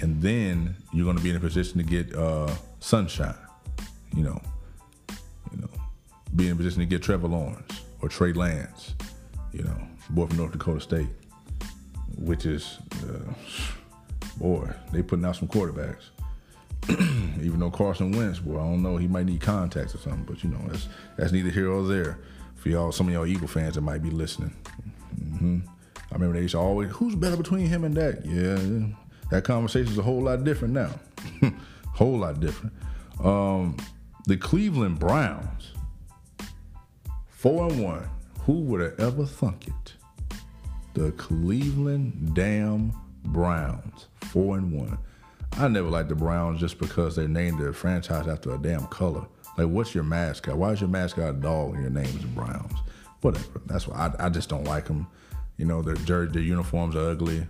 and 0.00 0.20
then 0.22 0.74
you're 0.92 1.06
gonna 1.06 1.20
be 1.20 1.30
in 1.30 1.36
a 1.36 1.40
position 1.40 1.78
to 1.78 1.84
get 1.84 2.14
uh, 2.14 2.50
sunshine. 2.80 3.34
You 4.14 4.24
know, 4.24 4.40
you 5.52 5.60
know, 5.60 5.70
be 6.36 6.46
in 6.46 6.52
a 6.52 6.56
position 6.56 6.80
to 6.80 6.86
get 6.86 7.02
Trevor 7.02 7.28
Lawrence 7.28 7.82
or 8.00 8.08
Trey 8.08 8.32
Lance. 8.32 8.94
You 9.52 9.64
know, 9.64 9.76
boy 10.10 10.26
from 10.26 10.36
North 10.36 10.52
Dakota 10.52 10.80
State, 10.80 11.08
which 12.18 12.46
is, 12.46 12.78
uh, 13.08 13.32
boy, 14.38 14.68
they 14.92 15.02
putting 15.02 15.24
out 15.24 15.36
some 15.36 15.48
quarterbacks. 15.48 16.10
Even 17.40 17.60
though 17.60 17.70
Carson 17.70 18.12
Wentz, 18.12 18.38
boy, 18.38 18.56
I 18.56 18.64
don't 18.64 18.82
know, 18.82 18.96
he 18.96 19.08
might 19.08 19.26
need 19.26 19.40
contacts 19.40 19.94
or 19.94 19.98
something, 19.98 20.24
but 20.24 20.44
you 20.44 20.50
know, 20.50 20.60
that's 20.68 20.88
that's 21.16 21.32
neither 21.32 21.50
here 21.50 21.70
or 21.70 21.82
there 21.86 22.18
for 22.56 22.68
y'all, 22.68 22.92
some 22.92 23.08
of 23.08 23.12
y'all 23.12 23.26
Eagle 23.26 23.48
fans 23.48 23.74
that 23.74 23.80
might 23.82 24.02
be 24.02 24.10
listening. 24.10 24.54
Mm-hmm. 25.20 25.58
I 25.96 26.14
remember 26.14 26.34
they 26.36 26.42
used 26.42 26.52
to 26.52 26.58
always, 26.58 26.90
who's 26.92 27.14
better 27.14 27.36
between 27.36 27.66
him 27.66 27.84
and 27.84 27.94
that? 27.96 28.24
Yeah, 28.24 28.88
that 29.30 29.44
conversation 29.44 29.92
is 29.92 29.98
a 29.98 30.02
whole 30.02 30.22
lot 30.22 30.44
different 30.44 30.74
now. 30.74 30.90
whole 31.94 32.18
lot 32.18 32.40
different. 32.40 32.72
Um, 33.22 33.76
the 34.26 34.36
Cleveland 34.36 34.98
Browns, 34.98 35.72
four 37.28 37.68
and 37.68 37.82
one. 37.82 38.08
Who 38.44 38.60
would 38.60 38.80
have 38.80 39.00
ever 39.00 39.26
thunk 39.26 39.68
it? 39.68 39.94
The 40.94 41.12
Cleveland 41.12 42.34
damn 42.34 42.92
Browns, 43.24 44.06
four 44.20 44.58
and 44.58 44.72
one. 44.72 44.98
I 45.52 45.68
never 45.68 45.88
liked 45.88 46.08
the 46.08 46.14
Browns 46.14 46.60
just 46.60 46.78
because 46.78 47.16
they 47.16 47.26
named 47.26 47.60
their 47.60 47.72
franchise 47.72 48.28
after 48.28 48.54
a 48.54 48.58
damn 48.58 48.86
color. 48.88 49.26
Like, 49.56 49.68
what's 49.68 49.94
your 49.94 50.04
mascot? 50.04 50.56
Why 50.56 50.72
is 50.72 50.80
your 50.80 50.90
mascot 50.90 51.30
a 51.30 51.32
dog 51.32 51.74
and 51.74 51.82
your 51.82 51.90
name 51.90 52.16
is 52.16 52.24
Browns? 52.24 52.74
whatever. 53.24 53.62
That's 53.66 53.88
why 53.88 54.12
I, 54.18 54.26
I 54.26 54.28
just 54.28 54.48
don't 54.48 54.64
like 54.64 54.84
them. 54.84 55.06
You 55.56 55.64
know, 55.64 55.82
their 55.82 55.94
jersey, 55.94 56.32
their 56.32 56.42
uniforms 56.42 56.94
are 56.94 57.10
ugly. 57.10 57.46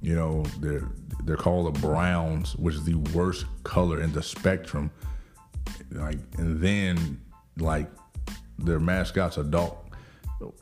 You 0.00 0.16
know, 0.16 0.42
they're 0.58 0.88
they're 1.24 1.36
called 1.36 1.74
the 1.74 1.80
Browns, 1.80 2.56
which 2.56 2.74
is 2.74 2.84
the 2.84 2.94
worst 2.94 3.44
color 3.62 4.00
in 4.00 4.12
the 4.12 4.22
spectrum. 4.22 4.90
Like, 5.92 6.18
and 6.38 6.60
then 6.60 7.20
like 7.58 7.88
their 8.58 8.80
mascot's 8.80 9.36
a 9.36 9.44
dog. 9.44 9.76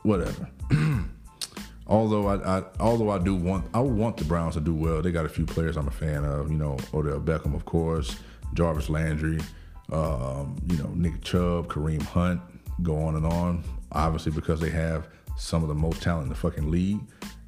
Whatever. 0.03 0.49
although 1.87 2.29
I, 2.29 2.59
I, 2.59 2.63
although 2.79 3.11
I 3.11 3.19
do 3.19 3.35
want 3.35 3.67
I 3.75 3.81
want 3.81 4.17
the 4.17 4.25
Browns 4.25 4.55
to 4.55 4.61
do 4.61 4.75
well. 4.75 5.03
They 5.03 5.13
got 5.13 5.27
a 5.27 5.29
few 5.29 5.45
players 5.45 5.77
I'm 5.77 5.89
a 5.89 5.93
fan 5.93 6.25
of. 6.25 6.51
You 6.51 6.57
know, 6.57 6.79
Odell 6.95 7.21
Beckham, 7.21 7.55
of 7.55 7.65
course, 7.67 8.17
Jarvis 8.55 8.89
Landry, 8.89 9.41
um, 9.93 10.57
you 10.69 10.79
know, 10.79 10.91
Nick 10.95 11.23
Chubb, 11.23 11.69
Kareem 11.69 12.03
Hunt, 12.03 12.41
go 12.83 12.97
on 13.03 13.17
and 13.17 13.27
on. 13.27 13.65
Obviously, 13.93 14.33
because 14.33 14.61
they 14.61 14.71
have 14.71 15.09
some 15.37 15.63
of 15.63 15.69
the 15.69 15.75
most 15.75 16.01
talent 16.01 16.25
in 16.25 16.29
the 16.29 16.35
fucking 16.35 16.71
league. 16.71 17.01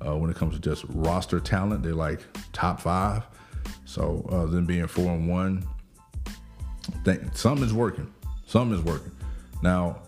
Uh, 0.05 0.17
when 0.17 0.29
it 0.29 0.37
comes 0.37 0.55
to 0.55 0.61
just 0.61 0.85
roster 0.89 1.39
talent, 1.39 1.85
they're 1.85 1.95
like 1.95 2.21
top 2.53 2.81
five. 2.81 3.23
So 3.85 4.27
uh, 4.31 4.47
them 4.47 4.67
being 4.67 4.89
four 4.89 5.13
and 5.13 5.29
one, 5.29 5.65
think 7.05 7.37
something 7.37 7.65
is 7.65 7.73
working. 7.73 8.13
Something 8.47 8.77
is 8.77 8.85
working. 8.85 9.13
Now, 9.63 10.03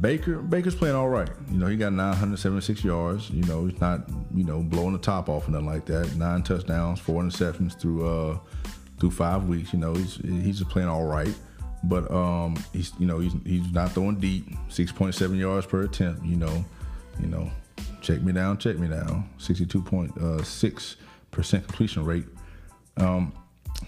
Baker, 0.00 0.38
Baker's 0.38 0.74
playing 0.74 0.96
all 0.96 1.08
right. 1.08 1.30
You 1.50 1.58
know, 1.58 1.66
he 1.66 1.76
got 1.76 1.92
976 1.92 2.82
yards. 2.82 3.30
You 3.30 3.42
know, 3.44 3.66
he's 3.66 3.80
not, 3.80 4.08
you 4.34 4.42
know, 4.42 4.62
blowing 4.62 4.92
the 4.92 4.98
top 4.98 5.28
off 5.28 5.46
or 5.46 5.52
nothing 5.52 5.66
like 5.66 5.86
that. 5.86 6.16
Nine 6.16 6.42
touchdowns, 6.42 6.98
four 6.98 7.22
interceptions 7.22 7.78
through 7.78 8.06
uh 8.06 8.38
through 8.98 9.12
five 9.12 9.44
weeks. 9.44 9.72
You 9.72 9.78
know, 9.78 9.94
he's 9.94 10.16
he's 10.16 10.58
just 10.58 10.70
playing 10.70 10.88
all 10.88 11.04
right. 11.04 11.34
But 11.84 12.10
um, 12.10 12.56
he's 12.72 12.92
you 12.98 13.06
know 13.06 13.20
he's 13.20 13.34
he's 13.44 13.70
not 13.72 13.92
throwing 13.92 14.18
deep. 14.18 14.48
6.7 14.68 15.38
yards 15.38 15.66
per 15.66 15.82
attempt. 15.82 16.24
You 16.24 16.36
know, 16.36 16.64
you 17.20 17.28
know, 17.28 17.50
check 18.00 18.22
me 18.22 18.32
down, 18.32 18.58
check 18.58 18.78
me 18.78 18.88
down. 18.88 19.28
62.6 19.38 20.96
percent 21.30 21.66
completion 21.66 22.04
rate. 22.04 22.24
Um, 22.96 23.32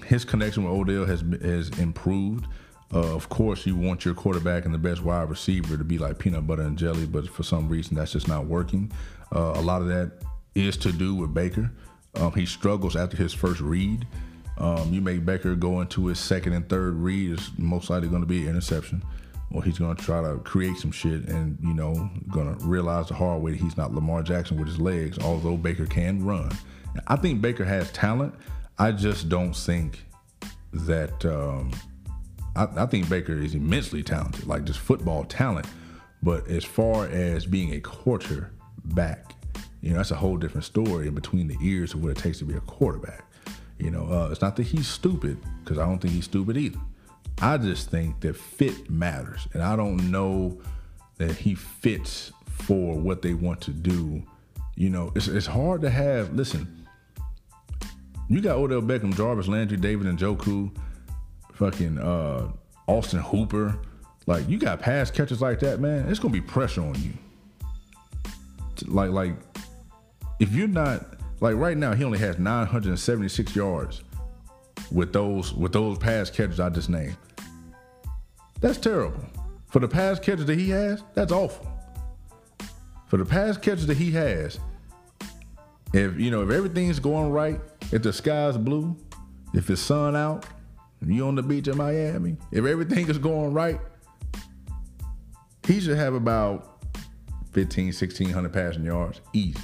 his 0.06 0.24
connection 0.24 0.64
with 0.64 0.72
Odell 0.72 1.06
has 1.06 1.22
has 1.42 1.70
improved. 1.78 2.46
Uh, 2.92 3.14
of 3.14 3.28
course, 3.28 3.66
you 3.66 3.76
want 3.76 4.04
your 4.04 4.14
quarterback 4.14 4.64
and 4.64 4.72
the 4.72 4.78
best 4.78 5.02
wide 5.02 5.28
receiver 5.28 5.76
to 5.76 5.84
be 5.84 5.98
like 5.98 6.18
peanut 6.18 6.46
butter 6.46 6.62
and 6.62 6.78
jelly, 6.78 7.06
but 7.06 7.28
for 7.28 7.42
some 7.42 7.68
reason 7.68 7.94
that's 7.94 8.12
just 8.12 8.28
not 8.28 8.46
working. 8.46 8.90
Uh, 9.34 9.52
a 9.56 9.60
lot 9.60 9.82
of 9.82 9.88
that 9.88 10.12
is 10.54 10.76
to 10.78 10.92
do 10.92 11.14
with 11.14 11.34
Baker. 11.34 11.70
Um, 12.14 12.32
he 12.32 12.46
struggles 12.46 12.96
after 12.96 13.16
his 13.16 13.34
first 13.34 13.60
read. 13.60 14.06
Um, 14.56 14.92
you 14.92 15.00
make 15.00 15.24
Baker 15.24 15.54
go 15.54 15.80
into 15.80 16.06
his 16.06 16.18
second 16.18 16.54
and 16.54 16.68
third 16.68 16.94
read 16.94 17.32
is 17.38 17.50
most 17.58 17.90
likely 17.90 18.08
going 18.08 18.22
to 18.22 18.26
be 18.26 18.44
an 18.44 18.50
interception, 18.50 19.02
or 19.52 19.62
he's 19.62 19.78
going 19.78 19.94
to 19.94 20.02
try 20.02 20.22
to 20.22 20.38
create 20.38 20.78
some 20.78 20.90
shit 20.90 21.28
and 21.28 21.58
you 21.62 21.74
know 21.74 22.10
going 22.30 22.56
to 22.56 22.64
realize 22.64 23.08
the 23.08 23.14
hard 23.14 23.42
way 23.42 23.52
that 23.52 23.60
he's 23.60 23.76
not 23.76 23.94
Lamar 23.94 24.22
Jackson 24.22 24.56
with 24.56 24.66
his 24.66 24.80
legs. 24.80 25.18
Although 25.18 25.58
Baker 25.58 25.86
can 25.86 26.24
run, 26.24 26.50
I 27.06 27.16
think 27.16 27.42
Baker 27.42 27.64
has 27.66 27.92
talent. 27.92 28.34
I 28.78 28.92
just 28.92 29.28
don't 29.28 29.54
think 29.54 30.04
that. 30.72 31.24
Um, 31.26 31.70
I, 32.58 32.82
I 32.82 32.86
think 32.86 33.08
Baker 33.08 33.32
is 33.32 33.54
immensely 33.54 34.02
talented, 34.02 34.46
like 34.46 34.64
just 34.64 34.80
football 34.80 35.24
talent. 35.24 35.66
But 36.22 36.48
as 36.48 36.64
far 36.64 37.06
as 37.06 37.46
being 37.46 37.74
a 37.74 37.80
quarterback, 37.80 39.34
you 39.80 39.90
know, 39.90 39.98
that's 39.98 40.10
a 40.10 40.16
whole 40.16 40.36
different 40.36 40.64
story 40.64 41.06
in 41.06 41.14
between 41.14 41.46
the 41.46 41.56
ears 41.62 41.94
of 41.94 42.02
what 42.02 42.10
it 42.10 42.18
takes 42.18 42.38
to 42.40 42.44
be 42.44 42.54
a 42.54 42.60
quarterback. 42.60 43.24
You 43.78 43.92
know, 43.92 44.06
uh, 44.10 44.28
it's 44.32 44.40
not 44.40 44.56
that 44.56 44.64
he's 44.64 44.88
stupid, 44.88 45.38
because 45.62 45.78
I 45.78 45.86
don't 45.86 46.00
think 46.00 46.14
he's 46.14 46.24
stupid 46.24 46.56
either. 46.56 46.80
I 47.40 47.56
just 47.58 47.90
think 47.90 48.18
that 48.20 48.36
fit 48.36 48.90
matters. 48.90 49.46
And 49.52 49.62
I 49.62 49.76
don't 49.76 50.10
know 50.10 50.60
that 51.18 51.36
he 51.36 51.54
fits 51.54 52.32
for 52.46 52.98
what 52.98 53.22
they 53.22 53.34
want 53.34 53.60
to 53.62 53.70
do. 53.70 54.20
You 54.74 54.90
know, 54.90 55.12
it's, 55.14 55.28
it's 55.28 55.46
hard 55.46 55.82
to 55.82 55.90
have, 55.90 56.34
listen, 56.34 56.86
you 58.28 58.40
got 58.40 58.56
Odell 58.56 58.82
Beckham, 58.82 59.16
Jarvis 59.16 59.46
Landry, 59.46 59.76
David 59.76 60.08
Njoku 60.08 60.76
fucking 61.58 61.98
uh, 61.98 62.48
Austin 62.86 63.20
Hooper. 63.20 63.78
Like 64.26 64.48
you 64.48 64.58
got 64.58 64.80
pass 64.80 65.10
catches 65.10 65.42
like 65.42 65.60
that, 65.60 65.80
man. 65.80 66.08
It's 66.08 66.18
gonna 66.18 66.32
be 66.32 66.40
pressure 66.40 66.82
on 66.82 66.94
you. 67.02 67.12
Like 68.86 69.10
like 69.10 69.34
if 70.38 70.52
you're 70.52 70.68
not 70.68 71.04
like 71.40 71.56
right 71.56 71.76
now, 71.76 71.94
he 71.94 72.04
only 72.04 72.18
has 72.18 72.38
976 72.38 73.56
yards 73.56 74.02
with 74.92 75.12
those 75.12 75.52
with 75.54 75.72
those 75.72 75.98
pass 75.98 76.30
catches 76.30 76.60
I 76.60 76.68
just 76.68 76.88
named. 76.88 77.16
That's 78.60 78.78
terrible. 78.78 79.24
For 79.66 79.80
the 79.80 79.88
pass 79.88 80.18
catches 80.18 80.46
that 80.46 80.58
he 80.58 80.70
has, 80.70 81.02
that's 81.14 81.32
awful. 81.32 81.66
For 83.06 83.16
the 83.16 83.24
pass 83.24 83.56
catches 83.56 83.86
that 83.86 83.96
he 83.96 84.10
has, 84.12 84.58
if 85.92 86.18
you 86.18 86.30
know 86.30 86.42
if 86.42 86.50
everything's 86.50 87.00
going 87.00 87.30
right, 87.30 87.60
if 87.92 88.02
the 88.02 88.12
sky's 88.12 88.56
blue, 88.56 88.96
if 89.54 89.70
it's 89.70 89.80
sun 89.80 90.14
out, 90.14 90.46
you 91.06 91.26
on 91.26 91.34
the 91.34 91.42
beach 91.42 91.68
in 91.68 91.76
Miami, 91.76 92.36
if 92.50 92.64
everything 92.64 93.08
is 93.08 93.18
going 93.18 93.52
right, 93.52 93.80
he 95.66 95.80
should 95.80 95.96
have 95.96 96.14
about 96.14 96.84
15, 97.52 97.86
1600 97.86 98.52
passing 98.52 98.84
yards 98.84 99.20
easy. 99.32 99.58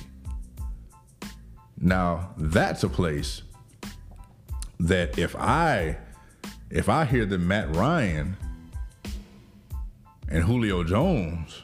Now, 1.79 2.35
that's 2.37 2.85
a 2.85 2.89
place 2.89 3.43
that 4.81 5.19
if 5.19 5.35
I 5.37 5.99
if 6.71 6.89
I 6.89 7.05
hear 7.05 7.25
that 7.27 7.39
Matt 7.39 7.75
Ryan 7.75 8.37
and 10.29 10.45
Julio 10.45 10.83
Jones 10.83 11.63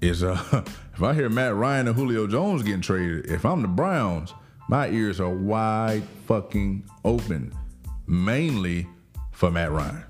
is 0.00 0.22
uh 0.22 0.64
if 0.94 1.02
I 1.02 1.14
hear 1.14 1.28
Matt 1.28 1.54
Ryan 1.54 1.88
and 1.88 1.96
Julio 1.96 2.26
Jones 2.26 2.62
getting 2.62 2.80
traded, 2.80 3.26
if 3.30 3.44
I'm 3.44 3.62
the 3.62 3.68
Browns, 3.68 4.32
my 4.68 4.88
ears 4.88 5.20
are 5.20 5.30
wide 5.30 6.04
fucking 6.26 6.84
open 7.04 7.52
mainly 8.06 8.86
for 9.32 9.50
Matt 9.50 9.72
Ryan. 9.72 10.04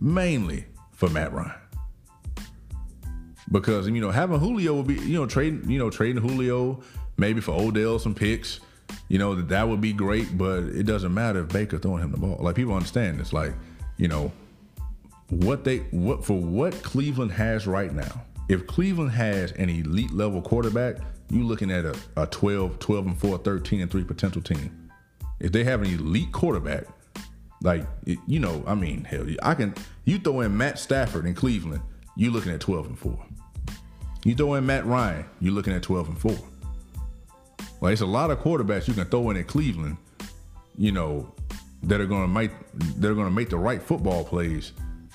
Mainly 0.00 0.66
for 0.92 1.08
Matt 1.10 1.32
Ryan. 1.32 1.52
Because 3.50 3.88
you 3.88 4.00
know, 4.00 4.10
having 4.10 4.38
Julio 4.38 4.74
would 4.74 4.86
be, 4.86 4.94
you 4.94 5.14
know, 5.14 5.26
trading, 5.26 5.68
you 5.68 5.78
know, 5.78 5.90
trading 5.90 6.22
Julio, 6.22 6.80
maybe 7.16 7.40
for 7.40 7.52
Odell 7.52 7.98
some 7.98 8.14
picks, 8.14 8.60
you 9.08 9.18
know, 9.18 9.34
that 9.34 9.48
that 9.48 9.68
would 9.68 9.80
be 9.80 9.92
great, 9.92 10.38
but 10.38 10.62
it 10.64 10.84
doesn't 10.84 11.12
matter 11.12 11.40
if 11.40 11.48
Baker 11.48 11.78
throwing 11.78 12.02
him 12.02 12.12
the 12.12 12.18
ball. 12.18 12.38
Like 12.40 12.54
people 12.54 12.74
understand 12.74 13.20
it's 13.20 13.32
like, 13.32 13.52
you 13.96 14.08
know, 14.08 14.32
what 15.30 15.64
they 15.64 15.78
what 15.90 16.24
for 16.24 16.40
what 16.40 16.80
Cleveland 16.82 17.32
has 17.32 17.66
right 17.66 17.92
now. 17.92 18.22
If 18.48 18.66
Cleveland 18.66 19.12
has 19.12 19.52
an 19.52 19.68
elite 19.68 20.12
level 20.12 20.42
quarterback, 20.42 20.96
you 21.28 21.44
looking 21.44 21.70
at 21.70 21.84
a, 21.84 21.96
a 22.16 22.26
12, 22.26 22.78
12 22.78 23.06
and 23.06 23.18
4, 23.18 23.38
13 23.38 23.80
and 23.80 23.90
3 23.90 24.04
potential 24.04 24.42
team 24.42 24.79
if 25.40 25.52
they 25.52 25.64
have 25.64 25.82
an 25.82 25.88
elite 25.88 26.32
quarterback, 26.32 26.84
like 27.62 27.86
you 28.26 28.38
know, 28.38 28.62
I 28.66 28.74
mean, 28.74 29.04
hell, 29.04 29.26
I 29.42 29.54
can. 29.54 29.74
You 30.04 30.18
throw 30.18 30.40
in 30.40 30.56
Matt 30.56 30.78
Stafford 30.78 31.26
in 31.26 31.34
Cleveland, 31.34 31.82
you're 32.16 32.32
looking 32.32 32.52
at 32.52 32.60
twelve 32.60 32.86
and 32.86 32.98
four. 32.98 33.18
You 34.24 34.34
throw 34.34 34.54
in 34.54 34.66
Matt 34.66 34.86
Ryan, 34.86 35.24
you're 35.40 35.54
looking 35.54 35.72
at 35.72 35.82
twelve 35.82 36.08
and 36.08 36.18
four. 36.18 36.36
Like 37.80 37.92
it's 37.92 38.02
a 38.02 38.06
lot 38.06 38.30
of 38.30 38.38
quarterbacks 38.38 38.86
you 38.86 38.94
can 38.94 39.06
throw 39.06 39.30
in 39.30 39.36
at 39.36 39.46
Cleveland, 39.46 39.96
you 40.76 40.92
know, 40.92 41.34
that 41.82 42.00
are 42.00 42.06
gonna 42.06 42.28
make 42.28 42.50
that 42.98 43.10
are 43.10 43.14
gonna 43.14 43.30
make 43.30 43.50
the 43.50 43.58
right 43.58 43.82
football 43.82 44.24
plays 44.24 44.72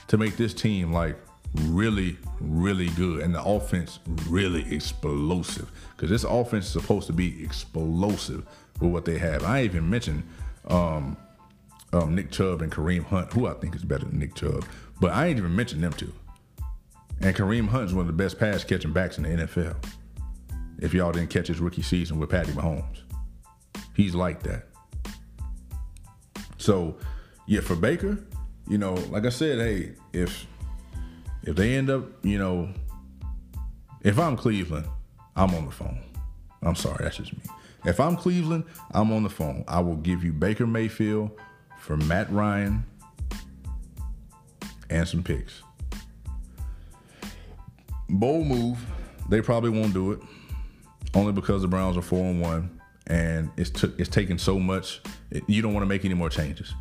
to 0.08 0.18
make 0.18 0.38
this 0.38 0.54
team 0.54 0.92
like 0.92 1.16
really, 1.64 2.18
really 2.40 2.90
good, 2.90 3.22
and 3.22 3.34
the 3.34 3.44
offense 3.44 4.00
really 4.28 4.74
explosive. 4.74 5.72
Because 5.96 6.10
this 6.10 6.24
offense 6.24 6.66
is 6.66 6.72
supposed 6.72 7.08
to 7.08 7.14
be 7.14 7.44
explosive 7.44 8.46
with 8.80 8.92
what 8.92 9.06
they 9.06 9.18
have. 9.18 9.44
I 9.44 9.64
even 9.64 9.90
mentioned 9.90 10.24
um, 10.68 11.18
um, 11.94 12.16
Nick 12.16 12.32
Chubb 12.32 12.62
and 12.62 12.72
Kareem 12.72 13.04
Hunt, 13.04 13.32
who 13.34 13.48
I 13.48 13.54
think 13.54 13.76
is 13.76 13.84
better 13.84 14.06
than 14.06 14.20
Nick 14.20 14.36
Chubb, 14.36 14.66
but 15.00 15.12
I 15.12 15.28
ain't 15.28 15.38
even 15.38 15.56
mentioned 15.56 15.84
them 15.84 15.94
two. 15.94 16.14
And 17.22 17.36
Kareem 17.36 17.68
Hunt 17.68 17.86
is 17.86 17.94
one 17.94 18.02
of 18.02 18.08
the 18.08 18.24
best 18.24 18.40
pass 18.40 18.64
catching 18.64 18.92
backs 18.92 19.18
in 19.18 19.24
the 19.24 19.30
NFL. 19.30 19.76
If 20.80 20.94
y'all 20.94 21.12
didn't 21.12 21.30
catch 21.30 21.48
his 21.48 21.60
rookie 21.60 21.82
season 21.82 22.20
with 22.20 22.30
Patty 22.30 22.52
Mahomes, 22.52 23.02
he's 23.96 24.14
like 24.14 24.44
that. 24.44 24.68
So, 26.58 26.98
yeah, 27.48 27.62
for 27.62 27.76
Baker, 27.76 28.18
you 28.68 28.78
know, 28.78 28.96
like 29.10 29.26
I 29.26 29.30
said, 29.30 29.60
hey, 29.60 29.94
if 30.12 30.46
if 31.44 31.56
they 31.56 31.76
end 31.76 31.90
up, 31.90 32.04
you 32.24 32.40
know, 32.40 32.70
if 34.02 34.20
I'm 34.20 34.36
Cleveland, 34.36 34.88
I'm 35.36 35.54
on 35.54 35.66
the 35.66 35.72
phone. 35.72 36.00
I'm 36.64 36.76
sorry, 36.76 37.04
that's 37.04 37.18
just 37.18 37.34
me. 37.34 37.44
If 37.86 38.00
I'm 38.00 38.16
Cleveland, 38.16 38.66
I'm 38.92 39.12
on 39.12 39.24
the 39.24 39.30
phone. 39.30 39.64
I 39.68 39.80
will 39.80 39.98
give 39.98 40.24
you 40.24 40.34
Baker 40.34 40.66
Mayfield 40.66 41.32
for 41.80 41.98
Matt 41.98 42.32
Ryan 42.32 42.84
and 44.90 45.08
some 45.08 45.22
picks. 45.22 45.62
Bold 48.10 48.48
move. 48.48 48.84
They 49.30 49.42
probably 49.42 49.70
won't 49.70 49.94
do 49.94 50.12
it, 50.12 50.20
only 51.14 51.32
because 51.32 51.62
the 51.62 51.68
Browns 51.68 51.98
are 51.98 52.02
four 52.02 52.26
and 52.26 52.42
one, 52.42 52.80
and 53.08 53.50
it's 53.58 53.72
t- 53.72 53.94
it's 53.98 54.10
taking 54.10 54.38
so 54.38 54.60
much. 54.60 55.02
It, 55.32 55.44
you 55.48 55.62
don't 55.62 55.74
want 55.74 55.84
to 55.84 55.88
make 55.90 56.06
any 56.06 56.14
more 56.14 56.30
changes. 56.30 56.74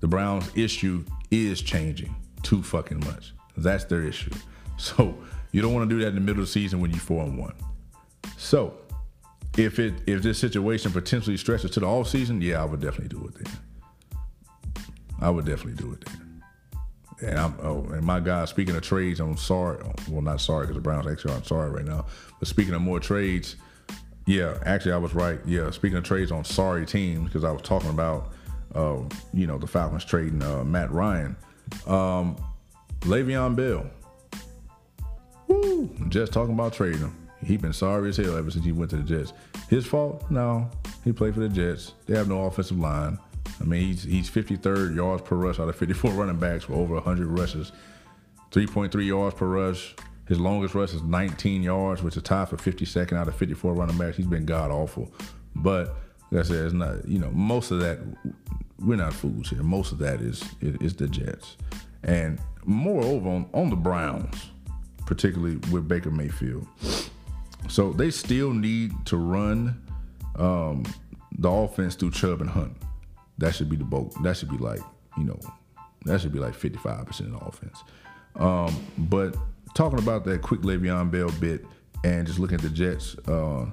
The 0.00 0.08
Browns' 0.08 0.50
issue 0.54 1.04
is 1.30 1.60
changing 1.60 2.14
too 2.42 2.62
fucking 2.62 3.00
much. 3.00 3.34
That's 3.56 3.84
their 3.84 4.02
issue. 4.02 4.30
So 4.78 5.14
you 5.52 5.60
don't 5.60 5.74
want 5.74 5.90
to 5.90 5.94
do 5.94 6.00
that 6.02 6.08
in 6.08 6.14
the 6.14 6.20
middle 6.22 6.40
of 6.40 6.46
the 6.48 6.52
season 6.52 6.80
when 6.80 6.90
you're 6.90 7.00
four 7.00 7.22
and 7.22 7.36
one. 7.36 7.54
So 8.38 8.78
if 9.60 9.78
it 9.78 9.94
if 10.06 10.22
this 10.22 10.38
situation 10.38 10.90
potentially 10.90 11.36
stretches 11.36 11.70
to 11.72 11.80
the 11.80 11.86
off 11.86 12.08
season, 12.08 12.40
yeah, 12.40 12.62
I 12.62 12.64
would 12.64 12.80
definitely 12.80 13.08
do 13.08 13.26
it 13.28 13.44
then. 13.44 14.84
I 15.20 15.30
would 15.30 15.44
definitely 15.44 15.74
do 15.74 15.92
it 15.92 16.04
then. 16.06 17.30
and 17.30 17.38
I'm 17.38 17.54
oh, 17.62 17.84
and 17.92 18.02
my 18.02 18.20
guy. 18.20 18.44
Speaking 18.46 18.74
of 18.74 18.82
trades, 18.82 19.20
I'm 19.20 19.36
sorry. 19.36 19.84
Well, 20.08 20.22
not 20.22 20.40
sorry 20.40 20.64
because 20.64 20.76
the 20.76 20.82
Browns 20.82 21.06
actually 21.06 21.34
aren't 21.34 21.46
sorry 21.46 21.70
right 21.70 21.84
now. 21.84 22.06
But 22.38 22.48
speaking 22.48 22.72
of 22.74 22.80
more 22.80 23.00
trades, 23.00 23.56
yeah, 24.26 24.56
actually 24.64 24.92
I 24.92 24.96
was 24.96 25.14
right. 25.14 25.38
Yeah, 25.46 25.70
speaking 25.70 25.98
of 25.98 26.04
trades 26.04 26.32
on 26.32 26.44
sorry 26.44 26.86
teams 26.86 27.26
because 27.26 27.44
I 27.44 27.50
was 27.50 27.62
talking 27.62 27.90
about, 27.90 28.32
uh, 28.74 28.98
you 29.34 29.46
know, 29.46 29.58
the 29.58 29.66
Falcons 29.66 30.04
trading 30.04 30.42
uh, 30.42 30.64
Matt 30.64 30.90
Ryan, 30.90 31.36
um, 31.86 32.36
Le'Veon 33.00 33.54
Bell. 33.56 33.86
Woo! 35.48 35.90
Just 36.08 36.32
talking 36.32 36.54
about 36.54 36.72
trading 36.72 37.00
him. 37.00 37.19
He 37.44 37.56
been 37.56 37.72
sorry 37.72 38.10
as 38.10 38.16
hell 38.16 38.36
ever 38.36 38.50
since 38.50 38.64
he 38.64 38.72
went 38.72 38.90
to 38.90 38.96
the 38.96 39.02
Jets. 39.02 39.32
His 39.68 39.86
fault? 39.86 40.30
No. 40.30 40.70
He 41.04 41.12
played 41.12 41.34
for 41.34 41.40
the 41.40 41.48
Jets. 41.48 41.94
They 42.06 42.16
have 42.16 42.28
no 42.28 42.44
offensive 42.44 42.78
line. 42.78 43.18
I 43.60 43.64
mean, 43.64 43.86
he's 43.86 44.02
he's 44.02 44.30
53rd 44.30 44.94
yards 44.94 45.22
per 45.22 45.36
rush 45.36 45.58
out 45.58 45.68
of 45.68 45.76
54 45.76 46.10
running 46.12 46.38
backs 46.38 46.64
for 46.64 46.74
over 46.74 46.94
100 46.94 47.26
rushes, 47.26 47.72
3.3 48.50 49.06
yards 49.06 49.34
per 49.34 49.46
rush. 49.46 49.94
His 50.28 50.38
longest 50.38 50.74
rush 50.74 50.94
is 50.94 51.02
19 51.02 51.62
yards, 51.62 52.02
which 52.02 52.16
is 52.16 52.22
tied 52.22 52.48
for 52.48 52.56
52nd 52.56 53.14
out 53.14 53.26
of 53.26 53.34
54 53.34 53.74
running 53.74 53.98
backs. 53.98 54.16
He's 54.16 54.26
been 54.26 54.46
god 54.46 54.70
awful, 54.70 55.12
but 55.56 55.96
like 56.30 56.44
I 56.44 56.48
said, 56.48 56.64
it's 56.66 56.74
not. 56.74 57.06
You 57.06 57.18
know, 57.18 57.30
most 57.32 57.70
of 57.70 57.80
that 57.80 57.98
we're 58.78 58.96
not 58.96 59.12
fools 59.12 59.50
here. 59.50 59.62
Most 59.62 59.92
of 59.92 59.98
that 59.98 60.20
is 60.20 60.44
is 60.60 60.94
the 60.94 61.08
Jets, 61.08 61.56
and 62.02 62.40
moreover 62.64 63.28
on 63.28 63.48
on 63.52 63.70
the 63.70 63.76
Browns, 63.76 64.50
particularly 65.06 65.56
with 65.70 65.88
Baker 65.88 66.10
Mayfield. 66.10 66.66
So 67.68 67.92
they 67.92 68.10
still 68.10 68.52
need 68.52 68.92
to 69.06 69.16
run 69.16 69.82
um, 70.36 70.84
the 71.38 71.48
offense 71.48 71.94
through 71.94 72.12
Chubb 72.12 72.40
and 72.40 72.50
Hunt. 72.50 72.76
That 73.38 73.54
should 73.54 73.68
be 73.68 73.76
the 73.76 73.84
boat. 73.84 74.12
That 74.22 74.36
should 74.36 74.50
be 74.50 74.58
like, 74.58 74.80
you 75.16 75.24
know, 75.24 75.38
that 76.04 76.20
should 76.20 76.32
be 76.32 76.38
like 76.38 76.54
55% 76.54 77.20
of 77.20 77.32
the 77.32 77.38
offense. 77.38 77.82
Um, 78.36 78.84
but 78.98 79.36
talking 79.74 79.98
about 79.98 80.24
that 80.24 80.42
quick 80.42 80.60
Le'Veon 80.60 81.10
Bell 81.10 81.30
bit 81.40 81.64
and 82.04 82.26
just 82.26 82.38
looking 82.38 82.56
at 82.56 82.62
the 82.62 82.70
Jets 82.70 83.16
uh, 83.28 83.66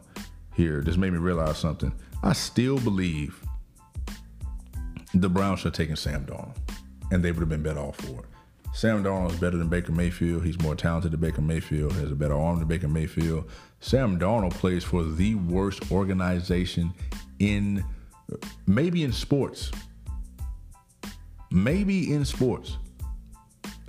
here, 0.53 0.81
just 0.81 0.97
made 0.97 1.11
me 1.11 1.19
realize 1.19 1.57
something. 1.57 1.93
I 2.23 2.33
still 2.33 2.79
believe 2.79 3.41
the 5.13 5.29
Browns 5.29 5.59
should 5.59 5.67
have 5.67 5.73
taken 5.73 5.95
Sam 5.95 6.25
Darnold, 6.25 6.57
and 7.11 7.23
they 7.23 7.31
would 7.31 7.39
have 7.39 7.49
been 7.49 7.63
better 7.63 7.79
off 7.79 7.97
for 7.97 8.21
it. 8.21 8.25
Sam 8.77 9.03
Darnold 9.03 9.31
is 9.31 9.39
better 9.39 9.57
than 9.57 9.69
Baker 9.69 9.91
Mayfield. 9.91 10.45
He's 10.45 10.61
more 10.61 10.75
talented 10.75 11.09
than 11.09 11.19
Baker 11.19 11.41
Mayfield. 11.41 11.93
Has 11.93 12.11
a 12.11 12.15
better 12.15 12.35
arm 12.35 12.59
than 12.59 12.67
Baker 12.67 12.87
Mayfield. 12.87 13.49
Sam 13.79 14.19
Darnold 14.19 14.53
plays 14.53 14.83
for 14.83 15.03
the 15.03 15.33
worst 15.33 15.91
organization 15.91 16.93
in 17.39 17.83
maybe 18.67 19.03
in 19.03 19.11
sports. 19.11 19.71
Maybe 21.49 22.13
in 22.13 22.23
sports. 22.23 22.77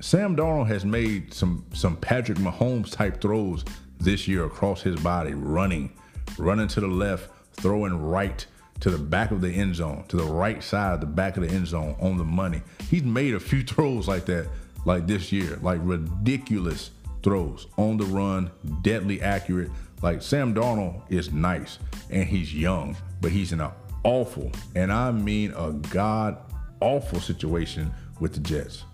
Sam 0.01 0.35
Darnold 0.35 0.69
has 0.69 0.87
made 0.87 1.35
some 1.35 1.67
some 1.75 1.95
Patrick 1.99 2.39
Mahomes 2.39 2.91
type 2.91 3.21
throws 3.21 3.67
this 4.01 4.27
year 4.27 4.47
across 4.47 4.81
his 4.81 4.99
body, 5.01 5.35
running, 5.35 5.93
running 6.39 6.69
to 6.69 6.81
the 6.81 6.89
left, 6.89 7.29
throwing 7.53 7.93
right 8.01 8.47
to 8.81 8.91
the 8.91 8.99
back 8.99 9.33
of 9.33 9.41
the 9.41 9.51
end 9.51 9.75
zone, 9.75 10.05
to 10.09 10.17
the 10.17 10.25
right 10.25 10.63
side 10.63 10.95
of 10.95 11.01
the 11.01 11.07
back 11.07 11.37
of 11.37 11.43
the 11.43 11.51
end 11.51 11.67
zone 11.67 11.97
on 12.01 12.17
the 12.17 12.25
money. 12.25 12.63
He's 12.89 13.03
made 13.03 13.35
a 13.35 13.41
few 13.41 13.63
throws 13.65 14.09
like 14.09 14.25
that, 14.27 14.49
like 14.85 15.07
this 15.07 15.33
year, 15.33 15.59
like 15.63 15.81
ridiculous 15.83 16.91
throws 17.23 17.67
on 17.77 17.97
the 17.97 18.05
run, 18.05 18.51
deadly 18.83 19.21
accurate. 19.21 19.71
Like 20.03 20.23
Sam 20.23 20.55
Darnold 20.55 21.03
is 21.11 21.33
nice 21.33 21.79
and 22.11 22.25
he's 22.25 22.55
young, 22.55 22.97
but 23.21 23.33
he's 23.33 23.53
in 23.53 23.61
an 23.61 23.73
awful, 24.05 24.53
and 24.75 24.93
I 24.93 25.11
mean 25.11 25.53
a 25.57 25.73
god 25.73 26.39
awful 26.81 27.21
situation 27.21 27.93
with 28.21 28.35
the 28.35 28.41
Jets. 28.41 28.85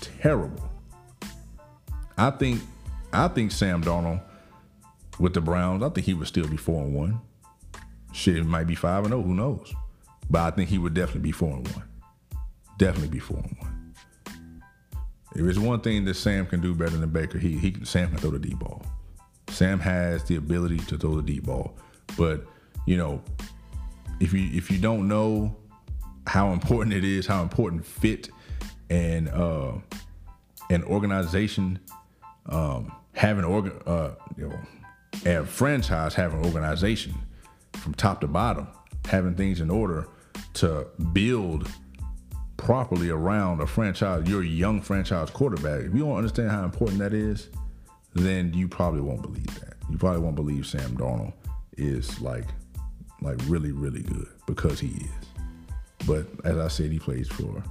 Terrible. 0.00 0.70
I 2.16 2.30
think 2.30 2.60
I 3.12 3.28
think 3.28 3.50
Sam 3.52 3.82
Darnold 3.82 4.22
with 5.18 5.34
the 5.34 5.40
Browns, 5.40 5.82
I 5.82 5.88
think 5.88 6.06
he 6.06 6.14
would 6.14 6.28
still 6.28 6.48
be 6.48 6.56
four 6.56 6.82
and 6.82 6.94
one. 6.94 7.20
Shit, 8.12 8.36
it 8.36 8.44
might 8.44 8.66
be 8.66 8.74
five 8.74 9.04
and 9.04 9.12
zero. 9.12 9.22
Who 9.22 9.34
knows? 9.34 9.72
But 10.30 10.42
I 10.42 10.50
think 10.50 10.70
he 10.70 10.78
would 10.78 10.94
definitely 10.94 11.22
be 11.22 11.32
four 11.32 11.56
and 11.56 11.68
one. 11.68 11.84
Definitely 12.78 13.08
be 13.08 13.18
four 13.18 13.38
and 13.38 13.56
one. 13.60 13.73
If 15.34 15.42
there's 15.42 15.58
one 15.58 15.80
thing 15.80 16.04
that 16.04 16.14
Sam 16.14 16.46
can 16.46 16.60
do 16.60 16.74
better 16.74 16.96
than 16.96 17.10
Baker, 17.10 17.38
he 17.38 17.58
he 17.58 17.74
Sam 17.84 18.10
can 18.10 18.18
throw 18.18 18.30
the 18.30 18.38
deep 18.38 18.58
ball. 18.58 18.84
Sam 19.48 19.78
has 19.80 20.24
the 20.24 20.36
ability 20.36 20.78
to 20.78 20.98
throw 20.98 21.16
the 21.16 21.22
deep 21.22 21.44
ball, 21.44 21.76
but 22.16 22.46
you 22.86 22.96
know, 22.96 23.22
if 24.20 24.32
you 24.32 24.48
if 24.52 24.70
you 24.70 24.78
don't 24.78 25.08
know 25.08 25.56
how 26.26 26.52
important 26.52 26.94
it 26.94 27.04
is, 27.04 27.26
how 27.26 27.42
important 27.42 27.84
fit 27.84 28.30
and 28.90 29.28
uh, 29.28 29.72
an 30.70 30.84
organization 30.84 31.80
um, 32.46 32.92
having 33.12 33.44
organ, 33.44 33.72
uh, 33.86 34.10
you 34.36 34.48
know, 34.48 34.58
a 35.26 35.44
franchise 35.44 36.14
having 36.14 36.44
organization 36.44 37.14
from 37.74 37.94
top 37.94 38.20
to 38.20 38.26
bottom, 38.26 38.68
having 39.06 39.34
things 39.34 39.60
in 39.60 39.70
order 39.70 40.08
to 40.54 40.86
build 41.12 41.68
properly 42.56 43.10
around 43.10 43.60
a 43.60 43.66
franchise, 43.66 44.28
your 44.28 44.42
young 44.42 44.80
franchise 44.80 45.30
quarterback. 45.30 45.80
If 45.80 45.94
you 45.94 46.00
don't 46.00 46.16
understand 46.16 46.50
how 46.50 46.64
important 46.64 46.98
that 46.98 47.12
is, 47.12 47.48
then 48.14 48.52
you 48.54 48.68
probably 48.68 49.00
won't 49.00 49.22
believe 49.22 49.60
that. 49.60 49.74
You 49.90 49.98
probably 49.98 50.20
won't 50.20 50.36
believe 50.36 50.66
Sam 50.66 50.96
Darnold 50.96 51.32
is 51.76 52.20
like 52.20 52.46
like 53.20 53.38
really, 53.46 53.72
really 53.72 54.02
good 54.02 54.28
because 54.46 54.78
he 54.78 54.88
is. 54.88 56.06
But 56.06 56.26
as 56.44 56.58
I 56.58 56.68
said, 56.68 56.92
he 56.92 56.98
plays 56.98 57.28
for 57.28 57.62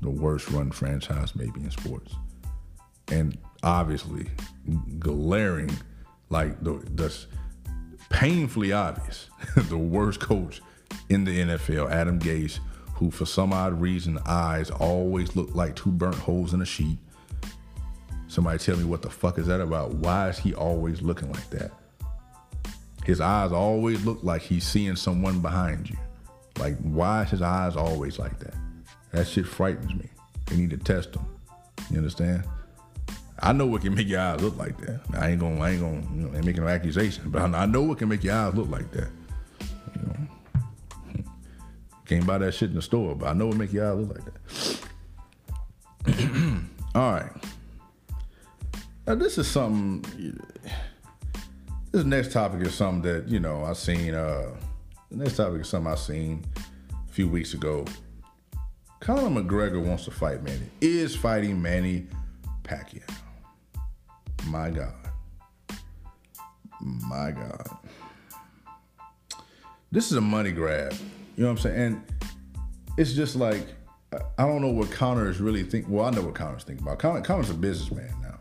the 0.00 0.10
worst 0.10 0.50
run 0.50 0.70
franchise 0.70 1.34
maybe 1.34 1.60
in 1.60 1.70
sports. 1.70 2.14
And 3.10 3.36
obviously, 3.62 4.28
glaring, 4.98 5.70
like 6.28 6.62
the, 6.62 6.74
the 6.94 7.12
painfully 8.08 8.72
obvious, 8.72 9.28
the 9.56 9.78
worst 9.78 10.20
coach 10.20 10.62
in 11.08 11.24
the 11.24 11.40
NFL, 11.40 11.90
Adam 11.90 12.20
Gase, 12.20 12.60
who 13.00 13.10
for 13.10 13.24
some 13.24 13.50
odd 13.50 13.80
reason 13.80 14.18
eyes 14.26 14.70
always 14.70 15.34
look 15.34 15.54
like 15.54 15.74
two 15.74 15.90
burnt 15.90 16.16
holes 16.16 16.52
in 16.52 16.60
a 16.60 16.66
sheet. 16.66 16.98
Somebody 18.28 18.58
tell 18.58 18.76
me 18.76 18.84
what 18.84 19.00
the 19.00 19.08
fuck 19.08 19.38
is 19.38 19.46
that 19.46 19.62
about? 19.62 19.94
Why 19.94 20.28
is 20.28 20.38
he 20.38 20.52
always 20.52 21.00
looking 21.00 21.32
like 21.32 21.48
that? 21.48 21.72
His 23.02 23.22
eyes 23.22 23.52
always 23.52 24.04
look 24.04 24.22
like 24.22 24.42
he's 24.42 24.66
seeing 24.66 24.96
someone 24.96 25.40
behind 25.40 25.88
you. 25.88 25.96
Like, 26.58 26.76
why 26.82 27.22
is 27.22 27.30
his 27.30 27.40
eyes 27.40 27.74
always 27.74 28.18
like 28.18 28.38
that? 28.40 28.54
That 29.12 29.26
shit 29.26 29.46
frightens 29.46 29.94
me. 29.94 30.06
They 30.46 30.56
need 30.56 30.70
to 30.70 30.76
test 30.76 31.14
them. 31.14 31.24
You 31.90 31.96
understand? 31.96 32.44
I 33.38 33.54
know 33.54 33.64
what 33.64 33.80
can 33.80 33.94
make 33.94 34.08
your 34.08 34.20
eyes 34.20 34.42
look 34.42 34.58
like 34.58 34.76
that. 34.82 35.00
I 35.14 35.30
ain't 35.30 35.40
gonna, 35.40 35.58
I 35.58 35.70
ain't 35.70 35.80
gonna, 35.80 36.02
you 36.14 36.28
know, 36.28 36.36
ain't 36.36 36.44
making 36.44 36.64
no 36.64 36.68
accusation, 36.68 37.30
but 37.30 37.40
I 37.40 37.64
know 37.64 37.80
what 37.80 37.96
can 37.96 38.10
make 38.10 38.22
your 38.22 38.34
eyes 38.34 38.54
look 38.54 38.68
like 38.68 38.92
that. 38.92 39.08
You 39.96 40.02
know, 40.02 40.16
can't 42.10 42.26
buy 42.26 42.38
that 42.38 42.52
shit 42.52 42.70
in 42.70 42.74
the 42.74 42.82
store, 42.82 43.14
but 43.14 43.28
I 43.28 43.34
know 43.34 43.50
it 43.50 43.56
make 43.56 43.72
your 43.72 43.88
eyes 43.88 43.96
look 43.96 44.16
like 44.16 44.24
that. 44.24 44.80
All 46.96 47.12
right. 47.12 47.30
Now 49.06 49.14
this 49.14 49.38
is 49.38 49.46
something 49.46 50.36
this 51.92 52.04
next 52.04 52.32
topic 52.32 52.66
is 52.66 52.74
something 52.74 53.02
that 53.02 53.28
you 53.28 53.38
know 53.38 53.62
I 53.62 53.74
seen. 53.74 54.14
Uh, 54.14 54.56
the 55.12 55.18
next 55.18 55.36
topic 55.36 55.60
is 55.60 55.68
something 55.68 55.92
I 55.92 55.94
seen 55.94 56.44
a 56.92 57.12
few 57.12 57.28
weeks 57.28 57.54
ago. 57.54 57.84
Conor 58.98 59.42
McGregor 59.42 59.80
wants 59.84 60.04
to 60.06 60.10
fight 60.10 60.42
Manny. 60.42 60.66
Is 60.80 61.14
fighting 61.14 61.62
Manny 61.62 62.08
Pacquiao. 62.64 63.08
My 64.46 64.70
God. 64.70 64.94
My 66.80 67.30
God. 67.30 67.68
This 69.92 70.10
is 70.10 70.16
a 70.16 70.20
money 70.20 70.50
grab. 70.50 70.92
You 71.40 71.46
know 71.46 71.52
what 71.52 71.64
I'm 71.64 71.72
saying? 71.72 71.80
And 71.80 72.02
it's 72.98 73.14
just 73.14 73.34
like 73.34 73.66
I 74.36 74.46
don't 74.46 74.60
know 74.60 74.68
what 74.68 74.90
Conor 74.90 75.30
is 75.30 75.40
really 75.40 75.62
thinking. 75.62 75.90
Well, 75.90 76.04
I 76.04 76.10
know 76.10 76.20
what 76.20 76.34
Conor's 76.34 76.64
thinking 76.64 76.86
about. 76.86 76.98
Conor, 76.98 77.22
Conor's 77.22 77.48
a 77.48 77.54
businessman 77.54 78.14
now. 78.20 78.38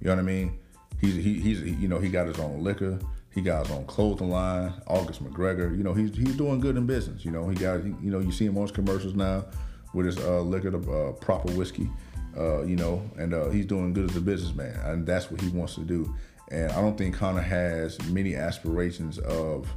You 0.00 0.06
know 0.06 0.14
what 0.14 0.20
I 0.20 0.22
mean? 0.22 0.58
He's 1.02 1.16
he, 1.16 1.38
he's 1.38 1.60
you 1.60 1.86
know 1.86 1.98
he 1.98 2.08
got 2.08 2.28
his 2.28 2.38
own 2.38 2.64
liquor. 2.64 2.98
He 3.34 3.42
got 3.42 3.66
his 3.66 3.76
own 3.76 3.84
clothing 3.84 4.30
line. 4.30 4.72
August 4.86 5.22
McGregor. 5.22 5.76
You 5.76 5.84
know 5.84 5.92
he's 5.92 6.16
he's 6.16 6.34
doing 6.34 6.60
good 6.60 6.78
in 6.78 6.86
business. 6.86 7.26
You 7.26 7.30
know 7.30 7.46
he 7.46 7.56
got 7.56 7.84
he, 7.84 7.88
you 8.00 8.10
know 8.10 8.20
you 8.20 8.32
see 8.32 8.46
him 8.46 8.56
on 8.56 8.62
his 8.62 8.72
commercials 8.72 9.14
now 9.14 9.44
with 9.92 10.06
his 10.06 10.16
uh, 10.16 10.40
liquor, 10.40 10.70
the 10.70 10.90
uh, 10.90 11.12
proper 11.12 11.52
whiskey. 11.52 11.90
Uh, 12.34 12.62
you 12.62 12.76
know, 12.76 13.02
and 13.18 13.34
uh, 13.34 13.50
he's 13.50 13.66
doing 13.66 13.92
good 13.92 14.08
as 14.08 14.16
a 14.16 14.20
businessman, 14.22 14.74
and 14.86 15.06
that's 15.06 15.30
what 15.30 15.42
he 15.42 15.48
wants 15.48 15.74
to 15.74 15.82
do. 15.82 16.10
And 16.50 16.72
I 16.72 16.80
don't 16.80 16.96
think 16.96 17.16
Conor 17.16 17.42
has 17.42 18.00
many 18.06 18.34
aspirations 18.34 19.18
of 19.18 19.68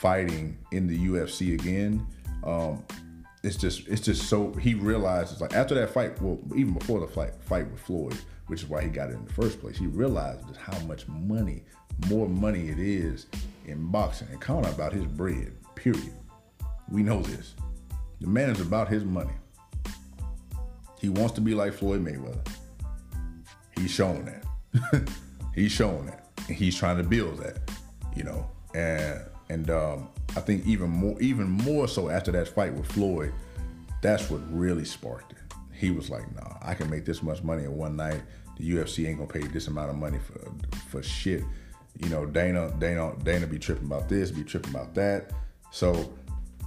fighting 0.00 0.56
in 0.70 0.86
the 0.86 0.96
UFC 1.08 1.54
again. 1.54 2.06
Um, 2.44 2.84
it's 3.42 3.56
just 3.56 3.86
it's 3.88 4.00
just 4.00 4.28
so 4.28 4.52
he 4.54 4.74
realizes 4.74 5.40
like 5.40 5.54
after 5.54 5.74
that 5.74 5.90
fight, 5.90 6.20
well, 6.20 6.38
even 6.56 6.74
before 6.74 7.00
the 7.00 7.06
fight 7.06 7.32
fight 7.40 7.70
with 7.70 7.80
Floyd, 7.80 8.16
which 8.46 8.62
is 8.62 8.68
why 8.68 8.82
he 8.82 8.88
got 8.88 9.10
it 9.10 9.14
in 9.14 9.24
the 9.24 9.32
first 9.32 9.60
place. 9.60 9.76
He 9.76 9.86
realized 9.86 10.46
just 10.46 10.60
how 10.60 10.78
much 10.80 11.06
money, 11.08 11.62
more 12.08 12.28
money 12.28 12.68
it 12.68 12.78
is 12.78 13.26
in 13.66 13.90
boxing. 13.90 14.28
And 14.30 14.40
Conor 14.40 14.68
about 14.68 14.92
his 14.92 15.04
bread, 15.04 15.52
period. 15.74 16.12
We 16.90 17.02
know 17.02 17.22
this. 17.22 17.54
The 18.20 18.26
man 18.26 18.50
is 18.50 18.60
about 18.60 18.88
his 18.88 19.04
money. 19.04 19.34
He 21.00 21.08
wants 21.08 21.34
to 21.34 21.40
be 21.40 21.54
like 21.54 21.72
Floyd 21.74 22.04
Mayweather. 22.04 22.46
He's 23.76 23.90
showing 23.90 24.24
that. 24.24 25.08
he's 25.54 25.70
showing 25.70 26.06
that. 26.06 26.28
And 26.48 26.56
he's 26.56 26.76
trying 26.76 26.96
to 26.96 27.04
build 27.04 27.38
that, 27.38 27.58
you 28.16 28.24
know. 28.24 28.50
And 28.74 29.20
and 29.50 29.70
um, 29.70 30.08
I 30.36 30.40
think 30.40 30.66
even 30.66 30.90
more 30.90 31.20
even 31.20 31.48
more 31.48 31.88
so 31.88 32.08
after 32.08 32.30
that 32.32 32.48
fight 32.48 32.74
with 32.74 32.86
Floyd, 32.86 33.32
that's 34.02 34.30
what 34.30 34.40
really 34.50 34.84
sparked 34.84 35.32
it. 35.32 35.38
He 35.72 35.90
was 35.90 36.10
like, 36.10 36.32
nah, 36.34 36.56
I 36.62 36.74
can 36.74 36.90
make 36.90 37.04
this 37.04 37.22
much 37.22 37.42
money 37.42 37.64
in 37.64 37.76
one 37.76 37.96
night. 37.96 38.22
The 38.58 38.70
UFC 38.70 39.06
ain't 39.08 39.18
gonna 39.18 39.30
pay 39.30 39.46
this 39.46 39.68
amount 39.68 39.90
of 39.90 39.96
money 39.96 40.18
for 40.18 40.50
for 40.90 41.02
shit. 41.02 41.44
You 41.98 42.08
know, 42.10 42.26
Dana, 42.26 42.72
Dana, 42.78 43.14
Dana 43.22 43.46
be 43.46 43.58
tripping 43.58 43.86
about 43.86 44.08
this, 44.08 44.30
be 44.30 44.44
tripping 44.44 44.70
about 44.70 44.94
that. 44.94 45.32
So 45.70 46.12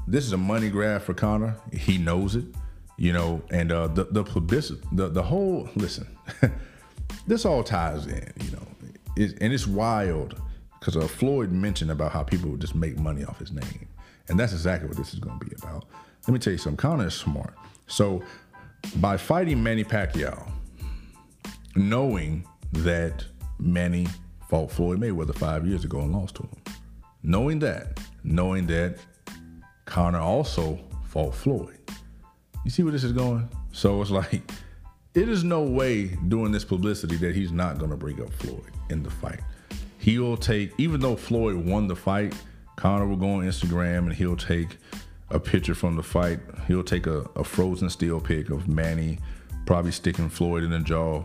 this 0.07 0.25
is 0.25 0.33
a 0.33 0.37
money 0.37 0.69
grab 0.69 1.01
for 1.01 1.13
Conor. 1.13 1.55
He 1.71 1.97
knows 1.97 2.35
it, 2.35 2.45
you 2.97 3.13
know, 3.13 3.41
and 3.51 3.71
uh, 3.71 3.87
the 3.87 4.05
the 4.05 4.23
publicity, 4.23 4.81
the 4.93 5.09
the 5.09 5.23
whole 5.23 5.69
listen, 5.75 6.07
this 7.27 7.45
all 7.45 7.63
ties 7.63 8.07
in, 8.07 8.33
you 8.43 8.51
know, 8.51 8.67
it, 9.15 9.37
and 9.41 9.53
it's 9.53 9.67
wild 9.67 10.41
because 10.81 10.97
uh, 10.97 11.07
Floyd 11.07 11.51
mentioned 11.51 11.91
about 11.91 12.11
how 12.11 12.23
people 12.23 12.49
would 12.49 12.59
just 12.59 12.75
make 12.75 12.99
money 12.99 13.23
off 13.23 13.39
his 13.39 13.51
name, 13.51 13.87
and 14.27 14.37
that's 14.37 14.51
exactly 14.51 14.89
what 14.89 14.97
this 14.97 15.13
is 15.13 15.19
going 15.19 15.39
to 15.39 15.45
be 15.45 15.55
about. 15.61 15.85
Let 16.27 16.33
me 16.33 16.39
tell 16.39 16.51
you 16.51 16.59
something. 16.59 16.77
Conor 16.77 17.07
is 17.07 17.13
smart, 17.13 17.53
so 17.87 18.21
by 18.97 19.15
fighting 19.15 19.61
Manny 19.63 19.83
Pacquiao, 19.85 20.51
knowing 21.75 22.45
that 22.73 23.23
Manny 23.59 24.07
fought 24.49 24.71
Floyd 24.71 24.99
Mayweather 24.99 25.35
five 25.35 25.65
years 25.65 25.85
ago 25.85 26.01
and 26.01 26.11
lost 26.11 26.35
to 26.35 26.43
him, 26.43 26.75
knowing 27.23 27.59
that, 27.59 27.99
knowing 28.23 28.65
that 28.67 28.97
Conor 29.85 30.19
also 30.19 30.79
fought 31.05 31.35
Floyd. 31.35 31.77
You 32.65 32.71
see 32.71 32.83
where 32.83 32.91
this 32.91 33.03
is 33.03 33.11
going? 33.11 33.49
So 33.71 34.01
it's 34.01 34.11
like, 34.11 34.41
it 35.13 35.29
is 35.29 35.43
no 35.43 35.63
way 35.63 36.07
doing 36.27 36.51
this 36.51 36.63
publicity 36.63 37.15
that 37.17 37.35
he's 37.35 37.51
not 37.51 37.77
going 37.77 37.91
to 37.91 37.97
bring 37.97 38.21
up 38.21 38.31
Floyd 38.33 38.71
in 38.89 39.03
the 39.03 39.09
fight. 39.09 39.41
He'll 40.01 40.35
take, 40.35 40.73
even 40.77 40.99
though 40.99 41.15
Floyd 41.15 41.55
won 41.55 41.87
the 41.87 41.95
fight, 41.95 42.33
Conor 42.75 43.07
will 43.07 43.17
go 43.17 43.29
on 43.33 43.43
Instagram 43.43 43.99
and 43.99 44.13
he'll 44.13 44.35
take 44.35 44.77
a 45.29 45.39
picture 45.39 45.75
from 45.75 45.95
the 45.95 46.03
fight. 46.03 46.39
He'll 46.67 46.83
take 46.83 47.05
a, 47.05 47.29
a 47.35 47.43
frozen 47.43 47.89
still 47.89 48.19
pic 48.19 48.49
of 48.49 48.67
Manny 48.67 49.19
probably 49.65 49.91
sticking 49.91 50.27
Floyd 50.27 50.63
in 50.63 50.71
the 50.71 50.79
jaw 50.79 51.23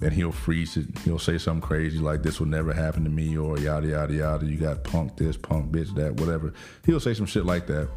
and 0.00 0.12
he'll 0.12 0.32
freeze 0.32 0.76
it. 0.76 0.86
He'll 1.00 1.18
say 1.18 1.36
something 1.36 1.60
crazy 1.60 1.98
like 1.98 2.22
"This 2.22 2.38
will 2.40 2.46
never 2.46 2.72
happen 2.72 3.04
to 3.04 3.10
me" 3.10 3.36
or 3.36 3.58
yada 3.58 3.88
yada 3.88 4.14
yada. 4.14 4.46
You 4.46 4.56
got 4.56 4.84
punk 4.84 5.16
this, 5.16 5.36
punk 5.36 5.72
bitch 5.72 5.94
that, 5.96 6.14
whatever. 6.14 6.52
He'll 6.86 7.00
say 7.00 7.14
some 7.14 7.26
shit 7.26 7.44
like 7.44 7.66
that. 7.66 7.88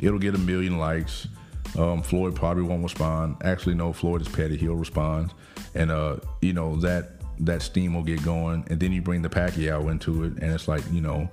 It'll 0.00 0.18
get 0.18 0.34
a 0.34 0.38
million 0.38 0.78
likes. 0.78 1.28
Um, 1.76 2.02
Floyd 2.02 2.34
probably 2.34 2.62
won't 2.62 2.82
respond. 2.82 3.36
Actually, 3.42 3.74
no, 3.74 3.92
Floyd 3.92 4.22
is 4.22 4.28
petty. 4.28 4.56
He'll 4.56 4.74
respond, 4.74 5.32
and 5.74 5.90
uh, 5.90 6.16
you 6.40 6.52
know 6.52 6.76
that 6.76 7.17
that 7.40 7.62
steam 7.62 7.94
will 7.94 8.02
get 8.02 8.22
going. 8.24 8.64
And 8.68 8.78
then 8.80 8.92
you 8.92 9.02
bring 9.02 9.22
the 9.22 9.28
Pacquiao 9.28 9.90
into 9.90 10.24
it, 10.24 10.32
and 10.42 10.52
it's 10.52 10.68
like 10.68 10.82
you 10.92 11.00
know, 11.00 11.28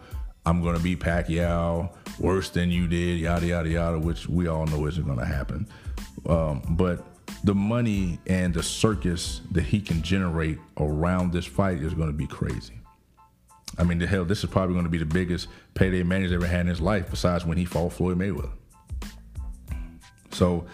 I'm 0.46 0.64
gonna 0.64 0.80
be 0.80 0.96
Pacquiao 0.96 1.94
worse 2.20 2.50
than 2.50 2.72
you 2.72 2.88
did, 2.88 3.20
yada 3.20 3.46
yada 3.46 3.70
yada, 3.70 4.00
which 4.00 4.28
we 4.28 4.48
all 4.48 4.66
know 4.66 4.86
isn't 4.88 5.06
gonna 5.06 5.26
happen. 5.26 5.68
Um, 6.28 6.62
but 6.72 7.06
the 7.44 7.54
money 7.54 8.20
and 8.28 8.54
the 8.54 8.64
circus 8.64 9.42
that 9.52 9.64
he 9.64 9.80
can 9.80 10.02
generate 10.02 10.58
around 10.78 11.32
this 11.32 11.46
fight 11.46 11.78
is 11.78 11.94
going 11.94 12.08
to 12.08 12.14
be 12.14 12.28
crazy. 12.28 12.74
I 13.78 13.84
mean, 13.84 14.00
the 14.00 14.08
hell, 14.08 14.26
this 14.26 14.44
is 14.44 14.50
probably 14.50 14.74
going 14.74 14.86
to 14.86 14.92
be 14.92 14.98
the 14.98 15.06
biggest 15.06 15.48
payday 15.74 16.02
Manny's 16.04 16.32
ever 16.32 16.48
had 16.48 16.62
in 16.62 16.68
his 16.68 16.82
life, 16.82 17.10
besides 17.10 17.46
when 17.46 17.58
he 17.58 17.66
fought 17.66 17.94
Floyd 17.94 18.18
Mayweather. 18.18 18.52
So, 20.32 20.66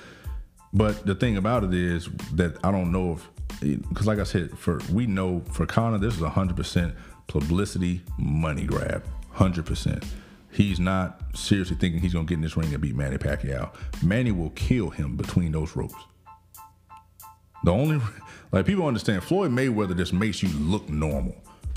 but 0.71 1.05
the 1.05 1.15
thing 1.15 1.37
about 1.37 1.63
it 1.63 1.73
is 1.73 2.09
that 2.33 2.57
I 2.63 2.71
don't 2.71 2.91
know 2.91 3.13
if, 3.13 3.29
because 3.61 4.07
like 4.07 4.19
I 4.19 4.23
said, 4.23 4.57
for 4.57 4.81
we 4.91 5.05
know 5.05 5.41
for 5.51 5.65
Conor, 5.65 5.99
this 5.99 6.15
is 6.15 6.21
hundred 6.21 6.57
percent 6.57 6.93
publicity 7.27 8.01
money 8.17 8.65
grab, 8.65 9.03
hundred 9.29 9.65
percent. 9.65 10.03
He's 10.51 10.79
not 10.79 11.21
seriously 11.33 11.77
thinking 11.77 12.01
he's 12.01 12.13
gonna 12.13 12.25
get 12.25 12.35
in 12.35 12.41
this 12.41 12.57
ring 12.57 12.73
and 12.73 12.81
beat 12.81 12.95
Manny 12.95 13.17
Pacquiao. 13.17 13.73
Manny 14.03 14.31
will 14.31 14.49
kill 14.51 14.89
him 14.89 15.15
between 15.15 15.51
those 15.51 15.75
ropes. 15.75 15.95
The 17.63 17.71
only 17.71 18.01
like 18.51 18.65
people 18.65 18.85
understand 18.85 19.23
Floyd 19.23 19.51
Mayweather 19.51 19.95
just 19.95 20.13
makes 20.13 20.41
you 20.43 20.49
look 20.59 20.89
normal 20.89 21.35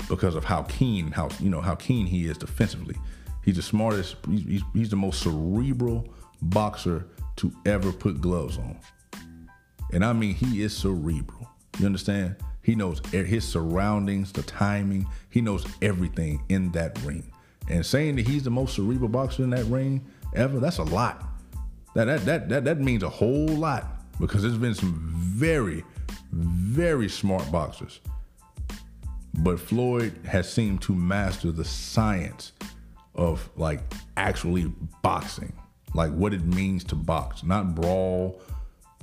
because 0.09 0.35
of 0.35 0.43
how 0.43 0.63
keen 0.63 1.11
how 1.11 1.29
you 1.39 1.49
know 1.49 1.61
how 1.61 1.75
keen 1.75 2.05
he 2.05 2.25
is 2.25 2.37
defensively. 2.37 2.95
He's 3.43 3.57
the 3.57 3.61
smartest. 3.61 4.15
He's, 4.27 4.63
he's 4.73 4.89
the 4.89 4.95
most 4.95 5.21
cerebral 5.21 6.11
boxer 6.41 7.05
to 7.37 7.53
ever 7.65 7.91
put 7.91 8.19
gloves 8.19 8.57
on, 8.57 8.79
and 9.93 10.03
I 10.03 10.13
mean 10.13 10.33
he 10.33 10.63
is 10.63 10.75
cerebral. 10.75 11.47
You 11.79 11.85
understand? 11.85 12.35
He 12.61 12.73
knows 12.75 12.99
his 13.11 13.47
surroundings, 13.47 14.31
the 14.31 14.41
timing. 14.43 15.07
He 15.29 15.41
knows 15.41 15.65
everything 15.81 16.41
in 16.49 16.71
that 16.71 16.97
ring. 17.03 17.31
And 17.69 17.85
saying 17.85 18.15
that 18.15 18.27
he's 18.27 18.43
the 18.43 18.49
most 18.49 18.75
cerebral 18.75 19.09
boxer 19.09 19.43
in 19.43 19.51
that 19.51 19.65
ring 19.65 20.05
ever, 20.33 20.59
that's 20.59 20.79
a 20.79 20.83
lot. 20.83 21.23
That 21.93 22.05
that 22.05 22.25
that 22.25 22.49
that, 22.49 22.65
that 22.65 22.79
means 22.79 23.03
a 23.03 23.09
whole 23.09 23.47
lot 23.47 24.01
because 24.19 24.41
there's 24.41 24.57
been 24.57 24.75
some 24.75 25.13
very, 25.15 25.83
very 26.31 27.09
smart 27.09 27.51
boxers. 27.51 27.99
But 29.35 29.59
Floyd 29.59 30.19
has 30.25 30.51
seemed 30.51 30.81
to 30.83 30.95
master 30.95 31.51
the 31.51 31.65
science 31.65 32.53
of 33.15 33.49
like 33.57 33.81
actually 34.17 34.71
boxing, 35.01 35.53
like 35.93 36.11
what 36.13 36.33
it 36.33 36.43
means 36.45 36.83
to 36.85 36.95
box, 36.95 37.43
not 37.43 37.75
brawl, 37.75 38.41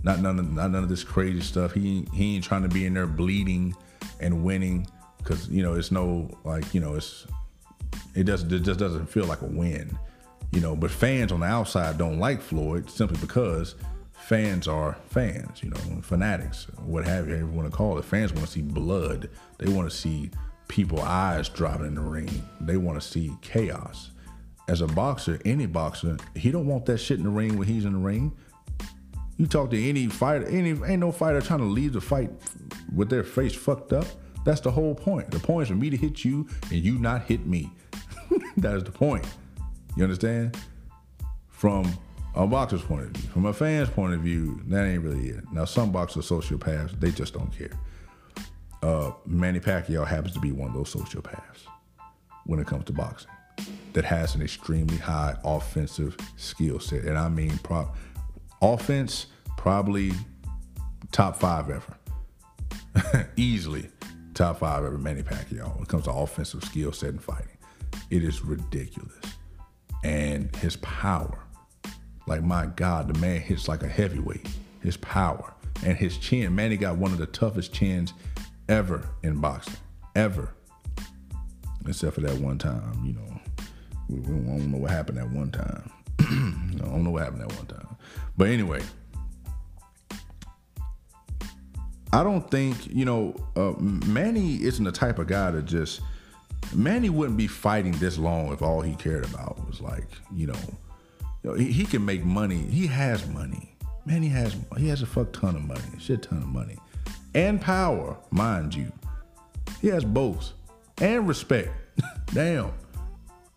not 0.05 0.21
none 0.21 0.39
of 0.39 0.53
not 0.53 0.71
none 0.71 0.83
of 0.83 0.89
this 0.89 1.05
crazy 1.05 1.41
stuff. 1.41 1.73
He 1.73 2.07
he 2.13 2.37
ain't 2.37 2.45
trying 2.45 2.63
to 2.63 2.69
be 2.69 2.87
in 2.87 2.95
there 2.95 3.07
bleeding 3.07 3.75
and 4.21 4.45
winning 4.45 4.87
because 5.19 5.49
you 5.49 5.63
know 5.63 5.75
it's 5.75 5.91
no 5.91 6.31
like 6.45 6.73
you 6.75 6.81
know 6.81 6.95
it's 6.95 7.27
it 8.15 8.25
doesn't 8.25 8.53
it 8.53 8.61
just 8.61 8.79
doesn't 8.79 9.07
feel 9.07 9.25
like 9.27 9.43
a 9.43 9.47
win, 9.47 9.97
you 10.51 10.61
know. 10.61 10.75
But 10.77 10.91
fans 10.91 11.33
on 11.33 11.41
the 11.41 11.47
outside 11.47 11.99
don't 11.99 12.19
like 12.19 12.41
Floyd 12.41 12.91
simply 12.91 13.19
because 13.21 13.75
fans 14.13 14.69
are 14.69 14.97
fans, 15.09 15.63
you 15.63 15.71
know, 15.71 16.01
fanatics, 16.03 16.67
what 16.85 17.05
have 17.05 17.29
you, 17.29 17.47
want 17.47 17.71
to 17.71 17.77
call 17.77 17.99
it. 17.99 18.05
Fans 18.05 18.33
want 18.33 18.47
to 18.47 18.53
see 18.53 18.63
blood. 18.63 19.29
They 19.59 19.71
want 19.71 19.91
to 19.91 19.97
see 19.97 20.31
people 20.69 21.01
eyes 21.03 21.49
dropping 21.49 21.87
in 21.87 21.95
the 21.95 22.01
ring. 22.01 22.31
They 22.61 22.77
want 22.77 23.01
to 23.01 23.07
see 23.07 23.33
chaos. 23.43 24.11
As 24.69 24.81
a 24.81 24.87
boxer, 24.87 25.41
any 25.45 25.67
boxer, 25.67 26.17
he 26.35 26.51
don't 26.51 26.67
want 26.67 26.87
that 26.87 26.99
shit 26.99 27.19
in 27.19 27.25
the 27.25 27.31
ring 27.31 27.59
when 27.59 27.67
he's 27.67 27.85
in 27.85 27.93
the 27.93 27.99
ring. 27.99 28.33
You 29.37 29.47
talk 29.47 29.71
to 29.71 29.89
any 29.89 30.07
fighter, 30.07 30.47
any 30.47 30.71
ain't 30.71 31.01
no 31.01 31.13
fighter 31.13 31.41
trying 31.41 31.61
to 31.61 31.65
leave 31.65 31.93
the 31.93 32.01
fight 32.01 32.31
with 32.95 33.09
their 33.09 33.25
face 33.25 33.55
fucked 33.55 33.93
up. 33.93 34.07
That's 34.45 34.61
the 34.61 34.71
whole 34.71 34.95
point. 34.95 35.31
The 35.31 35.39
point 35.39 35.63
is 35.65 35.69
for 35.69 35.75
me 35.75 35.91
to 35.91 35.97
hit 35.97 36.25
you 36.25 36.49
and 36.71 36.81
you 36.81 36.99
not 36.99 37.23
hit 37.23 37.47
me. 37.47 37.71
that 38.57 38.75
is 38.75 38.85
the 38.85 38.91
point. 38.91 39.25
You 39.97 40.05
understand? 40.05 40.57
From 41.49 41.93
a 42.35 42.47
boxer's 42.47 42.83
point 42.83 43.05
of 43.05 43.11
view. 43.11 43.31
From 43.31 43.47
a 43.47 43.53
fan's 43.53 43.89
point 43.89 44.15
of 44.15 44.21
view, 44.21 44.61
that 44.67 44.85
ain't 44.85 45.03
really 45.03 45.29
it. 45.29 45.45
Now, 45.53 45.65
some 45.65 45.93
boxers 45.93 46.29
sociopaths, 46.29 46.99
they 46.99 47.11
just 47.11 47.35
don't 47.35 47.57
care. 47.57 47.79
Uh, 48.83 49.13
Manny 49.27 49.61
Pacquiao 49.61 50.07
happens 50.07 50.35
to 50.35 50.41
be 50.41 50.51
one 50.51 50.71
of 50.71 50.75
those 50.75 50.93
sociopaths 50.93 51.67
when 52.47 52.59
it 52.59 52.67
comes 52.67 52.85
to 52.87 52.93
boxing 52.93 53.31
that 53.93 54.05
has 54.05 54.35
an 54.35 54.43
extremely 54.43 54.97
high 54.97 55.37
offensive 55.45 56.17
skill 56.37 56.81
set. 56.81 57.05
And 57.05 57.19
I 57.19 57.29
mean, 57.29 57.59
prop 57.59 57.97
offense, 58.63 59.27
probably 59.59 60.13
top 61.11 61.37
five 61.37 61.69
ever. 61.69 63.29
Easily 63.37 63.89
top 64.35 64.61
five 64.61 64.85
ever, 64.85 64.97
Manny 64.97 65.23
Pacquiao, 65.23 65.75
when 65.75 65.83
it 65.83 65.89
comes 65.89 66.05
to 66.05 66.13
offensive 66.13 66.65
skill 66.65 66.93
set 66.93 67.11
and 67.11 67.23
fighting. 67.23 67.59
It 68.11 68.23
is 68.25 68.43
ridiculous. 68.43 69.15
And 70.05 70.55
his 70.57 70.77
power 70.77 71.39
like 72.27 72.43
my 72.43 72.67
God, 72.67 73.13
the 73.13 73.19
man 73.19 73.41
hits 73.41 73.69
like 73.69 73.83
a 73.83 73.89
heavyweight. 73.89 74.47
His 74.81 74.97
power 74.97 75.53
and 75.85 75.97
his 75.97 76.19
chin. 76.19 76.55
Manny 76.55 76.77
got 76.77 76.97
one 76.97 77.13
of 77.13 77.19
the 77.19 77.27
toughest 77.27 77.73
chins 77.73 78.15
ever 78.69 79.09
in 79.23 79.37
boxing, 79.41 79.77
ever. 80.15 80.55
Except 81.87 82.15
for 82.15 82.21
that 82.21 82.39
one 82.39 82.59
time, 82.59 83.05
you 83.05 83.13
know. 83.15 83.41
We, 84.09 84.21
we 84.21 84.47
don't 84.47 84.71
know 84.71 84.79
what 84.79 84.91
happened 84.91 85.19
that 85.19 85.31
one 85.31 85.51
time. 85.51 85.91
I 86.21 86.85
don't 86.85 87.05
know 87.05 87.11
what 87.11 87.25
happened 87.25 87.43
that 87.43 87.57
one 87.57 87.67
time. 87.67 87.92
But 88.37 88.49
anyway, 88.49 88.83
I 92.13 92.23
don't 92.23 92.51
think 92.51 92.87
you 92.93 93.05
know 93.05 93.35
uh, 93.57 93.73
Manny 93.79 94.63
isn't 94.63 94.85
the 94.85 94.93
type 94.93 95.19
of 95.19 95.27
guy 95.27 95.51
to 95.53 95.63
just. 95.63 96.01
Manny 96.75 97.11
wouldn't 97.11 97.37
be 97.37 97.49
fighting 97.49 97.93
this 97.93 98.17
long 98.17 98.53
if 98.53 98.63
all 98.63 98.81
he 98.81 98.95
cared 98.95 99.25
about 99.27 99.67
was 99.67 99.81
like 99.81 100.07
you 100.33 100.47
know 100.47 100.79
Yo, 101.43 101.55
he, 101.55 101.73
he 101.73 101.85
can 101.85 102.05
make 102.05 102.25
money. 102.25 102.59
He 102.59 102.87
has 102.87 103.27
money. 103.29 103.75
Manny 104.05 104.29
has 104.29 104.57
he 104.79 104.89
has 104.89 105.03
a 105.03 105.07
fuck 105.07 105.33
ton 105.33 105.57
of 105.57 105.63
money, 105.63 105.81
shit 105.99 106.23
ton 106.23 106.39
of 106.39 106.49
money, 106.49 106.77
and 107.35 107.61
power, 107.61 108.17
mind 108.31 108.75
you. 108.75 108.93
He 109.81 109.89
has 109.89 110.05
both, 110.05 110.53
and 110.99 111.27
respect. 111.27 111.71
Damn, 112.27 112.73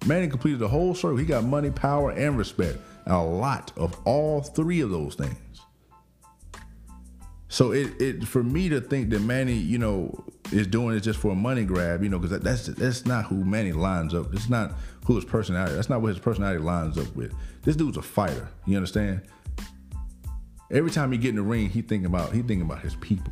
Manny 0.06 0.28
completed 0.28 0.60
the 0.60 0.68
whole 0.68 0.94
circle. 0.94 1.18
He 1.18 1.26
got 1.26 1.44
money, 1.44 1.72
power, 1.72 2.12
and 2.12 2.38
respect. 2.38 2.78
A 3.06 3.18
lot 3.18 3.72
of 3.78 4.00
all 4.06 4.42
three 4.42 4.82
of 4.82 4.90
those 4.90 5.16
things. 5.16 5.38
So 7.48 7.72
it, 7.72 8.02
it 8.02 8.28
for 8.28 8.44
me 8.44 8.68
to 8.70 8.82
think 8.82 9.12
that 9.12 9.22
Manny, 9.22 9.54
you 9.54 9.78
know, 9.78 10.26
is 10.52 10.68
doing 10.68 10.98
it 10.98 11.02
just 11.02 11.20
for 11.20 11.32
a 11.32 11.36
money 11.36 11.64
grab, 11.64 12.04
you 12.04 12.10
know, 12.10 12.20
because 12.20 12.32
that, 12.32 12.44
that's 12.44 12.68
that's 12.68 13.06
not 13.06 13.26
who 13.26 13.46
Manny 13.46 13.72
lines 13.72 14.14
up. 14.14 14.34
It's 14.34 14.50
not 14.50 14.74
who 15.06 15.16
his 15.16 15.26
personality. 15.26 15.76
That's 15.76 15.90
not 15.90 16.02
what 16.02 16.10
his 16.10 16.20
personality 16.20 16.60
lines 16.60 16.98
up 16.98 17.16
with. 17.16 17.34
This 17.64 17.76
dude's 17.76 17.98
a 17.98 18.02
fighter. 18.02 18.50
You 18.66 18.76
understand? 18.76 19.22
Every 20.72 20.92
time 20.92 21.12
he 21.12 21.18
get 21.18 21.30
in 21.30 21.36
the 21.36 21.44
ring, 21.44 21.70
he 21.70 21.82
thinking 21.82 22.08
about 22.08 22.34
he 22.34 22.40
thinking 22.40 22.64
about 22.64 22.82
his 22.82 22.96
people. 22.96 23.32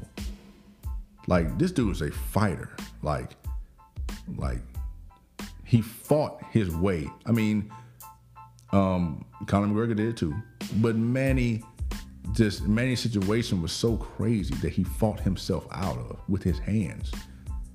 Like 1.28 1.58
this 1.58 1.72
dude 1.72 1.92
is 1.92 2.02
a 2.02 2.12
fighter. 2.12 2.70
Like, 3.02 3.32
like 4.38 4.62
he 5.66 5.82
fought 5.82 6.42
his 6.52 6.74
way. 6.74 7.10
I 7.26 7.32
mean, 7.32 7.72
um, 8.72 9.26
Conor 9.48 9.68
McGregor 9.68 9.96
did 9.96 10.18
too, 10.18 10.36
but 10.78 10.96
Manny 10.96 11.64
just 12.32 12.68
Manny's 12.68 13.00
situation 13.00 13.62
was 13.62 13.72
so 13.72 13.98
crazy 13.98 14.56
that 14.56 14.70
he 14.70 14.84
fought 14.84 15.20
himself 15.20 15.68
out 15.72 15.98
of 15.98 16.20
with 16.28 16.44
his 16.44 16.58
hands. 16.60 17.12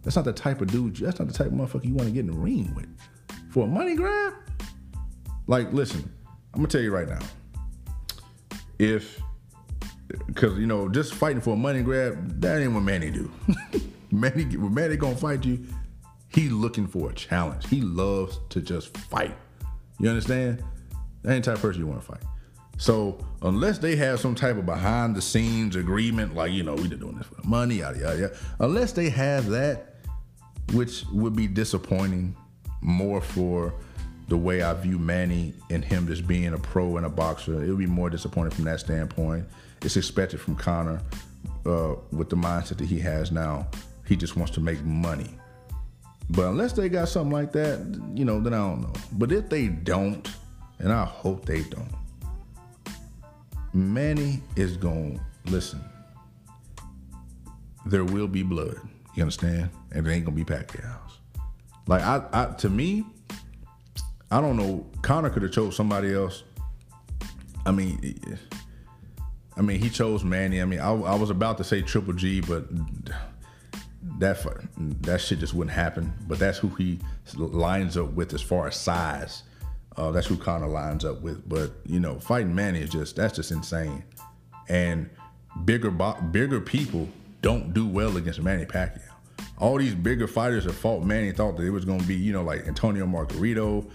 That's 0.03 0.17
not 0.17 0.25
the 0.25 0.33
type 0.33 0.61
of 0.61 0.69
dude. 0.69 0.97
That's 0.97 1.19
not 1.19 1.29
the 1.29 1.35
type 1.35 1.49
of 1.49 1.53
motherfucker 1.53 1.85
you 1.85 1.95
want 1.95 2.09
to 2.09 2.15
get 2.15 2.21
in 2.21 2.29
the 2.29 2.39
ring 2.39 2.73
with 2.75 2.89
for 3.51 3.65
a 3.65 3.67
money 3.67 3.95
grab. 3.95 4.35
Like, 5.47 5.73
listen, 5.73 6.11
I'm 6.55 6.61
gonna 6.61 6.69
tell 6.69 6.81
you 6.81 6.93
right 6.93 7.09
now. 7.09 7.21
If, 8.79 9.21
because 10.27 10.59
you 10.59 10.67
know, 10.67 10.89
just 10.89 11.15
fighting 11.15 11.41
for 11.41 11.55
a 11.55 11.57
money 11.57 11.83
grab, 11.83 12.41
that 12.41 12.61
ain't 12.61 12.73
what 12.73 12.83
Manny 12.83 13.11
do. 13.11 13.31
Manny, 14.11 14.45
when 14.57 14.73
Manny 14.73 14.97
gonna 14.97 15.17
fight 15.17 15.45
you, 15.45 15.65
he 16.29 16.49
looking 16.49 16.87
for 16.87 17.11
a 17.11 17.15
challenge. 17.15 17.69
He 17.69 17.81
loves 17.81 18.39
to 18.51 18.61
just 18.61 18.97
fight. 18.97 19.37
You 19.99 20.09
understand? 20.09 20.63
That 21.23 21.35
ain't 21.35 21.45
the 21.45 21.51
type 21.51 21.57
of 21.57 21.63
person 21.63 21.81
you 21.81 21.87
want 21.87 22.01
to 22.01 22.07
fight. 22.07 22.23
So 22.79 23.19
unless 23.43 23.79
they 23.79 23.97
have 23.97 24.21
some 24.21 24.35
type 24.35 24.57
of 24.57 24.65
behind 24.65 25.17
the 25.17 25.23
scenes 25.23 25.75
agreement, 25.75 26.35
like 26.35 26.53
you 26.53 26.63
know, 26.63 26.75
we 26.75 26.89
just 26.89 27.01
doing 27.01 27.17
this 27.17 27.27
for 27.27 27.47
money, 27.47 27.77
yada 27.77 27.99
yada 27.99 28.21
yada. 28.21 28.37
Unless 28.61 28.93
they 28.93 29.11
have 29.11 29.49
that, 29.49 29.97
which 30.73 31.05
would 31.13 31.35
be 31.35 31.49
disappointing 31.49 32.37
more 32.81 33.21
for 33.21 33.75
the 34.29 34.37
way 34.37 34.63
I 34.63 34.75
view 34.75 34.99
Manny 34.99 35.55
and 35.71 35.85
him 35.85 36.07
just 36.07 36.27
being 36.27 36.53
a 36.53 36.59
pro 36.59 36.97
and 36.99 37.07
a 37.07 37.09
boxer. 37.09 37.65
It 37.65 37.69
would 37.69 37.79
be 37.79 37.87
more 37.87 38.11
disappointing 38.11 38.53
from 38.53 38.65
that 38.65 38.79
standpoint. 38.79 39.47
It's 39.83 39.97
expected 39.97 40.41
from 40.41 40.55
Conor 40.55 41.01
uh, 41.67 41.95
with 42.13 42.29
the 42.29 42.37
mindset 42.37 42.79
that 42.79 42.87
he 42.87 43.01
has 43.01 43.33
now. 43.33 43.67
He 44.07 44.17
just 44.17 44.37
wants 44.37 44.53
to 44.53 44.61
make 44.61 44.83
money. 44.85 45.31
But 46.31 46.49
unless 46.49 46.75
they 46.75 46.89
got 46.91 47.09
something 47.09 47.33
like 47.33 47.53
that, 47.53 47.79
you 48.15 48.25
know, 48.25 48.39
then 48.41 48.53
I 48.53 48.59
don't 48.59 48.83
know. 48.83 48.93
But 49.13 49.33
if 49.33 49.49
they 49.49 49.69
don't, 49.69 50.31
and 50.79 50.93
I 50.93 51.05
hope 51.05 51.45
they 51.45 51.63
don't, 51.63 51.95
Manny 53.73 54.43
is 54.57 54.77
going 54.77 55.21
to 55.47 55.53
listen. 55.53 55.81
There 57.87 58.05
will 58.05 58.29
be 58.29 58.43
blood. 58.43 58.79
You 59.15 59.23
understand? 59.23 59.71
And 59.93 60.07
it 60.07 60.11
ain't 60.11 60.25
gonna 60.25 60.37
be 60.37 60.45
Pacquiao's. 60.45 61.19
Like 61.87 62.03
I, 62.03 62.23
I 62.33 62.45
to 62.59 62.69
me, 62.69 63.05
I 64.31 64.41
don't 64.41 64.57
know. 64.57 64.87
Conor 65.03 65.31
could 65.31 65.43
have 65.43 65.53
chose 65.53 65.75
somebody 65.75 66.15
else. 66.15 66.45
I 67.65 67.73
mean, 67.73 68.39
I 69.57 69.63
mean, 69.63 69.81
he 69.81 69.91
chose 69.91 70.23
Manny. 70.23 70.63
I 70.63 70.65
mean, 70.67 70.81
I, 70.81 70.91
I 70.91 71.15
was 71.15 71.31
about 71.31 71.59
to 71.59 71.65
say 71.65 71.83
Triple 71.83 72.13
G, 72.13 72.41
but 72.41 72.65
that 74.19 74.39
that 75.03 75.21
shit 75.21 75.41
just 75.41 75.55
wouldn't 75.55 75.75
happen. 75.75 76.13
But 76.27 76.39
that's 76.39 76.59
who 76.59 76.69
he 76.69 77.01
lines 77.35 77.97
up 77.97 78.13
with 78.13 78.35
as 78.35 78.43
far 78.43 78.69
as 78.69 78.77
size. 78.77 79.43
Uh, 79.99 80.13
that's 80.13 80.29
who 80.29 80.37
Conor 80.37 80.69
lines 80.69 81.05
up 81.05 81.21
with. 81.23 81.47
But 81.49 81.73
you 81.85 81.99
know, 81.99 82.21
fighting 82.21 82.55
Manny 82.55 82.79
is 82.79 82.89
just 82.89 83.17
that's 83.17 83.35
just 83.35 83.51
insane. 83.51 84.05
And 84.69 85.11
bigger 85.65 85.91
bigger 85.91 86.61
people 86.61 87.09
don't 87.43 87.75
do 87.75 87.87
well 87.87 88.17
against 88.17 88.41
Manny 88.41 88.65
Pacquiao. 88.65 89.03
All 89.59 89.77
these 89.77 89.97
bigger 89.97 90.29
fighters 90.29 90.65
have 90.65 90.77
fought 90.77 91.03
Manny 91.03 91.33
thought 91.33 91.57
that 91.57 91.65
it 91.65 91.71
was 91.71 91.85
gonna 91.85 92.05
be 92.05 92.15
you 92.15 92.33
know 92.33 92.43
like 92.43 92.67
Antonio 92.69 93.07
Margarito. 93.07 93.91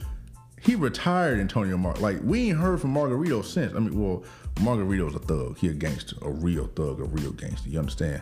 He 0.61 0.75
retired 0.75 1.39
Antonio 1.39 1.77
Mar. 1.77 1.93
Like 1.95 2.19
we 2.21 2.49
ain't 2.49 2.57
heard 2.57 2.81
from 2.81 2.93
Margarito 2.93 3.43
since. 3.43 3.73
I 3.73 3.79
mean, 3.79 3.97
well, 3.97 4.23
Margarito's 4.55 5.15
a 5.15 5.19
thug. 5.19 5.57
He 5.57 5.69
a 5.69 5.73
gangster, 5.73 6.17
a 6.21 6.29
real 6.29 6.67
thug, 6.67 6.99
a 6.99 7.05
real 7.05 7.31
gangster. 7.31 7.69
You 7.69 7.79
understand? 7.79 8.21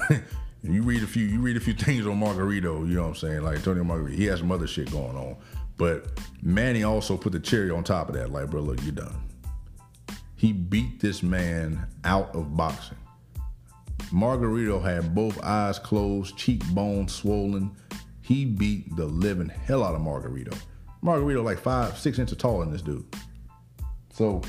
you 0.62 0.82
read 0.82 1.02
a 1.02 1.06
few, 1.06 1.26
you 1.26 1.40
read 1.40 1.56
a 1.56 1.60
few 1.60 1.74
things 1.74 2.06
on 2.06 2.20
Margarito. 2.20 2.86
You 2.86 2.96
know 2.96 3.02
what 3.02 3.08
I'm 3.08 3.14
saying? 3.16 3.42
Like 3.42 3.56
Antonio 3.56 3.84
Margarito, 3.84 4.14
he 4.14 4.24
has 4.26 4.40
some 4.40 4.52
other 4.52 4.66
shit 4.66 4.90
going 4.90 5.16
on. 5.16 5.36
But 5.80 6.20
Manny 6.42 6.82
also 6.82 7.16
put 7.16 7.32
the 7.32 7.40
cherry 7.40 7.70
on 7.70 7.84
top 7.84 8.10
of 8.10 8.14
that. 8.14 8.30
Like, 8.30 8.50
bro, 8.50 8.60
look, 8.60 8.82
you're 8.82 8.92
done. 8.92 9.16
He 10.36 10.52
beat 10.52 11.00
this 11.00 11.22
man 11.22 11.86
out 12.04 12.36
of 12.36 12.54
boxing. 12.54 12.98
Margarito 14.12 14.82
had 14.82 15.14
both 15.14 15.42
eyes 15.42 15.78
closed, 15.78 16.36
cheekbones 16.36 17.14
swollen. 17.14 17.74
He 18.20 18.44
beat 18.44 18.94
the 18.94 19.06
living 19.06 19.48
hell 19.48 19.82
out 19.82 19.94
of 19.94 20.02
Margarito. 20.02 20.54
Margarito 21.02 21.42
like 21.42 21.58
five, 21.58 21.96
six 21.96 22.18
inches 22.18 22.36
taller 22.36 22.62
than 22.64 22.74
this 22.74 22.82
dude. 22.82 23.06
So, 24.12 24.42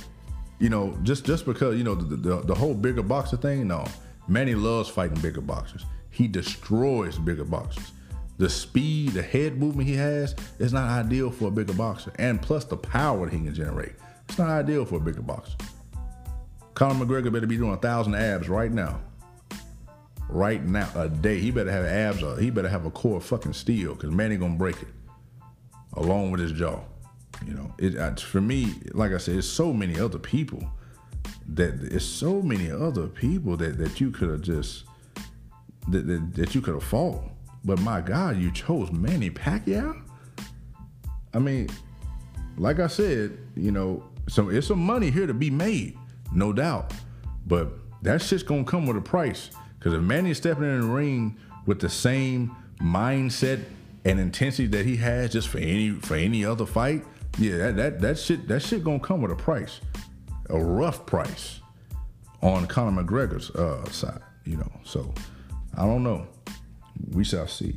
you 0.59 0.67
know, 0.67 0.97
just 1.03 1.23
just 1.23 1.45
because 1.45 1.77
you 1.77 1.85
know 1.85 1.95
the, 1.95 2.17
the, 2.17 2.41
the 2.41 2.55
whole 2.55 2.73
bigger 2.73 3.03
boxer 3.03 3.37
thing, 3.37 3.69
no. 3.69 3.85
Manny 4.27 4.53
loves 4.53 4.89
fighting 4.89 5.21
bigger 5.21 5.39
boxers. 5.39 5.85
He 6.09 6.27
destroys 6.27 7.17
bigger 7.17 7.45
boxers 7.45 7.93
the 8.41 8.49
speed, 8.49 9.11
the 9.11 9.21
head 9.21 9.59
movement 9.59 9.87
he 9.87 9.93
has 9.93 10.35
is 10.57 10.73
not 10.73 10.89
ideal 10.89 11.29
for 11.29 11.49
a 11.49 11.51
bigger 11.51 11.73
boxer. 11.73 12.11
And 12.17 12.41
plus 12.41 12.65
the 12.65 12.75
power 12.75 13.27
that 13.27 13.31
he 13.31 13.39
can 13.39 13.53
generate. 13.53 13.93
It's 14.27 14.39
not 14.39 14.49
ideal 14.49 14.83
for 14.83 14.95
a 14.95 14.99
bigger 14.99 15.21
boxer. 15.21 15.55
Conor 16.73 17.05
McGregor 17.05 17.31
better 17.31 17.45
be 17.45 17.57
doing 17.57 17.73
a 17.73 17.77
thousand 17.77 18.15
abs 18.15 18.49
right 18.49 18.71
now. 18.71 18.99
Right 20.27 20.65
now, 20.65 20.89
a 20.95 21.07
day. 21.07 21.37
He 21.39 21.51
better 21.51 21.69
have 21.69 21.85
abs. 21.85 22.23
Or 22.23 22.35
he 22.39 22.49
better 22.49 22.67
have 22.67 22.87
a 22.87 22.89
core 22.89 23.17
of 23.17 23.25
fucking 23.25 23.53
steel 23.53 23.93
because 23.93 24.09
man 24.09 24.29
Manny 24.29 24.37
gonna 24.37 24.55
break 24.55 24.81
it, 24.81 24.87
along 25.93 26.31
with 26.31 26.39
his 26.39 26.51
jaw. 26.51 26.79
You 27.45 27.53
know, 27.53 27.75
it 27.77 28.19
for 28.21 28.41
me. 28.41 28.73
Like 28.93 29.11
I 29.11 29.19
said, 29.19 29.35
it's 29.35 29.45
so 29.45 29.71
many 29.71 29.99
other 29.99 30.17
people 30.17 30.67
that 31.49 31.75
it's 31.83 32.05
so 32.05 32.41
many 32.41 32.71
other 32.71 33.05
people 33.07 33.55
that 33.57 33.77
that 33.77 34.01
you 34.01 34.09
could 34.09 34.29
have 34.29 34.41
just 34.41 34.85
that, 35.89 36.07
that, 36.07 36.33
that 36.33 36.55
you 36.55 36.61
could 36.61 36.73
have 36.73 36.83
fought. 36.83 37.30
But 37.63 37.79
my 37.79 38.01
God, 38.01 38.37
you 38.37 38.51
chose 38.51 38.91
Manny 38.91 39.29
Pacquiao? 39.29 40.01
I 41.33 41.39
mean, 41.39 41.69
like 42.57 42.79
I 42.79 42.87
said, 42.87 43.37
you 43.55 43.71
know, 43.71 44.03
so 44.27 44.49
it's 44.49 44.67
some 44.67 44.79
money 44.79 45.11
here 45.11 45.27
to 45.27 45.33
be 45.33 45.49
made, 45.49 45.97
no 46.33 46.53
doubt. 46.53 46.93
But 47.45 47.71
that 48.01 48.21
shit's 48.21 48.43
gonna 48.43 48.63
come 48.63 48.87
with 48.87 48.97
a 48.97 49.01
price. 49.01 49.51
Cause 49.79 49.93
if 49.93 50.01
Manny's 50.01 50.37
stepping 50.37 50.63
in 50.63 50.81
the 50.81 50.87
ring 50.87 51.37
with 51.65 51.79
the 51.79 51.89
same 51.89 52.55
mindset 52.79 53.63
and 54.05 54.19
intensity 54.19 54.67
that 54.67 54.85
he 54.85 54.95
has 54.97 55.31
just 55.31 55.47
for 55.47 55.57
any 55.57 55.91
for 55.91 56.15
any 56.15 56.45
other 56.45 56.65
fight, 56.65 57.03
yeah, 57.37 57.57
that 57.57 57.77
that 57.77 58.01
that 58.01 58.19
shit 58.19 58.47
that 58.47 58.61
shit 58.61 58.83
gonna 58.83 58.99
come 58.99 59.21
with 59.21 59.31
a 59.31 59.35
price, 59.35 59.81
a 60.49 60.59
rough 60.59 61.05
price, 61.05 61.61
on 62.41 62.67
Conor 62.67 63.03
McGregor's 63.03 63.49
uh, 63.51 63.89
side, 63.89 64.21
you 64.45 64.57
know. 64.57 64.71
So 64.83 65.13
I 65.75 65.85
don't 65.85 66.03
know 66.03 66.27
we 67.11 67.23
shall 67.23 67.47
see. 67.47 67.73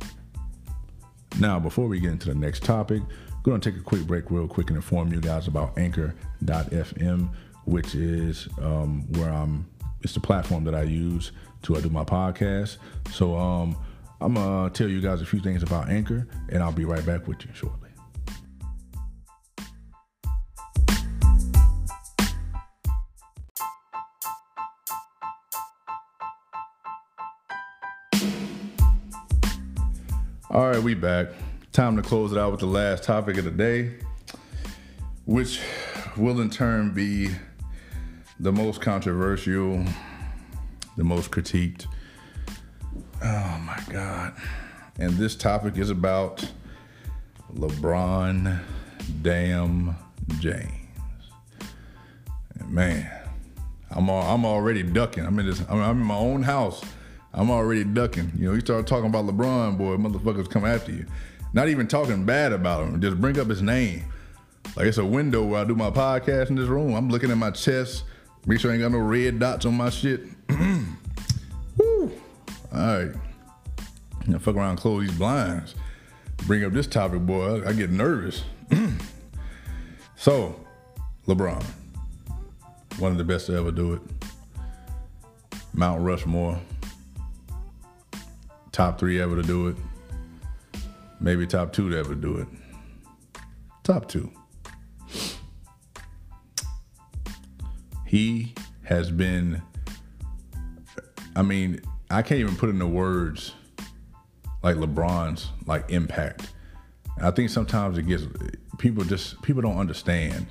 Now, 1.39 1.59
before 1.59 1.87
we 1.87 1.99
get 1.99 2.11
into 2.11 2.29
the 2.29 2.35
next 2.35 2.63
topic, 2.63 3.01
I'm 3.01 3.41
going 3.43 3.59
to 3.59 3.71
take 3.71 3.79
a 3.79 3.83
quick 3.83 4.07
break, 4.07 4.31
real 4.31 4.47
quick, 4.47 4.69
and 4.69 4.77
inform 4.77 5.11
you 5.11 5.19
guys 5.19 5.47
about 5.47 5.77
Anchor.fm, 5.77 7.29
which 7.65 7.95
is 7.95 8.47
um, 8.61 9.05
where 9.13 9.29
I'm. 9.29 9.67
It's 10.01 10.13
the 10.13 10.19
platform 10.19 10.63
that 10.65 10.75
I 10.75 10.83
use 10.83 11.31
to 11.63 11.75
uh, 11.75 11.81
do 11.81 11.89
my 11.89 12.03
podcast. 12.03 12.77
So 13.11 13.35
um, 13.35 13.75
I'm 14.21 14.35
gonna 14.35 14.69
tell 14.69 14.87
you 14.87 15.01
guys 15.01 15.21
a 15.21 15.25
few 15.25 15.39
things 15.39 15.63
about 15.63 15.89
Anchor, 15.89 16.27
and 16.49 16.61
I'll 16.61 16.71
be 16.71 16.85
right 16.85 17.05
back 17.05 17.27
with 17.27 17.43
you 17.43 17.51
shortly. 17.53 17.84
All 30.55 30.69
right, 30.69 30.81
we 30.81 30.93
back. 30.93 31.27
Time 31.73 31.97
to 31.97 32.01
close 32.01 32.31
it 32.31 32.37
out 32.37 32.51
with 32.51 32.61
the 32.61 32.65
last 32.65 33.03
topic 33.03 33.35
of 33.35 33.43
the 33.43 33.51
day, 33.51 33.95
which 35.25 35.59
will 36.15 36.39
in 36.39 36.49
turn 36.49 36.93
be 36.93 37.27
the 38.39 38.53
most 38.53 38.79
controversial, 38.79 39.83
the 40.95 41.03
most 41.03 41.29
critiqued. 41.29 41.87
Oh 43.21 43.61
my 43.65 43.77
God. 43.89 44.33
And 44.97 45.15
this 45.15 45.35
topic 45.35 45.77
is 45.77 45.89
about 45.89 46.49
LeBron 47.53 48.57
damn 49.21 49.97
James. 50.39 50.71
And 52.57 52.71
man, 52.71 53.11
I'm 53.91 54.09
all, 54.09 54.33
I'm 54.33 54.45
already 54.45 54.83
ducking. 54.83 55.25
I'm 55.25 55.37
in 55.37 55.47
this. 55.47 55.59
I'm, 55.67 55.81
I'm 55.81 55.99
in 55.99 56.07
my 56.07 56.15
own 56.15 56.43
house 56.43 56.81
I'm 57.35 57.51
already 57.51 57.83
ducking. 57.83 58.31
You 58.37 58.47
know, 58.47 58.53
you 58.53 58.61
start 58.61 58.87
talking 58.87 59.07
about 59.07 59.25
LeBron, 59.25 59.77
boy, 59.77 59.97
motherfuckers 59.97 60.49
come 60.49 60.65
after 60.65 60.93
you. 60.93 61.05
Not 61.53 61.67
even 61.67 61.85
talking 61.87 62.25
bad 62.25 62.53
about 62.53 62.87
him, 62.87 63.01
just 63.01 63.19
bring 63.19 63.37
up 63.37 63.47
his 63.47 63.61
name. 63.61 64.05
Like 64.75 64.87
it's 64.87 64.97
a 64.97 65.05
window 65.05 65.43
where 65.43 65.61
I 65.61 65.65
do 65.65 65.75
my 65.75 65.91
podcast 65.91 66.49
in 66.49 66.55
this 66.55 66.67
room. 66.67 66.93
I'm 66.93 67.09
looking 67.09 67.29
at 67.31 67.37
my 67.37 67.51
chest, 67.51 68.05
make 68.45 68.59
sure 68.59 68.71
I 68.71 68.75
ain't 68.75 68.83
got 68.83 68.91
no 68.93 68.99
red 68.99 69.39
dots 69.39 69.65
on 69.65 69.75
my 69.75 69.89
shit. 69.89 70.21
All 71.79 72.09
right. 72.71 73.11
Now 74.27 74.39
fuck 74.39 74.55
around, 74.55 74.77
close 74.77 75.07
these 75.07 75.17
blinds. 75.17 75.75
Bring 76.47 76.63
up 76.63 76.71
this 76.71 76.87
topic, 76.87 77.21
boy. 77.25 77.63
I, 77.63 77.69
I 77.69 77.73
get 77.73 77.89
nervous. 77.89 78.43
so, 80.15 80.59
LeBron, 81.27 81.63
one 82.97 83.11
of 83.11 83.17
the 83.17 83.23
best 83.23 83.47
to 83.47 83.57
ever 83.57 83.71
do 83.71 83.93
it. 83.93 84.01
Mount 85.73 86.01
Rushmore, 86.01 86.59
top 88.75 88.99
three 88.99 89.21
ever 89.21 89.37
to 89.37 89.41
do 89.41 89.69
it. 89.69 89.77
Maybe 91.21 91.47
top 91.47 91.71
two 91.71 91.89
to 91.89 91.97
ever 91.97 92.13
do 92.13 92.35
it. 92.39 92.47
Top 93.85 94.09
two. 94.09 94.29
He 98.05 98.53
has 98.83 99.09
been, 99.09 99.61
I 101.37 101.41
mean, 101.41 101.79
I 102.11 102.21
can't 102.21 102.41
even 102.41 102.57
put 102.57 102.67
into 102.67 102.85
words 102.85 103.53
like 104.61 104.75
LeBron's 104.75 105.51
like 105.65 105.89
impact. 105.89 106.51
I 107.21 107.31
think 107.31 107.51
sometimes 107.51 107.97
it 107.97 108.03
gets 108.03 108.23
people 108.77 109.05
just 109.05 109.41
people 109.41 109.61
don't 109.61 109.77
understand 109.77 110.47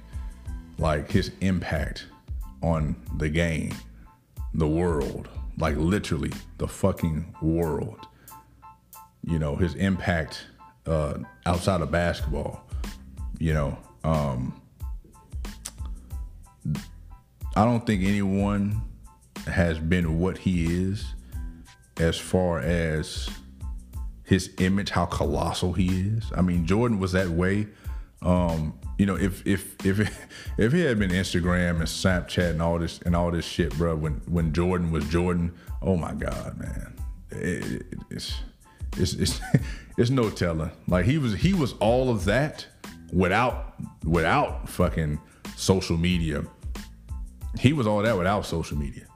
like 0.79 1.11
his 1.11 1.31
impact 1.43 2.07
on 2.63 2.97
the 3.19 3.29
game, 3.29 3.75
the 4.55 4.67
world, 4.67 5.29
like 5.59 5.77
literally 5.77 6.33
the 6.57 6.67
fucking 6.67 7.35
world. 7.43 8.09
You 9.27 9.39
know, 9.39 9.57
his 9.57 9.75
impact 9.75 10.47
uh, 10.87 11.15
outside 11.47 11.81
of 11.81 11.91
basketball. 11.91 12.69
You 13.39 13.55
know, 13.55 13.79
um, 14.05 14.61
I 17.57 17.65
don't 17.65 17.87
think 17.87 18.05
anyone 18.05 18.83
has 19.47 19.79
been 19.79 20.19
what 20.19 20.39
he 20.39 20.65
is 20.65 21.15
as 21.99 22.19
far 22.19 22.61
as 22.61 23.29
his 24.25 24.51
image, 24.59 24.91
how 24.91 25.07
colossal 25.07 25.73
he 25.73 25.87
is. 25.87 26.31
I 26.37 26.43
mean, 26.43 26.67
Jordan 26.67 26.99
was 26.99 27.13
that 27.13 27.29
way. 27.29 27.69
Um, 28.23 28.79
you 28.99 29.07
know, 29.07 29.17
if 29.17 29.47
if 29.47 29.77
if 29.85 30.01
if 30.59 30.73
he 30.73 30.81
had 30.81 30.99
been 30.99 31.11
Instagram 31.11 31.77
and 31.77 31.83
Snapchat 31.83 32.51
and 32.51 32.63
all 32.63 32.79
this 32.79 33.01
and 33.01 33.15
all 33.15 33.31
this 33.31 33.45
shit, 33.45 33.77
bro, 33.77 33.97
when 33.97 34.15
when 34.27 34.53
Jordan 34.53 34.91
was 34.91 35.07
Jordan, 35.09 35.55
oh 35.83 35.97
my 35.97 36.13
god, 36.15 36.59
man, 36.59 36.95
it, 37.31 37.83
it, 37.83 37.99
it's 38.11 38.35
it's 38.97 39.15
it's 39.15 39.41
it's 39.99 40.11
no 40.11 40.31
telling. 40.31 40.71
Like 40.89 41.05
he 41.05 41.19
was 41.19 41.35
he 41.35 41.55
was 41.55 41.75
all 41.75 42.11
of 42.11 42.25
that 42.25 42.67
without 43.13 43.75
without 44.05 44.69
fucking 44.69 45.21
social 45.57 45.97
media. 45.97 46.45
He 47.59 47.73
was 47.73 47.87
all 47.87 48.03
that 48.03 48.17
without 48.17 48.47
social 48.47 48.77
media. 48.77 49.07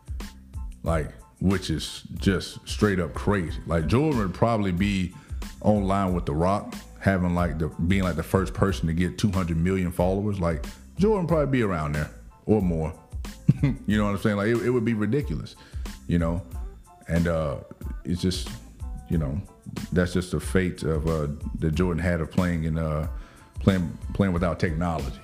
Like 0.82 1.12
which 1.40 1.70
is 1.70 2.02
just 2.16 2.66
straight 2.68 2.98
up 2.98 3.14
crazy. 3.14 3.60
Like 3.66 3.86
Jordan 3.86 4.18
would 4.20 4.34
probably 4.34 4.72
be 4.72 5.14
online 5.60 6.14
with 6.14 6.26
The 6.26 6.34
Rock, 6.34 6.74
having 7.00 7.34
like 7.34 7.58
the 7.58 7.68
being 7.68 8.02
like 8.02 8.16
the 8.16 8.22
first 8.22 8.54
person 8.54 8.86
to 8.88 8.92
get 8.92 9.18
200 9.18 9.56
million 9.56 9.92
followers. 9.92 10.40
Like 10.40 10.64
Jordan 10.98 11.26
probably 11.26 11.46
be 11.46 11.62
around 11.62 11.94
there 11.94 12.10
or 12.46 12.60
more. 12.60 12.92
you 13.62 13.98
know 13.98 14.04
what 14.04 14.10
I'm 14.10 14.18
saying? 14.18 14.36
Like 14.36 14.48
it, 14.48 14.66
it, 14.66 14.70
would 14.70 14.84
be 14.84 14.94
ridiculous, 14.94 15.56
you 16.06 16.18
know. 16.18 16.42
And 17.08 17.28
uh, 17.28 17.58
it's 18.04 18.20
just, 18.20 18.50
you 19.08 19.18
know, 19.18 19.40
that's 19.92 20.12
just 20.12 20.32
the 20.32 20.40
fate 20.40 20.82
of 20.82 21.06
uh, 21.06 21.28
that 21.58 21.74
Jordan 21.74 22.02
had 22.02 22.20
of 22.20 22.30
playing 22.30 22.64
in 22.64 22.78
uh, 22.78 23.08
playing 23.60 23.96
playing 24.14 24.32
without 24.32 24.58
technology. 24.58 25.20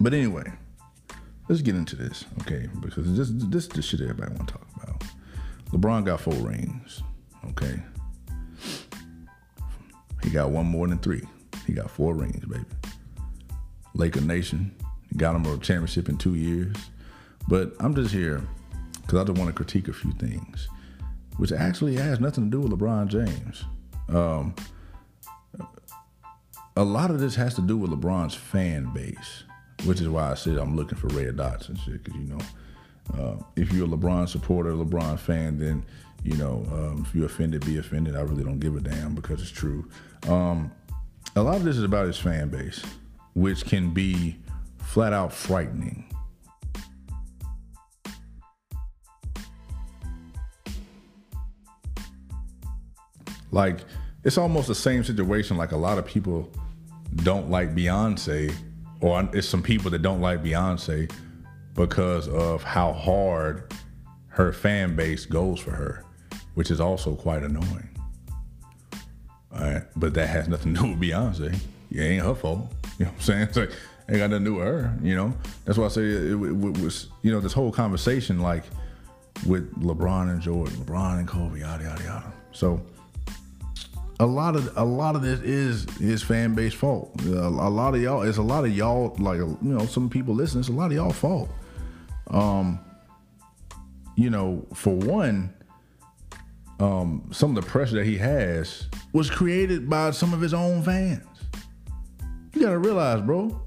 But 0.00 0.14
anyway, 0.14 0.44
let's 1.48 1.62
get 1.62 1.74
into 1.74 1.96
this, 1.96 2.24
okay? 2.42 2.68
Because 2.80 3.16
this 3.16 3.30
this 3.32 3.64
is 3.64 3.68
the 3.68 3.82
shit 3.82 4.00
everybody 4.00 4.32
want 4.34 4.48
to 4.48 4.54
talk 4.54 4.66
about. 4.82 5.04
LeBron 5.72 6.04
got 6.04 6.20
four 6.20 6.34
rings, 6.34 7.02
okay? 7.50 7.82
He 10.22 10.30
got 10.30 10.50
one 10.50 10.66
more 10.66 10.86
than 10.86 10.98
three. 10.98 11.22
He 11.66 11.72
got 11.72 11.90
four 11.90 12.14
rings, 12.14 12.44
baby. 12.44 12.64
Laker 13.94 14.20
Nation 14.20 14.74
got 15.16 15.34
him 15.34 15.44
a 15.46 15.58
championship 15.58 16.08
in 16.08 16.16
two 16.16 16.34
years. 16.34 16.76
But 17.48 17.74
I'm 17.80 17.94
just 17.94 18.12
here 18.12 18.42
because 19.02 19.20
I 19.20 19.24
just 19.24 19.38
want 19.38 19.48
to 19.48 19.54
critique 19.54 19.88
a 19.88 19.92
few 19.92 20.12
things, 20.12 20.68
which 21.38 21.50
actually 21.50 21.96
has 21.96 22.20
nothing 22.20 22.50
to 22.50 22.50
do 22.50 22.60
with 22.60 22.78
LeBron 22.78 23.08
James. 23.08 23.64
Um, 24.08 24.54
a 26.76 26.84
lot 26.84 27.10
of 27.10 27.18
this 27.18 27.34
has 27.34 27.54
to 27.54 27.62
do 27.62 27.76
with 27.76 27.90
LeBron's 27.90 28.34
fan 28.34 28.92
base 28.92 29.44
which 29.84 30.00
is 30.00 30.08
why 30.08 30.30
I 30.30 30.34
said 30.34 30.58
I'm 30.58 30.76
looking 30.76 30.98
for 30.98 31.08
red 31.08 31.36
dots 31.36 31.68
and 31.68 31.78
shit. 31.78 32.02
Because 32.04 32.20
you 32.20 32.26
know, 32.26 32.38
uh, 33.18 33.36
if 33.56 33.72
you're 33.72 33.86
a 33.86 33.88
LeBron 33.88 34.28
supporter, 34.28 34.72
LeBron 34.72 35.18
fan, 35.18 35.58
then 35.58 35.84
you 36.24 36.36
know, 36.36 36.66
um, 36.72 37.04
if 37.06 37.14
you're 37.14 37.26
offended, 37.26 37.64
be 37.64 37.78
offended. 37.78 38.16
I 38.16 38.22
really 38.22 38.44
don't 38.44 38.58
give 38.58 38.76
a 38.76 38.80
damn 38.80 39.14
because 39.14 39.40
it's 39.40 39.50
true. 39.50 39.88
Um, 40.26 40.72
a 41.36 41.42
lot 41.42 41.56
of 41.56 41.64
this 41.64 41.76
is 41.76 41.84
about 41.84 42.06
his 42.06 42.18
fan 42.18 42.48
base, 42.48 42.82
which 43.34 43.64
can 43.64 43.90
be 43.90 44.36
flat 44.78 45.12
out 45.12 45.32
frightening. 45.32 46.04
Like, 53.50 53.80
it's 54.24 54.38
almost 54.38 54.68
the 54.68 54.74
same 54.74 55.04
situation. 55.04 55.56
Like, 55.56 55.72
a 55.72 55.76
lot 55.76 55.98
of 55.98 56.06
people 56.06 56.50
don't 57.16 57.50
like 57.50 57.74
Beyonce 57.74 58.54
or 59.00 59.28
it's 59.32 59.48
some 59.48 59.62
people 59.62 59.90
that 59.90 60.02
don't 60.02 60.20
like 60.20 60.42
Beyonce 60.42 61.10
because 61.74 62.28
of 62.28 62.62
how 62.62 62.92
hard 62.92 63.72
her 64.28 64.52
fan 64.52 64.96
base 64.96 65.24
goes 65.26 65.60
for 65.60 65.70
her, 65.70 66.04
which 66.54 66.70
is 66.70 66.80
also 66.80 67.14
quite 67.14 67.42
annoying. 67.42 67.88
All 69.52 69.60
right, 69.60 69.84
but 69.96 70.14
that 70.14 70.28
has 70.28 70.48
nothing 70.48 70.74
to 70.74 70.82
do 70.82 70.88
with 70.88 71.00
Beyonce. 71.00 71.58
It 71.90 72.00
ain't 72.00 72.24
her 72.24 72.34
fault. 72.34 72.72
You 72.98 73.06
know 73.06 73.12
what 73.12 73.18
I'm 73.18 73.20
saying? 73.20 73.42
It's 73.42 73.56
like 73.56 73.70
ain't 74.08 74.18
got 74.18 74.30
nothing 74.30 74.44
to 74.44 74.50
do 74.50 74.56
with 74.56 74.66
her. 74.66 74.94
You 75.02 75.14
know, 75.14 75.34
that's 75.64 75.78
why 75.78 75.86
I 75.86 75.88
say 75.88 76.02
it, 76.02 76.32
it, 76.32 76.34
it 76.34 76.78
was. 76.78 77.08
You 77.22 77.32
know, 77.32 77.40
this 77.40 77.52
whole 77.52 77.72
conversation 77.72 78.40
like 78.40 78.64
with 79.46 79.72
LeBron 79.80 80.30
and 80.30 80.40
Jordan, 80.42 80.76
LeBron 80.76 81.20
and 81.20 81.28
Kobe, 81.28 81.60
yada 81.60 81.84
yada 81.84 82.04
yada. 82.04 82.32
So 82.52 82.80
a 84.20 84.26
lot 84.26 84.56
of 84.56 84.76
a 84.76 84.84
lot 84.84 85.14
of 85.14 85.22
this 85.22 85.40
is 85.40 85.84
his 85.98 86.22
fan 86.22 86.54
base 86.54 86.74
fault. 86.74 87.12
A, 87.26 87.38
a 87.38 87.70
lot 87.70 87.94
of 87.94 88.02
y'all, 88.02 88.22
it's 88.22 88.38
a 88.38 88.42
lot 88.42 88.64
of 88.64 88.76
y'all, 88.76 89.14
like 89.18 89.38
you 89.38 89.58
know, 89.60 89.86
some 89.86 90.10
people 90.10 90.34
listen. 90.34 90.60
It's 90.60 90.68
a 90.68 90.72
lot 90.72 90.86
of 90.86 90.92
y'all 90.92 91.12
fault. 91.12 91.50
Um, 92.28 92.80
you 94.16 94.30
know, 94.30 94.66
for 94.74 94.94
one, 94.94 95.54
um, 96.80 97.28
some 97.32 97.56
of 97.56 97.64
the 97.64 97.70
pressure 97.70 97.96
that 97.96 98.06
he 98.06 98.18
has 98.18 98.88
was 99.12 99.30
created 99.30 99.88
by 99.88 100.10
some 100.10 100.34
of 100.34 100.40
his 100.40 100.52
own 100.52 100.82
fans. 100.82 101.24
You 102.54 102.62
gotta 102.62 102.78
realize, 102.78 103.20
bro, 103.20 103.60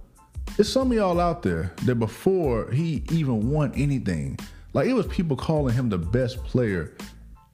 there's 0.58 0.72
some 0.72 0.92
of 0.92 0.98
y'all 0.98 1.20
out 1.20 1.44
there 1.44 1.74
that 1.86 1.96
before 1.96 2.70
he 2.72 3.04
even 3.12 3.50
won 3.50 3.74
anything, 3.76 4.38
like 4.74 4.88
it 4.88 4.94
was 4.94 5.08
people 5.08 5.38
calling 5.38 5.74
him 5.74 5.88
the 5.88 5.98
best 5.98 6.44
player 6.44 6.94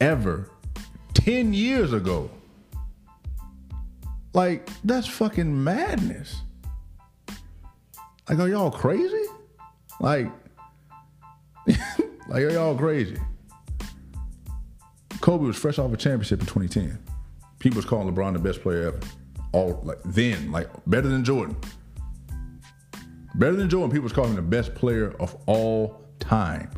ever 0.01 0.49
10 1.13 1.53
years 1.53 1.93
ago. 1.93 2.29
Like, 4.37 4.69
that's 4.83 5.07
fucking 5.07 5.63
madness. 5.63 6.43
Like, 8.29 8.37
are 8.37 8.47
y'all 8.47 8.69
crazy? 8.69 9.25
Like, 9.99 10.27
like, 12.27 12.43
are 12.43 12.51
y'all 12.51 12.77
crazy? 12.77 13.17
Kobe 15.21 15.43
was 15.43 15.57
fresh 15.57 15.79
off 15.79 15.91
a 15.91 15.97
championship 15.97 16.39
in 16.39 16.45
2010. 16.45 16.99
People 17.57 17.77
was 17.77 17.85
calling 17.85 18.13
LeBron 18.13 18.33
the 18.33 18.39
best 18.39 18.61
player 18.61 18.89
ever. 18.89 18.99
All 19.53 19.81
like 19.83 19.97
then, 20.05 20.51
like 20.51 20.69
better 20.85 21.07
than 21.07 21.23
Jordan. 21.23 21.57
Better 23.33 23.55
than 23.55 23.71
Jordan, 23.71 23.89
people 23.89 24.03
was 24.03 24.13
calling 24.13 24.33
him 24.33 24.35
the 24.35 24.43
best 24.43 24.75
player 24.75 25.15
of 25.19 25.35
all 25.47 26.05
time, 26.19 26.69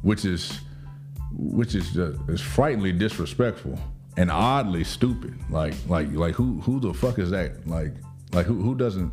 which 0.00 0.24
is 0.24 0.58
which 1.32 1.74
is 1.74 1.92
just 1.92 2.18
is 2.30 2.40
frighteningly 2.40 2.92
disrespectful 2.92 3.78
and 4.16 4.30
oddly 4.30 4.84
stupid. 4.84 5.34
Like 5.50 5.74
like 5.88 6.12
like 6.12 6.34
who 6.34 6.60
who 6.60 6.80
the 6.80 6.92
fuck 6.92 7.18
is 7.18 7.30
that? 7.30 7.66
Like 7.66 7.94
like 8.32 8.46
who 8.46 8.60
who 8.60 8.74
doesn't 8.74 9.12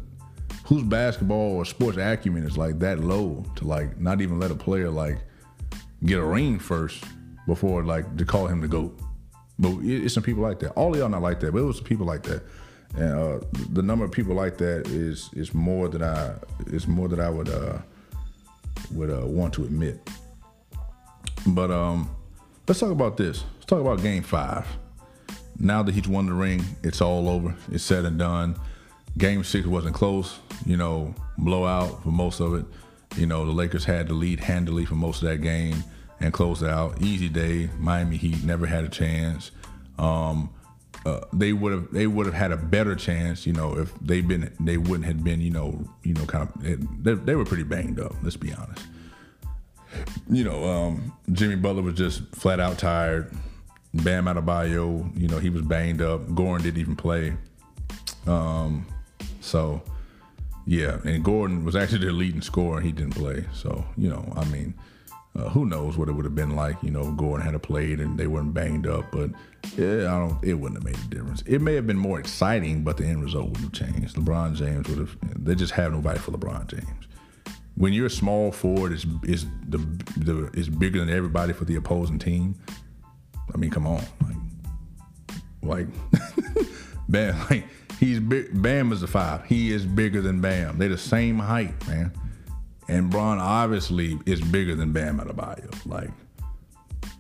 whose 0.66 0.84
basketball 0.84 1.56
or 1.56 1.66
sports 1.66 1.98
acumen 1.98 2.44
is 2.44 2.58
like 2.58 2.80
that 2.80 3.00
low 3.00 3.44
to 3.56 3.66
like 3.66 4.00
not 4.00 4.22
even 4.22 4.40
let 4.40 4.52
a 4.52 4.56
player 4.56 4.90
like 4.90 5.18
get 6.06 6.20
a 6.20 6.24
ring 6.24 6.60
first 6.60 7.04
before 7.48 7.84
like 7.84 8.18
to 8.18 8.26
call 8.26 8.48
him 8.48 8.62
the 8.62 8.68
goat. 8.68 9.00
But 9.58 9.80
it's 9.82 10.14
some 10.14 10.24
people 10.24 10.44
like 10.44 10.60
that. 10.60 10.72
All 10.72 10.94
of 10.94 11.00
y'all 11.00 11.10
not 11.10 11.22
like 11.22 11.40
that, 11.42 11.52
but 11.52 11.60
it 11.60 11.64
was 11.64 11.82
people 11.82 12.06
like 12.06 12.24
that. 12.24 12.44
And 12.96 13.14
uh, 13.14 13.40
the 13.72 13.84
number 13.84 14.06
of 14.06 14.12
people 14.12 14.36
like 14.36 14.58
that 14.58 14.88
is 14.88 15.30
is 15.34 15.54
more 15.54 15.90
than 15.90 16.04
I 16.04 16.36
is 16.68 16.88
more 16.88 17.08
than 17.08 17.20
I 17.20 17.30
would 17.30 17.50
uh, 17.50 17.80
would 18.92 19.12
uh, 19.12 19.26
want 19.26 19.54
to 19.56 19.64
admit. 19.64 20.00
But 21.48 21.72
um, 21.72 22.10
let's 22.68 22.80
talk 22.80 22.92
about 22.92 23.18
this. 23.18 23.44
Let's 23.56 23.66
talk 23.66 23.82
about 23.82 24.02
Game 24.02 24.24
Five 24.24 24.66
now 25.60 25.84
that 25.84 25.94
he's 25.94 26.08
won 26.08 26.26
the 26.26 26.34
ring, 26.34 26.64
it's 26.84 27.02
all 27.02 27.28
over. 27.30 27.56
It's 27.72 27.84
said 27.84 28.06
and 28.06 28.18
done. 28.18 28.56
Game 29.18 29.44
six 29.44 29.68
wasn't 29.68 29.96
close, 29.96 30.40
you 30.66 30.78
know, 30.78 31.14
blowout 31.38 32.04
for 32.04 32.10
most 32.12 32.40
of 32.40 32.54
it. 32.56 32.66
You 33.18 33.26
know, 33.26 33.46
the 33.46 33.52
Lakers 33.52 33.86
had 33.86 34.08
the 34.08 34.14
lead 34.14 34.40
handily 34.40 34.86
for 34.86 34.96
most 34.96 35.22
of 35.24 35.30
that 35.30 35.38
game. 35.42 35.84
and 36.20 36.34
closed 36.34 36.64
out. 36.64 37.02
Easy 37.02 37.30
day. 37.30 37.70
Miami 37.78 38.18
Heat 38.18 38.44
never 38.44 38.66
had 38.66 38.84
a 38.84 38.90
chance. 38.90 39.52
Um, 39.98 40.50
uh, 41.06 41.22
they 41.32 41.54
would 41.54 41.72
have 41.72 41.92
they 41.92 42.08
would 42.08 42.26
have 42.26 42.36
had 42.36 42.52
a 42.52 42.58
better 42.58 42.96
chance, 42.96 43.46
you 43.46 43.54
know, 43.54 43.78
if 43.78 43.94
they 44.00 44.22
been 44.22 44.52
they 44.60 44.78
wouldn't 44.78 45.06
have 45.06 45.24
been, 45.24 45.40
you 45.40 45.50
know, 45.50 45.88
you 46.04 46.14
know, 46.14 46.26
kind 46.26 46.48
of 46.48 47.04
they, 47.04 47.14
they 47.14 47.36
were 47.36 47.46
pretty 47.46 47.64
banged 47.64 48.00
up. 48.00 48.14
Let's 48.22 48.36
be 48.36 48.54
honest. 48.54 48.86
You 50.30 50.44
know, 50.44 50.64
um, 50.70 51.14
Jimmy 51.32 51.56
Butler 51.56 51.82
was 51.82 51.96
just 51.96 52.24
flat 52.36 52.60
out 52.60 52.78
tired. 52.78 53.34
Bam 53.94 54.26
Adebayo, 54.26 55.20
you 55.20 55.28
know, 55.28 55.40
he 55.40 55.50
was 55.50 55.64
banged 55.64 56.02
up. 56.02 56.34
Gordon 56.36 56.64
didn't 56.64 56.80
even 56.80 56.96
play. 56.96 57.34
Um, 58.28 58.86
so 59.42 59.82
yeah, 60.66 61.00
and 61.04 61.24
Gordon 61.24 61.66
was 61.66 61.76
actually 61.76 62.06
the 62.06 62.12
leading 62.12 62.42
scorer. 62.42 62.80
He 62.82 62.92
didn't 62.92 63.16
play. 63.16 63.44
So 63.54 63.84
you 63.98 64.10
know, 64.10 64.32
I 64.36 64.46
mean, 64.46 64.76
uh, 65.36 65.50
who 65.50 65.66
knows 65.66 65.98
what 65.98 66.10
it 66.10 66.12
would 66.12 66.26
have 66.26 66.36
been 66.36 66.56
like? 66.56 66.82
You 66.84 66.92
know, 66.92 67.12
Gordon 67.14 67.46
had 67.46 67.62
played 67.64 68.00
and 68.00 68.18
they 68.18 68.28
weren't 68.28 68.54
banged 68.54 68.88
up, 68.88 69.12
but 69.12 69.32
yeah, 69.76 70.14
I 70.14 70.20
don't. 70.20 70.38
It 70.44 70.54
wouldn't 70.54 70.84
have 70.84 70.86
made 70.86 71.04
a 71.04 71.16
difference. 71.16 71.42
It 71.44 71.60
may 71.60 71.74
have 71.76 71.88
been 71.88 71.98
more 71.98 72.20
exciting, 72.20 72.84
but 72.84 72.98
the 72.98 73.06
end 73.06 73.24
result 73.24 73.50
wouldn't 73.50 73.78
have 73.78 73.90
changed. 73.90 74.16
LeBron 74.16 74.56
James 74.56 74.88
would 74.90 75.00
have. 75.00 75.16
They 75.44 75.56
just 75.56 75.74
have 75.74 75.92
nobody 75.92 76.20
for 76.20 76.32
LeBron 76.32 76.68
James. 76.68 77.08
When 77.76 77.94
you're 77.94 78.08
a 78.08 78.12
small 78.12 78.52
forward, 78.52 78.92
is 78.92 79.06
is 79.24 79.46
the, 79.68 79.78
the 80.18 80.50
is 80.54 80.70
bigger 80.70 81.00
than 81.00 81.10
everybody 81.10 81.54
for 81.54 81.66
the 81.66 81.78
opposing 81.78 82.20
team. 82.20 82.56
I 83.54 83.58
mean, 83.58 83.70
come 83.70 83.88
on, 83.88 84.04
like, 85.62 85.88
like, 86.12 86.68
man, 87.08 87.38
like 87.50 87.66
he's 88.00 88.20
big. 88.20 88.62
Bam 88.62 88.92
is 88.92 89.04
a 89.04 89.08
five. 89.08 89.46
He 89.46 89.72
is 89.72 89.86
bigger 89.86 90.22
than 90.22 90.42
Bam. 90.42 90.78
They're 90.78 90.90
the 90.90 90.98
same 90.98 91.40
height, 91.40 91.88
man. 91.88 92.12
And 92.88 93.10
Bron 93.10 93.40
obviously 93.40 94.20
is 94.26 94.42
bigger 94.42 94.76
than 94.76 94.92
Bam 94.92 95.20
Adebayo. 95.20 95.86
Like 95.86 96.10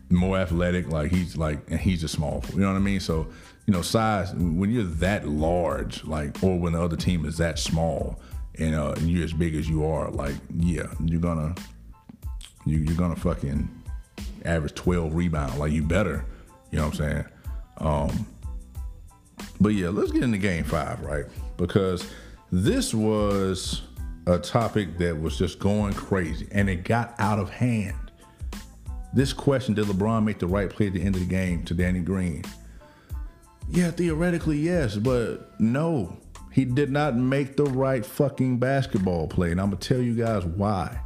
more 0.09 0.37
athletic. 0.37 0.89
Like 0.89 1.11
he's 1.11 1.37
like, 1.37 1.59
and 1.69 1.79
he's 1.79 2.03
a 2.03 2.07
small. 2.07 2.43
You 2.53 2.61
know 2.61 2.67
what 2.67 2.75
I 2.75 2.79
mean? 2.79 2.99
So 2.99 3.27
you 3.69 3.73
know, 3.73 3.83
size. 3.83 4.33
When 4.33 4.71
you're 4.71 4.83
that 4.83 5.27
large, 5.27 6.03
like, 6.03 6.41
or 6.43 6.57
when 6.57 6.73
the 6.73 6.81
other 6.81 6.97
team 6.97 7.23
is 7.25 7.37
that 7.37 7.59
small, 7.59 8.19
and, 8.57 8.73
uh, 8.73 8.93
and 8.97 9.07
you're 9.07 9.23
as 9.23 9.31
big 9.31 9.53
as 9.55 9.69
you 9.69 9.85
are, 9.85 10.09
like, 10.09 10.33
yeah, 10.57 10.87
you're 11.05 11.21
gonna 11.21 11.53
you, 12.65 12.79
you're 12.79 12.97
gonna 12.97 13.15
fucking 13.15 13.69
average 14.45 14.75
12 14.75 15.13
rebound. 15.15 15.59
Like 15.59 15.71
you 15.71 15.83
better. 15.83 16.25
You 16.71 16.79
know 16.79 16.85
what 16.85 16.99
I'm 16.99 17.05
saying? 17.05 17.25
Um, 17.77 18.25
but 19.61 19.69
yeah, 19.69 19.89
let's 19.89 20.11
get 20.11 20.23
into 20.23 20.37
game 20.37 20.63
five, 20.63 21.01
right? 21.01 21.25
Because 21.57 22.09
this 22.51 22.93
was 22.93 23.81
a 24.27 24.37
topic 24.37 24.97
that 24.97 25.19
was 25.19 25.37
just 25.37 25.59
going 25.59 25.93
crazy 25.93 26.47
and 26.51 26.69
it 26.69 26.83
got 26.83 27.15
out 27.19 27.39
of 27.39 27.49
hand. 27.49 27.95
This 29.13 29.33
question 29.33 29.73
did 29.73 29.85
LeBron 29.85 30.23
make 30.23 30.39
the 30.39 30.47
right 30.47 30.69
play 30.69 30.87
at 30.87 30.93
the 30.93 31.01
end 31.01 31.15
of 31.15 31.21
the 31.21 31.27
game 31.27 31.63
to 31.63 31.73
Danny 31.73 31.99
Green? 31.99 32.43
Yeah, 33.67 33.91
theoretically, 33.91 34.57
yes, 34.57 34.95
but 34.95 35.59
no, 35.59 36.17
he 36.51 36.65
did 36.65 36.91
not 36.91 37.15
make 37.15 37.55
the 37.55 37.65
right 37.65 38.05
fucking 38.05 38.57
basketball 38.59 39.27
play. 39.27 39.51
And 39.51 39.59
I'm 39.59 39.67
gonna 39.67 39.77
tell 39.77 40.01
you 40.01 40.15
guys 40.15 40.45
why. 40.45 40.99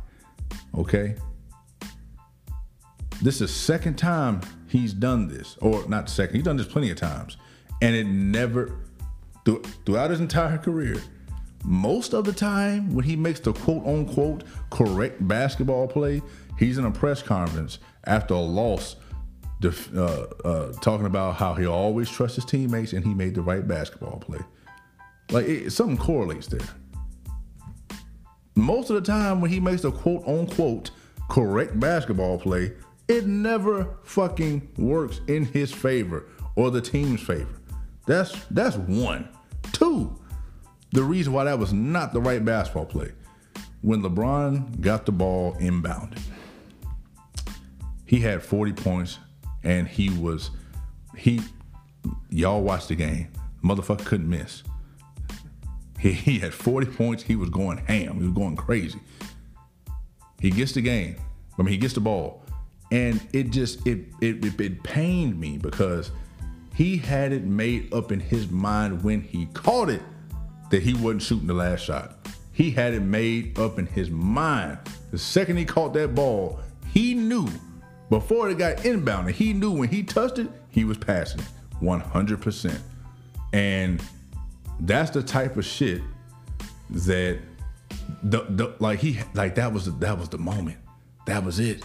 Okay? 0.75 1.15
This 3.23 3.39
is 3.39 3.55
second 3.55 3.97
time 3.97 4.41
he's 4.67 4.91
done 4.91 5.29
this, 5.29 5.55
or 5.61 5.87
not 5.87 6.09
second, 6.09 6.35
he's 6.35 6.43
done 6.43 6.57
this 6.57 6.67
plenty 6.67 6.91
of 6.91 6.97
times. 6.97 7.37
And 7.81 7.95
it 7.95 8.05
never, 8.05 8.75
throughout 9.85 10.09
his 10.09 10.19
entire 10.19 10.57
career, 10.57 11.01
most 11.63 12.13
of 12.13 12.25
the 12.25 12.33
time 12.33 12.93
when 12.93 13.05
he 13.05 13.15
makes 13.15 13.39
the 13.39 13.53
quote 13.53 13.85
unquote 13.85 14.43
correct 14.71 15.25
basketball 15.25 15.87
play, 15.87 16.21
he's 16.59 16.77
in 16.77 16.83
a 16.83 16.91
press 16.91 17.23
conference 17.23 17.79
after 18.03 18.33
a 18.33 18.39
loss 18.39 18.97
uh, 19.63 20.07
uh, 20.43 20.73
talking 20.81 21.05
about 21.05 21.35
how 21.35 21.53
he 21.53 21.65
always 21.65 22.09
trusts 22.09 22.35
his 22.35 22.43
teammates 22.43 22.91
and 22.91 23.05
he 23.05 23.13
made 23.13 23.35
the 23.35 23.41
right 23.41 23.65
basketball 23.65 24.19
play. 24.19 24.39
Like 25.31 25.47
it, 25.47 25.71
something 25.71 25.95
correlates 25.95 26.47
there. 26.47 26.67
Most 28.55 28.89
of 28.89 28.97
the 28.97 29.01
time 29.01 29.39
when 29.39 29.49
he 29.49 29.61
makes 29.61 29.83
the 29.83 29.93
quote 29.93 30.27
unquote 30.27 30.91
correct 31.29 31.79
basketball 31.79 32.37
play, 32.37 32.73
it 33.07 33.25
never 33.25 33.97
fucking 34.03 34.69
works 34.77 35.21
in 35.27 35.45
his 35.45 35.71
favor 35.73 36.25
or 36.55 36.71
the 36.71 36.81
team's 36.81 37.21
favor. 37.21 37.59
That's 38.05 38.33
that's 38.51 38.77
one. 38.77 39.29
Two, 39.71 40.19
the 40.91 41.03
reason 41.03 41.33
why 41.33 41.45
that 41.45 41.57
was 41.57 41.73
not 41.73 42.13
the 42.13 42.21
right 42.21 42.43
basketball 42.43 42.85
play. 42.85 43.11
When 43.81 44.01
LeBron 44.01 44.79
got 44.79 45.05
the 45.05 45.11
ball 45.11 45.55
inbounded, 45.55 46.21
he 48.05 48.19
had 48.19 48.41
40 48.41 48.73
points 48.73 49.19
and 49.63 49.87
he 49.87 50.09
was 50.09 50.51
he 51.17 51.41
y'all 52.29 52.61
watched 52.61 52.89
the 52.89 52.95
game. 52.95 53.29
Motherfucker 53.63 54.05
couldn't 54.05 54.29
miss. 54.29 54.63
He, 55.99 56.11
he 56.11 56.39
had 56.39 56.53
40 56.53 56.87
points. 56.87 57.23
He 57.23 57.37
was 57.37 57.49
going 57.49 57.77
ham. 57.77 58.17
He 58.17 58.23
was 58.23 58.33
going 58.33 58.57
crazy. 58.57 58.99
He 60.41 60.49
gets 60.49 60.73
the 60.73 60.81
game. 60.81 61.15
I 61.57 61.61
mean, 61.61 61.71
he 61.71 61.77
gets 61.77 61.93
the 61.93 62.01
ball, 62.01 62.42
and 62.93 63.19
it 63.33 63.49
just 63.49 63.85
it 63.87 64.05
it, 64.21 64.45
it, 64.45 64.61
it 64.61 64.83
pained 64.83 65.39
me 65.39 65.57
because 65.57 66.11
he 66.75 66.95
had 66.95 67.31
it 67.31 67.43
made 67.43 67.91
up 67.91 68.11
in 68.11 68.19
his 68.19 68.49
mind 68.49 69.03
when 69.03 69.21
he 69.21 69.47
caught 69.47 69.89
it 69.89 70.01
that 70.69 70.83
he 70.83 70.93
wasn't 70.93 71.21
shooting 71.21 71.47
the 71.47 71.53
last 71.53 71.83
shot. 71.83 72.27
He 72.51 72.69
had 72.69 72.93
it 72.93 73.01
made 73.01 73.57
up 73.57 73.79
in 73.79 73.87
his 73.87 74.11
mind. 74.11 74.77
The 75.11 75.17
second 75.17 75.57
he 75.57 75.65
caught 75.65 75.93
that 75.93 76.13
ball, 76.13 76.59
he 76.91 77.15
knew 77.15 77.47
before 78.09 78.49
it 78.49 78.59
got 78.59 78.77
inbounded, 78.77 79.31
he 79.31 79.53
knew 79.53 79.71
when 79.71 79.89
he 79.89 80.03
touched 80.03 80.37
it, 80.37 80.49
he 80.69 80.83
was 80.83 80.97
passing 80.97 81.41
it 81.41 81.47
100%. 81.81 82.79
And 83.53 84.03
that's 84.81 85.09
the 85.09 85.23
type 85.23 85.57
of 85.57 85.65
shit 85.65 86.01
that 86.91 87.39
the, 88.21 88.45
the 88.49 88.75
like 88.79 88.99
he 88.99 89.19
like 89.33 89.55
that 89.55 89.73
was 89.73 89.85
that 89.97 90.17
was 90.17 90.29
the 90.29 90.37
moment. 90.37 90.77
That 91.25 91.43
was 91.43 91.59
it. 91.59 91.83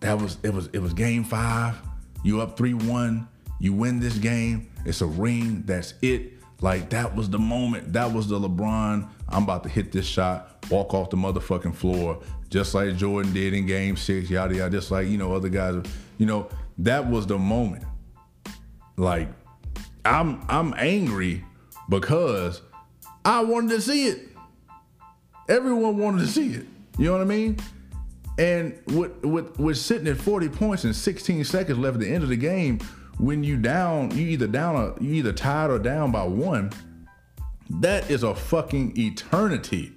That 0.00 0.20
was 0.20 0.38
it 0.42 0.52
was 0.52 0.68
it 0.72 0.78
was 0.80 0.92
game 0.92 1.24
5. 1.24 1.76
You 2.22 2.40
up 2.40 2.58
3-1. 2.58 3.26
You 3.58 3.72
win 3.72 4.00
this 4.00 4.18
game. 4.18 4.70
It's 4.84 5.00
a 5.00 5.06
ring. 5.06 5.62
That's 5.66 5.94
it. 6.02 6.32
Like 6.60 6.90
that 6.90 7.14
was 7.14 7.30
the 7.30 7.38
moment. 7.38 7.92
That 7.92 8.12
was 8.12 8.28
the 8.28 8.38
LeBron. 8.38 9.08
I'm 9.28 9.42
about 9.42 9.62
to 9.62 9.68
hit 9.68 9.92
this 9.92 10.06
shot, 10.06 10.64
walk 10.70 10.92
off 10.92 11.10
the 11.10 11.16
motherfucking 11.16 11.74
floor, 11.74 12.20
just 12.50 12.74
like 12.74 12.96
Jordan 12.96 13.32
did 13.32 13.54
in 13.54 13.66
Game 13.66 13.96
Six. 13.96 14.28
Yada 14.28 14.54
yada. 14.54 14.70
Just 14.70 14.90
like 14.90 15.08
you 15.08 15.16
know 15.16 15.34
other 15.34 15.48
guys. 15.48 15.82
You 16.18 16.26
know 16.26 16.48
that 16.78 17.08
was 17.08 17.26
the 17.26 17.38
moment. 17.38 17.84
Like 18.96 19.28
I'm 20.04 20.42
I'm 20.48 20.74
angry 20.76 21.44
because 21.88 22.60
I 23.24 23.42
wanted 23.42 23.70
to 23.70 23.80
see 23.80 24.06
it. 24.06 24.28
Everyone 25.48 25.96
wanted 25.96 26.20
to 26.20 26.26
see 26.26 26.52
it. 26.52 26.66
You 26.98 27.06
know 27.06 27.12
what 27.12 27.22
I 27.22 27.24
mean? 27.24 27.58
And 28.40 28.80
with 28.86 29.22
with 29.22 29.58
with 29.58 29.76
sitting 29.76 30.08
at 30.08 30.16
40 30.16 30.48
points 30.48 30.84
and 30.84 30.96
16 30.96 31.44
seconds 31.44 31.78
left 31.78 31.96
at 31.96 32.00
the 32.00 32.08
end 32.08 32.22
of 32.22 32.30
the 32.30 32.36
game 32.36 32.80
when 33.18 33.44
you 33.44 33.58
down, 33.58 34.16
you 34.16 34.28
either 34.28 34.46
down 34.46 34.76
a, 34.76 35.02
you 35.02 35.12
either 35.12 35.32
tied 35.34 35.70
or 35.70 35.78
down 35.78 36.10
by 36.10 36.24
one. 36.24 36.72
That 37.68 38.10
is 38.10 38.22
a 38.22 38.34
fucking 38.34 38.98
eternity 38.98 39.92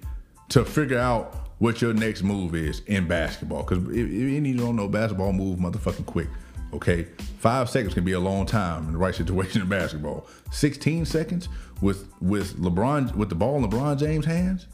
to 0.50 0.62
figure 0.62 0.98
out 0.98 1.34
what 1.58 1.80
your 1.80 1.94
next 1.94 2.22
move 2.22 2.54
is 2.54 2.82
in 2.86 3.08
basketball. 3.08 3.62
Because 3.62 3.82
if, 3.88 4.10
if 4.10 4.46
you 4.46 4.56
don't 4.58 4.76
know 4.76 4.88
basketball, 4.88 5.32
move 5.32 5.58
motherfucking 5.58 6.04
quick. 6.04 6.28
Okay, 6.74 7.04
five 7.38 7.70
seconds 7.70 7.94
can 7.94 8.04
be 8.04 8.12
a 8.12 8.20
long 8.20 8.44
time 8.44 8.86
in 8.88 8.92
the 8.92 8.98
right 8.98 9.14
situation 9.22 9.62
in 9.62 9.68
basketball. 9.70 10.26
Sixteen 10.50 11.06
seconds 11.06 11.48
with 11.80 12.12
with 12.20 12.60
LeBron 12.60 13.14
with 13.14 13.30
the 13.30 13.34
ball 13.36 13.56
in 13.56 13.70
LeBron 13.70 13.98
James' 13.98 14.26
hands, 14.26 14.66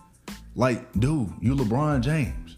like 0.56 0.90
dude, 0.98 1.32
you 1.40 1.54
LeBron 1.54 2.00
James. 2.00 2.49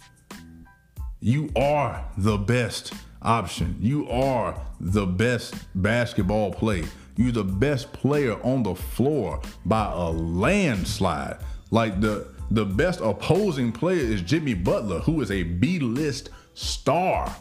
You 1.24 1.50
are 1.54 2.04
the 2.18 2.36
best 2.36 2.94
option. 3.22 3.76
You 3.78 4.10
are 4.10 4.60
the 4.80 5.06
best 5.06 5.54
basketball 5.76 6.52
player. 6.52 6.88
You're 7.16 7.30
the 7.30 7.44
best 7.44 7.92
player 7.92 8.42
on 8.42 8.64
the 8.64 8.74
floor 8.74 9.40
by 9.64 9.88
a 9.92 10.10
landslide. 10.10 11.36
Like 11.70 12.00
the 12.00 12.26
the 12.50 12.64
best 12.64 13.00
opposing 13.00 13.70
player 13.70 14.00
is 14.00 14.20
Jimmy 14.20 14.54
Butler, 14.54 14.98
who 14.98 15.20
is 15.20 15.30
a 15.30 15.44
B-list 15.44 16.30
star, 16.54 17.32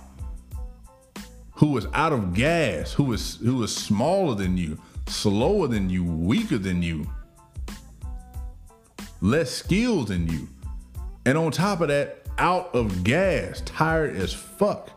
who 1.54 1.76
is 1.76 1.88
out 1.94 2.14
of 2.14 2.36
gas, 2.36 2.94
who 2.94 3.12
is 3.14 3.38
who 3.38 3.64
is 3.64 3.76
smaller 3.76 4.36
than 4.36 4.58
you, 4.58 4.80
slower 5.08 5.68
than 5.68 5.90
you, 5.90 6.04
weaker 6.04 6.60
than 6.60 6.84
you, 6.84 7.10
less 9.22 9.50
skilled 9.50 10.10
than 10.10 10.28
you. 10.28 10.48
And 11.26 11.36
on 11.36 11.52
top 11.52 11.82
of 11.82 11.88
that, 11.88 12.21
out 12.42 12.74
of 12.76 13.04
gas, 13.04 13.62
tired 13.62 14.16
as 14.16 14.34
fuck 14.34 14.90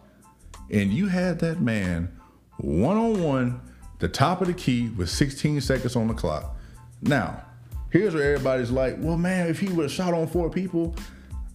and 0.71 0.93
you 0.93 1.09
had 1.09 1.39
that 1.41 1.61
man 1.61 2.11
one 2.59 2.97
on 2.97 3.23
one, 3.23 3.61
the 3.99 4.09
top 4.09 4.41
of 4.41 4.47
the 4.47 4.55
key 4.55 4.89
with 4.91 5.11
16 5.11 5.61
seconds 5.61 5.97
on 5.97 6.09
the 6.09 6.15
clock. 6.15 6.57
Now, 7.03 7.43
here's 7.91 8.15
where 8.15 8.35
everybody's 8.35 8.71
like, 8.71 8.97
well, 8.99 9.17
man, 9.17 9.49
if 9.49 9.59
he 9.59 9.69
would 9.69 9.85
have 9.85 9.93
shot 9.93 10.15
on 10.15 10.27
four 10.27 10.51
people, 10.51 10.95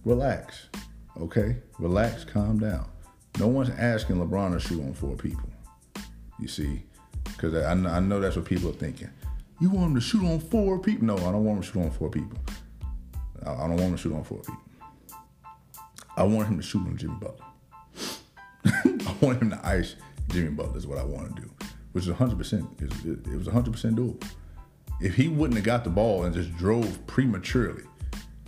relax. 0.04 0.68
Okay? 1.18 1.56
Relax, 1.78 2.24
calm 2.24 2.58
down. 2.58 2.88
No 3.38 3.46
one's 3.46 3.70
asking 3.70 4.16
LeBron 4.16 4.52
to 4.52 4.60
shoot 4.60 4.82
on 4.82 4.92
four 4.92 5.16
people. 5.16 5.48
You 6.38 6.48
see, 6.48 6.82
because 7.24 7.54
I, 7.54 7.72
I 7.72 8.00
know 8.00 8.20
that's 8.20 8.36
what 8.36 8.44
people 8.44 8.70
are 8.70 8.74
thinking. 8.74 9.10
You 9.60 9.70
want 9.70 9.88
him 9.88 9.94
to 9.94 10.00
shoot 10.00 10.24
on 10.24 10.40
four 10.40 10.78
people? 10.78 11.06
No, 11.06 11.16
I 11.16 11.32
don't 11.32 11.44
want 11.44 11.58
him 11.58 11.62
to 11.62 11.72
shoot 11.72 11.82
on 11.82 11.90
four 11.90 12.10
people. 12.10 12.38
I, 13.44 13.52
I 13.52 13.68
don't 13.68 13.70
want 13.70 13.82
him 13.82 13.96
to 13.96 13.98
shoot 13.98 14.14
on 14.14 14.24
four 14.24 14.38
people. 14.38 14.60
I 16.20 16.24
want 16.24 16.48
him 16.48 16.58
to 16.58 16.62
shoot 16.62 16.86
on 16.86 16.98
Jimmy 16.98 17.14
Butler. 17.18 17.46
I 18.66 19.16
want 19.22 19.40
him 19.40 19.48
to 19.50 19.60
ice 19.66 19.96
Jimmy 20.28 20.50
Butler 20.50 20.76
is 20.76 20.86
what 20.86 20.98
I 20.98 21.02
want 21.02 21.34
to 21.34 21.42
do, 21.42 21.50
which 21.92 22.06
is 22.06 22.12
100%. 22.14 23.26
It, 23.26 23.34
was 23.34 23.48
100% 23.48 23.94
doable. 23.94 24.22
If 25.00 25.14
he 25.14 25.28
wouldn't 25.28 25.56
have 25.56 25.64
got 25.64 25.82
the 25.82 25.88
ball 25.88 26.24
and 26.24 26.34
just 26.34 26.54
drove 26.58 27.06
prematurely, 27.06 27.84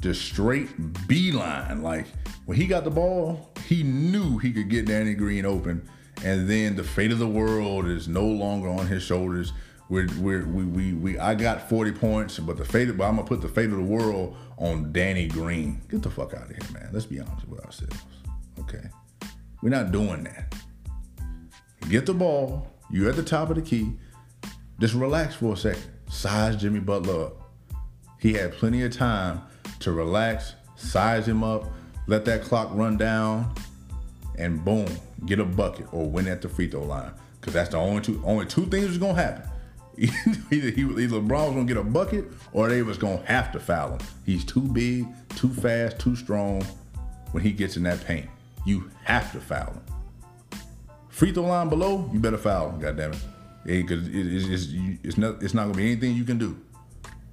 just 0.02 0.20
straight 0.20 0.68
beeline, 1.08 1.80
like 1.80 2.08
when 2.44 2.58
he 2.58 2.66
got 2.66 2.84
the 2.84 2.90
ball, 2.90 3.50
he 3.66 3.82
knew 3.82 4.36
he 4.36 4.52
could 4.52 4.68
get 4.68 4.84
Danny 4.84 5.14
Green 5.14 5.46
open, 5.46 5.88
and 6.22 6.50
then 6.50 6.76
the 6.76 6.84
fate 6.84 7.10
of 7.10 7.20
the 7.20 7.26
world 7.26 7.86
is 7.86 8.06
no 8.06 8.26
longer 8.26 8.68
on 8.68 8.86
his 8.86 9.02
shoulders. 9.02 9.54
We're, 9.92 10.08
we're, 10.20 10.46
we, 10.46 10.64
we, 10.64 10.92
we, 10.94 11.18
I 11.18 11.34
got 11.34 11.68
40 11.68 11.92
points, 11.92 12.38
but 12.38 12.56
the 12.56 12.64
fate, 12.64 12.96
but 12.96 13.04
I'm 13.04 13.16
gonna 13.16 13.28
put 13.28 13.42
the 13.42 13.48
fate 13.48 13.66
of 13.66 13.76
the 13.76 13.82
world 13.82 14.34
on 14.56 14.90
Danny 14.90 15.28
Green. 15.28 15.82
Get 15.90 16.00
the 16.00 16.08
fuck 16.08 16.32
out 16.32 16.44
of 16.44 16.48
here, 16.48 16.72
man. 16.72 16.88
Let's 16.94 17.04
be 17.04 17.20
honest 17.20 17.46
with 17.46 17.60
ourselves. 17.60 17.98
Okay, 18.60 18.88
we're 19.60 19.68
not 19.68 19.92
doing 19.92 20.24
that. 20.24 20.54
Get 21.90 22.06
the 22.06 22.14
ball. 22.14 22.66
You're 22.90 23.10
at 23.10 23.16
the 23.16 23.22
top 23.22 23.50
of 23.50 23.56
the 23.56 23.60
key. 23.60 23.92
Just 24.80 24.94
relax 24.94 25.34
for 25.34 25.52
a 25.52 25.56
second. 25.58 25.84
Size 26.08 26.56
Jimmy 26.56 26.80
Butler 26.80 27.26
up. 27.26 27.50
He 28.18 28.32
had 28.32 28.52
plenty 28.52 28.82
of 28.84 28.92
time 28.92 29.42
to 29.80 29.92
relax, 29.92 30.54
size 30.74 31.28
him 31.28 31.44
up, 31.44 31.70
let 32.06 32.24
that 32.24 32.40
clock 32.40 32.70
run 32.72 32.96
down, 32.96 33.54
and 34.38 34.64
boom, 34.64 34.88
get 35.26 35.38
a 35.38 35.44
bucket 35.44 35.92
or 35.92 36.08
win 36.08 36.28
at 36.28 36.40
the 36.40 36.48
free 36.48 36.70
throw 36.70 36.82
line. 36.82 37.12
Because 37.38 37.52
that's 37.52 37.68
the 37.68 37.76
only 37.76 38.00
two 38.00 38.22
only 38.24 38.46
two 38.46 38.64
things 38.64 38.86
that's 38.86 38.96
gonna 38.96 39.20
happen. 39.20 39.51
either 39.98 40.70
he 40.70 40.84
LeBron 40.84 41.28
was 41.28 41.54
gonna 41.54 41.64
get 41.64 41.76
a 41.76 41.84
bucket 41.84 42.24
or 42.52 42.68
they 42.68 42.82
was 42.82 42.96
gonna 42.96 43.22
have 43.26 43.52
to 43.52 43.60
foul 43.60 43.92
him. 43.92 44.00
He's 44.24 44.44
too 44.44 44.60
big, 44.60 45.06
too 45.36 45.50
fast, 45.50 45.98
too 45.98 46.16
strong. 46.16 46.64
When 47.32 47.42
he 47.42 47.52
gets 47.52 47.76
in 47.76 47.82
that 47.84 48.04
paint, 48.04 48.28
you 48.66 48.90
have 49.04 49.32
to 49.32 49.40
foul 49.40 49.72
him. 49.72 49.82
Free 51.08 51.32
throw 51.32 51.44
line 51.44 51.68
below, 51.68 52.10
you 52.12 52.18
better 52.18 52.38
foul 52.38 52.70
him. 52.70 52.80
God 52.80 52.96
damn 52.96 53.12
it, 53.12 53.18
because 53.64 54.06
it, 54.08 54.14
it's, 54.14 54.46
it's, 54.46 54.72
it's 55.02 55.18
not 55.18 55.42
it's 55.42 55.54
not 55.54 55.64
gonna 55.64 55.76
be 55.76 55.84
anything 55.84 56.14
you 56.14 56.24
can 56.24 56.38
do. 56.38 56.58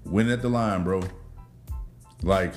Win 0.06 0.30
at 0.30 0.42
the 0.42 0.50
line, 0.50 0.84
bro. 0.84 1.02
Like, 2.24 2.54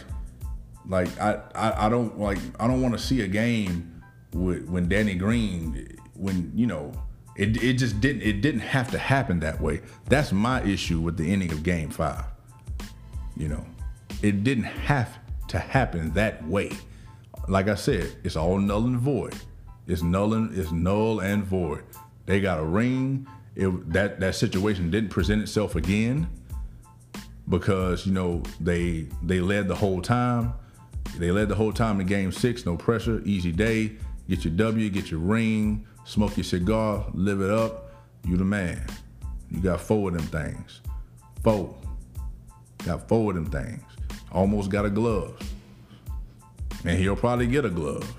like 0.87 1.09
I 1.21 1.41
I, 1.55 1.87
I 1.87 1.89
don't 1.89 2.19
like 2.19 2.39
I 2.59 2.67
don't 2.67 2.83
want 2.83 2.95
to 2.95 2.99
see 2.99 3.21
a 3.21 3.29
game 3.29 4.03
with 4.33 4.69
when 4.69 4.89
Danny 4.89 5.15
Green 5.15 5.97
when 6.15 6.53
you 6.55 6.67
know 6.67 6.93
it, 7.37 7.63
it 7.63 7.75
just 7.75 8.01
didn't 8.01 8.23
it 8.23 8.41
didn't 8.41 8.61
have 8.61 8.91
to 8.91 8.99
happen 8.99 9.41
that 9.41 9.61
way. 9.61 9.81
That's 10.07 10.33
my 10.33 10.63
issue 10.63 11.01
with 11.01 11.17
the 11.17 11.33
ending 11.33 11.53
of 11.53 11.63
game 11.63 11.91
five. 11.91 12.25
You 13.37 13.49
know, 13.49 13.65
it 14.23 14.45
didn't 14.45 14.65
have 14.65 15.19
to 15.49 15.59
happen 15.59 16.13
that 16.15 16.47
way. 16.47 16.71
Like 17.49 17.69
I 17.69 17.75
said, 17.75 18.15
it's 18.23 18.37
all 18.37 18.59
null 18.59 18.85
and 18.85 18.99
void. 18.99 19.35
It's 19.87 20.03
null 20.03 20.35
and 20.35 20.57
it's 20.57 20.71
null 20.73 21.21
and 21.21 21.45
void. 21.45 21.85
They 22.27 22.41
got 22.41 22.59
a 22.59 22.65
ring. 22.65 23.27
It, 23.57 23.93
that 23.93 24.21
that 24.21 24.35
situation 24.35 24.91
didn't 24.91 25.11
present 25.11 25.43
itself 25.43 25.75
again 25.75 26.29
because 27.49 28.07
you 28.07 28.13
know 28.13 28.43
they 28.61 29.09
they 29.23 29.41
led 29.41 29.69
the 29.69 29.75
whole 29.75 30.03
time. 30.03 30.55
They 31.17 31.31
led 31.31 31.49
the 31.49 31.55
whole 31.55 31.73
time 31.73 32.01
in 32.01 32.07
game 32.07 32.31
six. 32.31 32.65
No 32.65 32.77
pressure, 32.77 33.23
easy 33.25 33.53
day. 33.53 33.97
Get 34.29 34.45
your 34.45 34.55
W, 34.55 34.89
get 34.89 35.11
your 35.11 35.21
ring 35.21 35.87
smoke 36.05 36.37
your 36.37 36.45
cigar, 36.45 37.07
live 37.15 37.41
it 37.41 37.51
up, 37.51 37.95
you 38.27 38.37
the 38.37 38.45
man. 38.45 38.85
You 39.51 39.61
got 39.61 39.81
four 39.81 40.09
of 40.09 40.17
them 40.17 40.27
things. 40.27 40.81
Four. 41.43 41.75
Got 42.85 43.09
four 43.09 43.31
of 43.31 43.37
them 43.37 43.47
things. 43.47 43.83
Almost 44.31 44.71
got 44.71 44.85
a 44.85 44.91
glove. 44.91 45.39
And 46.85 46.99
he'll 46.99 47.17
probably 47.17 47.47
get 47.47 47.65
a 47.65 47.71
glove. 47.71 48.17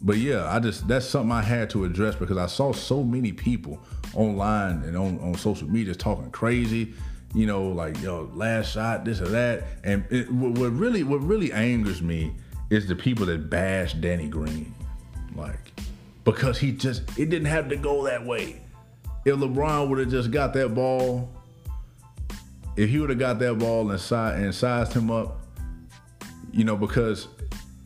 But 0.00 0.16
yeah, 0.16 0.52
I 0.52 0.58
just 0.58 0.88
that's 0.88 1.06
something 1.06 1.30
I 1.30 1.42
had 1.42 1.70
to 1.70 1.84
address 1.84 2.16
because 2.16 2.36
I 2.36 2.46
saw 2.46 2.72
so 2.72 3.04
many 3.04 3.32
people 3.32 3.80
online 4.14 4.82
and 4.82 4.96
on, 4.96 5.20
on 5.20 5.34
social 5.36 5.68
media 5.68 5.94
talking 5.94 6.30
crazy, 6.30 6.94
you 7.34 7.46
know, 7.46 7.68
like 7.68 8.00
yo, 8.02 8.30
last 8.34 8.72
shot, 8.72 9.04
this 9.04 9.20
or 9.20 9.28
that. 9.28 9.64
And 9.84 10.04
it, 10.10 10.30
what 10.30 10.70
really 10.70 11.04
what 11.04 11.22
really 11.22 11.52
angers 11.52 12.02
me 12.02 12.32
is 12.70 12.86
the 12.88 12.96
people 12.96 13.26
that 13.26 13.48
bash 13.48 13.94
Danny 13.94 14.28
Green. 14.28 14.74
Like, 15.34 15.72
because 16.24 16.58
he 16.58 16.72
just, 16.72 17.02
it 17.18 17.30
didn't 17.30 17.46
have 17.46 17.68
to 17.68 17.76
go 17.76 18.04
that 18.04 18.24
way. 18.24 18.60
If 19.24 19.36
LeBron 19.36 19.88
would 19.88 19.98
have 19.98 20.10
just 20.10 20.30
got 20.30 20.52
that 20.54 20.74
ball, 20.74 21.30
if 22.76 22.90
he 22.90 22.98
would 22.98 23.10
have 23.10 23.18
got 23.18 23.38
that 23.38 23.58
ball 23.58 23.90
and, 23.90 24.00
si- 24.00 24.14
and 24.14 24.54
sized 24.54 24.92
him 24.92 25.10
up, 25.10 25.40
you 26.52 26.64
know, 26.64 26.76
because, 26.76 27.28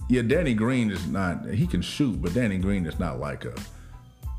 yeah, 0.09 0.23
Danny 0.23 0.55
Green 0.55 0.90
is 0.90 1.06
not, 1.06 1.47
he 1.48 1.66
can 1.66 1.82
shoot, 1.82 2.20
but 2.20 2.35
Danny 2.35 2.59
Green 2.59 2.86
is 2.86 2.98
not 2.98 3.20
like 3.20 3.44
a, 3.44 3.55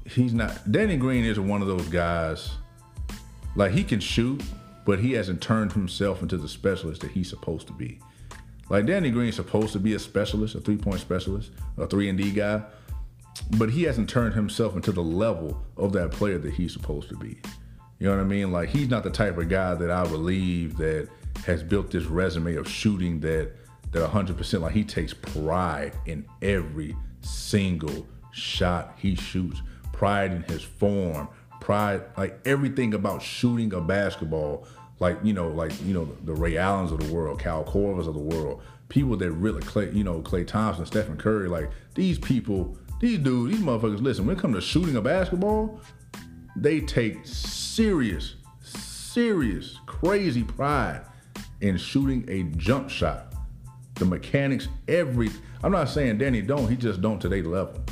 he's 0.06 0.34
not, 0.34 0.72
Danny 0.72 0.98
Green 0.98 1.24
is 1.24 1.40
one 1.40 1.62
of 1.62 1.68
those 1.68 1.88
guys, 1.88 2.52
like 3.56 3.72
he 3.72 3.84
can 3.84 4.00
shoot, 4.00 4.42
but 4.86 5.00
he 5.00 5.14
hasn't 5.14 5.42
turned 5.42 5.74
himself 5.74 6.22
into 6.22 6.38
the 6.38 6.48
specialist 6.48 7.02
that 7.02 7.12
he's 7.12 7.30
supposed 7.30 7.68
to 7.68 7.74
be. 7.74 8.00
Like 8.70 8.86
Danny 8.86 9.12
Green's 9.12 9.36
supposed 9.36 9.74
to 9.74 9.80
be 9.80 9.94
a 9.94 10.00
specialist, 10.00 10.56
a 10.56 10.62
three 10.62 10.78
point 10.78 11.00
specialist, 11.00 11.52
a 11.78 11.88
three 11.88 12.10
and 12.10 12.18
D 12.18 12.32
guy, 12.32 12.64
but 13.58 13.70
he 13.70 13.84
hasn't 13.84 14.10
turned 14.10 14.34
himself 14.34 14.76
into 14.76 14.92
the 14.92 15.04
level 15.04 15.64
of 15.76 15.94
that 15.94 16.12
player 16.12 16.38
that 16.38 16.54
he's 16.54 16.74
supposed 16.74 17.10
to 17.10 17.16
be. 17.16 17.40
You 18.00 18.08
know 18.08 18.16
what 18.16 18.22
I 18.22 18.26
mean? 18.26 18.52
Like 18.52 18.70
he's 18.70 18.90
not 18.90 19.04
the 19.04 19.10
type 19.10 19.38
of 19.38 19.50
guy 19.50 19.76
that 19.76 19.90
I 19.90 20.04
believe 20.04 20.78
that 20.78 21.10
has 21.46 21.64
built 21.64 21.92
this 21.92 22.06
resume 22.06 22.56
of 22.56 22.68
shooting 22.68 23.20
that 23.22 23.52
that 23.92 24.10
100% 24.10 24.62
like 24.62 24.74
he 24.74 24.84
takes 24.84 25.14
pride 25.14 25.94
in 26.06 26.26
every 26.42 26.96
single 27.22 28.06
shot 28.32 28.94
he 28.98 29.16
shoots, 29.16 29.62
pride 29.94 30.32
in 30.32 30.44
his 30.44 30.62
form, 30.62 31.28
pride 31.60 32.02
like 32.18 32.40
everything 32.46 32.94
about 32.94 33.22
shooting 33.22 33.74
a 33.74 33.82
basketball 33.82 34.68
like 35.00 35.18
you 35.24 35.34
know 35.34 35.50
like 35.50 35.72
you 35.84 35.94
know 35.94 36.06
the 36.24 36.34
Ray 36.34 36.58
Allens 36.58 36.92
of 36.92 37.00
the 37.00 37.14
world, 37.14 37.40
Kyle 37.40 37.64
Korvers 37.64 38.08
of 38.08 38.14
the 38.14 38.20
world, 38.20 38.62
people 38.90 39.16
that 39.18 39.32
really 39.32 39.62
Klay, 39.62 39.94
you 39.94 40.04
know 40.04 40.22
Klay 40.22 40.46
Thompson, 40.46 40.86
Stephen 40.86 41.18
Curry, 41.18 41.50
like 41.50 41.70
these 41.96 42.18
people 42.20 42.78
these 43.00 43.20
dudes, 43.20 43.56
these 43.56 43.66
motherfuckers, 43.66 44.02
listen, 44.02 44.26
when 44.26 44.36
it 44.36 44.40
comes 44.40 44.56
to 44.56 44.62
shooting 44.62 44.96
a 44.96 45.02
basketball, 45.02 45.80
they 46.56 46.80
take 46.80 47.26
serious, 47.26 48.36
serious, 48.64 49.80
crazy 49.86 50.44
pride 50.44 51.02
in 51.62 51.78
shooting 51.78 52.26
a 52.28 52.44
jump 52.58 52.90
shot. 52.90 53.34
The 53.96 54.06
mechanics, 54.06 54.68
every 54.88 55.30
I'm 55.64 55.72
not 55.72 55.90
saying 55.90 56.20
Danny 56.20 56.42
don't, 56.42 56.68
he 56.68 56.76
just 56.76 57.02
don't 57.02 57.20
to 57.22 57.30
level. 57.30 57.84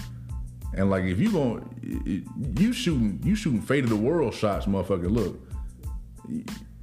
And 0.76 0.90
like 0.90 1.06
if 1.06 1.20
you 1.20 1.32
going 1.32 2.26
you 2.60 2.74
shooting 2.74 3.20
you 3.24 3.36
shooting 3.36 3.62
fate 3.62 3.84
of 3.84 3.90
the 3.90 3.96
world 3.96 4.34
shots, 4.34 4.66
motherfucker, 4.66 5.10
look. 5.10 5.40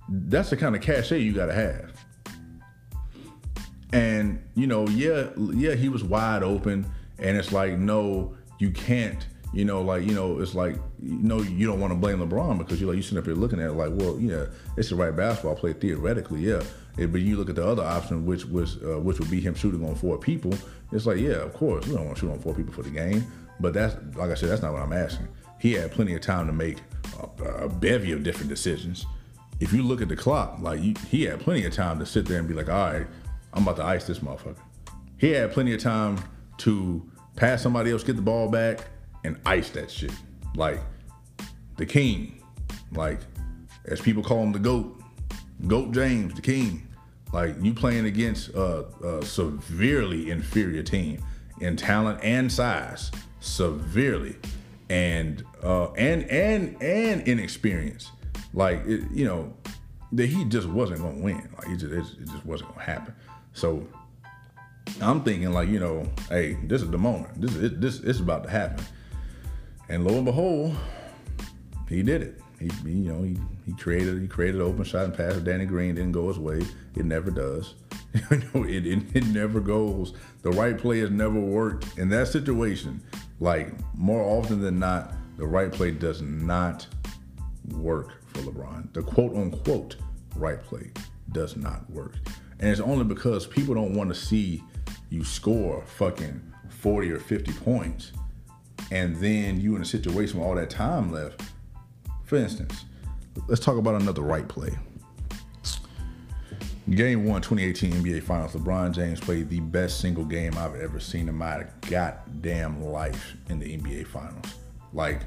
That's 0.08 0.50
the 0.50 0.56
kind 0.56 0.74
of 0.74 0.82
cachet 0.82 1.20
you 1.20 1.32
gotta 1.32 1.52
have. 1.52 2.04
And 3.92 4.42
you 4.54 4.66
know, 4.66 4.88
yeah, 4.88 5.28
yeah, 5.36 5.74
he 5.74 5.88
was 5.88 6.02
wide 6.02 6.42
open 6.42 6.90
and 7.22 7.36
it's 7.36 7.52
like, 7.52 7.78
no, 7.78 8.34
you 8.58 8.70
can't. 8.70 9.26
You 9.54 9.66
know, 9.66 9.82
like 9.82 10.06
you 10.06 10.14
know, 10.14 10.40
it's 10.40 10.54
like 10.54 10.76
you 10.98 11.18
know, 11.18 11.42
you 11.42 11.66
don't 11.66 11.78
want 11.78 11.92
to 11.92 11.98
blame 11.98 12.18
LeBron 12.18 12.56
because 12.56 12.80
you're 12.80 12.88
like 12.88 12.96
you 12.96 13.02
sitting 13.02 13.18
up 13.18 13.26
here 13.26 13.34
looking 13.34 13.60
at 13.60 13.68
it 13.68 13.72
like, 13.72 13.90
well, 13.92 14.18
yeah, 14.18 14.46
it's 14.78 14.88
the 14.88 14.96
right 14.96 15.14
basketball 15.14 15.54
play 15.56 15.74
theoretically, 15.74 16.40
yeah. 16.40 16.62
But 16.96 17.20
you 17.20 17.36
look 17.36 17.50
at 17.50 17.56
the 17.56 17.66
other 17.66 17.82
option, 17.82 18.24
which 18.24 18.46
was 18.46 18.82
uh, 18.82 18.98
which 18.98 19.18
would 19.18 19.30
be 19.30 19.40
him 19.40 19.54
shooting 19.54 19.86
on 19.86 19.94
four 19.94 20.16
people. 20.16 20.54
It's 20.90 21.04
like, 21.04 21.18
yeah, 21.18 21.32
of 21.32 21.52
course, 21.52 21.86
we 21.86 21.94
don't 21.94 22.06
want 22.06 22.16
to 22.16 22.20
shoot 22.20 22.32
on 22.32 22.38
four 22.38 22.54
people 22.54 22.72
for 22.72 22.82
the 22.82 22.90
game. 22.90 23.26
But 23.60 23.74
that's 23.74 23.94
like 24.16 24.30
I 24.30 24.34
said, 24.34 24.48
that's 24.48 24.62
not 24.62 24.72
what 24.72 24.82
I'm 24.82 24.92
asking. 24.92 25.28
He 25.58 25.74
had 25.74 25.92
plenty 25.92 26.14
of 26.14 26.22
time 26.22 26.46
to 26.46 26.52
make 26.52 26.78
a, 27.40 27.44
a 27.64 27.68
bevy 27.68 28.12
of 28.12 28.22
different 28.22 28.48
decisions. 28.48 29.04
If 29.60 29.72
you 29.72 29.82
look 29.82 30.00
at 30.00 30.08
the 30.08 30.16
clock, 30.16 30.58
like 30.60 30.82
you, 30.82 30.94
he 31.08 31.24
had 31.24 31.40
plenty 31.40 31.64
of 31.66 31.74
time 31.74 31.98
to 31.98 32.06
sit 32.06 32.24
there 32.26 32.38
and 32.38 32.48
be 32.48 32.54
like, 32.54 32.68
all 32.70 32.92
right, 32.92 33.06
I'm 33.52 33.62
about 33.62 33.76
to 33.76 33.84
ice 33.84 34.06
this 34.06 34.20
motherfucker. 34.20 34.56
He 35.18 35.30
had 35.30 35.52
plenty 35.52 35.74
of 35.74 35.80
time 35.80 36.18
to 36.58 37.08
pass 37.36 37.62
somebody 37.62 37.90
else, 37.90 38.02
get 38.02 38.16
the 38.16 38.22
ball 38.22 38.48
back, 38.48 38.86
and 39.24 39.38
ice 39.46 39.70
that 39.70 39.90
shit. 39.90 40.12
Like 40.54 40.80
the 41.76 41.86
king, 41.86 42.42
like 42.92 43.20
as 43.86 44.00
people 44.00 44.22
call 44.22 44.42
him, 44.42 44.52
the 44.52 44.58
goat, 44.58 45.00
goat 45.66 45.92
James, 45.92 46.34
the 46.34 46.42
king. 46.42 46.88
Like 47.32 47.56
you 47.62 47.72
playing 47.72 48.04
against 48.04 48.50
a, 48.50 48.84
a 49.06 49.24
severely 49.24 50.30
inferior 50.30 50.82
team 50.82 51.22
in 51.60 51.76
talent 51.76 52.20
and 52.22 52.52
size, 52.52 53.10
severely, 53.40 54.36
and 54.90 55.42
uh, 55.62 55.92
and 55.92 56.24
and 56.24 56.80
and 56.82 57.26
inexperience. 57.26 58.10
Like 58.52 58.84
it, 58.86 59.10
you 59.10 59.24
know, 59.24 59.54
that 60.12 60.26
he 60.26 60.44
just 60.44 60.68
wasn't 60.68 61.00
gonna 61.00 61.20
win. 61.20 61.48
Like 61.56 61.78
just 61.78 61.92
it 61.92 62.26
just 62.26 62.44
wasn't 62.44 62.70
gonna 62.70 62.84
happen. 62.84 63.14
So 63.54 63.86
I'm 65.00 65.22
thinking 65.22 65.52
like, 65.52 65.68
you 65.68 65.80
know, 65.80 66.04
hey, 66.28 66.58
this 66.64 66.82
is 66.82 66.90
the 66.90 66.98
moment. 66.98 67.40
This 67.40 67.54
is 67.56 67.78
this 67.78 68.00
it's 68.00 68.20
about 68.20 68.44
to 68.44 68.50
happen. 68.50 68.84
And 69.88 70.04
lo 70.04 70.14
and 70.14 70.24
behold, 70.24 70.76
he 71.88 72.02
did 72.02 72.22
it. 72.22 72.40
He, 72.58 72.70
you 72.88 73.12
know 73.12 73.22
he, 73.22 73.36
he 73.66 73.72
created 73.72 74.20
he 74.20 74.28
created 74.28 74.60
an 74.60 74.66
open 74.66 74.84
shot 74.84 75.04
and 75.04 75.14
passed 75.14 75.44
Danny 75.44 75.66
Green 75.66 75.94
didn't 75.94 76.12
go 76.12 76.28
his 76.28 76.38
way. 76.38 76.62
It 76.96 77.04
never 77.04 77.30
does. 77.30 77.74
you 78.30 78.42
know 78.54 78.64
it, 78.64 78.86
it 78.86 79.02
it 79.14 79.26
never 79.26 79.60
goes. 79.60 80.14
The 80.42 80.50
right 80.50 80.78
play 80.78 81.00
has 81.00 81.10
never 81.10 81.40
worked 81.40 81.98
in 81.98 82.08
that 82.10 82.28
situation. 82.28 83.02
Like 83.40 83.72
more 83.96 84.22
often 84.22 84.60
than 84.60 84.78
not, 84.78 85.12
the 85.36 85.46
right 85.46 85.72
play 85.72 85.90
does 85.90 86.22
not 86.22 86.86
work 87.70 88.22
for 88.28 88.38
LeBron. 88.40 88.92
The 88.92 89.02
quote 89.02 89.34
unquote 89.34 89.96
right 90.36 90.62
play 90.62 90.92
does 91.32 91.56
not 91.56 91.90
work. 91.90 92.14
And 92.60 92.70
it's 92.70 92.80
only 92.80 93.04
because 93.04 93.46
people 93.46 93.74
don't 93.74 93.94
want 93.94 94.08
to 94.10 94.14
see 94.14 94.62
you 95.12 95.22
score 95.22 95.84
fucking 95.84 96.40
40 96.70 97.12
or 97.12 97.18
50 97.18 97.52
points 97.52 98.12
and 98.90 99.14
then 99.16 99.60
you 99.60 99.76
in 99.76 99.82
a 99.82 99.84
situation 99.84 100.38
with 100.38 100.48
all 100.48 100.54
that 100.54 100.70
time 100.70 101.12
left. 101.12 101.42
For 102.24 102.36
instance, 102.36 102.86
let's 103.46 103.60
talk 103.60 103.76
about 103.76 104.00
another 104.00 104.22
right 104.22 104.48
play. 104.48 104.70
Game 106.90 107.26
one, 107.26 107.42
2018 107.42 107.92
NBA 107.92 108.22
Finals, 108.22 108.54
LeBron 108.54 108.92
James 108.92 109.20
played 109.20 109.50
the 109.50 109.60
best 109.60 110.00
single 110.00 110.24
game 110.24 110.56
I've 110.56 110.74
ever 110.76 110.98
seen 110.98 111.28
in 111.28 111.34
my 111.34 111.66
goddamn 111.82 112.82
life 112.82 113.36
in 113.50 113.58
the 113.58 113.78
NBA 113.78 114.06
Finals. 114.06 114.54
Like, 114.92 115.20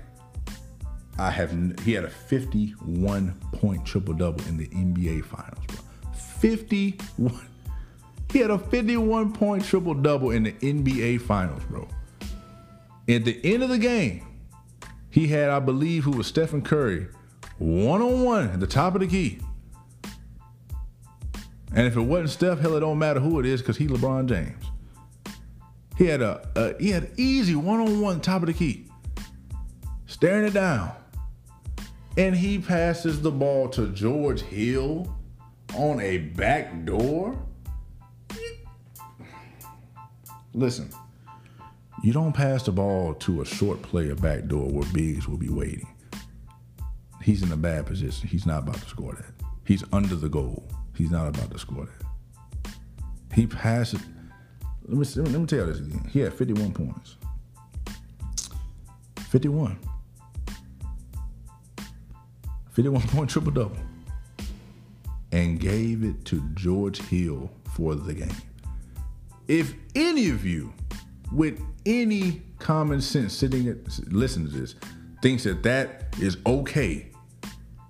I 1.17 1.29
have, 1.29 1.51
he 1.81 1.93
had 1.93 2.03
a 2.03 2.09
51 2.09 3.39
point 3.53 3.85
triple 3.85 4.15
double 4.15 4.43
in 4.47 4.57
the 4.57 4.67
NBA 4.67 5.25
Finals, 5.25 5.65
bro. 5.67 5.77
51. 6.39 7.54
He 8.35 8.41
had 8.41 8.51
a 8.51 8.59
51 8.59 9.31
point 9.31 9.63
triple 9.63 9.93
double 9.93 10.31
in 10.31 10.43
the 10.43 10.51
NBA 10.51 11.21
Finals, 11.21 11.63
bro. 11.69 11.87
At 13.07 13.23
the 13.23 13.39
end 13.45 13.63
of 13.63 13.69
the 13.69 13.77
game, 13.77 14.27
he 15.09 15.27
had, 15.27 15.49
I 15.49 15.61
believe, 15.61 16.03
who 16.03 16.11
was 16.11 16.27
Stephen 16.27 16.61
Curry, 16.61 17.07
one 17.59 18.01
on 18.01 18.23
one 18.25 18.49
at 18.49 18.59
the 18.59 18.67
top 18.67 18.93
of 18.93 18.99
the 18.99 19.07
key. 19.07 19.39
And 21.73 21.87
if 21.87 21.95
it 21.95 22.01
wasn't 22.01 22.31
Steph, 22.31 22.59
hell, 22.59 22.75
it 22.75 22.81
don't 22.81 22.99
matter 22.99 23.21
who 23.21 23.39
it 23.39 23.45
is 23.45 23.61
because 23.61 23.77
he 23.77 23.87
LeBron 23.87 24.27
James. 24.27 24.65
He 25.97 26.07
had 26.07 26.21
a, 26.21 26.45
a 26.57 26.77
he 26.77 26.89
had 26.89 27.11
easy 27.15 27.55
one 27.55 27.79
on 27.79 28.01
one 28.01 28.19
top 28.19 28.41
of 28.41 28.47
the 28.47 28.53
key, 28.53 28.89
staring 30.07 30.43
it 30.43 30.53
down, 30.53 30.91
and 32.17 32.35
he 32.35 32.59
passes 32.59 33.21
the 33.21 33.31
ball 33.31 33.69
to 33.69 33.87
George 33.93 34.41
Hill 34.41 35.07
on 35.73 36.01
a 36.01 36.17
back 36.17 36.83
door. 36.83 37.44
Listen, 40.55 40.89
you 42.01 42.13
don't 42.13 42.31
pass 42.31 42.63
the 42.63 42.71
ball 42.71 43.13
to 43.15 43.41
a 43.41 43.45
short 43.45 43.81
player 43.81 44.15
back 44.15 44.45
door 44.45 44.69
where 44.69 44.87
bigs 44.93 45.27
will 45.27 45.37
be 45.37 45.49
waiting. 45.49 45.85
He's 47.21 47.43
in 47.43 47.51
a 47.51 47.57
bad 47.57 47.85
position. 47.85 48.29
He's 48.29 48.45
not 48.45 48.59
about 48.59 48.75
to 48.75 48.87
score 48.87 49.13
that. 49.15 49.45
He's 49.65 49.83
under 49.91 50.15
the 50.15 50.29
goal. 50.29 50.63
He's 50.95 51.11
not 51.11 51.27
about 51.27 51.51
to 51.51 51.59
score 51.59 51.87
that. 51.87 52.73
He 53.33 53.45
passes. 53.45 53.99
Let 54.87 54.97
me, 54.97 55.23
let 55.23 55.41
me 55.41 55.45
tell 55.45 55.59
you 55.59 55.65
this 55.65 55.79
again. 55.79 56.09
He 56.13 56.19
had 56.19 56.33
51 56.33 56.71
points. 56.71 57.17
51. 59.27 59.77
51 62.71 63.01
point 63.09 63.29
triple 63.29 63.51
double. 63.51 63.77
And 65.33 65.59
gave 65.59 66.05
it 66.05 66.23
to 66.25 66.39
George 66.53 67.01
Hill 67.01 67.51
for 67.73 67.93
the 67.93 68.13
game. 68.13 68.31
If 69.47 69.73
any 69.95 70.29
of 70.29 70.45
you 70.45 70.73
with 71.31 71.61
any 71.85 72.41
common 72.59 73.01
sense 73.01 73.33
sitting 73.33 73.67
at 73.67 73.77
listen 74.11 74.45
to 74.45 74.51
this 74.51 74.75
thinks 75.21 75.43
that 75.43 75.63
that 75.63 76.15
is 76.19 76.37
okay, 76.45 77.07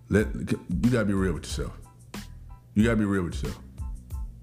let 0.10 0.27
you 0.36 0.90
gotta 0.90 1.06
be 1.06 1.14
real 1.14 1.34
with 1.34 1.44
yourself. 1.44 1.77
You 2.73 2.84
gotta 2.84 2.98
be 2.98 3.06
real 3.06 3.23
with 3.23 3.36
yourself. 3.36 3.60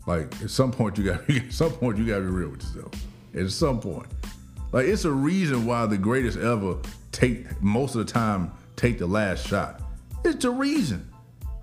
Like 0.07 0.43
at 0.43 0.51
some 0.51 0.73
point 0.73 0.99
you 0.99 1.05
gotta 1.05 1.33
at 1.47 1.53
some 1.53 1.73
point 1.73 1.99
you 1.99 2.07
gotta 2.07 2.23
be 2.23 2.29
real 2.29 2.49
with 2.49 2.63
yourself. 2.63 2.93
At 3.35 3.51
some 3.51 3.81
point, 3.81 4.09
like 4.73 4.87
it's 4.87 5.05
a 5.05 5.13
reason 5.13 5.67
why 5.67 5.87
the 5.87 5.99
greatest 5.99 6.39
ever 6.39 6.77
take 7.13 7.63
most 7.63 7.95
of 7.95 8.07
the 8.07 8.13
time 8.13 8.53
take 8.77 8.99
the 8.99 9.07
last 9.07 9.47
shot. 9.47 9.83
It's 10.25 10.43
the 10.43 10.51
reason. 10.51 11.09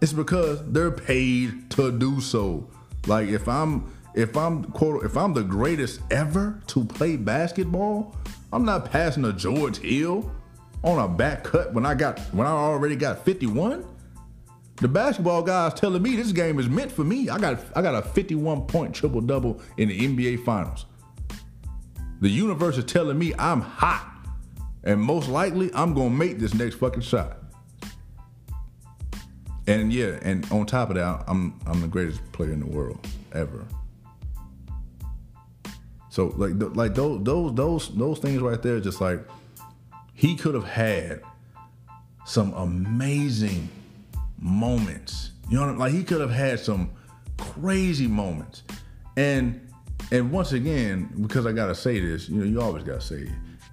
It's 0.01 0.13
because 0.13 0.63
they're 0.71 0.91
paid 0.91 1.69
to 1.71 1.91
do 1.91 2.21
so. 2.21 2.69
Like 3.07 3.29
if 3.29 3.47
I'm 3.47 3.91
if 4.13 4.35
I'm 4.35 4.63
quote 4.65 5.05
if 5.05 5.17
I'm 5.17 5.33
the 5.33 5.43
greatest 5.43 6.01
ever 6.11 6.59
to 6.67 6.83
play 6.83 7.15
basketball, 7.15 8.15
I'm 8.51 8.65
not 8.65 8.91
passing 8.91 9.25
a 9.25 9.33
George 9.33 9.77
Hill 9.77 10.31
on 10.83 10.99
a 10.99 11.07
back 11.07 11.43
cut 11.43 11.73
when 11.73 11.85
I 11.85 11.93
got 11.93 12.19
when 12.33 12.47
I 12.47 12.51
already 12.51 12.95
got 12.95 13.23
51. 13.25 13.85
The 14.77 14.87
basketball 14.87 15.41
guys 15.41 15.73
telling 15.73 16.01
me 16.01 16.15
this 16.15 16.31
game 16.31 16.57
is 16.57 16.69
meant 16.69 16.91
for 16.91 17.03
me. 17.03 17.29
I 17.29 17.37
got 17.37 17.59
I 17.75 17.81
got 17.81 17.95
a 17.95 18.01
51 18.01 18.65
point 18.65 18.95
triple 18.95 19.21
double 19.21 19.61
in 19.77 19.89
the 19.89 19.99
NBA 19.99 20.45
finals. 20.45 20.85
The 22.21 22.29
universe 22.29 22.77
is 22.77 22.85
telling 22.85 23.17
me 23.17 23.33
I'm 23.37 23.61
hot. 23.61 24.05
And 24.83 25.01
most 25.01 25.27
likely 25.27 25.69
I'm 25.73 25.93
gonna 25.93 26.09
make 26.09 26.39
this 26.39 26.53
next 26.53 26.75
fucking 26.75 27.01
shot. 27.01 27.37
And 29.67 29.93
yeah, 29.93 30.17
and 30.21 30.49
on 30.51 30.65
top 30.65 30.89
of 30.89 30.95
that, 30.95 31.23
I'm 31.27 31.59
I'm 31.65 31.81
the 31.81 31.87
greatest 31.87 32.19
player 32.31 32.53
in 32.53 32.61
the 32.61 32.65
world 32.65 33.05
ever. 33.33 33.65
So 36.09 36.33
like 36.37 36.53
like 36.75 36.95
those 36.95 37.23
those 37.23 37.53
those 37.53 37.89
those 37.89 38.19
things 38.19 38.41
right 38.41 38.61
there, 38.61 38.79
just 38.79 38.99
like 38.99 39.19
he 40.13 40.35
could 40.35 40.55
have 40.55 40.67
had 40.67 41.21
some 42.25 42.53
amazing 42.53 43.69
moments. 44.39 45.31
You 45.49 45.59
know, 45.59 45.73
like 45.73 45.93
he 45.93 46.03
could 46.03 46.21
have 46.21 46.31
had 46.31 46.59
some 46.59 46.91
crazy 47.37 48.07
moments. 48.07 48.63
And 49.17 49.67
and 50.11 50.31
once 50.31 50.51
again, 50.51 51.09
because 51.21 51.45
I 51.45 51.51
gotta 51.51 51.75
say 51.75 51.99
this, 51.99 52.29
you 52.29 52.39
know, 52.39 52.45
you 52.45 52.61
always 52.61 52.83
gotta 52.83 53.01
say, 53.01 53.29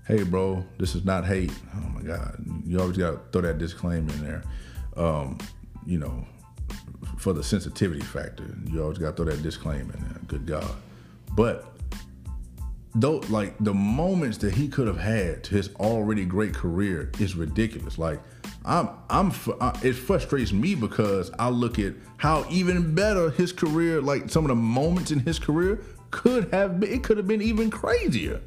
hey 0.06 0.22
bro, 0.22 0.64
this 0.78 0.94
is 0.94 1.04
not 1.04 1.24
hate. 1.24 1.52
Oh 1.74 1.88
my 1.88 2.02
God. 2.02 2.44
You 2.66 2.80
always 2.80 2.96
gotta 2.96 3.18
throw 3.32 3.42
that 3.42 3.58
disclaimer 3.58 4.12
in 4.12 4.24
there. 4.24 4.42
Um, 4.96 5.38
you 5.86 5.98
know, 5.98 6.26
for 7.18 7.32
the 7.32 7.42
sensitivity 7.42 8.02
factor. 8.02 8.44
You 8.70 8.82
always 8.82 8.98
gotta 8.98 9.16
throw 9.16 9.26
that 9.26 9.42
disclaimer 9.42 9.94
in 9.94 10.00
there. 10.08 10.20
Good 10.26 10.46
God. 10.46 10.74
But 11.34 11.75
though 12.96 13.18
like 13.28 13.54
the 13.60 13.74
moments 13.74 14.38
that 14.38 14.54
he 14.54 14.68
could 14.68 14.86
have 14.86 14.98
had 14.98 15.44
to 15.44 15.54
his 15.54 15.68
already 15.76 16.24
great 16.24 16.54
career 16.54 17.12
is 17.20 17.36
ridiculous. 17.36 17.98
Like 17.98 18.20
I'm 18.64 18.88
I'm 19.10 19.32
it 19.82 19.92
frustrates 19.92 20.52
me 20.52 20.74
because 20.74 21.30
I 21.38 21.50
look 21.50 21.78
at 21.78 21.92
how 22.16 22.46
even 22.50 22.94
better 22.94 23.30
his 23.30 23.52
career, 23.52 24.00
like 24.00 24.30
some 24.30 24.44
of 24.44 24.48
the 24.48 24.54
moments 24.54 25.10
in 25.10 25.20
his 25.20 25.38
career 25.38 25.82
could 26.10 26.50
have 26.52 26.80
been. 26.80 26.90
It 26.90 27.04
could 27.04 27.18
have 27.18 27.28
been 27.28 27.42
even 27.42 27.70
crazier. 27.70 28.40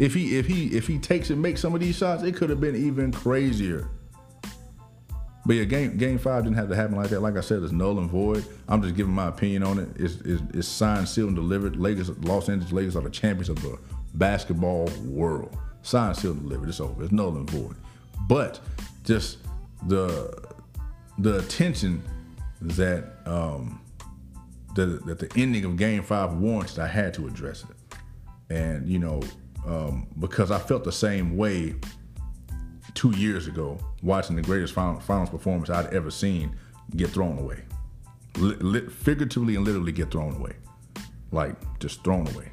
If 0.00 0.14
he 0.14 0.36
if 0.36 0.46
he 0.46 0.66
if 0.76 0.88
he 0.88 0.98
takes 0.98 1.30
and 1.30 1.40
makes 1.40 1.60
some 1.60 1.72
of 1.72 1.80
these 1.80 1.96
shots, 1.96 2.24
it 2.24 2.34
could 2.34 2.50
have 2.50 2.60
been 2.60 2.76
even 2.76 3.12
crazier. 3.12 3.88
But 5.46 5.56
yeah, 5.56 5.64
game 5.64 5.96
game 5.96 6.18
five 6.18 6.44
didn't 6.44 6.56
have 6.56 6.68
to 6.68 6.76
happen 6.76 6.96
like 6.96 7.08
that. 7.10 7.20
Like 7.20 7.36
I 7.36 7.40
said, 7.40 7.62
it's 7.62 7.72
null 7.72 7.98
and 7.98 8.10
void. 8.10 8.44
I'm 8.68 8.82
just 8.82 8.94
giving 8.94 9.12
my 9.12 9.28
opinion 9.28 9.62
on 9.62 9.78
it. 9.78 9.88
It's, 9.96 10.16
it's, 10.20 10.42
it's 10.52 10.68
signed, 10.68 11.08
sealed, 11.08 11.28
and 11.28 11.36
delivered. 11.36 11.76
Lakers, 11.76 12.10
Los 12.18 12.48
Angeles 12.48 12.72
Lakers 12.72 12.96
are 12.96 13.02
the 13.02 13.10
champions 13.10 13.48
of 13.48 13.60
the 13.62 13.78
basketball 14.14 14.90
world. 15.04 15.56
Signed, 15.82 16.16
sealed, 16.16 16.36
and 16.36 16.48
delivered. 16.48 16.68
It's 16.68 16.80
over. 16.80 17.02
It's 17.02 17.12
null 17.12 17.36
and 17.36 17.48
void. 17.48 17.76
But 18.28 18.60
just 19.04 19.38
the 19.86 20.46
the 21.18 21.38
attention 21.38 22.02
that 22.60 23.04
um, 23.24 23.80
that, 24.74 25.06
that 25.06 25.18
the 25.18 25.30
ending 25.40 25.64
of 25.64 25.76
Game 25.76 26.02
Five 26.02 26.34
warrants, 26.34 26.78
I 26.78 26.86
had 26.86 27.14
to 27.14 27.26
address 27.26 27.64
it. 27.64 27.96
And 28.54 28.86
you 28.86 28.98
know, 28.98 29.22
um, 29.66 30.06
because 30.18 30.50
I 30.50 30.58
felt 30.58 30.84
the 30.84 30.92
same 30.92 31.36
way 31.38 31.76
two 32.94 33.10
years 33.16 33.46
ago 33.46 33.78
watching 34.02 34.36
the 34.36 34.42
greatest 34.42 34.74
final, 34.74 35.00
finals 35.00 35.30
performance 35.30 35.70
I'd 35.70 35.92
ever 35.92 36.10
seen 36.10 36.56
get 36.96 37.10
thrown 37.10 37.38
away. 37.38 37.62
figuratively 38.88 39.56
and 39.56 39.64
literally 39.64 39.92
get 39.92 40.10
thrown 40.10 40.36
away. 40.36 40.52
Like 41.32 41.56
just 41.78 42.02
thrown 42.04 42.26
away. 42.28 42.50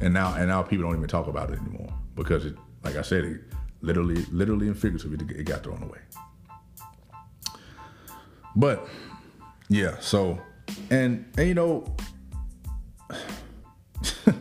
And 0.00 0.14
now 0.14 0.34
and 0.34 0.48
now 0.48 0.62
people 0.62 0.84
don't 0.86 0.96
even 0.96 1.08
talk 1.08 1.26
about 1.26 1.50
it 1.50 1.58
anymore 1.58 1.92
because 2.14 2.44
it 2.44 2.56
like 2.84 2.96
I 2.96 3.02
said 3.02 3.24
it 3.24 3.40
literally 3.80 4.24
literally 4.30 4.68
and 4.68 4.78
figuratively 4.78 5.18
it 5.36 5.44
got 5.44 5.64
thrown 5.64 5.82
away. 5.82 5.98
But 8.54 8.88
yeah, 9.68 9.98
so 10.00 10.40
and 10.90 11.24
and 11.36 11.48
you 11.48 11.54
know 11.54 11.96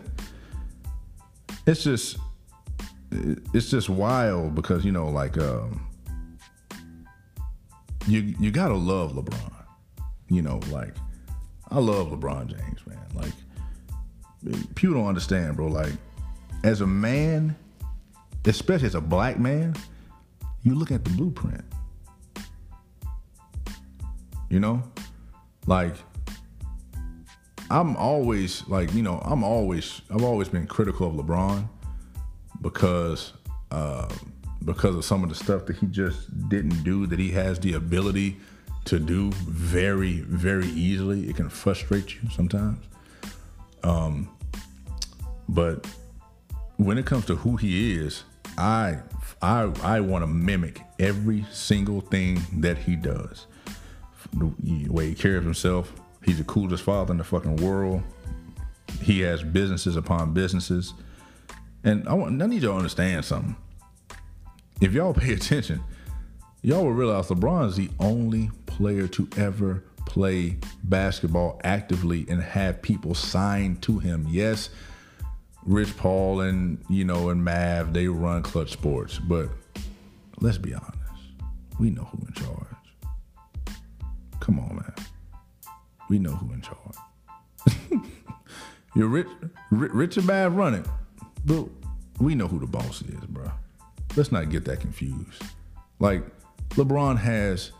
it's 1.65 1.83
just 1.83 2.17
it's 3.11 3.69
just 3.69 3.89
wild 3.89 4.55
because 4.55 4.83
you 4.83 4.91
know 4.91 5.09
like 5.09 5.37
um, 5.37 5.87
you 8.07 8.35
you 8.39 8.51
gotta 8.51 8.75
love 8.75 9.13
LeBron. 9.13 9.53
You 10.29 10.41
know, 10.41 10.59
like 10.71 10.93
I 11.69 11.79
love 11.79 12.07
LeBron 12.07 12.47
James, 12.47 12.85
man. 12.85 12.99
Like 13.13 13.31
people 14.75 14.95
don't 14.95 15.07
understand, 15.07 15.55
bro. 15.55 15.67
Like, 15.67 15.93
as 16.63 16.81
a 16.81 16.87
man, 16.87 17.55
especially 18.45 18.87
as 18.87 18.95
a 18.95 19.01
black 19.01 19.39
man, 19.39 19.75
you 20.63 20.75
look 20.75 20.91
at 20.91 21.03
the 21.03 21.11
blueprint. 21.11 21.63
You 24.49 24.59
know, 24.59 24.83
like 25.65 25.95
I'm 27.69 27.95
always 27.97 28.67
like, 28.67 28.93
you 28.93 29.01
know, 29.01 29.19
I'm 29.25 29.43
always 29.43 30.01
I've 30.09 30.23
always 30.23 30.49
been 30.49 30.67
critical 30.67 31.07
of 31.07 31.15
LeBron 31.15 31.67
because 32.61 33.33
uh, 33.71 34.09
because 34.65 34.95
of 34.95 35.05
some 35.05 35.23
of 35.23 35.29
the 35.29 35.35
stuff 35.35 35.65
that 35.65 35.77
he 35.77 35.87
just 35.87 36.49
didn't 36.49 36.83
do 36.83 37.05
that 37.07 37.19
he 37.19 37.31
has 37.31 37.59
the 37.59 37.73
ability 37.73 38.37
to 38.85 38.99
do 38.99 39.31
very 39.31 40.21
very 40.21 40.67
easily. 40.67 41.29
It 41.29 41.35
can 41.35 41.49
frustrate 41.49 42.15
you 42.15 42.29
sometimes. 42.29 42.85
Um, 43.83 44.29
but 45.49 45.87
when 46.77 46.97
it 46.97 47.05
comes 47.05 47.25
to 47.25 47.35
who 47.35 47.57
he 47.57 47.95
is, 47.95 48.23
I 48.57 48.99
I 49.41 49.71
I 49.83 49.99
want 49.99 50.23
to 50.23 50.27
mimic 50.27 50.81
every 50.99 51.45
single 51.51 52.01
thing 52.01 52.41
that 52.57 52.77
he 52.77 52.95
does. 52.95 53.47
The 54.33 54.51
way 54.89 55.09
he 55.09 55.15
carries 55.15 55.43
himself, 55.43 55.93
he's 56.23 56.37
the 56.37 56.43
coolest 56.43 56.83
father 56.83 57.11
in 57.11 57.17
the 57.17 57.23
fucking 57.23 57.57
world. 57.57 58.03
He 59.01 59.21
has 59.21 59.43
businesses 59.43 59.95
upon 59.95 60.33
businesses, 60.33 60.93
and 61.87 62.07
I 62.09 62.13
want 62.13 62.41
I 62.41 62.47
need 62.47 62.63
y'all 62.63 62.73
to 62.73 62.77
understand 62.77 63.23
something. 63.23 63.55
If 64.81 64.91
y'all 64.91 65.13
pay 65.13 65.33
attention, 65.39 65.81
y'all 66.61 66.83
will 66.83 66.91
realize 66.91 67.27
LeBron 67.29 67.67
is 67.67 67.75
the 67.77 67.89
only 67.99 68.51
player 68.65 69.07
to 69.07 69.27
ever 69.37 69.83
play 70.05 70.57
basketball 70.83 71.59
actively 71.63 72.25
and 72.29 72.41
have 72.41 72.81
people 72.81 73.15
signed 73.15 73.81
to 73.83 73.99
him. 73.99 74.25
Yes, 74.29 74.69
Rich 75.63 75.95
Paul 75.97 76.41
and 76.41 76.83
you 76.89 77.05
know 77.05 77.29
and 77.29 77.43
Mav 77.43 77.93
they 77.93 78.07
run 78.07 78.43
Clutch 78.43 78.71
Sports, 78.71 79.19
but 79.19 79.49
let's 80.41 80.57
be 80.57 80.73
honest, 80.73 80.97
we 81.79 81.89
know 81.89 82.03
who 82.03 82.27
in 82.27 82.33
charge. 82.33 83.75
Come 84.41 84.59
on, 84.59 84.75
man, 84.75 84.93
we 86.09 86.19
know 86.19 86.31
who 86.31 86.53
in 86.53 86.61
charge. 86.61 88.01
You're 88.95 89.07
rich, 89.07 89.27
rich 89.71 90.17
and 90.17 90.25
bad 90.25 90.53
running, 90.53 90.85
but 91.45 91.67
we 92.19 92.35
know 92.35 92.47
who 92.47 92.59
the 92.59 92.67
boss 92.67 93.01
is, 93.01 93.25
bro. 93.27 93.51
Let's 94.15 94.31
not 94.31 94.49
get 94.49 94.65
that 94.65 94.79
confused. 94.79 95.43
Like 95.99 96.23
LeBron 96.71 97.17
has 97.17 97.71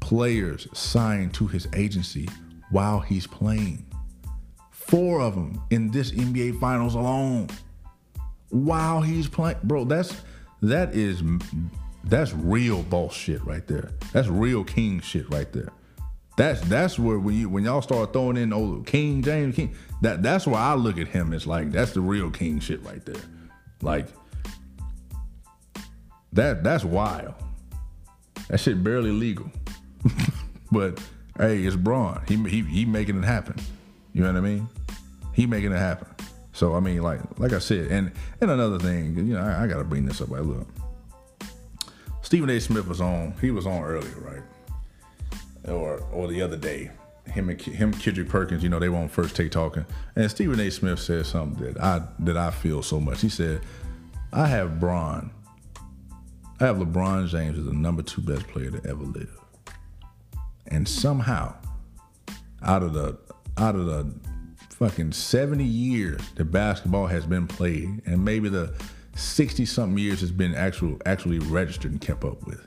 players 0.00 0.66
signed 0.72 1.34
to 1.34 1.46
his 1.46 1.68
agency 1.74 2.28
while 2.70 3.00
he's 3.00 3.26
playing. 3.26 3.86
Four 4.70 5.20
of 5.20 5.34
them 5.34 5.62
in 5.70 5.90
this 5.90 6.10
NBA 6.12 6.60
Finals 6.60 6.94
alone. 6.94 7.48
While 8.50 9.00
he's 9.00 9.28
playing, 9.28 9.58
bro, 9.62 9.84
that's 9.84 10.20
that 10.60 10.94
is 10.94 11.22
that's 12.04 12.32
real 12.32 12.82
boss 12.82 13.14
shit 13.14 13.44
right 13.44 13.66
there. 13.66 13.90
That's 14.12 14.28
real 14.28 14.64
king 14.64 15.00
shit 15.00 15.28
right 15.30 15.50
there. 15.52 15.72
That's 16.36 16.60
that's 16.62 16.98
where 16.98 17.18
when 17.18 17.34
you 17.34 17.48
when 17.48 17.64
y'all 17.64 17.82
start 17.82 18.12
throwing 18.12 18.36
in 18.36 18.52
old 18.52 18.86
King 18.86 19.22
James 19.22 19.54
King, 19.54 19.74
that 20.00 20.22
that's 20.22 20.46
where 20.46 20.60
I 20.60 20.74
look 20.74 20.98
at 20.98 21.08
him. 21.08 21.32
It's 21.32 21.46
like 21.46 21.70
that's 21.70 21.92
the 21.92 22.00
real 22.00 22.30
king 22.30 22.60
shit 22.60 22.82
right 22.82 23.04
there. 23.04 23.22
Like 23.82 24.06
that 26.32 26.62
that's 26.62 26.84
wild. 26.84 27.34
That 28.48 28.58
shit 28.58 28.82
barely 28.82 29.10
legal. 29.10 29.50
but 30.72 31.00
hey, 31.36 31.62
it's 31.64 31.76
Bron. 31.76 32.22
He 32.26 32.36
he 32.48 32.62
he 32.62 32.84
making 32.84 33.18
it 33.18 33.24
happen. 33.24 33.56
You 34.14 34.22
know 34.22 34.32
what 34.32 34.38
I 34.38 34.40
mean? 34.40 34.68
He 35.34 35.46
making 35.46 35.72
it 35.72 35.78
happen. 35.78 36.08
So 36.52 36.74
I 36.74 36.80
mean, 36.80 37.02
like 37.02 37.20
like 37.38 37.52
I 37.52 37.58
said, 37.58 37.90
and 37.90 38.12
and 38.40 38.50
another 38.50 38.78
thing, 38.78 39.16
you 39.16 39.34
know, 39.34 39.40
I, 39.40 39.64
I 39.64 39.66
got 39.66 39.78
to 39.78 39.84
bring 39.84 40.06
this 40.06 40.20
up. 40.20 40.30
Like, 40.30 40.42
look, 40.42 40.68
Stephen 42.22 42.50
A. 42.50 42.60
Smith 42.60 42.86
was 42.86 43.00
on. 43.00 43.34
He 43.40 43.50
was 43.50 43.66
on 43.66 43.82
earlier, 43.82 44.14
right? 44.20 45.72
Or 45.72 45.98
or 46.12 46.28
the 46.28 46.40
other 46.40 46.56
day. 46.56 46.90
Him 47.26 47.48
and 47.48 47.60
him, 47.60 47.92
Kendrick 47.92 48.28
Perkins. 48.28 48.62
You 48.62 48.68
know, 48.68 48.78
they 48.78 48.88
won't 48.88 49.10
first 49.10 49.36
take 49.36 49.52
talking. 49.52 49.86
And 50.16 50.30
Stephen 50.30 50.60
A. 50.60 50.70
Smith 50.70 50.98
said 50.98 51.24
something 51.26 51.72
that 51.72 51.80
I 51.80 52.02
that 52.20 52.36
I 52.36 52.50
feel 52.50 52.82
so 52.82 53.00
much. 53.00 53.20
He 53.20 53.28
said, 53.28 53.60
"I 54.32 54.46
have 54.46 54.80
Bron. 54.80 55.30
I 56.60 56.66
have 56.66 56.76
LeBron 56.76 57.28
James 57.28 57.58
as 57.58 57.64
the 57.64 57.72
number 57.72 58.02
two 58.02 58.20
best 58.20 58.46
player 58.48 58.70
to 58.70 58.88
ever 58.88 59.02
live, 59.02 59.36
and 60.68 60.86
somehow, 60.86 61.54
out 62.62 62.82
of 62.82 62.92
the 62.92 63.18
out 63.56 63.74
of 63.74 63.86
the 63.86 64.12
fucking 64.70 65.12
70 65.12 65.64
years 65.64 66.20
that 66.36 66.46
basketball 66.46 67.06
has 67.06 67.26
been 67.26 67.46
played, 67.46 68.02
and 68.06 68.24
maybe 68.24 68.48
the 68.48 68.74
60 69.14 69.64
something 69.66 69.98
years 69.98 70.20
has 70.20 70.32
been 70.32 70.54
actual 70.54 70.98
actually 71.06 71.38
registered 71.38 71.92
and 71.92 72.00
kept 72.00 72.24
up 72.24 72.44
with. 72.46 72.66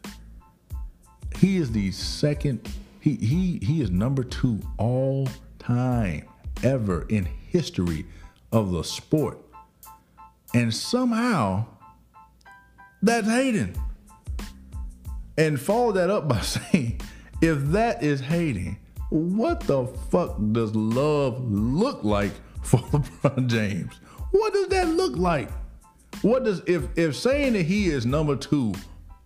He 1.38 1.58
is 1.58 1.72
the 1.72 1.92
second, 1.92 2.70
he 3.06 3.14
he 3.18 3.60
he 3.62 3.82
is 3.82 3.92
number 3.92 4.24
two 4.24 4.60
all 4.80 5.30
time 5.60 6.28
ever 6.64 7.06
in 7.08 7.26
history 7.26 8.04
of 8.52 8.72
the 8.72 8.84
sport. 8.84 9.40
And 10.56 10.74
somehow 10.74 11.68
that's 13.04 13.28
hating. 13.28 13.76
And 15.38 15.62
follow 15.62 15.92
that 15.92 16.10
up 16.10 16.28
by 16.28 16.42
saying, 16.42 17.00
if 17.42 17.60
that 17.66 18.02
is 18.02 18.22
hating, 18.22 18.80
what 19.10 19.60
the 19.62 19.86
fuck 20.10 20.38
does 20.52 20.76
love 20.76 21.40
look 21.52 22.04
like 22.04 22.32
for 22.64 22.80
LeBron 22.90 23.46
James? 23.46 23.94
What 24.32 24.52
does 24.52 24.70
that 24.70 24.88
look 24.88 25.16
like? 25.16 25.52
What 26.24 26.44
does 26.44 26.64
if 26.66 26.88
if 26.98 27.16
saying 27.16 27.54
that 27.54 27.68
he 27.68 27.86
is 27.86 28.08
number 28.08 28.36
two 28.36 28.74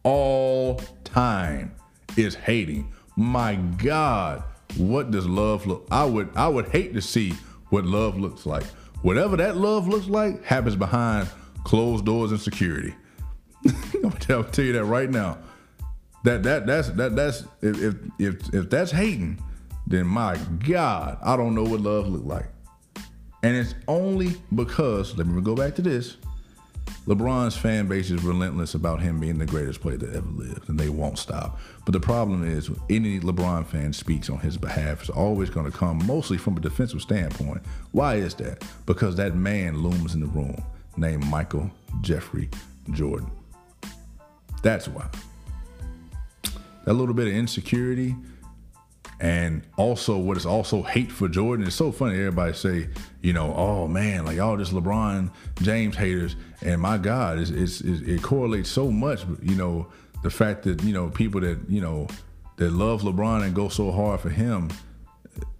all 0.03 0.81
time 1.05 1.73
is 2.17 2.35
hating? 2.35 2.91
My 3.19 3.55
God, 3.55 4.43
what 4.77 5.11
does 5.11 5.27
love 5.27 5.67
look? 5.67 5.85
I 5.91 6.05
would 6.05 6.29
I 6.37 6.47
would 6.47 6.69
hate 6.69 6.93
to 6.93 7.01
see 7.01 7.33
what 7.69 7.85
love 7.85 8.17
looks 8.17 8.45
like. 8.45 8.63
Whatever 9.01 9.35
that 9.35 9.57
love 9.57 9.89
looks 9.89 10.07
like 10.07 10.41
happens 10.45 10.77
behind 10.77 11.29
closed 11.65 12.05
doors 12.05 12.31
and 12.31 12.39
security. 12.39 12.95
I'm 14.05 14.11
tell, 14.11 14.45
tell 14.45 14.63
you 14.63 14.71
that 14.71 14.85
right 14.85 15.09
now. 15.09 15.37
That 16.23 16.43
that 16.43 16.65
that's 16.65 16.91
that 16.91 17.17
that's 17.17 17.43
if 17.61 17.83
if 17.83 17.95
if, 18.19 18.53
if 18.53 18.69
that's 18.69 18.91
hating, 18.91 19.43
then 19.85 20.07
my 20.07 20.37
God, 20.65 21.17
I 21.21 21.35
don't 21.35 21.53
know 21.53 21.63
what 21.63 21.81
love 21.81 22.07
looked 22.07 22.25
like. 22.25 22.47
And 23.43 23.57
it's 23.57 23.75
only 23.89 24.37
because, 24.55 25.17
let 25.17 25.27
me 25.27 25.41
go 25.41 25.55
back 25.55 25.75
to 25.75 25.81
this. 25.81 26.15
LeBron's 27.05 27.57
fan 27.57 27.87
base 27.87 28.11
is 28.11 28.23
relentless 28.23 28.75
about 28.75 29.01
him 29.01 29.19
being 29.19 29.37
the 29.37 29.45
greatest 29.45 29.81
player 29.81 29.97
that 29.97 30.15
ever 30.15 30.29
lived, 30.29 30.69
and 30.69 30.79
they 30.79 30.89
won't 30.89 31.17
stop. 31.17 31.59
But 31.89 31.93
the 31.93 32.05
problem 32.05 32.47
is, 32.47 32.69
any 32.91 33.19
LeBron 33.19 33.65
fan 33.65 33.93
speaks 33.93 34.29
on 34.29 34.37
his 34.37 34.57
behalf 34.57 35.01
is 35.01 35.09
always 35.09 35.49
going 35.49 35.65
to 35.65 35.75
come 35.75 36.05
mostly 36.05 36.37
from 36.37 36.55
a 36.55 36.59
defensive 36.59 37.01
standpoint. 37.01 37.63
Why 37.93 38.17
is 38.17 38.35
that? 38.35 38.63
Because 38.85 39.15
that 39.15 39.33
man 39.33 39.81
looms 39.81 40.13
in 40.13 40.19
the 40.19 40.27
room 40.27 40.63
named 40.97 41.25
Michael 41.25 41.71
Jeffrey 42.01 42.47
Jordan. 42.91 43.31
That's 44.61 44.87
why. 44.87 45.09
That 46.85 46.93
little 46.93 47.15
bit 47.15 47.25
of 47.25 47.33
insecurity, 47.33 48.15
and 49.19 49.63
also 49.75 50.15
what 50.15 50.37
is 50.37 50.45
also 50.45 50.83
hate 50.83 51.11
for 51.11 51.27
Jordan. 51.27 51.65
It's 51.65 51.75
so 51.75 51.91
funny. 51.91 52.19
Everybody 52.19 52.53
say, 52.53 52.89
you 53.23 53.33
know, 53.33 53.51
oh 53.55 53.87
man, 53.87 54.25
like 54.25 54.37
all 54.37 54.55
this 54.57 54.69
LeBron 54.69 55.31
James 55.63 55.95
haters, 55.95 56.35
and 56.61 56.79
my 56.79 56.99
God, 56.99 57.39
it's, 57.39 57.49
it's, 57.49 57.81
it 57.81 58.21
correlates 58.21 58.69
so 58.69 58.91
much. 58.91 59.23
You 59.41 59.55
know, 59.55 59.87
the 60.23 60.29
fact 60.29 60.63
that 60.63 60.83
you 60.83 60.93
know 60.93 61.09
people 61.09 61.41
that 61.41 61.59
you 61.67 61.81
know 61.81 62.07
that 62.57 62.71
love 62.71 63.01
LeBron 63.01 63.43
and 63.43 63.55
go 63.55 63.69
so 63.69 63.91
hard 63.91 64.19
for 64.19 64.29
him, 64.29 64.69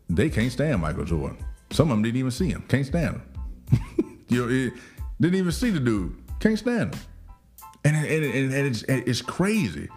they 0.10 0.30
can't 0.30 0.52
stand 0.52 0.82
Michael 0.82 1.06
Jordan. 1.06 1.38
Some 1.72 1.92
of 1.92 1.98
them 1.98 2.04
didn't 2.04 2.18
even 2.18 2.32
see 2.32 2.50
him, 2.50 2.64
can't 2.68 2.86
stand 2.86 3.22
him. 3.22 4.20
you 4.30 4.46
know, 4.46 4.52
it, 4.52 4.74
didn't 5.22 5.36
even 5.36 5.52
see 5.52 5.70
the 5.70 5.80
dude, 5.80 6.16
can't 6.40 6.58
stand 6.58 6.96
him, 6.96 7.02
and 7.86 7.96
and, 7.96 8.26
and, 8.26 8.54
and 8.54 8.68
it's 8.68 8.84
it's 8.84 9.22
crazy 9.22 9.90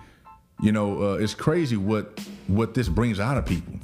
you 0.62 0.70
know, 0.70 1.02
uh, 1.02 1.14
it's 1.14 1.34
crazy 1.34 1.76
what 1.76 2.20
what 2.46 2.72
this 2.72 2.88
brings 2.88 3.18
out 3.18 3.36
of 3.36 3.44
people. 3.44 3.74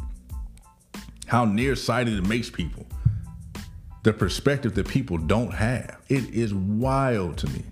How 1.27 1.45
nearsighted 1.45 2.17
it 2.17 2.27
makes 2.27 2.49
people. 2.49 2.87
The 4.05 4.13
perspective 4.13 4.77
that 4.77 4.87
people 4.87 5.19
don't 5.19 5.53
have. 5.53 5.99
It 6.09 6.33
is 6.33 6.55
wild 6.55 7.37
to 7.39 7.49
me. 7.49 7.65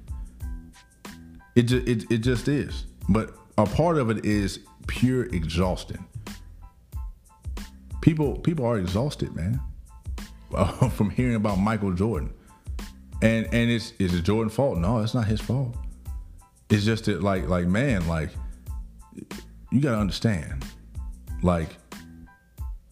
It 1.55 1.63
just 1.63 1.87
it, 1.87 2.11
it 2.11 2.19
just 2.19 2.49
is. 2.49 2.87
But 3.09 3.35
a 3.59 3.67
part 3.67 3.99
of 3.99 4.11
it 4.11 4.25
is 4.25 4.61
pure 4.87 5.25
exhausting. 5.27 6.05
People 8.01 8.39
people 8.39 8.65
are 8.67 8.79
exhausted, 8.79 9.35
man, 9.35 9.61
from 10.91 11.11
hearing 11.11 11.35
about 11.35 11.59
Michael 11.59 11.93
Jordan. 11.93 12.33
And 13.23 13.47
and 13.47 13.71
it's 13.71 13.93
is 13.99 14.15
it 14.15 14.23
Jordan's 14.23 14.55
fault? 14.55 14.79
No, 14.79 14.99
it's 14.99 15.15
not 15.15 15.27
his 15.27 15.41
fault. 15.41 15.75
It's 16.69 16.85
just 16.85 17.07
that 17.07 17.23
like 17.23 17.49
like 17.49 17.67
man, 17.67 18.07
like 18.07 18.31
you 19.71 19.81
got 19.81 19.93
to 19.93 19.99
understand, 19.99 20.65
like 21.43 21.71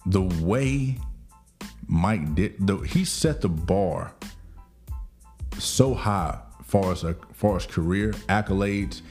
the 0.06 0.22
way 0.22 0.98
Mike 1.86 2.34
did. 2.34 2.66
The, 2.66 2.78
he 2.78 3.04
set 3.04 3.40
the 3.40 3.48
bar 3.48 4.14
so 5.58 5.94
high 5.94 6.38
as 6.82 7.04
a 7.04 7.14
far 7.32 7.56
as 7.56 7.66
career 7.66 8.10
accolades, 8.28 9.02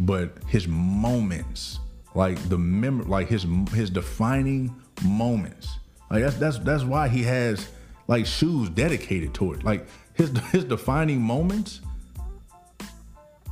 but 0.00 0.38
his 0.46 0.68
moments, 0.68 1.78
like 2.14 2.38
the 2.48 2.58
mem- 2.58 3.08
like 3.08 3.28
his 3.28 3.46
his 3.72 3.90
defining 3.90 4.74
moments, 5.04 5.78
like 6.10 6.22
that's 6.22 6.36
that's 6.36 6.58
that's 6.58 6.84
why 6.84 7.08
he 7.08 7.22
has 7.22 7.68
like 8.08 8.26
shoes 8.26 8.68
dedicated 8.68 9.34
to 9.34 9.52
it. 9.52 9.64
Like 9.64 9.86
his 10.14 10.30
his 10.52 10.64
defining 10.64 11.20
moments 11.20 11.80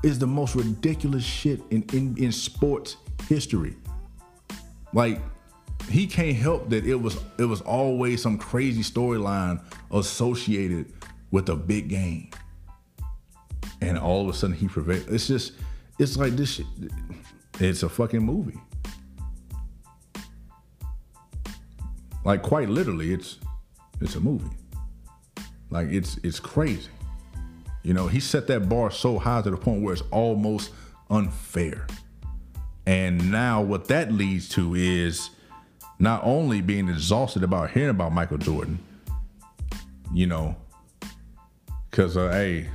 is 0.03 0.19
the 0.19 0.27
most 0.27 0.55
ridiculous 0.55 1.25
shit 1.25 1.61
in 1.71 1.85
in, 1.93 2.17
in 2.19 2.33
sports 2.33 2.97
history. 3.29 3.77
Like 4.93 5.21
he 5.89 6.07
can't 6.07 6.37
help 6.37 6.71
that 6.71 6.87
it 6.87 6.95
was 6.95 7.19
it 7.39 7.45
was 7.45 7.61
always 7.63 8.23
some 8.23 8.39
crazy 8.39 8.83
storyline 8.83 9.63
associated 9.91 10.93
with 11.31 11.49
a 11.49 11.57
big 11.57 11.89
game. 11.89 12.31
And 13.81 13.99
all 13.99 14.23
of 14.23 14.35
a 14.35 14.37
sudden 14.37 14.57
he 14.57 14.69
prevailed. 14.69 15.09
It's 15.09 15.27
just 15.27 15.53
it's 15.99 16.17
like 16.17 16.37
this 16.37 16.55
shit. 16.55 16.67
It's 17.61 17.83
a 17.83 17.89
fucking 17.89 18.23
movie. 18.23 18.59
Like 22.25 22.43
quite 22.43 22.69
literally, 22.69 23.13
it's 23.13 23.39
it's 24.01 24.17
a 24.17 24.21
movie. 24.21 24.51
Like 25.71 25.89
it's 25.89 26.19
it's 26.23 26.41
crazy. 26.41 26.89
You 27.83 27.93
know, 27.93 28.07
he 28.07 28.19
set 28.19 28.47
that 28.47 28.69
bar 28.69 28.91
so 28.91 29.19
high 29.19 29.43
to 29.43 29.51
the 29.51 29.57
point 29.57 29.83
where 29.83 29.93
it's 29.93 30.03
almost 30.11 30.73
unfair. 31.11 31.87
And 32.87 33.31
now 33.31 33.61
what 33.63 33.89
that 33.89 34.11
leads 34.11 34.49
to 34.51 34.75
is 34.75 35.31
not 35.99 36.23
only 36.25 36.61
being 36.61 36.89
exhausted 36.89 37.43
about 37.43 37.71
hearing 37.71 37.91
about 37.91 38.13
Michael 38.13 38.39
Jordan, 38.39 38.79
you 40.13 40.27
know, 40.27 40.57
because 41.91 42.17
uh, 42.17 42.31
hey, 42.31 42.69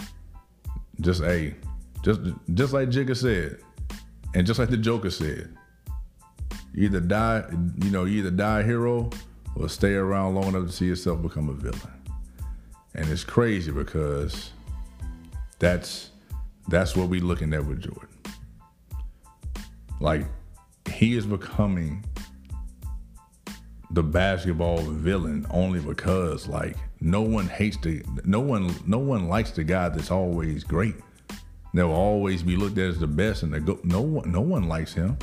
just 1.00 1.22
hey, 1.22 1.54
just 2.02 2.20
just 2.54 2.72
like 2.72 2.88
Jigga 2.88 3.16
said, 3.16 3.58
and 4.34 4.46
just 4.46 4.58
like 4.58 4.70
the 4.70 4.76
Joker 4.76 5.10
said, 5.10 5.54
you 6.72 6.84
either 6.84 7.00
die, 7.00 7.44
you 7.82 7.90
know, 7.90 8.04
you 8.04 8.18
either 8.20 8.30
die 8.30 8.60
a 8.60 8.64
hero 8.64 9.10
or 9.56 9.68
stay 9.68 9.94
around 9.94 10.34
long 10.34 10.48
enough 10.48 10.66
to 10.66 10.72
see 10.72 10.86
yourself 10.86 11.20
become 11.22 11.48
a 11.48 11.52
villain. 11.52 11.80
And 12.94 13.08
it's 13.08 13.24
crazy 13.24 13.72
because 13.72 14.50
that's 15.58 16.10
that's 16.68 16.96
what 16.96 17.08
we 17.08 17.20
looking 17.20 17.52
at 17.52 17.64
with 17.64 17.80
Jordan. 17.82 18.08
Like 20.00 20.26
he 20.90 21.16
is 21.16 21.26
becoming 21.26 22.04
the 23.92 24.02
basketball 24.02 24.78
villain 24.78 25.46
only 25.50 25.80
because 25.80 26.46
like 26.46 26.76
no 27.00 27.22
one 27.22 27.48
hates 27.48 27.76
the 27.78 28.02
no 28.24 28.40
one 28.40 28.72
no 28.86 28.98
one 28.98 29.28
likes 29.28 29.50
the 29.50 29.64
guy 29.64 29.88
that's 29.88 30.10
always 30.10 30.64
great. 30.64 30.94
They'll 31.72 31.92
always 31.92 32.42
be 32.42 32.56
looked 32.56 32.78
at 32.78 32.88
as 32.88 32.98
the 32.98 33.06
best, 33.06 33.42
and 33.42 33.52
they 33.52 33.60
go 33.60 33.78
no 33.84 34.00
one 34.00 34.30
no 34.30 34.40
one 34.40 34.68
likes 34.68 34.92
him. 34.92 35.16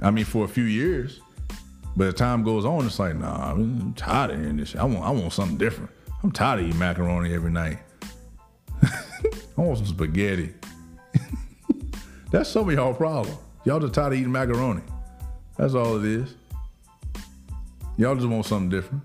I 0.00 0.10
mean, 0.10 0.24
for 0.24 0.44
a 0.44 0.48
few 0.48 0.64
years, 0.64 1.20
but 1.96 2.08
as 2.08 2.14
time 2.14 2.42
goes 2.42 2.64
on, 2.64 2.86
it's 2.86 2.98
like 2.98 3.16
nah, 3.16 3.52
I'm 3.52 3.92
tired 3.94 4.32
of 4.32 4.40
hearing 4.40 4.56
this. 4.56 4.70
Shit. 4.70 4.80
I 4.80 4.84
want 4.84 5.04
I 5.04 5.10
want 5.10 5.32
something 5.32 5.58
different. 5.58 5.90
I'm 6.22 6.32
tired 6.32 6.60
of 6.60 6.66
eating 6.66 6.78
macaroni 6.78 7.32
every 7.32 7.50
night. 7.52 7.78
I 8.82 9.60
want 9.60 9.78
some 9.78 9.86
spaghetti. 9.86 10.54
That's 12.30 12.48
some 12.48 12.68
of 12.68 12.74
y'all 12.74 12.94
problem. 12.94 13.36
Y'all 13.64 13.80
just 13.80 13.94
tired 13.94 14.12
of 14.12 14.18
eating 14.18 14.32
macaroni. 14.32 14.82
That's 15.56 15.74
all 15.74 15.98
it 15.98 16.04
is. 16.04 16.34
Y'all 17.96 18.14
just 18.14 18.28
want 18.28 18.46
something 18.46 18.68
different. 18.68 19.02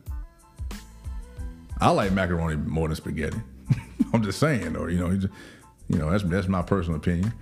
I 1.81 1.89
like 1.89 2.11
macaroni 2.11 2.55
more 2.55 2.88
than 2.88 2.95
spaghetti. 2.95 3.41
I'm 4.14 4.23
just 4.23 4.39
saying, 4.39 4.76
or 4.76 4.89
you 4.89 4.99
know, 4.99 5.27
you 5.88 5.97
know, 5.97 6.10
that's 6.10 6.23
that's 6.23 6.47
my 6.47 6.61
personal 6.61 6.97
opinion. 6.97 7.34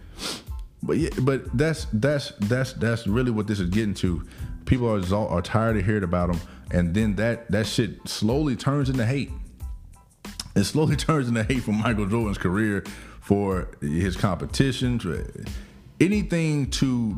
But 0.83 0.97
yeah, 0.97 1.09
but 1.21 1.55
that's 1.57 1.85
that's 1.93 2.33
that's 2.39 2.73
that's 2.73 3.07
really 3.07 3.31
what 3.31 3.47
this 3.47 3.59
is 3.59 3.69
getting 3.69 3.93
to. 3.95 4.25
People 4.65 4.87
are 4.89 5.15
are 5.15 5.41
tired 5.41 5.77
of 5.77 5.85
hearing 5.85 6.03
about 6.03 6.31
them, 6.31 6.41
and 6.71 6.93
then 6.93 7.15
that 7.15 7.49
that 7.51 7.67
shit 7.67 8.07
slowly 8.07 8.55
turns 8.55 8.89
into 8.89 9.05
hate. 9.05 9.31
It 10.55 10.63
slowly 10.63 10.95
turns 10.97 11.27
into 11.27 11.43
hate 11.43 11.63
for 11.63 11.71
Michael 11.71 12.07
Jordan's 12.07 12.37
career, 12.37 12.83
for 13.21 13.69
his 13.79 14.17
competition, 14.17 14.99
anything 15.99 16.69
to 16.71 17.15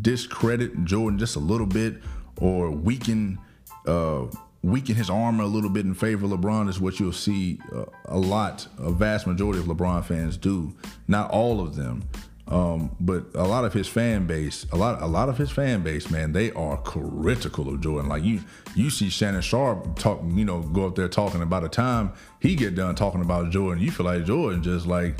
discredit 0.00 0.84
Jordan 0.84 1.18
just 1.18 1.36
a 1.36 1.40
little 1.40 1.66
bit 1.66 2.02
or 2.38 2.70
weaken 2.70 3.38
uh, 3.86 4.26
weaken 4.64 4.94
his 4.94 5.10
armor 5.10 5.44
a 5.44 5.46
little 5.46 5.70
bit 5.70 5.84
in 5.84 5.94
favor 5.94 6.24
of 6.24 6.32
LeBron 6.32 6.68
is 6.68 6.80
what 6.80 6.98
you'll 6.98 7.12
see 7.12 7.58
uh, 7.74 7.84
a 8.06 8.18
lot, 8.18 8.66
a 8.78 8.90
vast 8.90 9.26
majority 9.26 9.60
of 9.60 9.66
LeBron 9.66 10.04
fans 10.04 10.36
do. 10.36 10.74
Not 11.06 11.30
all 11.30 11.60
of 11.60 11.76
them, 11.76 12.02
um, 12.48 12.94
but 12.98 13.26
a 13.34 13.44
lot 13.44 13.64
of 13.64 13.72
his 13.72 13.88
fan 13.88 14.26
base, 14.26 14.66
a 14.72 14.76
lot, 14.76 15.02
a 15.02 15.06
lot 15.06 15.28
of 15.28 15.36
his 15.36 15.50
fan 15.50 15.82
base, 15.82 16.10
man, 16.10 16.32
they 16.32 16.50
are 16.52 16.78
critical 16.78 17.68
of 17.68 17.80
Jordan. 17.82 18.08
Like 18.08 18.24
you, 18.24 18.40
you 18.74 18.88
see 18.88 19.10
Shannon 19.10 19.42
Sharpe 19.42 19.98
talk, 19.98 20.22
you 20.28 20.44
know, 20.44 20.62
go 20.62 20.86
up 20.86 20.94
there 20.94 21.08
talking 21.08 21.42
about 21.42 21.64
a 21.64 21.68
time 21.68 22.12
he 22.40 22.54
get 22.54 22.74
done 22.74 22.94
talking 22.94 23.22
about 23.22 23.50
Jordan. 23.50 23.82
You 23.82 23.90
feel 23.90 24.06
like 24.06 24.24
Jordan 24.24 24.62
just 24.62 24.86
like, 24.86 25.18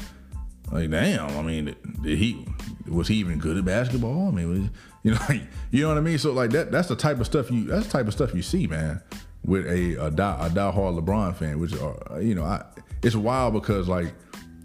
like 0.71 0.91
damn. 0.91 1.37
I 1.39 1.43
mean, 1.43 1.75
did 2.03 2.19
he 2.19 2.47
was 2.87 3.09
he 3.09 3.17
even 3.17 3.39
good 3.39 3.57
at 3.57 3.65
basketball? 3.65 4.29
I 4.29 4.31
mean, 4.31 4.51
was, 4.51 4.71
you 5.03 5.13
know, 5.13 5.19
like, 5.29 5.43
you 5.71 5.83
know 5.83 5.89
what 5.89 5.99
I 5.99 6.03
mean. 6.03 6.19
So 6.19 6.33
like 6.33 6.51
that, 6.51 6.71
that's 6.71 6.89
the 6.89 6.97
type 6.97 7.21
of 7.21 7.27
stuff 7.27 7.51
you, 7.51 7.65
that's 7.65 7.87
the 7.87 7.93
type 7.93 8.07
of 8.07 8.13
stuff 8.13 8.35
you 8.35 8.43
see, 8.43 8.67
man, 8.67 9.01
with 9.45 9.67
a 9.67 10.07
a, 10.07 10.11
die, 10.11 10.47
a 10.47 10.51
diehard 10.51 11.01
LeBron 11.01 11.35
fan, 11.35 11.59
which 11.61 11.75
are, 11.79 12.21
you 12.21 12.35
know, 12.35 12.45
I, 12.45 12.65
it's 13.03 13.17
wild 13.17 13.53
because 13.55 13.89
like 13.89 14.15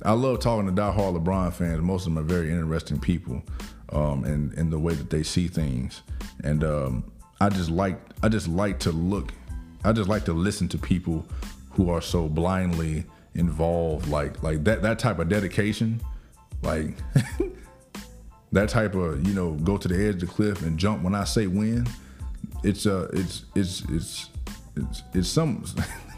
I 0.03 0.14
love 0.14 0.39
talking 0.39 0.65
to 0.65 0.72
die-hard 0.72 1.15
LeBron 1.15 1.51
fans. 1.53 1.81
Most 1.81 2.07
of 2.07 2.14
them 2.14 2.23
are 2.23 2.27
very 2.27 2.49
interesting 2.49 2.99
people, 2.99 3.43
um, 3.91 4.23
and 4.23 4.53
and 4.53 4.72
the 4.72 4.80
way 4.80 4.93
that 4.93 5.10
they 5.10 5.23
see 5.23 5.47
things. 5.47 6.03
And 6.43 6.64
um, 6.64 7.11
I 7.41 7.49
just 7.49 7.69
like 7.69 7.99
I 8.23 8.30
just 8.30 8.47
like 8.47 8.80
to 8.80 8.91
look. 8.91 9.34
I 9.84 9.91
just 9.91 10.10
like 10.10 10.26
to 10.26 10.34
listen 10.34 10.68
to 10.69 10.77
people 10.77 11.26
who 11.72 11.89
are 11.89 12.01
so 12.01 12.27
blindly 12.27 13.06
involved, 13.35 14.07
like 14.07 14.41
like 14.41 14.64
that 14.64 14.81
that 14.84 14.99
type 14.99 15.19
of 15.19 15.27
dedication, 15.27 16.01
like 16.61 16.95
that 18.53 18.69
type 18.69 18.95
of 18.95 19.27
you 19.27 19.34
know 19.34 19.53
go 19.56 19.77
to 19.77 19.88
the 19.88 19.95
edge 19.95 20.15
of 20.15 20.22
the 20.22 20.27
cliff 20.27 20.61
and 20.61 20.77
jump 20.77 21.03
when 21.03 21.14
I 21.14 21.26
say 21.26 21.47
when. 21.47 21.88
It's 22.64 22.85
uh 22.85 23.10
it's 23.14 23.45
it's 23.56 23.84
it's 23.89 24.30
it's 24.76 25.04
it's 25.14 25.30
some 25.30 25.64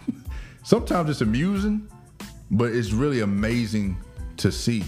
sometimes 0.64 1.10
it's 1.10 1.22
amusing 1.22 1.88
but 2.52 2.74
it's 2.74 2.92
really 2.92 3.22
amazing 3.22 3.98
to 4.38 4.52
see. 4.52 4.84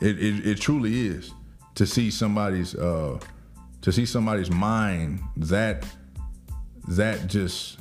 It, 0.00 0.22
it, 0.22 0.46
it 0.46 0.60
truly 0.60 1.06
is 1.06 1.32
to 1.74 1.86
see 1.86 2.10
somebody's 2.10 2.74
uh, 2.74 3.18
to 3.80 3.92
see 3.92 4.04
somebody's 4.06 4.50
mind 4.50 5.20
that 5.36 5.86
that 6.88 7.26
just 7.26 7.78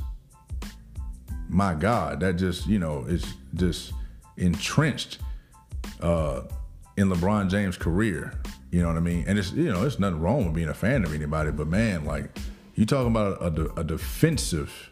my 1.49 1.73
God 1.73 2.19
that 2.21 2.33
just 2.33 2.67
you 2.67 2.79
know 2.79 3.03
is 3.05 3.33
just 3.55 3.93
entrenched 4.37 5.19
uh, 6.01 6.41
in 6.97 7.09
LeBron 7.09 7.49
James' 7.49 7.77
career. 7.77 8.33
You 8.71 8.81
know 8.81 8.87
what 8.87 8.97
I 8.97 9.01
mean? 9.01 9.25
And 9.27 9.37
it's 9.37 9.51
you 9.51 9.71
know 9.71 9.85
it's 9.85 9.99
nothing 9.99 10.19
wrong 10.19 10.45
with 10.45 10.55
being 10.55 10.69
a 10.69 10.73
fan 10.73 11.03
of 11.03 11.13
anybody, 11.13 11.51
but 11.51 11.67
man, 11.67 12.05
like 12.05 12.37
you 12.75 12.85
talking 12.85 13.11
about 13.11 13.41
a, 13.41 13.79
a 13.79 13.83
defensive 13.83 14.91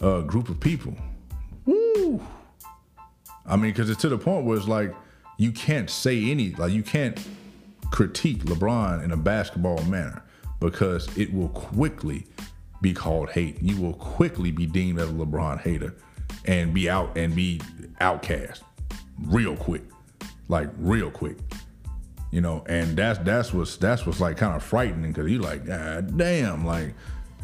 uh, 0.00 0.20
group 0.20 0.48
of 0.48 0.60
people. 0.60 0.96
Woo! 1.64 2.22
I 3.44 3.56
mean, 3.56 3.72
because 3.72 3.90
it's 3.90 4.00
to 4.02 4.08
the 4.08 4.18
point 4.18 4.44
where 4.44 4.56
it's 4.56 4.68
like 4.68 4.94
you 5.38 5.52
can't 5.52 5.88
say 5.88 6.30
any, 6.30 6.50
like 6.50 6.72
you 6.72 6.82
can't 6.82 7.18
critique 7.90 8.44
LeBron 8.44 9.04
in 9.04 9.12
a 9.12 9.16
basketball 9.16 9.82
manner 9.84 10.22
because 10.60 11.14
it 11.16 11.32
will 11.32 11.48
quickly 11.50 12.26
be 12.80 12.92
called 12.92 13.30
hate. 13.30 13.62
You 13.62 13.80
will 13.80 13.94
quickly 13.94 14.50
be 14.50 14.66
deemed 14.66 14.98
as 14.98 15.08
a 15.08 15.12
LeBron 15.12 15.60
hater 15.60 15.94
and 16.44 16.74
be 16.74 16.88
out 16.88 17.16
and 17.16 17.34
be 17.34 17.60
outcast 18.00 18.62
real 19.24 19.56
quick, 19.56 19.84
like 20.48 20.68
real 20.78 21.10
quick. 21.10 21.38
You 22.32 22.40
know, 22.40 22.64
and 22.68 22.96
that's 22.96 23.18
that's 23.20 23.52
what's 23.52 23.76
that's 23.76 24.04
what's 24.04 24.20
like 24.20 24.36
kind 24.36 24.54
of 24.54 24.62
frightening 24.62 25.12
because 25.12 25.30
you 25.30 25.38
like, 25.38 25.64
God 25.64 26.18
damn, 26.18 26.66
like 26.66 26.94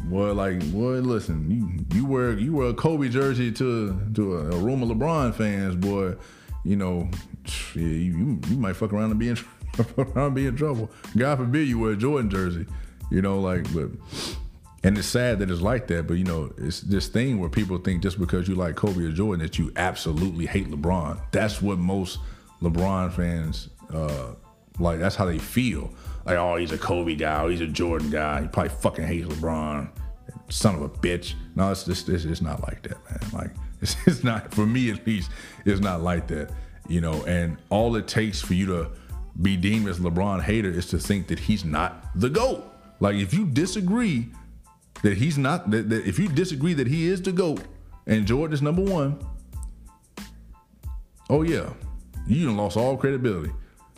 Boy, 0.03 0.33
like, 0.33 0.59
boy, 0.71 0.99
listen, 0.99 1.49
you 1.49 1.97
you 1.97 2.05
wear 2.05 2.37
you 2.37 2.53
wear 2.53 2.69
a 2.69 2.73
Kobe 2.73 3.07
jersey 3.09 3.51
to 3.53 3.99
to 4.15 4.35
a, 4.35 4.51
a 4.51 4.57
room 4.57 4.83
of 4.83 4.89
LeBron 4.89 5.33
fans, 5.33 5.75
boy. 5.75 6.15
You 6.65 6.75
know, 6.75 7.09
yeah, 7.75 7.81
you, 7.81 8.39
you 8.47 8.57
might 8.57 8.75
fuck 8.75 8.93
around 8.93 9.11
and 9.11 9.19
be 9.19 9.29
in 9.29 9.37
around 9.97 10.33
be 10.33 10.47
in 10.47 10.55
trouble. 10.55 10.89
God 11.17 11.37
forbid 11.37 11.67
you 11.67 11.79
wear 11.79 11.91
a 11.91 11.95
Jordan 11.95 12.29
jersey. 12.29 12.65
You 13.11 13.21
know, 13.21 13.39
like, 13.39 13.71
but 13.73 13.89
and 14.83 14.97
it's 14.97 15.07
sad 15.07 15.39
that 15.39 15.49
it's 15.49 15.61
like 15.61 15.87
that. 15.87 16.07
But 16.07 16.15
you 16.15 16.25
know, 16.25 16.53
it's 16.57 16.81
this 16.81 17.07
thing 17.07 17.39
where 17.39 17.49
people 17.49 17.77
think 17.77 18.03
just 18.03 18.19
because 18.19 18.47
you 18.47 18.55
like 18.55 18.75
Kobe 18.75 19.03
or 19.03 19.11
Jordan 19.11 19.41
that 19.45 19.57
you 19.57 19.71
absolutely 19.75 20.45
hate 20.45 20.69
LeBron. 20.69 21.19
That's 21.31 21.61
what 21.61 21.79
most 21.79 22.19
LeBron 22.61 23.13
fans 23.13 23.69
uh, 23.93 24.33
like. 24.79 24.99
That's 24.99 25.15
how 25.15 25.25
they 25.25 25.37
feel 25.37 25.91
like, 26.25 26.37
oh, 26.37 26.55
he's 26.55 26.71
a 26.71 26.77
Kobe 26.77 27.15
guy, 27.15 27.43
or 27.43 27.51
he's 27.51 27.61
a 27.61 27.67
Jordan 27.67 28.09
guy. 28.09 28.41
He 28.41 28.47
probably 28.47 28.69
fucking 28.69 29.05
hates 29.05 29.27
LeBron. 29.27 29.89
son 30.49 30.75
of 30.75 30.81
a 30.81 30.89
bitch. 30.89 31.33
No, 31.55 31.71
it's 31.71 31.83
just 31.83 32.09
it's, 32.09 32.25
it's 32.25 32.41
not 32.41 32.61
like 32.61 32.81
that, 32.83 32.97
man. 33.09 33.29
Like 33.33 33.51
it's, 33.81 33.95
it's 34.07 34.23
not 34.23 34.53
for 34.53 34.65
me 34.65 34.89
at 34.91 35.05
least. 35.05 35.31
It's 35.65 35.81
not 35.81 36.01
like 36.01 36.27
that, 36.27 36.51
you 36.87 37.01
know. 37.01 37.23
And 37.25 37.57
all 37.69 37.95
it 37.95 38.07
takes 38.07 38.41
for 38.41 38.53
you 38.53 38.65
to 38.67 38.91
be 39.41 39.57
deemed 39.57 39.87
as 39.87 39.99
LeBron 39.99 40.41
hater 40.43 40.69
is 40.69 40.85
to 40.87 40.97
think 40.97 41.27
that 41.27 41.39
he's 41.39 41.65
not 41.65 42.07
the 42.15 42.29
GOAT. 42.29 42.63
Like 42.99 43.15
if 43.15 43.33
you 43.33 43.45
disagree 43.45 44.29
that 45.01 45.17
he's 45.17 45.37
not 45.37 45.71
that, 45.71 45.89
that 45.89 46.07
if 46.07 46.19
you 46.19 46.29
disagree 46.29 46.73
that 46.73 46.87
he 46.87 47.07
is 47.07 47.21
the 47.21 47.31
GOAT 47.31 47.61
and 48.07 48.25
Jordan 48.25 48.53
is 48.53 48.61
number 48.61 48.81
one, 48.81 49.19
oh 51.29 51.41
yeah, 51.41 51.73
you 52.27 52.51
lost 52.51 52.77
all 52.77 52.95
credibility. 52.95 53.51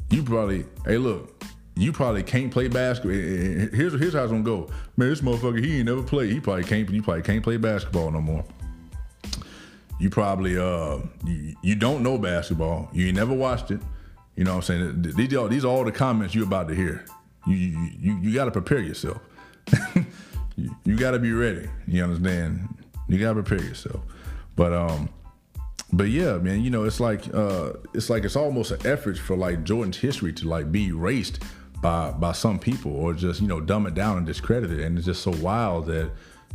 You 0.10 0.24
probably, 0.24 0.66
hey 0.86 0.98
look, 0.98 1.44
you 1.76 1.92
probably 1.92 2.24
can't 2.24 2.52
play 2.52 2.68
basketball. 2.68 3.12
Here's 3.14 3.94
here's 4.00 4.14
how 4.14 4.24
it's 4.24 4.32
gonna 4.32 4.44
go. 4.44 4.70
Man, 4.96 5.10
this 5.10 5.22
motherfucker, 5.22 5.64
he 5.64 5.78
ain't 5.78 5.86
never 5.88 6.04
played. 6.04 6.32
He 6.32 6.40
probably 6.40 6.64
can't. 6.64 6.90
You 6.90 7.02
probably 7.02 7.24
can't 7.24 7.44
play 7.44 7.58
basketball 7.58 8.12
no 8.12 8.22
more. 8.22 8.46
You 10.00 10.10
probably 10.10 10.58
uh 10.58 11.00
you, 11.26 11.56
you 11.62 11.76
don't 11.76 12.02
know 12.02 12.18
basketball. 12.18 12.90
You 12.94 13.08
ain't 13.08 13.16
never 13.16 13.34
watched 13.34 13.72
it. 13.72 13.82
You 14.36 14.46
know 14.46 14.56
what 14.56 14.70
I'm 14.70 14.96
saying? 14.96 15.16
These 15.16 15.34
are, 15.34 15.48
these 15.48 15.64
are 15.64 15.70
all 15.70 15.86
the 15.86 15.92
comments 15.92 16.36
you're 16.36 16.46
about 16.46 16.68
to 16.70 16.76
hear. 16.76 17.06
You 17.46 17.56
you 17.56 17.90
you, 18.00 18.18
you 18.18 18.34
got 18.34 18.46
to 18.46 18.52
prepare 18.52 18.80
yourself. 18.80 19.20
you, 20.56 20.76
you 20.86 20.98
got 20.98 21.12
to 21.12 21.20
be 21.20 21.32
ready. 21.34 21.68
You 21.88 22.04
understand? 22.04 22.68
You 23.08 23.18
got 23.20 23.34
to 23.34 23.44
prepare 23.44 23.66
yourself. 23.66 24.02
But 24.56 24.74
um, 24.74 25.10
but 25.92 26.10
yeah, 26.10 26.38
man, 26.38 26.62
you 26.62 26.70
know, 26.70 26.86
it's 26.86 27.00
like 27.02 27.34
uh, 27.34 27.74
it's 27.94 28.10
like 28.10 28.24
it's 28.24 28.36
almost 28.38 28.72
an 28.72 28.86
effort 28.86 29.18
for 29.18 29.36
like 29.36 29.64
Jordan's 29.64 29.98
history 29.98 30.32
to 30.34 30.48
like 30.48 30.72
be 30.72 30.88
erased 30.88 31.40
by 31.86 32.10
by 32.10 32.32
some 32.32 32.58
people 32.58 32.96
or 32.96 33.14
just 33.14 33.42
you 33.42 33.48
know 33.48 33.62
dumb 33.62 33.86
it 33.86 33.94
down 33.94 34.18
and 34.18 34.26
discredit 34.26 34.72
it. 34.72 34.80
And 34.80 34.98
it's 34.98 35.06
just 35.06 35.22
so 35.22 35.30
wild 35.34 35.86
that 35.86 36.10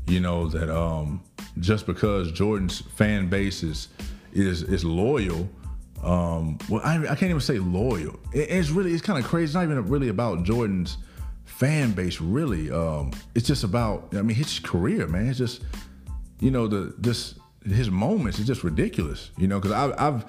you 0.08 0.18
know 0.18 0.48
that 0.48 0.68
um, 0.68 1.22
just 1.60 1.86
because 1.86 2.32
Jordan's 2.32 2.80
fan 2.80 3.28
base 3.28 3.62
is 3.62 3.88
is 4.32 4.64
is 4.64 4.84
loyal 4.84 5.48
um, 6.02 6.58
well, 6.70 6.80
I, 6.82 6.96
I, 6.96 7.14
can't 7.14 7.24
even 7.24 7.40
say 7.40 7.58
loyal. 7.58 8.18
It, 8.32 8.48
it's 8.48 8.70
really, 8.70 8.94
it's 8.94 9.02
kind 9.02 9.18
of 9.18 9.26
crazy. 9.26 9.44
It's 9.44 9.54
not 9.54 9.64
even 9.64 9.86
really 9.86 10.08
about 10.08 10.44
Jordan's 10.44 10.96
fan 11.44 11.92
base, 11.92 12.22
really. 12.22 12.70
Um, 12.70 13.12
it's 13.34 13.46
just 13.46 13.64
about, 13.64 14.14
I 14.14 14.22
mean, 14.22 14.34
his 14.34 14.60
career, 14.60 15.06
man. 15.06 15.26
It's 15.26 15.36
just, 15.36 15.62
you 16.38 16.50
know, 16.50 16.66
the 16.66 16.94
just 17.02 17.38
his 17.66 17.90
moments 17.90 18.38
is 18.38 18.46
just 18.46 18.64
ridiculous, 18.64 19.30
you 19.36 19.46
know, 19.46 19.60
because 19.60 19.72
I've, 19.72 19.94
I've 19.98 20.24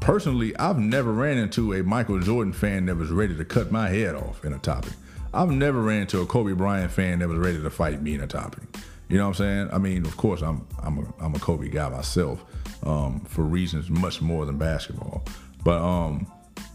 personally, 0.00 0.56
I've 0.56 0.78
never 0.78 1.12
ran 1.12 1.38
into 1.38 1.74
a 1.74 1.82
Michael 1.82 2.20
Jordan 2.20 2.52
fan 2.52 2.86
that 2.86 2.96
was 2.96 3.10
ready 3.10 3.36
to 3.36 3.44
cut 3.44 3.70
my 3.70 3.88
head 3.88 4.14
off 4.14 4.44
in 4.44 4.52
a 4.52 4.58
topic. 4.58 4.92
I've 5.34 5.50
never 5.50 5.82
ran 5.82 6.02
into 6.02 6.20
a 6.20 6.26
Kobe 6.26 6.52
Bryant 6.52 6.90
fan 6.90 7.18
that 7.18 7.28
was 7.28 7.38
ready 7.38 7.60
to 7.60 7.70
fight 7.70 8.00
me 8.00 8.14
in 8.14 8.22
a 8.22 8.26
topic. 8.26 8.62
You 9.08 9.18
know 9.18 9.24
what 9.24 9.40
I'm 9.40 9.44
saying? 9.44 9.68
I 9.72 9.78
mean, 9.78 10.04
of 10.04 10.16
course, 10.16 10.42
I'm 10.42 10.66
I'm 10.82 10.98
a, 10.98 11.24
I'm 11.24 11.34
a 11.34 11.38
Kobe 11.38 11.68
guy 11.68 11.88
myself 11.88 12.44
um, 12.82 13.20
for 13.20 13.42
reasons 13.42 13.90
much 13.90 14.20
more 14.20 14.46
than 14.46 14.58
basketball. 14.58 15.24
But 15.62 15.80
um, 15.82 16.26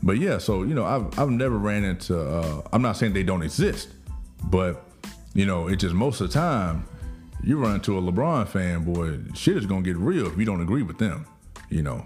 but 0.03 0.17
yeah, 0.17 0.37
so 0.37 0.63
you 0.63 0.73
know, 0.73 0.85
I've 0.85 1.19
I've 1.19 1.29
never 1.29 1.57
ran 1.57 1.83
into. 1.83 2.19
Uh, 2.19 2.61
I'm 2.71 2.81
not 2.81 2.97
saying 2.97 3.13
they 3.13 3.23
don't 3.23 3.43
exist, 3.43 3.89
but 4.45 4.85
you 5.33 5.45
know, 5.45 5.67
it 5.67 5.77
just 5.77 5.93
most 5.93 6.21
of 6.21 6.27
the 6.27 6.33
time 6.33 6.85
you 7.43 7.57
run 7.57 7.75
into 7.75 7.97
a 7.97 8.01
LeBron 8.01 8.47
fan, 8.47 8.83
boy, 8.83 9.19
shit 9.33 9.57
is 9.57 9.65
gonna 9.65 9.81
get 9.81 9.97
real 9.97 10.27
if 10.27 10.37
you 10.37 10.45
don't 10.45 10.61
agree 10.61 10.83
with 10.83 10.99
them. 10.99 11.25
You 11.69 11.81
know, 11.81 12.05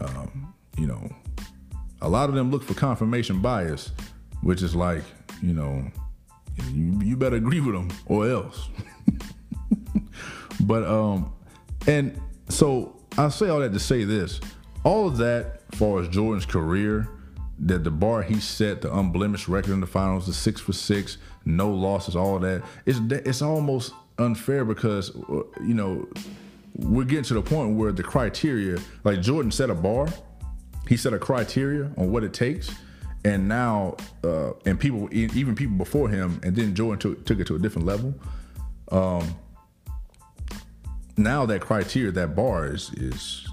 um, 0.00 0.54
you 0.78 0.86
know, 0.86 1.10
a 2.00 2.08
lot 2.08 2.28
of 2.28 2.34
them 2.34 2.50
look 2.50 2.62
for 2.62 2.74
confirmation 2.74 3.40
bias, 3.40 3.92
which 4.42 4.62
is 4.62 4.74
like, 4.74 5.04
you 5.42 5.52
know, 5.52 5.84
you, 6.72 7.00
you 7.02 7.16
better 7.16 7.36
agree 7.36 7.60
with 7.60 7.74
them 7.74 7.90
or 8.06 8.28
else. 8.28 8.68
but 10.60 10.84
um, 10.84 11.32
and 11.86 12.20
so 12.48 13.00
I 13.18 13.28
say 13.28 13.48
all 13.48 13.60
that 13.60 13.72
to 13.72 13.80
say 13.80 14.04
this: 14.04 14.40
all 14.84 15.08
of 15.08 15.16
that, 15.18 15.62
as 15.72 15.78
far 15.78 16.00
as 16.00 16.08
Jordan's 16.08 16.46
career, 16.46 17.08
that 17.60 17.84
the 17.84 17.90
bar 17.90 18.22
he 18.22 18.40
set, 18.40 18.82
the 18.82 18.96
unblemished 18.96 19.48
record 19.48 19.72
in 19.72 19.80
the 19.80 19.86
finals, 19.86 20.26
the 20.26 20.32
six 20.32 20.60
for 20.60 20.72
six, 20.72 21.18
no 21.44 21.70
losses, 21.70 22.16
all 22.16 22.38
that, 22.40 22.62
it's 22.86 22.98
it's 23.10 23.42
almost 23.42 23.92
unfair 24.18 24.64
because 24.64 25.14
uh, 25.16 25.42
you 25.62 25.74
know 25.74 26.08
we're 26.74 27.04
getting 27.04 27.24
to 27.24 27.34
the 27.34 27.42
point 27.42 27.76
where 27.76 27.92
the 27.92 28.02
criteria, 28.02 28.78
like 29.04 29.20
Jordan 29.20 29.50
set 29.50 29.70
a 29.70 29.74
bar, 29.74 30.08
he 30.88 30.96
set 30.96 31.12
a 31.12 31.18
criteria 31.18 31.90
on 31.96 32.10
what 32.10 32.24
it 32.24 32.32
takes, 32.32 32.70
and 33.24 33.46
now 33.46 33.96
uh, 34.24 34.52
and 34.66 34.80
people 34.80 35.08
even 35.12 35.54
people 35.54 35.76
before 35.76 36.08
him, 36.08 36.40
and 36.42 36.56
then 36.56 36.74
Jordan 36.74 36.98
took, 36.98 37.24
took 37.24 37.38
it 37.38 37.46
to 37.46 37.56
a 37.56 37.58
different 37.58 37.86
level. 37.86 38.14
Um, 38.90 39.34
now 41.16 41.46
that 41.46 41.60
criteria, 41.60 42.10
that 42.12 42.34
bar 42.34 42.66
is 42.66 42.90
is 42.94 43.46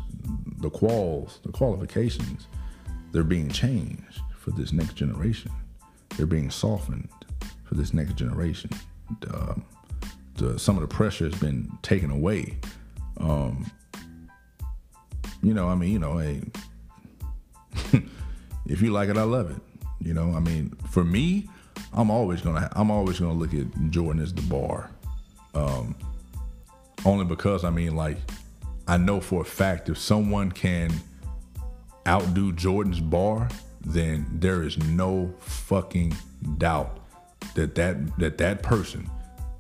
the 0.60 0.70
quals, 0.70 1.42
the 1.44 1.52
qualifications, 1.52 2.48
they're 3.12 3.24
being 3.24 3.50
changed 3.50 4.22
for 4.38 4.52
this 4.52 4.74
next 4.74 4.96
generation. 4.96 5.52
They're 6.18 6.26
being 6.26 6.50
softened 6.50 7.10
for 7.64 7.76
this 7.76 7.94
next 7.94 8.16
generation. 8.16 8.70
Um, 9.34 9.64
the, 10.36 10.58
some 10.58 10.76
of 10.76 10.82
the 10.82 10.88
pressure 10.88 11.26
has 11.26 11.40
been 11.40 11.72
taken 11.82 12.12
away. 12.12 12.58
Um, 13.20 13.70
you 15.42 15.54
know, 15.54 15.68
I 15.68 15.76
mean, 15.76 15.92
you 15.92 16.00
know, 16.00 16.18
hey, 16.18 16.42
if 18.66 18.82
you 18.82 18.92
like 18.92 19.10
it, 19.10 19.18
I 19.18 19.24
love 19.24 19.52
it. 19.52 19.62
You 20.02 20.14
know, 20.14 20.34
I 20.34 20.40
mean, 20.40 20.72
for 20.90 21.04
me, 21.04 21.50
I'm 21.94 22.10
always 22.10 22.42
gonna, 22.42 22.70
I'm 22.74 22.92
always 22.92 23.20
gonna 23.20 23.34
look 23.34 23.54
at 23.54 23.68
Jordan 23.90 24.22
as 24.22 24.34
the 24.34 24.42
bar. 24.44 24.92
Um, 25.54 25.96
only 27.06 27.26
because 27.26 27.64
I 27.64 27.70
mean, 27.70 27.96
like, 27.96 28.18
I 28.88 28.98
know 28.98 29.20
for 29.22 29.42
a 29.42 29.46
fact 29.46 29.90
if 29.90 29.98
someone 29.98 30.52
can 30.52 30.92
outdo 32.08 32.52
Jordan's 32.54 33.00
bar, 33.00 33.50
then 33.82 34.26
there 34.34 34.64
is 34.64 34.78
no 34.78 35.34
fucking 35.40 36.16
doubt 36.58 37.00
that 37.56 37.76
that 37.76 38.18
that 38.20 38.38
that 38.38 38.64
person 38.64 39.10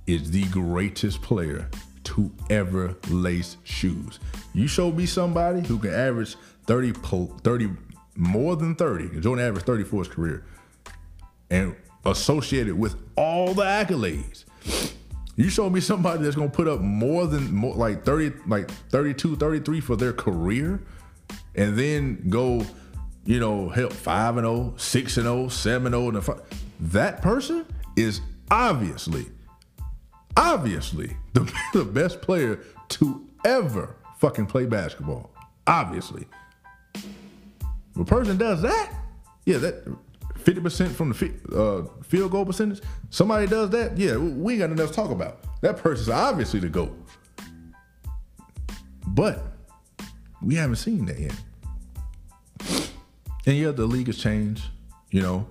is 0.07 0.31
the 0.31 0.45
greatest 0.45 1.21
player 1.21 1.69
to 2.09 2.31
ever 2.49 2.95
lace 3.09 3.57
shoes. 3.63 4.19
You 4.53 4.67
show 4.67 4.91
me 4.91 5.05
somebody 5.05 5.61
who 5.61 5.77
can 5.77 5.93
average 5.93 6.35
30, 6.65 6.93
30 6.93 7.69
more 8.15 8.55
than 8.55 8.75
30. 8.75 9.19
Jordan 9.21 9.45
averaged 9.45 9.65
30 9.65 9.83
for 9.83 10.03
his 10.03 10.07
career 10.07 10.43
and 11.49 11.75
associated 12.05 12.77
with 12.77 12.95
all 13.15 13.53
the 13.53 13.63
accolades. 13.63 14.45
You 15.35 15.49
show 15.49 15.69
me 15.69 15.79
somebody 15.79 16.23
that's 16.23 16.35
gonna 16.35 16.49
put 16.49 16.67
up 16.67 16.81
more 16.81 17.27
than 17.27 17.53
more 17.53 17.75
like 17.75 18.03
30, 18.03 18.33
like 18.47 18.69
32, 18.89 19.35
33 19.37 19.79
for 19.79 19.95
their 19.95 20.11
career, 20.13 20.81
and 21.55 21.77
then 21.77 22.27
go, 22.29 22.65
you 23.23 23.39
know, 23.39 23.69
help 23.69 23.93
5 23.93 24.37
and 24.37 24.45
0, 24.45 24.73
6 24.75 25.17
and 25.17 25.25
0, 25.25 25.47
7 25.47 25.91
0, 25.91 26.07
and 26.09 26.17
oh, 26.17 26.21
five. 26.21 26.41
that 26.79 27.21
person 27.21 27.65
is 27.95 28.21
obviously, 28.51 29.27
obviously 30.39 31.15
the, 31.33 31.51
the 31.73 31.85
best 31.85 32.21
player 32.21 32.59
to 32.87 33.27
ever 33.45 33.95
fucking 34.17 34.47
play 34.47 34.65
basketball. 34.65 35.29
Obviously. 35.67 36.25
If 36.95 37.97
a 37.97 38.05
person 38.05 38.37
does 38.37 38.61
that, 38.61 38.93
yeah, 39.45 39.57
that 39.57 39.85
50% 40.35 40.91
from 40.91 41.09
the 41.09 41.33
uh, 41.55 42.03
field 42.03 42.31
goal 42.31 42.45
percentage, 42.45 42.81
somebody 43.09 43.45
does 43.45 43.69
that, 43.71 43.97
yeah, 43.97 44.17
we 44.17 44.57
got 44.57 44.71
enough 44.71 44.89
to 44.89 44.95
talk 44.95 45.11
about. 45.11 45.39
That 45.61 45.77
person's 45.77 46.09
obviously 46.09 46.59
the 46.59 46.69
GOAT. 46.69 46.95
But 49.07 49.43
we 50.41 50.55
haven't 50.55 50.77
seen 50.77 51.05
that 51.05 51.19
yet. 51.19 51.35
And 53.45 53.57
yeah, 53.57 53.71
the 53.71 53.85
league 53.85 54.07
has 54.07 54.17
changed, 54.17 54.65
you 55.11 55.21
know. 55.21 55.47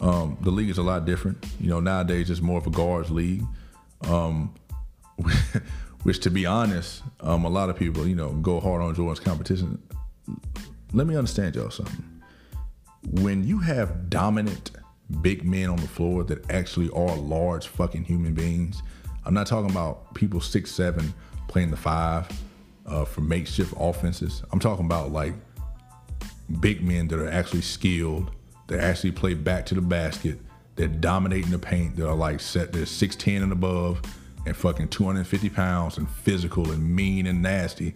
Um, 0.00 0.38
the 0.40 0.50
league 0.50 0.70
is 0.70 0.78
a 0.78 0.82
lot 0.82 1.04
different. 1.04 1.44
You 1.60 1.68
know, 1.68 1.80
nowadays 1.80 2.30
it's 2.30 2.40
more 2.40 2.58
of 2.58 2.66
a 2.66 2.70
guards 2.70 3.10
league. 3.10 3.44
Um, 4.08 4.54
which 6.02 6.20
to 6.20 6.30
be 6.30 6.46
honest, 6.46 7.02
um, 7.20 7.44
a 7.44 7.50
lot 7.50 7.68
of 7.68 7.76
people, 7.76 8.06
you 8.06 8.14
know, 8.14 8.32
go 8.32 8.60
hard 8.60 8.82
on 8.82 8.94
Jordan's 8.94 9.20
competition. 9.20 9.80
Let 10.92 11.06
me 11.06 11.16
understand 11.16 11.56
y'all 11.56 11.70
something 11.70 12.10
when 13.02 13.46
you 13.46 13.58
have 13.58 14.10
dominant 14.10 14.72
big 15.22 15.44
men 15.44 15.68
on 15.68 15.76
the 15.76 15.88
floor 15.88 16.24
that 16.24 16.50
actually 16.50 16.90
are 16.90 17.16
large 17.16 17.66
fucking 17.66 18.04
human 18.04 18.34
beings, 18.34 18.82
I'm 19.24 19.34
not 19.34 19.46
talking 19.46 19.70
about 19.70 20.14
people 20.14 20.40
six 20.40 20.70
seven 20.70 21.12
playing 21.48 21.70
the 21.70 21.76
five 21.76 22.28
uh, 22.86 23.04
for 23.04 23.20
makeshift 23.22 23.74
offenses. 23.78 24.42
I'm 24.52 24.60
talking 24.60 24.86
about 24.86 25.12
like 25.12 25.34
big 26.60 26.82
men 26.82 27.08
that 27.08 27.18
are 27.18 27.28
actually 27.28 27.62
skilled, 27.62 28.30
that 28.68 28.80
actually 28.80 29.12
play 29.12 29.34
back 29.34 29.66
to 29.66 29.74
the 29.74 29.80
basket, 29.80 30.38
that 30.76 31.00
dominate 31.00 31.44
in 31.44 31.50
the 31.50 31.58
paint, 31.58 31.96
that 31.96 32.08
are 32.08 32.14
like 32.14 32.40
set, 32.40 32.72
they're 32.72 32.84
6'10 32.84 33.42
and 33.42 33.52
above, 33.52 34.00
and 34.46 34.56
fucking 34.56 34.88
250 34.88 35.50
pounds 35.50 35.98
and 35.98 36.08
physical 36.08 36.70
and 36.70 36.82
mean 36.82 37.26
and 37.26 37.42
nasty. 37.42 37.92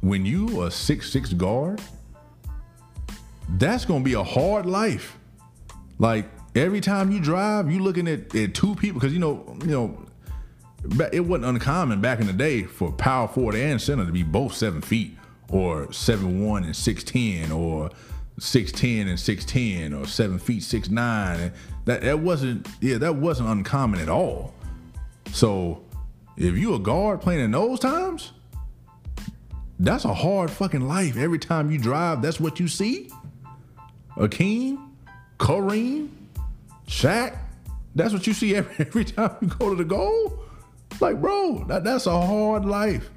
When 0.00 0.26
you 0.26 0.62
a 0.62 0.70
six 0.70 1.12
six 1.12 1.32
guard 1.32 1.80
that's 3.58 3.84
gonna 3.84 4.04
be 4.04 4.14
a 4.14 4.22
hard 4.22 4.66
life. 4.66 5.18
Like 5.98 6.26
every 6.54 6.80
time 6.80 7.10
you 7.10 7.20
drive, 7.20 7.70
you 7.70 7.80
looking 7.80 8.08
at, 8.08 8.34
at 8.34 8.54
two 8.54 8.74
people 8.74 9.00
because 9.00 9.12
you 9.12 9.18
know, 9.18 9.56
you 9.60 9.70
know, 9.70 10.06
it 11.12 11.20
wasn't 11.20 11.46
uncommon 11.46 12.00
back 12.00 12.20
in 12.20 12.26
the 12.26 12.32
day 12.32 12.64
for 12.64 12.92
power 12.92 13.28
forward 13.28 13.54
and 13.54 13.80
center 13.80 14.04
to 14.04 14.12
be 14.12 14.22
both 14.22 14.54
seven 14.54 14.80
feet 14.80 15.16
or 15.50 15.92
seven 15.92 16.44
one 16.44 16.64
and 16.64 16.74
six 16.74 17.04
ten 17.04 17.52
or 17.52 17.90
six 18.38 18.72
ten 18.72 19.08
and 19.08 19.18
six 19.18 19.44
ten 19.44 19.92
or 19.92 20.06
seven 20.06 20.38
feet 20.38 20.62
six 20.62 20.88
nine. 20.88 21.52
That 21.84 22.02
that 22.02 22.18
wasn't 22.20 22.68
yeah 22.80 22.98
that 22.98 23.16
wasn't 23.16 23.48
uncommon 23.48 24.00
at 24.00 24.08
all. 24.08 24.54
So 25.32 25.82
if 26.36 26.56
you 26.56 26.74
a 26.74 26.78
guard 26.78 27.20
playing 27.20 27.40
in 27.40 27.50
those 27.50 27.80
times, 27.80 28.32
that's 29.78 30.04
a 30.04 30.14
hard 30.14 30.50
fucking 30.50 30.86
life. 30.86 31.16
Every 31.16 31.38
time 31.38 31.70
you 31.70 31.78
drive, 31.78 32.22
that's 32.22 32.38
what 32.38 32.60
you 32.60 32.68
see. 32.68 33.10
Akeem, 34.16 34.90
Kareem, 35.38 36.08
Shaq. 36.86 37.36
That's 37.94 38.12
what 38.12 38.26
you 38.26 38.32
see 38.32 38.54
every, 38.56 38.86
every 38.86 39.04
time 39.04 39.36
you 39.40 39.48
go 39.48 39.70
to 39.70 39.76
the 39.76 39.84
goal. 39.84 40.38
Like, 41.00 41.20
bro, 41.20 41.64
that, 41.68 41.84
that's 41.84 42.06
a 42.06 42.20
hard 42.20 42.64
life. 42.64 43.10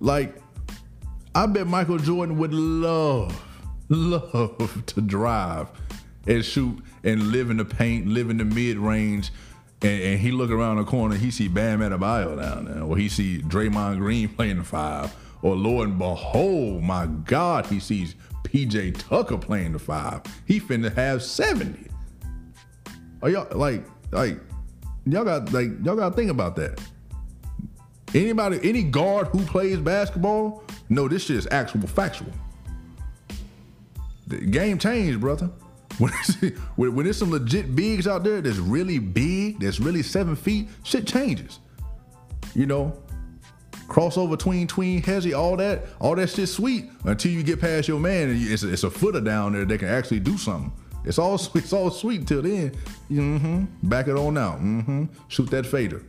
Like, 0.00 0.36
I 1.34 1.46
bet 1.46 1.66
Michael 1.66 1.98
Jordan 1.98 2.38
would 2.38 2.54
love, 2.54 3.44
love 3.88 4.86
to 4.86 5.00
drive 5.00 5.68
and 6.28 6.44
shoot 6.44 6.78
and 7.02 7.28
live 7.28 7.50
in 7.50 7.56
the 7.56 7.64
paint, 7.64 8.06
live 8.06 8.30
in 8.30 8.36
the 8.36 8.44
mid 8.44 8.76
range. 8.76 9.32
And, 9.82 10.02
and 10.02 10.20
he 10.20 10.30
look 10.30 10.50
around 10.50 10.76
the 10.76 10.84
corner, 10.84 11.16
he 11.16 11.30
see 11.30 11.48
Bam 11.48 11.80
Adebayo 11.80 12.40
down 12.40 12.64
there, 12.66 12.82
or 12.82 12.96
he 12.96 13.08
see 13.08 13.40
Draymond 13.42 13.98
Green 13.98 14.28
playing 14.36 14.58
the 14.58 14.64
five, 14.64 15.14
or 15.42 15.56
lo 15.56 15.82
and 15.82 15.98
behold, 15.98 16.82
my 16.82 17.06
God, 17.06 17.66
he 17.66 17.80
sees 17.80 18.14
PJ 18.44 18.98
Tucker 19.08 19.38
playing 19.38 19.72
the 19.72 19.78
five. 19.78 20.22
He 20.46 20.60
finna 20.60 20.94
have 20.94 21.22
70. 21.22 21.88
Are 23.22 23.30
y'all 23.30 23.48
like 23.58 23.84
like 24.12 24.38
y'all 25.04 25.24
got 25.24 25.52
like 25.52 25.68
y'all 25.84 25.96
gotta 25.96 26.14
think 26.14 26.30
about 26.30 26.56
that. 26.56 26.80
Anybody, 28.14 28.58
any 28.62 28.82
guard 28.84 29.26
who 29.28 29.44
plays 29.44 29.78
basketball, 29.78 30.62
no, 30.88 31.08
this 31.08 31.24
shit 31.24 31.36
is 31.36 31.48
actual 31.50 31.86
factual. 31.86 32.32
The 34.26 34.38
game 34.38 34.78
changed, 34.78 35.20
brother. 35.20 35.50
When 35.98 36.94
when 36.94 37.04
there's 37.04 37.16
some 37.16 37.30
legit 37.30 37.74
bigs 37.74 38.06
out 38.06 38.24
there 38.24 38.40
that's 38.40 38.58
really 38.58 38.98
big, 38.98 39.60
that's 39.60 39.80
really 39.80 40.02
seven 40.02 40.36
feet, 40.36 40.68
shit 40.84 41.06
changes. 41.06 41.58
You 42.54 42.66
know, 42.66 43.02
crossover 43.88 44.38
tween 44.38 44.66
tween 44.66 45.02
hezzy, 45.02 45.36
all 45.36 45.56
that, 45.56 45.86
all 46.00 46.14
that 46.16 46.30
shit 46.30 46.48
sweet 46.48 46.86
until 47.04 47.32
you 47.32 47.42
get 47.42 47.60
past 47.60 47.88
your 47.88 47.98
man 47.98 48.30
and 48.30 48.48
it's 48.48 48.62
a, 48.62 48.72
it's 48.72 48.84
a 48.84 48.90
footer 48.90 49.20
down 49.20 49.54
there 49.54 49.64
that 49.64 49.78
can 49.78 49.88
actually 49.88 50.20
do 50.20 50.38
something. 50.38 50.72
It's 51.04 51.18
all 51.18 51.34
it's 51.54 51.72
all 51.72 51.90
sweet 51.90 52.20
until 52.20 52.42
then. 52.42 52.76
Mm-hmm. 53.10 53.88
Back 53.88 54.08
it 54.08 54.16
on 54.16 54.38
out. 54.38 54.60
Mm-hmm. 54.60 55.06
Shoot 55.28 55.50
that 55.50 55.66
fader. 55.66 56.04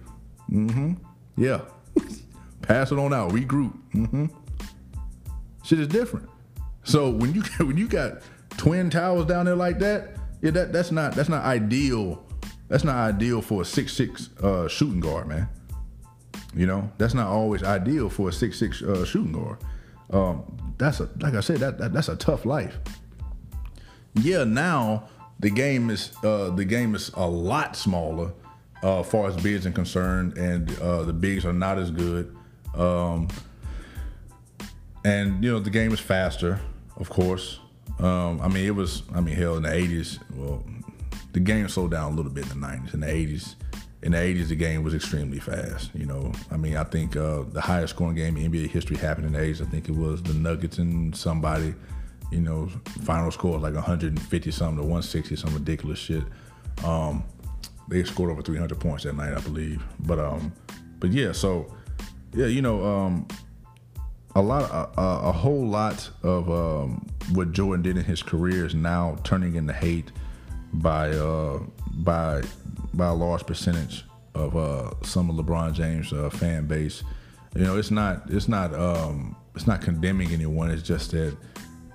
Mm-hmm. 0.52 0.94
Yeah. 1.38 1.62
Pass 2.62 2.92
it 2.92 3.00
on 3.00 3.14
out. 3.14 3.32
Regroup. 3.32 3.74
Mm-hmm. 3.96 4.26
Shit 5.64 5.80
is 5.80 5.88
different. 5.88 6.30
So 6.84 7.10
when 7.10 7.34
you 7.34 7.42
when 7.66 7.78
you 7.78 7.88
got 7.88 8.22
twin 8.58 8.90
towers 8.90 9.26
down 9.26 9.46
there 9.46 9.56
like 9.56 9.80
that, 9.80 10.16
yeah, 10.42 10.52
that 10.52 10.72
that's 10.74 10.92
not 10.92 11.16
that's 11.16 11.30
not 11.30 11.44
ideal. 11.44 12.24
That's 12.68 12.84
not 12.84 12.96
ideal 12.96 13.42
for 13.42 13.64
a 13.64 13.66
six 13.66 13.94
six 13.94 14.30
uh, 14.42 14.68
shooting 14.68 15.00
guard, 15.00 15.28
man. 15.28 15.50
You 16.56 16.66
know, 16.66 16.92
that's 16.98 17.14
not 17.14 17.28
always 17.28 17.64
ideal 17.64 18.10
for 18.10 18.30
a 18.30 18.34
six 18.34 18.58
six 18.58 18.82
uh, 18.82 19.06
shooting 19.06 19.34
guard. 19.34 19.58
Um, 20.12 20.76
that's 20.78 21.00
a 21.00 21.10
like 21.20 21.34
I 21.34 21.42
said, 21.42 21.58
that, 21.58 21.78
that 21.80 21.94
that's 21.94 22.10
a 22.10 22.16
tough 22.16 22.46
life. 22.46 22.80
Yeah, 24.16 24.44
now 24.44 25.10
the 25.40 25.50
game 25.50 25.90
is 25.90 26.12
uh, 26.24 26.50
the 26.52 26.66
game 26.66 26.96
is 26.96 27.12
a 27.16 27.28
lot 27.28 27.76
smaller 27.76 28.34
uh, 28.82 29.04
far 29.04 29.28
as 29.28 29.36
bigs 29.38 29.66
are 29.66 29.72
concerned, 29.72 30.38
and 30.38 30.78
uh, 30.80 31.04
the 31.04 31.14
bigs 31.14 31.46
are 31.46 31.54
not 31.54 31.78
as 31.78 31.92
good. 31.92 32.36
Um, 32.76 33.28
and 35.04 35.44
you 35.44 35.52
know 35.52 35.60
the 35.60 35.70
game 35.70 35.94
is 35.94 36.00
faster, 36.00 36.60
of 36.98 37.10
course. 37.10 37.60
Um, 38.00 38.42
I 38.42 38.48
mean, 38.48 38.66
it 38.66 38.76
was. 38.76 39.04
I 39.14 39.22
mean, 39.22 39.36
hell, 39.36 39.58
in 39.58 39.64
the 39.64 39.70
'80s, 39.70 40.20
well, 40.36 40.64
the 41.34 41.40
game 41.40 41.68
slowed 41.68 41.92
down 41.92 42.14
a 42.14 42.16
little 42.16 42.32
bit 42.32 42.50
in 42.52 42.62
the 42.62 42.68
'90s. 42.68 42.94
In 42.94 43.00
the 43.02 43.08
'80s, 43.08 43.56
in 44.04 44.12
the 44.14 44.18
'80s, 44.18 44.48
the 44.48 44.56
game 44.56 44.84
was 44.84 44.94
extremely 44.94 45.40
fast. 45.40 45.92
You 45.94 46.06
know, 46.06 46.32
I 46.50 46.58
mean, 46.58 46.78
I 46.78 46.86
think 46.86 47.16
uh, 47.16 47.44
the 47.44 47.62
highest 47.62 47.96
scoring 47.96 48.16
game 48.16 48.38
in 48.38 48.52
NBA 48.52 48.70
history 48.70 48.96
happened 48.96 49.28
in 49.28 49.34
the 49.34 49.40
'80s. 49.40 49.62
I 49.62 49.70
think 49.70 49.90
it 49.90 49.96
was 49.96 50.24
the 50.24 50.34
Nuggets 50.34 50.78
and 50.78 51.16
somebody. 51.16 51.74
You 52.32 52.42
know, 52.42 52.70
final 53.04 53.32
score 53.32 53.54
was 53.54 53.64
like 53.64 53.74
150 53.74 54.52
something 54.52 54.78
to 54.78 54.84
160, 54.84 55.36
some 55.36 55.54
ridiculous 55.54 55.98
shit. 55.98 56.24
Um, 56.86 57.24
they 57.90 58.04
scored 58.04 58.30
over 58.30 58.44
300 58.44 58.80
points 58.80 59.04
that 59.04 59.16
night, 59.16 59.34
I 59.34 59.42
believe. 59.42 59.84
But 60.02 60.20
um, 60.20 60.54
but 61.00 61.12
yeah, 61.12 61.32
so 61.32 61.74
yeah, 62.34 62.46
you 62.46 62.62
know, 62.62 62.86
um, 62.86 63.28
a 64.40 64.42
lot, 64.42 64.92
a, 64.98 65.02
a, 65.02 65.32
whole 65.34 65.68
lot 65.68 66.10
of 66.24 66.50
um, 66.50 67.06
what 67.34 67.52
Jordan 67.52 67.84
did 67.84 67.98
in 67.98 68.06
his 68.06 68.24
career 68.24 68.66
is 68.66 68.74
now 68.74 69.18
turning 69.26 69.56
into 69.56 69.74
hate 69.74 70.14
by 70.74 71.10
uh, 71.10 71.60
by 71.96 72.42
by 72.94 73.08
a 73.08 73.14
large 73.14 73.46
percentage 73.46 74.06
of 74.36 74.56
uh, 74.56 74.92
some 75.04 75.30
of 75.30 75.36
LeBron 75.36 75.74
James' 75.74 76.14
uh, 76.14 76.30
fan 76.30 76.68
base. 76.68 77.04
You 77.54 77.64
know, 77.64 77.78
it's 77.78 77.92
not 77.92 78.30
it's 78.30 78.48
not 78.48 78.74
um, 78.74 79.36
it's 79.56 79.68
not 79.68 79.82
condemning 79.82 80.32
anyone. 80.32 80.72
It's 80.72 80.84
just 80.84 81.12
that 81.12 81.36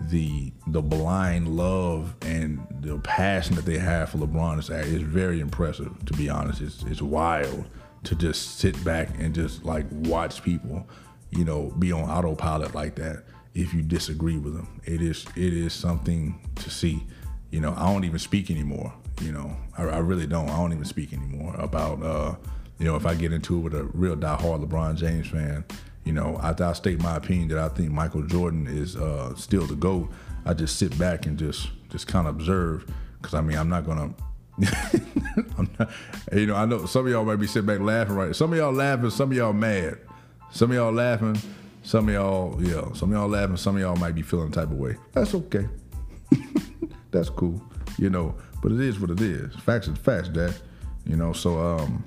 the 0.03 0.53
the 0.67 0.83
blind 0.83 1.57
love 1.57 2.15
and 2.23 2.61
the 2.81 2.99
passion 2.99 3.57
that 3.57 3.65
they 3.65 3.79
have 3.79 4.11
for 4.11 4.19
LeBron 4.19 4.59
is 4.59 4.69
is 4.69 5.01
very 5.01 5.41
impressive. 5.41 5.93
To 6.05 6.13
be 6.13 6.29
honest, 6.29 6.61
it's 6.61 6.83
it's 6.83 7.01
wild 7.01 7.65
to 8.05 8.15
just 8.15 8.59
sit 8.59 8.83
back 8.85 9.09
and 9.19 9.35
just 9.35 9.65
like 9.65 9.87
watch 9.91 10.43
people, 10.43 10.87
you 11.37 11.45
know, 11.45 11.73
be 11.79 11.93
on 11.93 12.03
autopilot 12.09 12.75
like 12.75 12.97
that. 12.97 13.25
If 13.55 13.73
you 13.73 13.83
disagree 13.83 14.39
with 14.39 14.55
them, 14.55 14.81
it 14.85 15.01
is 15.01 15.27
it 15.37 15.53
is 15.53 15.73
something 15.73 16.39
to 16.57 16.71
see. 16.71 17.07
You 17.51 17.61
know, 17.61 17.75
I 17.77 17.93
don't 17.93 18.05
even 18.05 18.19
speak 18.19 18.51
anymore. 18.51 18.93
You 19.23 19.33
know, 19.33 19.57
I, 19.79 19.85
I 19.85 19.99
really 19.99 20.27
don't. 20.27 20.49
I 20.49 20.57
don't 20.57 20.73
even 20.73 20.85
speak 20.85 21.13
anymore 21.13 21.55
about. 21.59 22.03
uh 22.03 22.35
you 22.79 22.87
know, 22.87 22.97
if 22.97 23.07
I 23.07 23.15
get 23.15 23.33
into 23.33 23.57
it 23.57 23.61
with 23.61 23.75
a 23.75 23.85
real 23.85 24.17
diehard 24.17 24.67
LeBron 24.67 24.97
James 24.97 25.29
fan, 25.29 25.65
you 26.05 26.13
know, 26.13 26.39
after 26.43 26.65
I 26.65 26.73
state 26.73 27.01
my 27.01 27.17
opinion 27.17 27.49
that 27.49 27.59
I 27.59 27.69
think 27.69 27.91
Michael 27.91 28.23
Jordan 28.23 28.67
is 28.67 28.97
uh, 28.97 29.35
still 29.37 29.67
the 29.67 29.77
GOAT, 29.77 30.11
I 30.45 30.55
just 30.55 30.79
sit 30.79 30.97
back 30.99 31.27
and 31.27 31.39
just 31.39 31.71
just 31.91 32.07
kind 32.09 32.27
of 32.27 32.35
observe. 32.35 32.85
Because 33.19 33.35
I 33.35 33.41
mean, 33.41 33.57
I'm 33.57 33.69
not 33.69 33.87
gonna. 33.87 34.13
Not, 35.79 35.91
you 36.33 36.47
know, 36.47 36.55
I 36.55 36.65
know 36.65 36.87
some 36.87 37.07
of 37.07 37.13
y'all 37.13 37.25
might 37.25 37.37
be 37.37 37.47
sitting 37.47 37.67
back 37.67 37.81
laughing 37.81 38.15
right. 38.15 38.37
Some 38.37 38.53
of 38.53 38.59
y'all 38.59 38.73
laughing, 38.73 39.11
some 39.11 39.31
of 39.31 39.37
y'all 39.37 39.53
mad. 39.53 39.99
Some 40.55 40.71
of 40.71 40.77
y'all 40.77 40.93
laughing, 40.93 41.37
some 41.83 42.09
of 42.09 42.15
y'all, 42.15 42.63
yeah, 42.63 42.93
some 42.93 43.11
of 43.11 43.19
y'all 43.19 43.29
laughing, 43.29 43.57
some 43.57 43.75
of 43.75 43.83
y'all 43.83 43.97
might 43.97 44.15
be 44.15 44.23
feeling 44.23 44.51
the 44.51 44.55
type 44.55 44.71
of 44.71 44.79
way. 44.79 44.97
That's 45.11 45.35
okay. 45.35 45.67
That's 47.11 47.29
cool, 47.29 47.61
you 47.99 48.09
know. 48.09 48.37
But 48.63 48.71
it 48.71 48.79
is 48.79 49.01
what 49.01 49.11
it 49.11 49.21
is. 49.21 49.53
Facts 49.57 49.89
is 49.89 49.99
facts, 49.99 50.29
Dad. 50.29 50.55
You 51.07 51.17
know, 51.17 51.33
so 51.33 51.59
um, 51.59 52.05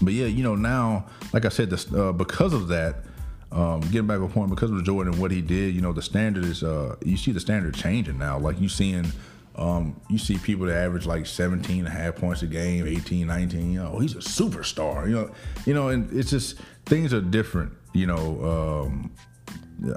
but 0.00 0.14
yeah, 0.14 0.28
you 0.28 0.42
know, 0.42 0.54
now, 0.54 1.04
like 1.34 1.44
I 1.44 1.50
said, 1.50 1.68
this, 1.68 1.92
uh, 1.92 2.12
because 2.12 2.54
of 2.54 2.68
that, 2.68 3.04
um, 3.52 3.80
getting 3.82 4.06
back 4.06 4.16
to 4.16 4.24
a 4.24 4.28
point, 4.28 4.48
because 4.48 4.70
of 4.70 4.82
Jordan 4.84 5.12
and 5.12 5.20
what 5.20 5.30
he 5.30 5.42
did, 5.42 5.74
you 5.74 5.82
know, 5.82 5.92
the 5.92 6.00
standard 6.00 6.44
is, 6.46 6.62
uh, 6.62 6.96
you 7.04 7.18
see 7.18 7.32
the 7.32 7.40
standard 7.40 7.74
changing 7.74 8.16
now. 8.16 8.38
Like 8.38 8.58
you 8.58 8.70
seeing, 8.70 9.12
um, 9.56 10.00
you 10.08 10.18
see 10.18 10.38
people 10.38 10.66
that 10.66 10.76
average 10.76 11.06
like 11.06 11.26
17 11.26 11.78
and 11.78 11.88
a 11.88 11.90
half 11.90 12.16
points 12.16 12.42
a 12.42 12.46
game, 12.46 12.86
18, 12.86 13.26
19, 13.26 13.72
you 13.72 13.82
know, 13.82 13.98
he's 13.98 14.14
a 14.14 14.18
superstar, 14.18 15.08
you 15.08 15.14
know, 15.14 15.30
you 15.64 15.74
know, 15.74 15.88
and 15.88 16.12
it's 16.12 16.30
just, 16.30 16.58
things 16.84 17.14
are 17.14 17.20
different, 17.20 17.72
you 17.92 18.06
know, 18.06 18.44
um, 18.44 19.10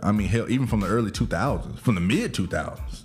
I 0.03 0.11
mean, 0.11 0.27
hell, 0.27 0.49
even 0.49 0.67
from 0.67 0.81
the 0.81 0.87
early 0.87 1.11
2000s, 1.11 1.79
from 1.79 1.95
the 1.95 2.01
mid 2.01 2.33
2000s, 2.33 3.03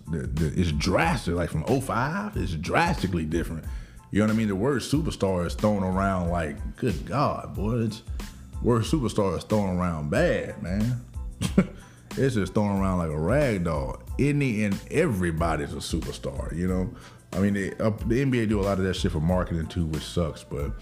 it's 0.56 0.72
drastic. 0.72 1.34
Like 1.34 1.50
from 1.50 1.64
05, 1.64 2.36
it's 2.36 2.54
drastically 2.54 3.24
different. 3.24 3.64
You 4.10 4.20
know 4.20 4.26
what 4.26 4.34
I 4.34 4.36
mean? 4.36 4.48
The 4.48 4.56
word 4.56 4.82
superstar 4.82 5.46
is 5.46 5.54
thrown 5.54 5.82
around 5.82 6.30
like, 6.30 6.76
good 6.76 7.06
God, 7.06 7.54
boy, 7.54 7.84
it's 7.84 8.02
word 8.62 8.82
superstar 8.82 9.36
is 9.36 9.44
thrown 9.44 9.76
around 9.76 10.10
bad, 10.10 10.62
man. 10.62 11.04
it's 12.16 12.34
just 12.34 12.54
thrown 12.54 12.80
around 12.80 12.98
like 12.98 13.10
a 13.10 13.18
rag 13.18 13.64
doll. 13.64 14.00
Any 14.18 14.64
and 14.64 14.78
everybody's 14.90 15.72
a 15.72 15.76
superstar, 15.76 16.56
you 16.56 16.68
know? 16.68 16.94
I 17.32 17.40
mean, 17.40 17.54
they, 17.54 17.72
uh, 17.72 17.90
the 18.06 18.24
NBA 18.24 18.48
do 18.48 18.60
a 18.60 18.62
lot 18.62 18.78
of 18.78 18.84
that 18.84 18.94
shit 18.94 19.12
for 19.12 19.20
marketing 19.20 19.66
too, 19.66 19.86
which 19.86 20.04
sucks. 20.04 20.44
But 20.44 20.72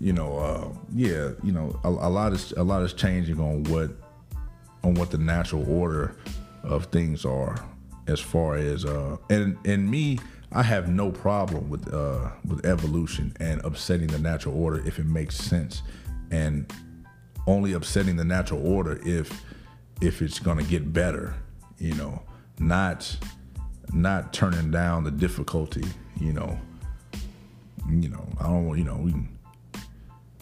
you 0.00 0.12
know, 0.12 0.38
uh, 0.38 0.68
yeah, 0.94 1.30
you 1.42 1.52
know, 1.52 1.78
a, 1.84 1.88
a, 1.88 2.10
lot 2.10 2.32
is 2.32 2.52
a 2.56 2.62
lot 2.62 2.82
is 2.82 2.92
changing 2.92 3.38
on 3.38 3.64
what 3.64 3.90
on 4.82 4.94
what 4.94 5.10
the 5.10 5.18
natural 5.18 5.70
order 5.70 6.16
of 6.62 6.86
things 6.86 7.24
are, 7.24 7.56
as 8.06 8.20
far 8.20 8.56
as 8.56 8.84
uh, 8.84 9.16
and 9.28 9.58
and 9.64 9.90
me 9.90 10.18
I 10.52 10.62
have 10.62 10.88
no 10.88 11.10
problem 11.10 11.68
with 11.68 11.92
uh, 11.92 12.30
with 12.46 12.64
evolution 12.64 13.36
and 13.40 13.60
upsetting 13.64 14.06
the 14.06 14.18
natural 14.18 14.56
order 14.56 14.86
if 14.86 14.98
it 14.98 15.06
makes 15.06 15.36
sense, 15.36 15.82
and 16.30 16.72
only 17.46 17.72
upsetting 17.72 18.16
the 18.16 18.24
natural 18.24 18.66
order 18.66 19.00
if 19.04 19.42
if 20.00 20.22
it's 20.22 20.38
gonna 20.38 20.62
get 20.62 20.92
better, 20.92 21.34
you 21.78 21.94
know, 21.94 22.22
not 22.58 23.16
not 23.92 24.32
turning 24.32 24.70
down 24.70 25.04
the 25.04 25.10
difficulty, 25.10 25.84
you 26.20 26.32
know. 26.32 26.58
You 27.88 28.08
know, 28.08 28.26
I 28.40 28.44
don't, 28.44 28.78
you 28.78 28.84
know, 28.84 28.96
we 28.96 29.12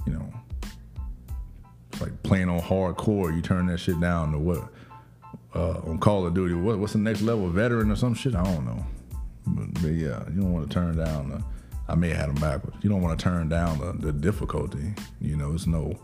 you 0.07 0.13
know, 0.13 0.33
it's 1.91 2.01
like 2.01 2.23
playing 2.23 2.49
on 2.49 2.61
hardcore. 2.61 3.35
You 3.35 3.43
turn 3.43 3.67
that 3.67 3.79
shit 3.79 4.01
down 4.01 4.33
to 4.33 4.39
what? 4.39 4.69
Uh, 5.55 5.81
on 5.87 5.99
Call 5.99 6.27
of 6.27 6.33
Duty, 6.33 6.55
what, 6.55 6.79
what's 6.79 6.95
the 6.95 6.99
next 6.99 7.21
level? 7.21 7.47
Veteran 7.49 7.91
or 7.91 7.97
some 7.97 8.15
shit? 8.15 8.35
I 8.35 8.43
don't 8.43 8.65
know. 8.65 8.87
But, 9.47 9.75
but 9.75 9.89
yeah, 9.89 10.23
you 10.31 10.41
don't 10.41 10.53
want 10.53 10.69
to 10.69 10.73
turn 10.73 10.97
down 10.97 11.31
the. 11.31 11.45
I 11.89 11.95
may 11.95 12.09
have 12.09 12.17
had 12.17 12.29
them 12.29 12.37
backwards. 12.37 12.77
You 12.83 12.89
don't 12.89 13.03
want 13.03 13.19
to 13.19 13.23
turn 13.23 13.49
down 13.49 13.79
the, 13.79 13.93
the 13.93 14.13
difficulty. 14.13 14.95
You 15.21 15.37
know, 15.37 15.53
it's 15.53 15.67
no, 15.67 15.99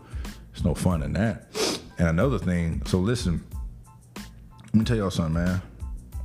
it's 0.51 0.63
no 0.63 0.75
fun 0.75 1.01
in 1.01 1.13
that. 1.13 1.47
And 1.97 2.09
another 2.09 2.37
thing. 2.37 2.83
So 2.85 2.99
listen, 2.99 3.43
let 4.65 4.75
me 4.75 4.83
tell 4.83 4.97
y'all 4.97 5.09
something, 5.09 5.33
man. 5.33 5.61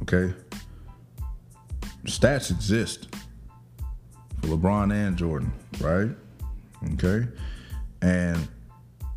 Okay, 0.04 0.34
stats 2.04 2.50
exist 2.50 3.08
for 4.40 4.48
LeBron 4.48 4.92
and 4.92 5.16
Jordan, 5.16 5.52
right? 5.80 6.10
Okay, 6.92 7.26
and 8.02 8.46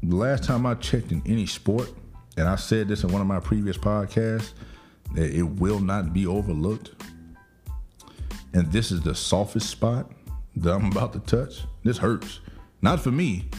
the 0.01 0.15
last 0.15 0.43
time 0.45 0.65
I 0.65 0.75
checked 0.75 1.11
in 1.11 1.21
any 1.25 1.45
sport, 1.45 1.91
and 2.37 2.47
I 2.47 2.55
said 2.55 2.87
this 2.87 3.03
in 3.03 3.11
one 3.11 3.21
of 3.21 3.27
my 3.27 3.41
previous 3.41 3.77
podcasts, 3.77 4.53
that 5.13 5.29
it 5.29 5.43
will 5.43 5.79
not 5.79 6.13
be 6.13 6.25
overlooked. 6.25 6.91
And 8.53 8.71
this 8.71 8.91
is 8.91 9.01
the 9.01 9.13
softest 9.13 9.69
spot 9.69 10.11
that 10.55 10.73
I'm 10.73 10.85
about 10.91 11.13
to 11.13 11.19
touch. 11.19 11.65
This 11.83 11.97
hurts. 11.97 12.39
Not 12.81 13.01
for 13.01 13.11
me, 13.11 13.49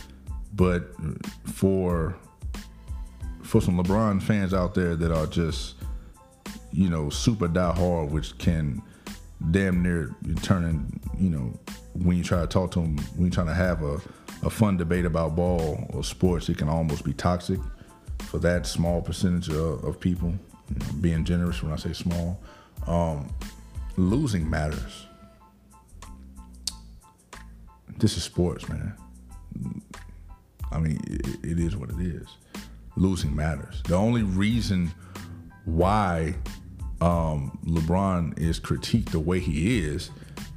but 0.54 0.94
for 1.44 2.16
for 3.42 3.62
some 3.62 3.82
LeBron 3.82 4.22
fans 4.22 4.52
out 4.52 4.74
there 4.74 4.94
that 4.94 5.10
are 5.10 5.26
just, 5.26 5.76
you 6.72 6.88
know, 6.88 7.10
super 7.10 7.48
die 7.48 7.72
hard, 7.72 8.10
which 8.10 8.36
can 8.38 8.82
damn 9.50 9.82
near 9.82 10.14
turning, 10.42 11.00
you 11.18 11.30
know, 11.30 11.58
when 11.94 12.16
you 12.16 12.24
try 12.24 12.40
to 12.40 12.46
talk 12.46 12.70
to 12.72 12.80
them, 12.80 12.98
when 13.16 13.26
you're 13.26 13.30
trying 13.30 13.46
to 13.46 13.54
have 13.54 13.82
a, 13.82 14.00
a 14.42 14.50
fun 14.50 14.76
debate 14.76 15.04
about 15.04 15.36
ball 15.36 15.86
or 15.90 16.04
sports, 16.04 16.48
it 16.48 16.58
can 16.58 16.68
almost 16.68 17.04
be 17.04 17.12
toxic 17.12 17.58
for 18.20 18.38
that 18.38 18.66
small 18.66 19.00
percentage 19.00 19.48
of, 19.48 19.84
of 19.84 20.00
people. 20.00 20.32
You 20.68 20.78
know, 20.78 20.86
being 21.00 21.24
generous 21.24 21.62
when 21.62 21.72
I 21.72 21.76
say 21.76 21.92
small, 21.94 22.40
um, 22.86 23.32
losing 23.96 24.48
matters. 24.48 25.06
This 27.96 28.16
is 28.16 28.22
sports, 28.22 28.68
man. 28.68 28.94
I 30.70 30.78
mean, 30.78 31.00
it, 31.06 31.52
it 31.52 31.58
is 31.58 31.74
what 31.74 31.90
it 31.90 32.00
is. 32.00 32.28
Losing 32.96 33.34
matters. 33.34 33.82
The 33.84 33.96
only 33.96 34.22
reason 34.22 34.92
why 35.64 36.34
um, 37.00 37.58
LeBron 37.64 38.38
is 38.38 38.58
critiqued 38.58 39.10
the 39.10 39.20
way 39.20 39.40
he 39.40 39.80
is 39.80 40.10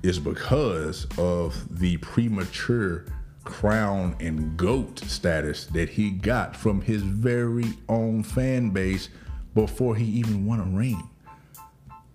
is 0.04 0.20
because 0.20 1.06
of 1.18 1.80
the 1.80 1.98
premature 1.98 3.06
crown 3.44 4.16
and 4.20 4.56
goat 4.58 5.00
status 5.00 5.66
that 5.68 5.90
he 5.90 6.10
got 6.10 6.56
from 6.56 6.82
his 6.82 7.02
very 7.02 7.78
own 7.90 8.24
fan 8.24 8.70
base 8.70 9.10
before 9.54 9.96
he 9.96 10.06
even 10.06 10.46
won 10.46 10.60
a 10.60 10.78
ring. 10.78 11.10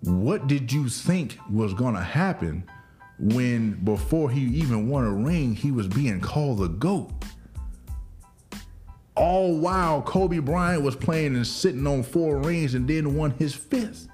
What 0.03 0.47
did 0.47 0.73
you 0.73 0.89
think 0.89 1.39
was 1.51 1.75
going 1.75 1.95
to 1.95 2.03
happen 2.03 2.65
when 3.19 3.73
before 3.85 4.31
he 4.31 4.43
even 4.43 4.89
won 4.89 5.05
a 5.05 5.13
ring 5.13 5.55
he 5.55 5.71
was 5.71 5.89
being 5.89 6.21
called 6.21 6.59
the 6.59 6.69
goat? 6.69 7.13
All 9.15 9.59
while 9.59 10.03
Kobe 10.03 10.39
Bryant 10.39 10.83
was 10.83 10.95
playing 10.95 11.37
and 11.37 11.47
sitting 11.47 11.87
on 11.87 12.03
four 12.03 12.39
rings 12.39 12.75
and 12.75 12.87
then 12.87 13.17
won 13.17 13.31
his 13.33 13.55
fifth. 13.55 14.09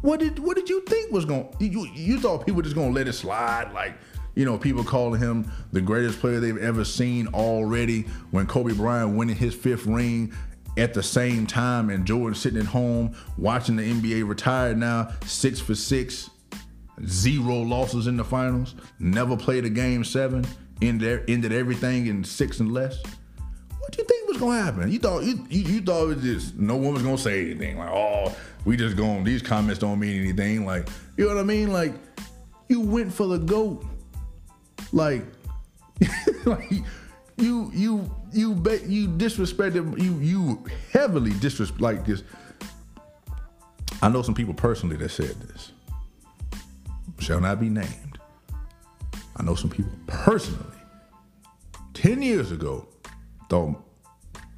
What 0.00 0.20
did 0.20 0.38
what 0.38 0.56
did 0.56 0.68
you 0.68 0.82
think 0.82 1.10
was 1.12 1.24
going? 1.24 1.48
You 1.58 1.86
you 1.94 2.20
thought 2.20 2.46
people 2.46 2.62
just 2.62 2.76
gonna 2.76 2.90
let 2.90 3.08
it 3.08 3.14
slide? 3.14 3.72
Like 3.72 3.98
you 4.34 4.44
know, 4.44 4.56
people 4.56 4.84
calling 4.84 5.20
him 5.20 5.50
the 5.72 5.80
greatest 5.80 6.20
player 6.20 6.38
they've 6.38 6.56
ever 6.58 6.84
seen 6.84 7.26
already. 7.28 8.02
When 8.30 8.46
Kobe 8.46 8.74
Bryant 8.74 9.16
winning 9.16 9.34
his 9.34 9.54
fifth 9.54 9.86
ring 9.86 10.32
at 10.76 10.94
the 10.94 11.02
same 11.02 11.46
time, 11.46 11.90
and 11.90 12.06
Jordan 12.06 12.36
sitting 12.36 12.60
at 12.60 12.66
home 12.66 13.16
watching 13.36 13.74
the 13.74 13.82
NBA 13.82 14.28
retired 14.28 14.78
now, 14.78 15.08
six 15.26 15.58
for 15.58 15.74
six, 15.74 16.30
zero 17.04 17.56
losses 17.56 18.06
in 18.06 18.16
the 18.16 18.24
finals, 18.24 18.76
never 19.00 19.36
played 19.36 19.64
a 19.64 19.70
game 19.70 20.04
seven, 20.04 20.46
ended 20.80 21.28
ended 21.28 21.52
everything 21.52 22.06
in 22.06 22.22
six 22.22 22.60
and 22.60 22.72
less. 22.72 23.02
What 23.80 23.90
do 23.90 24.02
you 24.02 24.06
think 24.06 24.28
was 24.28 24.36
gonna 24.36 24.62
happen? 24.62 24.92
You 24.92 25.00
thought 25.00 25.24
you, 25.24 25.44
you, 25.50 25.62
you 25.62 25.80
thought 25.80 26.04
it 26.04 26.16
was 26.16 26.22
just 26.22 26.56
no 26.56 26.76
one 26.76 26.94
was 26.94 27.02
gonna 27.02 27.18
say 27.18 27.50
anything 27.50 27.78
like 27.78 27.90
oh 27.90 28.36
we 28.64 28.76
just 28.76 28.96
going 28.96 29.24
these 29.24 29.42
comments 29.42 29.78
don't 29.78 29.98
mean 29.98 30.20
anything 30.20 30.66
like 30.66 30.88
you 31.16 31.26
know 31.26 31.34
what 31.34 31.40
I 31.40 31.44
mean 31.44 31.72
like 31.72 31.92
you 32.68 32.80
went 32.80 33.12
for 33.12 33.26
the 33.26 33.38
goat 33.38 33.84
like 34.92 35.24
like 36.44 36.70
you 37.38 37.70
you 37.72 38.10
you 38.32 38.54
bet 38.54 38.86
you 38.86 39.08
disrespected 39.08 40.00
you 40.00 40.14
you 40.18 40.64
heavily 40.92 41.32
disrespect 41.40 41.80
like 41.80 42.04
this. 42.04 42.22
I 44.02 44.08
know 44.08 44.22
some 44.22 44.34
people 44.34 44.54
personally 44.54 44.96
that 44.96 45.10
said 45.10 45.40
this 45.40 45.72
shall 47.18 47.40
not 47.40 47.60
be 47.60 47.68
named. 47.68 48.18
I 49.36 49.42
know 49.42 49.54
some 49.54 49.70
people 49.70 49.92
personally 50.06 50.64
10 51.94 52.22
years 52.22 52.50
ago 52.52 52.88
thought 53.48 53.82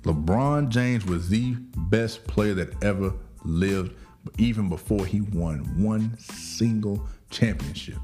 LeBron 0.02 0.68
James 0.70 1.04
was 1.04 1.28
the 1.28 1.54
best 1.76 2.24
player 2.24 2.54
that 2.54 2.82
ever 2.82 3.12
lived, 3.44 3.94
even 4.38 4.68
before 4.68 5.06
he 5.06 5.20
won 5.20 5.60
one 5.82 6.16
single 6.18 7.06
championship. 7.30 7.98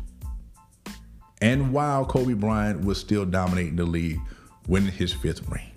And 1.41 1.73
while 1.73 2.05
Kobe 2.05 2.33
Bryant 2.33 2.85
was 2.85 2.99
still 2.99 3.25
dominating 3.25 3.77
the 3.77 3.85
league, 3.85 4.21
winning 4.67 4.93
his 4.93 5.13
fifth 5.13 5.49
ring. 5.49 5.71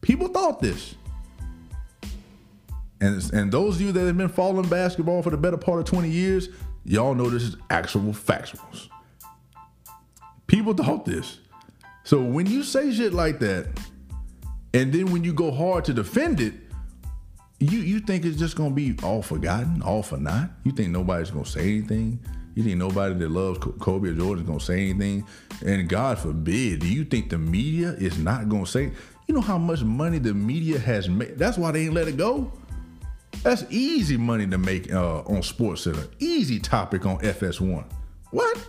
People 0.00 0.28
thought 0.28 0.60
this. 0.60 0.94
And, 3.00 3.32
and 3.32 3.50
those 3.50 3.76
of 3.76 3.82
you 3.82 3.92
that 3.92 4.06
have 4.06 4.16
been 4.16 4.28
following 4.28 4.68
basketball 4.68 5.22
for 5.22 5.30
the 5.30 5.36
better 5.36 5.56
part 5.56 5.80
of 5.80 5.86
20 5.86 6.08
years, 6.08 6.48
y'all 6.84 7.14
know 7.14 7.28
this 7.30 7.42
is 7.42 7.56
actual 7.70 8.12
factuals. 8.12 8.88
People 10.46 10.74
thought 10.74 11.04
this. 11.04 11.38
So 12.04 12.22
when 12.22 12.46
you 12.46 12.62
say 12.62 12.92
shit 12.92 13.12
like 13.12 13.38
that, 13.40 13.68
and 14.74 14.92
then 14.92 15.10
when 15.12 15.24
you 15.24 15.32
go 15.32 15.50
hard 15.50 15.84
to 15.86 15.94
defend 15.94 16.40
it, 16.40 16.54
you 17.60 17.78
you 17.80 18.00
think 18.00 18.24
it's 18.24 18.38
just 18.38 18.56
gonna 18.56 18.74
be 18.74 18.96
all 19.02 19.22
forgotten, 19.22 19.82
all 19.82 20.02
for 20.02 20.16
naught? 20.16 20.50
You 20.64 20.72
think 20.72 20.90
nobody's 20.90 21.30
gonna 21.30 21.44
say 21.44 21.60
anything? 21.60 22.18
You 22.54 22.64
think 22.64 22.78
nobody 22.78 23.14
that 23.14 23.30
loves 23.30 23.58
Kobe 23.58 24.08
or 24.08 24.14
Jordan 24.14 24.44
is 24.44 24.48
gonna 24.48 24.60
say 24.60 24.90
anything? 24.90 25.26
And 25.64 25.88
God 25.88 26.18
forbid, 26.18 26.80
do 26.80 26.88
you 26.88 27.04
think 27.04 27.28
the 27.28 27.38
media 27.38 27.90
is 27.92 28.18
not 28.18 28.48
gonna 28.48 28.66
say? 28.66 28.92
You 29.28 29.34
know 29.34 29.42
how 29.42 29.58
much 29.58 29.82
money 29.82 30.18
the 30.18 30.34
media 30.34 30.78
has 30.78 31.08
made. 31.08 31.38
That's 31.38 31.58
why 31.58 31.70
they 31.70 31.84
ain't 31.84 31.94
let 31.94 32.08
it 32.08 32.16
go. 32.16 32.50
That's 33.42 33.64
easy 33.70 34.16
money 34.16 34.46
to 34.46 34.58
make 34.58 34.92
uh, 34.92 35.20
on 35.20 35.42
SportsCenter. 35.42 36.08
Easy 36.18 36.58
topic 36.58 37.06
on 37.06 37.18
FS1. 37.18 37.84
What? 38.30 38.68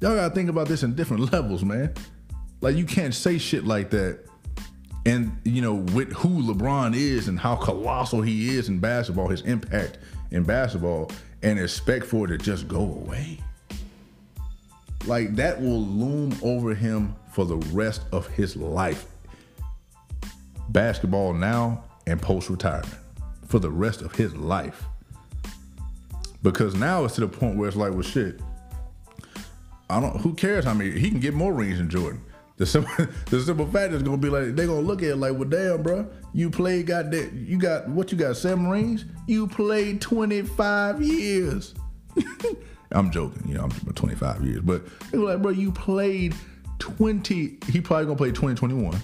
Y'all 0.00 0.14
gotta 0.14 0.34
think 0.34 0.48
about 0.48 0.68
this 0.68 0.84
in 0.84 0.94
different 0.94 1.32
levels, 1.32 1.64
man. 1.64 1.92
Like 2.60 2.76
you 2.76 2.84
can't 2.84 3.14
say 3.14 3.36
shit 3.38 3.66
like 3.66 3.90
that. 3.90 4.29
And 5.10 5.36
you 5.44 5.60
know, 5.60 5.74
with 5.74 6.12
who 6.12 6.40
LeBron 6.40 6.94
is 6.94 7.26
and 7.26 7.36
how 7.36 7.56
colossal 7.56 8.22
he 8.22 8.54
is 8.54 8.68
in 8.68 8.78
basketball, 8.78 9.26
his 9.26 9.40
impact 9.40 9.98
in 10.30 10.44
basketball, 10.44 11.10
and 11.42 11.58
expect 11.58 12.06
for 12.06 12.26
it 12.26 12.28
to 12.28 12.38
just 12.38 12.68
go 12.68 12.82
away. 12.82 13.40
Like 15.06 15.34
that 15.34 15.60
will 15.60 15.82
loom 15.82 16.38
over 16.44 16.76
him 16.76 17.16
for 17.32 17.44
the 17.44 17.56
rest 17.72 18.02
of 18.12 18.28
his 18.28 18.54
life. 18.54 19.06
Basketball 20.68 21.32
now 21.32 21.82
and 22.06 22.22
post 22.22 22.48
retirement 22.48 22.94
for 23.48 23.58
the 23.58 23.70
rest 23.70 24.02
of 24.02 24.14
his 24.14 24.36
life. 24.36 24.84
Because 26.44 26.76
now 26.76 27.04
it's 27.04 27.16
to 27.16 27.22
the 27.22 27.28
point 27.28 27.56
where 27.56 27.66
it's 27.66 27.76
like, 27.76 27.92
well, 27.92 28.02
shit. 28.02 28.40
I 29.88 30.00
don't. 30.00 30.16
Who 30.20 30.34
cares 30.34 30.64
how 30.64 30.74
many? 30.74 31.00
He 31.00 31.10
can 31.10 31.18
get 31.18 31.34
more 31.34 31.52
rings 31.52 31.78
than 31.78 31.90
Jordan. 31.90 32.22
The 32.60 32.66
simple, 32.66 33.06
the 33.30 33.40
simple 33.40 33.66
fact 33.68 33.94
is 33.94 34.02
gonna 34.02 34.18
be 34.18 34.28
like 34.28 34.54
they're 34.54 34.66
gonna 34.66 34.82
look 34.82 35.02
at 35.02 35.08
it 35.08 35.16
like, 35.16 35.32
well, 35.32 35.48
damn, 35.48 35.82
bro, 35.82 36.06
you 36.34 36.50
played, 36.50 36.88
got 36.88 37.10
that, 37.10 37.32
you 37.32 37.56
got 37.56 37.88
what? 37.88 38.12
You 38.12 38.18
got 38.18 38.36
seven 38.36 38.68
rings? 38.68 39.06
You 39.26 39.46
played 39.46 40.02
twenty 40.02 40.42
five 40.42 41.00
years. 41.00 41.74
I'm 42.92 43.10
joking, 43.10 43.48
you 43.48 43.54
know, 43.54 43.62
I'm 43.62 43.70
25 43.70 44.44
years, 44.44 44.60
but 44.62 44.82
they 45.10 45.16
were 45.18 45.32
like, 45.32 45.42
bro, 45.42 45.52
you 45.52 45.70
played 45.70 46.34
20. 46.80 47.58
He 47.68 47.80
probably 47.80 48.04
gonna 48.04 48.16
play 48.16 48.30
2021, 48.30 49.00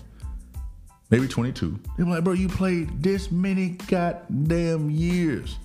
maybe 1.09 1.29
22. 1.29 1.79
They 1.97 2.03
were 2.03 2.11
like, 2.11 2.25
bro, 2.25 2.33
you 2.35 2.49
played 2.49 3.01
this 3.01 3.31
many 3.31 3.79
goddamn 3.87 4.91
years. 4.91 5.57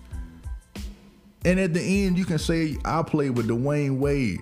And 1.44 1.60
at 1.60 1.74
the 1.74 1.82
end, 1.82 2.18
you 2.18 2.26
can 2.26 2.38
say, 2.38 2.78
I 2.86 3.02
played 3.02 3.32
with 3.36 3.48
Dwyane 3.48 3.98
Wade. 3.98 4.40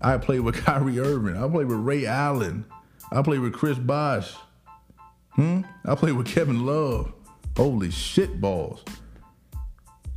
I 0.00 0.16
played 0.16 0.40
with 0.40 0.56
Kyrie 0.64 0.98
Irving. 0.98 1.36
I 1.36 1.46
played 1.48 1.66
with 1.66 1.78
Ray 1.78 2.06
Allen. 2.06 2.64
I 3.12 3.22
played 3.22 3.40
with 3.40 3.52
Chris 3.54 3.78
Bosh. 3.78 4.34
Hmm? 5.30 5.62
I 5.84 5.94
played 5.94 6.12
with 6.12 6.26
Kevin 6.26 6.66
Love. 6.66 7.12
Holy 7.56 7.90
shit 7.90 8.40
balls. 8.40 8.84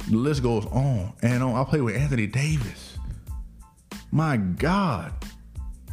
The 0.09 0.17
list 0.17 0.43
goes 0.43 0.65
on 0.67 1.13
and 1.21 1.41
on. 1.43 1.55
I 1.55 1.63
played 1.63 1.81
with 1.81 1.95
Anthony 1.95 2.27
Davis. 2.27 2.97
My 4.11 4.37
God. 4.37 5.13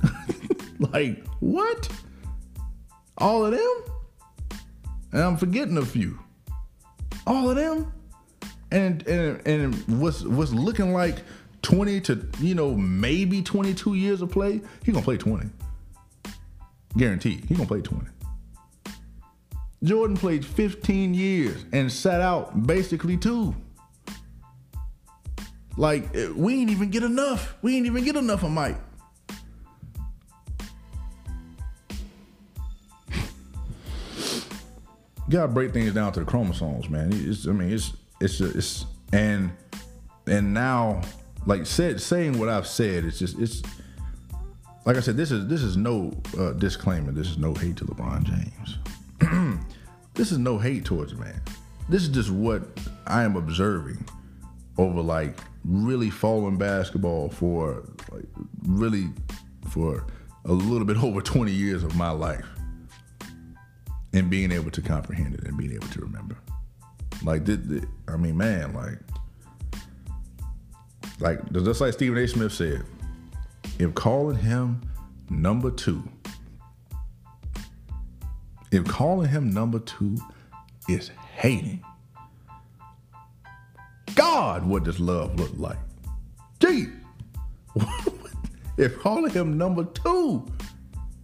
like, 0.79 1.25
what? 1.41 1.89
All 3.19 3.45
of 3.47 3.53
them? 3.53 4.59
And 5.13 5.23
I'm 5.23 5.37
forgetting 5.37 5.79
a 5.79 5.85
few. 5.85 6.19
All 7.27 7.51
of 7.51 7.57
them? 7.57 7.93
And 8.71 9.07
and 9.07 9.47
and 9.47 9.75
what's 10.01 10.23
what's 10.23 10.53
looking 10.53 10.93
like 10.93 11.17
20 11.63 12.01
to, 12.03 12.29
you 12.41 12.55
know, 12.55 12.75
maybe 12.75 13.41
22 13.41 13.95
years 13.95 14.21
of 14.21 14.31
play, 14.31 14.61
he 14.85 14.93
gonna 14.93 15.05
play 15.05 15.17
20. 15.17 15.49
Guaranteed. 16.97 17.45
He 17.45 17.55
gonna 17.55 17.69
play 17.69 17.81
20. 17.81 18.07
Jordan 19.85 20.17
played 20.17 20.45
15 20.45 21.15
years 21.15 21.65
and 21.73 21.93
sat 21.93 22.21
out 22.21 22.67
basically 22.67 23.17
two. 23.17 23.55
Like 25.77 26.15
eh, 26.17 26.29
we 26.35 26.61
ain't 26.61 26.71
even 26.71 26.91
get 26.91 27.05
enough. 27.05 27.55
We 27.63 27.77
ain't 27.77 27.87
even 27.87 28.05
get 28.05 28.17
enough 28.17 28.43
of 28.43 28.51
Mike. 28.51 28.81
gotta 35.31 35.47
break 35.47 35.73
things 35.73 35.95
down 35.95 36.13
to 36.15 36.21
the 36.21 36.27
chromosomes, 36.27 36.91
man. 36.91 37.11
It's, 37.13 37.47
I 37.47 37.53
mean, 37.53 37.73
it's 37.73 37.93
it's 38.21 38.41
it's 38.41 38.87
and 39.13 39.53
and 40.27 40.53
now, 40.53 41.03
like 41.47 41.65
said, 41.65 42.01
saying 42.01 42.37
what 42.41 42.49
I've 42.49 42.67
said, 42.67 43.05
it's 43.05 43.21
just 43.21 43.39
it's 43.39 43.63
like 44.89 44.97
I 44.97 45.01
said. 45.01 45.19
This 45.19 45.31
is 45.31 45.47
this 45.49 45.63
is 45.63 45.77
no 45.77 46.19
uh, 46.39 46.53
disclaimer. 46.55 47.13
This 47.13 47.29
is 47.29 47.37
no 47.37 47.53
hate 47.53 47.77
to 47.77 47.85
LeBron 47.85 48.23
James. 48.25 49.61
this 50.15 50.33
is 50.33 50.39
no 50.39 50.57
hate 50.57 50.87
towards 50.87 51.13
the 51.13 51.19
man. 51.19 51.43
This 51.91 52.05
is 52.05 52.09
just 52.09 52.31
what 52.31 52.63
I 53.07 53.23
am 53.23 53.37
observing 53.37 54.03
over 54.79 55.03
like 55.03 55.37
really 55.63 56.09
following 56.09 56.57
basketball 56.57 57.29
for 57.29 57.85
like 58.11 58.25
really 58.63 59.11
for 59.69 60.07
a 60.47 60.53
little 60.53 60.87
bit 60.87 60.97
over 61.05 61.21
20 61.21 61.53
years 61.53 61.85
of 61.85 61.95
my 61.95 62.09
life 62.09 62.47
and 64.15 64.31
being 64.31 64.51
able 64.51 64.71
to 64.71 64.81
comprehend 64.81 65.35
it 65.35 65.45
and 65.45 65.59
being 65.59 65.73
able 65.73 65.89
to 65.89 66.01
remember. 66.01 66.39
Like, 67.23 67.45
did, 67.45 67.87
I 68.07 68.17
mean, 68.17 68.39
man, 68.39 68.73
like, 68.73 68.99
like 71.21 71.53
just 71.53 71.83
like 71.83 71.93
Stephen 71.93 72.17
A. 72.17 72.27
Smith 72.27 72.53
said, 72.53 72.87
if 73.79 73.95
calling 73.95 74.39
him 74.39 74.81
number 75.31 75.71
two, 75.71 76.03
if 78.71 78.85
calling 78.87 79.29
him 79.29 79.51
number 79.51 79.79
two 79.81 80.17
is 80.89 81.11
hating, 81.37 81.83
God, 84.15 84.67
what 84.67 84.85
does 84.85 84.99
love 84.99 85.39
look 85.39 85.53
like? 85.57 85.79
Gee, 86.61 86.89
if 88.77 88.99
calling 89.01 89.33
him 89.33 89.57
number 89.59 89.85
two, 89.85 90.47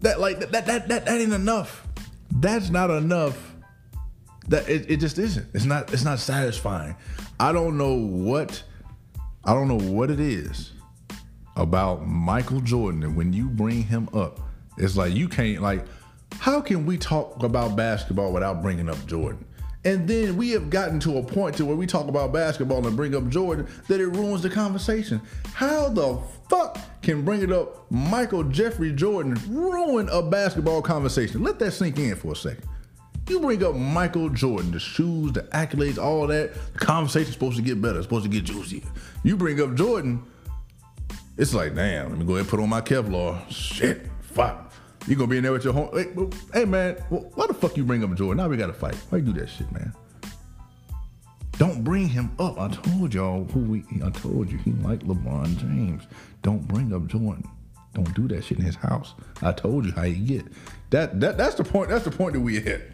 that 0.00 0.20
like 0.20 0.40
that 0.40 0.52
that 0.52 0.66
that, 0.66 0.88
that 0.88 1.08
ain't 1.08 1.32
enough 1.32 1.84
that's 2.34 2.70
not 2.70 2.90
enough. 2.90 3.54
That 4.48 4.68
it, 4.68 4.90
it 4.90 4.96
just 4.98 5.18
isn't. 5.18 5.46
It's 5.54 5.64
not 5.64 5.92
it's 5.92 6.04
not 6.04 6.18
satisfying. 6.18 6.96
I 7.40 7.52
don't 7.52 7.78
know 7.78 7.94
what 7.94 8.62
I 9.44 9.54
don't 9.54 9.68
know 9.68 9.78
what 9.78 10.10
it 10.10 10.20
is 10.20 10.72
about 11.56 12.06
Michael 12.06 12.60
Jordan 12.60 13.02
and 13.02 13.16
when 13.16 13.32
you 13.32 13.48
bring 13.48 13.82
him 13.82 14.08
up, 14.12 14.40
it's 14.76 14.96
like 14.96 15.14
you 15.14 15.28
can't 15.28 15.62
like 15.62 15.86
how 16.40 16.60
can 16.60 16.84
we 16.84 16.98
talk 16.98 17.42
about 17.42 17.76
basketball 17.76 18.32
without 18.32 18.62
bringing 18.62 18.88
up 18.88 19.04
Jordan? 19.06 19.44
And 19.84 20.08
then 20.08 20.36
we 20.36 20.50
have 20.50 20.70
gotten 20.70 20.98
to 21.00 21.18
a 21.18 21.22
point 21.22 21.56
to 21.56 21.64
where 21.64 21.76
we 21.76 21.86
talk 21.86 22.08
about 22.08 22.32
basketball 22.32 22.86
and 22.86 22.96
bring 22.96 23.14
up 23.14 23.28
Jordan 23.28 23.68
that 23.86 24.00
it 24.00 24.06
ruins 24.06 24.42
the 24.42 24.48
conversation. 24.48 25.20
How 25.52 25.90
the 25.90 26.20
fuck 26.48 26.78
can 27.02 27.22
bring 27.22 27.42
it 27.42 27.52
up 27.52 27.90
Michael 27.90 28.44
Jeffrey 28.44 28.92
Jordan 28.92 29.38
ruin 29.48 30.08
a 30.08 30.22
basketball 30.22 30.80
conversation? 30.80 31.42
Let 31.42 31.58
that 31.58 31.72
sink 31.72 31.98
in 31.98 32.16
for 32.16 32.32
a 32.32 32.36
second. 32.36 32.64
You 33.28 33.40
bring 33.40 33.62
up 33.62 33.74
Michael 33.74 34.30
Jordan, 34.30 34.70
the 34.70 34.80
shoes, 34.80 35.32
the 35.32 35.42
accolades, 35.42 35.98
all 35.98 36.26
that, 36.26 36.54
the 36.74 36.78
conversation's 36.78 37.34
supposed 37.34 37.56
to 37.56 37.62
get 37.62 37.80
better, 37.80 38.02
supposed 38.02 38.24
to 38.24 38.30
get 38.30 38.44
juicier. 38.44 38.82
You 39.22 39.36
bring 39.36 39.60
up 39.62 39.74
Jordan, 39.74 40.22
it's 41.36 41.54
like, 41.54 41.74
damn, 41.74 42.10
let 42.10 42.18
me 42.18 42.24
go 42.24 42.32
ahead 42.32 42.40
and 42.40 42.48
put 42.48 42.60
on 42.60 42.68
my 42.68 42.80
Kevlar. 42.80 43.40
Shit, 43.50 44.06
fuck. 44.20 44.72
You 45.06 45.16
gonna 45.16 45.28
be 45.28 45.36
in 45.36 45.42
there 45.42 45.52
with 45.52 45.64
your 45.64 45.74
home? 45.74 45.90
Hey, 45.92 46.60
hey 46.60 46.64
man, 46.64 46.94
why 47.10 47.46
the 47.46 47.54
fuck 47.54 47.76
you 47.76 47.84
bring 47.84 48.02
up 48.02 48.14
Jordan? 48.14 48.38
Now 48.38 48.48
we 48.48 48.56
gotta 48.56 48.72
fight. 48.72 48.94
Why 49.10 49.18
you 49.18 49.24
do 49.24 49.32
that 49.40 49.48
shit, 49.48 49.70
man? 49.70 49.92
Don't 51.58 51.84
bring 51.84 52.08
him 52.08 52.32
up. 52.38 52.58
I 52.58 52.68
told 52.68 53.14
y'all 53.14 53.44
who 53.44 53.60
we. 53.60 53.84
I 54.04 54.10
told 54.10 54.50
you 54.50 54.58
he 54.58 54.72
like 54.72 55.00
LeBron 55.00 55.56
James. 55.58 56.04
Don't 56.42 56.66
bring 56.66 56.92
up 56.92 57.06
Jordan. 57.06 57.46
Don't 57.92 58.12
do 58.14 58.26
that 58.28 58.44
shit 58.44 58.58
in 58.58 58.64
his 58.64 58.74
house. 58.74 59.14
I 59.42 59.52
told 59.52 59.84
you 59.84 59.92
how 59.92 60.02
you 60.02 60.16
get. 60.26 60.46
That 60.90 61.20
that 61.20 61.36
that's 61.36 61.54
the 61.54 61.64
point. 61.64 61.90
That's 61.90 62.04
the 62.04 62.10
point 62.10 62.32
that 62.32 62.40
we 62.40 62.58
hit. 62.60 62.90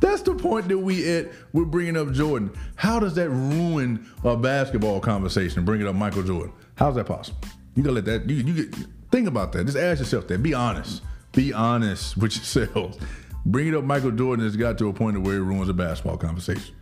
That's 0.00 0.22
the 0.22 0.34
point 0.34 0.68
that 0.68 0.78
we 0.78 1.08
at. 1.16 1.30
We're 1.52 1.64
bringing 1.64 1.96
up 1.96 2.12
Jordan. 2.12 2.50
How 2.76 3.00
does 3.00 3.14
that 3.14 3.30
ruin 3.30 4.06
a 4.24 4.36
basketball 4.36 5.00
conversation? 5.00 5.64
Bringing 5.64 5.86
up 5.86 5.94
Michael 5.94 6.22
Jordan. 6.22 6.52
How's 6.76 6.94
that 6.96 7.06
possible? 7.06 7.38
You 7.74 7.82
gotta 7.82 7.94
let 7.94 8.04
that. 8.06 8.28
You 8.28 8.36
you 8.36 8.64
get 8.64 8.86
Think 9.10 9.28
about 9.28 9.52
that. 9.52 9.64
Just 9.64 9.78
ask 9.78 10.00
yourself 10.00 10.28
that. 10.28 10.42
Be 10.42 10.54
honest. 10.54 11.02
Be 11.32 11.52
honest 11.52 12.16
with 12.16 12.36
yourselves. 12.36 12.98
Bringing 13.46 13.76
up 13.76 13.84
Michael 13.84 14.10
Jordan 14.10 14.44
has 14.44 14.56
got 14.56 14.76
to 14.78 14.88
a 14.88 14.92
point 14.92 15.20
where 15.22 15.36
it 15.36 15.42
ruins 15.42 15.68
a 15.68 15.74
basketball 15.74 16.16
conversation. 16.16 16.74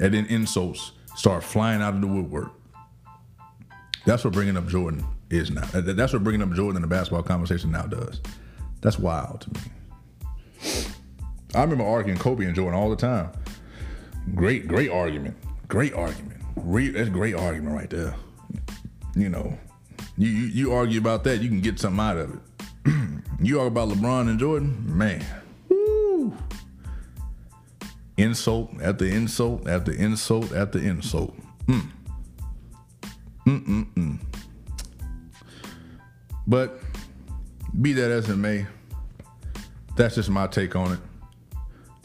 And 0.00 0.12
then 0.12 0.26
insults 0.26 0.92
start 1.14 1.44
flying 1.44 1.80
out 1.80 1.94
of 1.94 2.00
the 2.00 2.06
woodwork. 2.08 2.50
That's 4.04 4.24
what 4.24 4.32
bringing 4.32 4.56
up 4.56 4.66
Jordan 4.66 5.04
is 5.30 5.50
now. 5.50 5.64
That's 5.72 6.12
what 6.12 6.24
bringing 6.24 6.42
up 6.42 6.52
Jordan 6.54 6.76
in 6.76 6.82
the 6.82 6.88
basketball 6.88 7.22
conversation 7.22 7.70
now 7.70 7.82
does. 7.82 8.20
That's 8.80 8.98
wild 8.98 9.42
to 9.42 9.50
me. 9.50 10.84
I 11.54 11.62
remember 11.62 11.84
arguing 11.84 12.18
Kobe 12.18 12.44
and 12.46 12.54
Jordan 12.54 12.78
all 12.78 12.90
the 12.90 12.96
time. 12.96 13.30
Great, 14.34 14.68
great 14.68 14.90
argument. 14.90 15.36
Great 15.68 15.92
argument. 15.92 16.40
That's 16.56 17.08
great 17.08 17.34
argument 17.34 17.74
right 17.74 17.90
there. 17.90 18.14
You 19.14 19.28
know, 19.28 19.58
you, 20.16 20.28
you, 20.28 20.46
you 20.46 20.72
argue 20.72 20.98
about 20.98 21.24
that, 21.24 21.40
you 21.40 21.48
can 21.48 21.60
get 21.60 21.78
something 21.78 22.00
out 22.00 22.16
of 22.16 22.34
it. 22.34 22.40
you 23.40 23.60
argue 23.60 23.66
about 23.66 23.88
LeBron 23.90 24.28
and 24.28 24.38
Jordan, 24.38 24.96
man. 24.96 25.24
Woo. 25.68 26.34
Insult 28.16 28.70
after 28.82 29.04
insult 29.04 29.68
after 29.68 29.92
insult 29.92 30.52
after 30.52 30.78
insult. 30.78 31.34
Mm. 31.66 31.90
Mm-mm-mm. 33.46 34.20
But 36.46 36.78
be 37.80 37.92
that 37.94 38.10
as 38.10 38.28
it 38.28 38.36
may, 38.36 38.66
that's 39.96 40.14
just 40.14 40.30
my 40.30 40.46
take 40.46 40.76
on 40.76 40.92
it. 40.92 40.98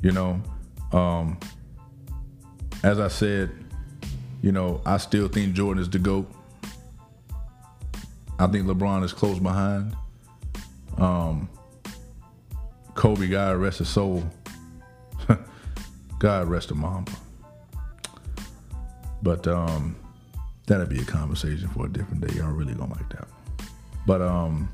You 0.02 0.12
know, 0.12 0.42
um, 0.92 1.40
as 2.84 3.00
I 3.00 3.08
said, 3.08 3.52
you 4.42 4.52
know, 4.52 4.82
I 4.86 4.98
still 4.98 5.28
think 5.28 5.54
Jordan 5.54 5.82
is 5.82 5.90
the 5.90 6.00
GOAT. 6.00 6.32
I 8.40 8.48
think 8.48 8.68
LeBron 8.68 9.04
is 9.04 9.14
close 9.14 9.40
behind. 9.40 9.96
Um, 10.98 11.50
Kobe, 12.94 13.28
God 13.28 13.58
rest 13.58 13.80
his 13.80 13.90
soul. 13.90 14.24
God 16.20 16.48
rest 16.48 16.70
the 16.70 16.76
mamba. 16.76 17.12
But 19.22 19.48
um, 19.48 19.96
that'll 20.68 20.86
be 20.86 21.00
a 21.00 21.06
conversation 21.06 21.68
for 21.70 21.86
a 21.86 21.90
different 21.90 22.28
day. 22.28 22.36
Y'all 22.36 22.52
really 22.52 22.74
gonna 22.74 22.94
like 22.94 23.10
that. 23.10 23.28
But 24.06 24.22
um, 24.22 24.70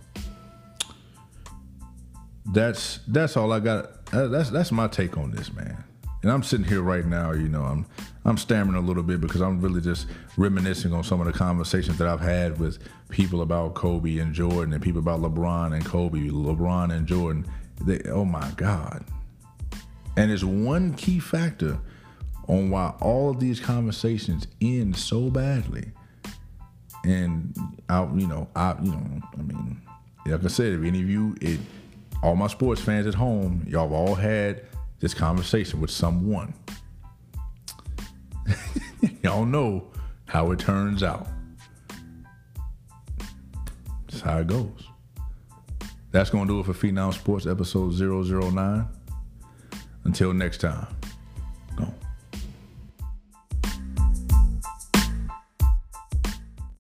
that's 2.46 3.00
that's 3.08 3.38
all 3.38 3.52
I 3.52 3.60
got. 3.60 4.03
That's 4.14 4.52
that's 4.52 4.72
my 4.72 4.88
take 4.88 5.18
on 5.18 5.32
this, 5.32 5.52
man. 5.54 5.84
And 6.22 6.32
I'm 6.32 6.44
sitting 6.44 6.66
here 6.66 6.82
right 6.82 7.06
now, 7.06 7.32
you 7.32 7.50
know, 7.50 7.64
I'm 7.64 7.86
I'm 8.26 8.38
stammering 8.38 8.78
a 8.78 8.86
little 8.86 9.04
bit 9.04 9.20
because 9.20 9.42
I'm 9.42 9.60
really 9.60 9.82
just 9.82 10.08
reminiscing 10.38 10.94
on 10.94 11.04
some 11.04 11.20
of 11.20 11.28
the 11.28 11.34
conversations 11.34 11.98
that 11.98 12.08
I've 12.08 12.22
had 12.22 12.60
with 12.60 12.80
people 13.10 13.42
about 13.42 13.74
Kobe 13.74 14.20
and 14.20 14.34
Jordan 14.34 14.74
and 14.74 14.82
people 14.82 15.00
about 15.00 15.22
LeBron 15.22 15.74
and 15.74 15.84
Kobe, 15.84 16.20
LeBron 16.20 16.94
and 16.94 17.08
Jordan. 17.08 17.46
They, 17.82 18.02
oh 18.10 18.24
my 18.24 18.50
God. 18.56 19.04
And 20.16 20.32
it's 20.32 20.44
one 20.44 20.94
key 20.94 21.20
factor 21.20 21.80
on 22.48 22.70
why 22.70 22.94
all 23.02 23.32
of 23.32 23.40
these 23.40 23.60
conversations 23.60 24.48
end 24.62 24.96
so 24.96 25.30
badly. 25.30 25.92
And 27.04 27.54
I, 27.90 28.04
you 28.14 28.28
know, 28.28 28.48
I, 28.56 28.76
you 28.82 28.92
know, 28.92 29.22
I 29.38 29.42
mean, 29.42 29.82
like 30.26 30.44
I 30.44 30.48
said, 30.48 30.74
if 30.74 30.84
any 30.86 31.02
of 31.02 31.10
you, 31.10 31.36
it, 31.42 31.60
all 32.24 32.38
my 32.38 32.48
sports 32.48 32.82
fans 32.82 33.06
at 33.06 33.14
home, 33.14 33.66
y'all 33.68 33.84
have 33.84 33.92
all 33.92 34.16
had 34.16 34.64
this 35.00 35.14
conversation 35.14 35.82
with 35.82 35.92
someone. 35.92 36.54
Y'all 39.24 39.46
know 39.46 39.92
how 40.26 40.52
it 40.52 40.60
turns 40.60 41.04
out. 41.04 41.28
That's 44.08 44.22
how 44.22 44.40
it 44.40 44.48
goes. 44.48 44.88
That's 46.12 46.30
going 46.30 46.48
to 46.48 46.54
do 46.54 46.60
it 46.62 46.66
for 46.66 46.74
FENOM 46.74 47.14
Sports 47.14 47.46
episode 47.46 47.94
009. 47.94 48.88
Until 50.06 50.34
next 50.34 50.62
time. 50.62 50.88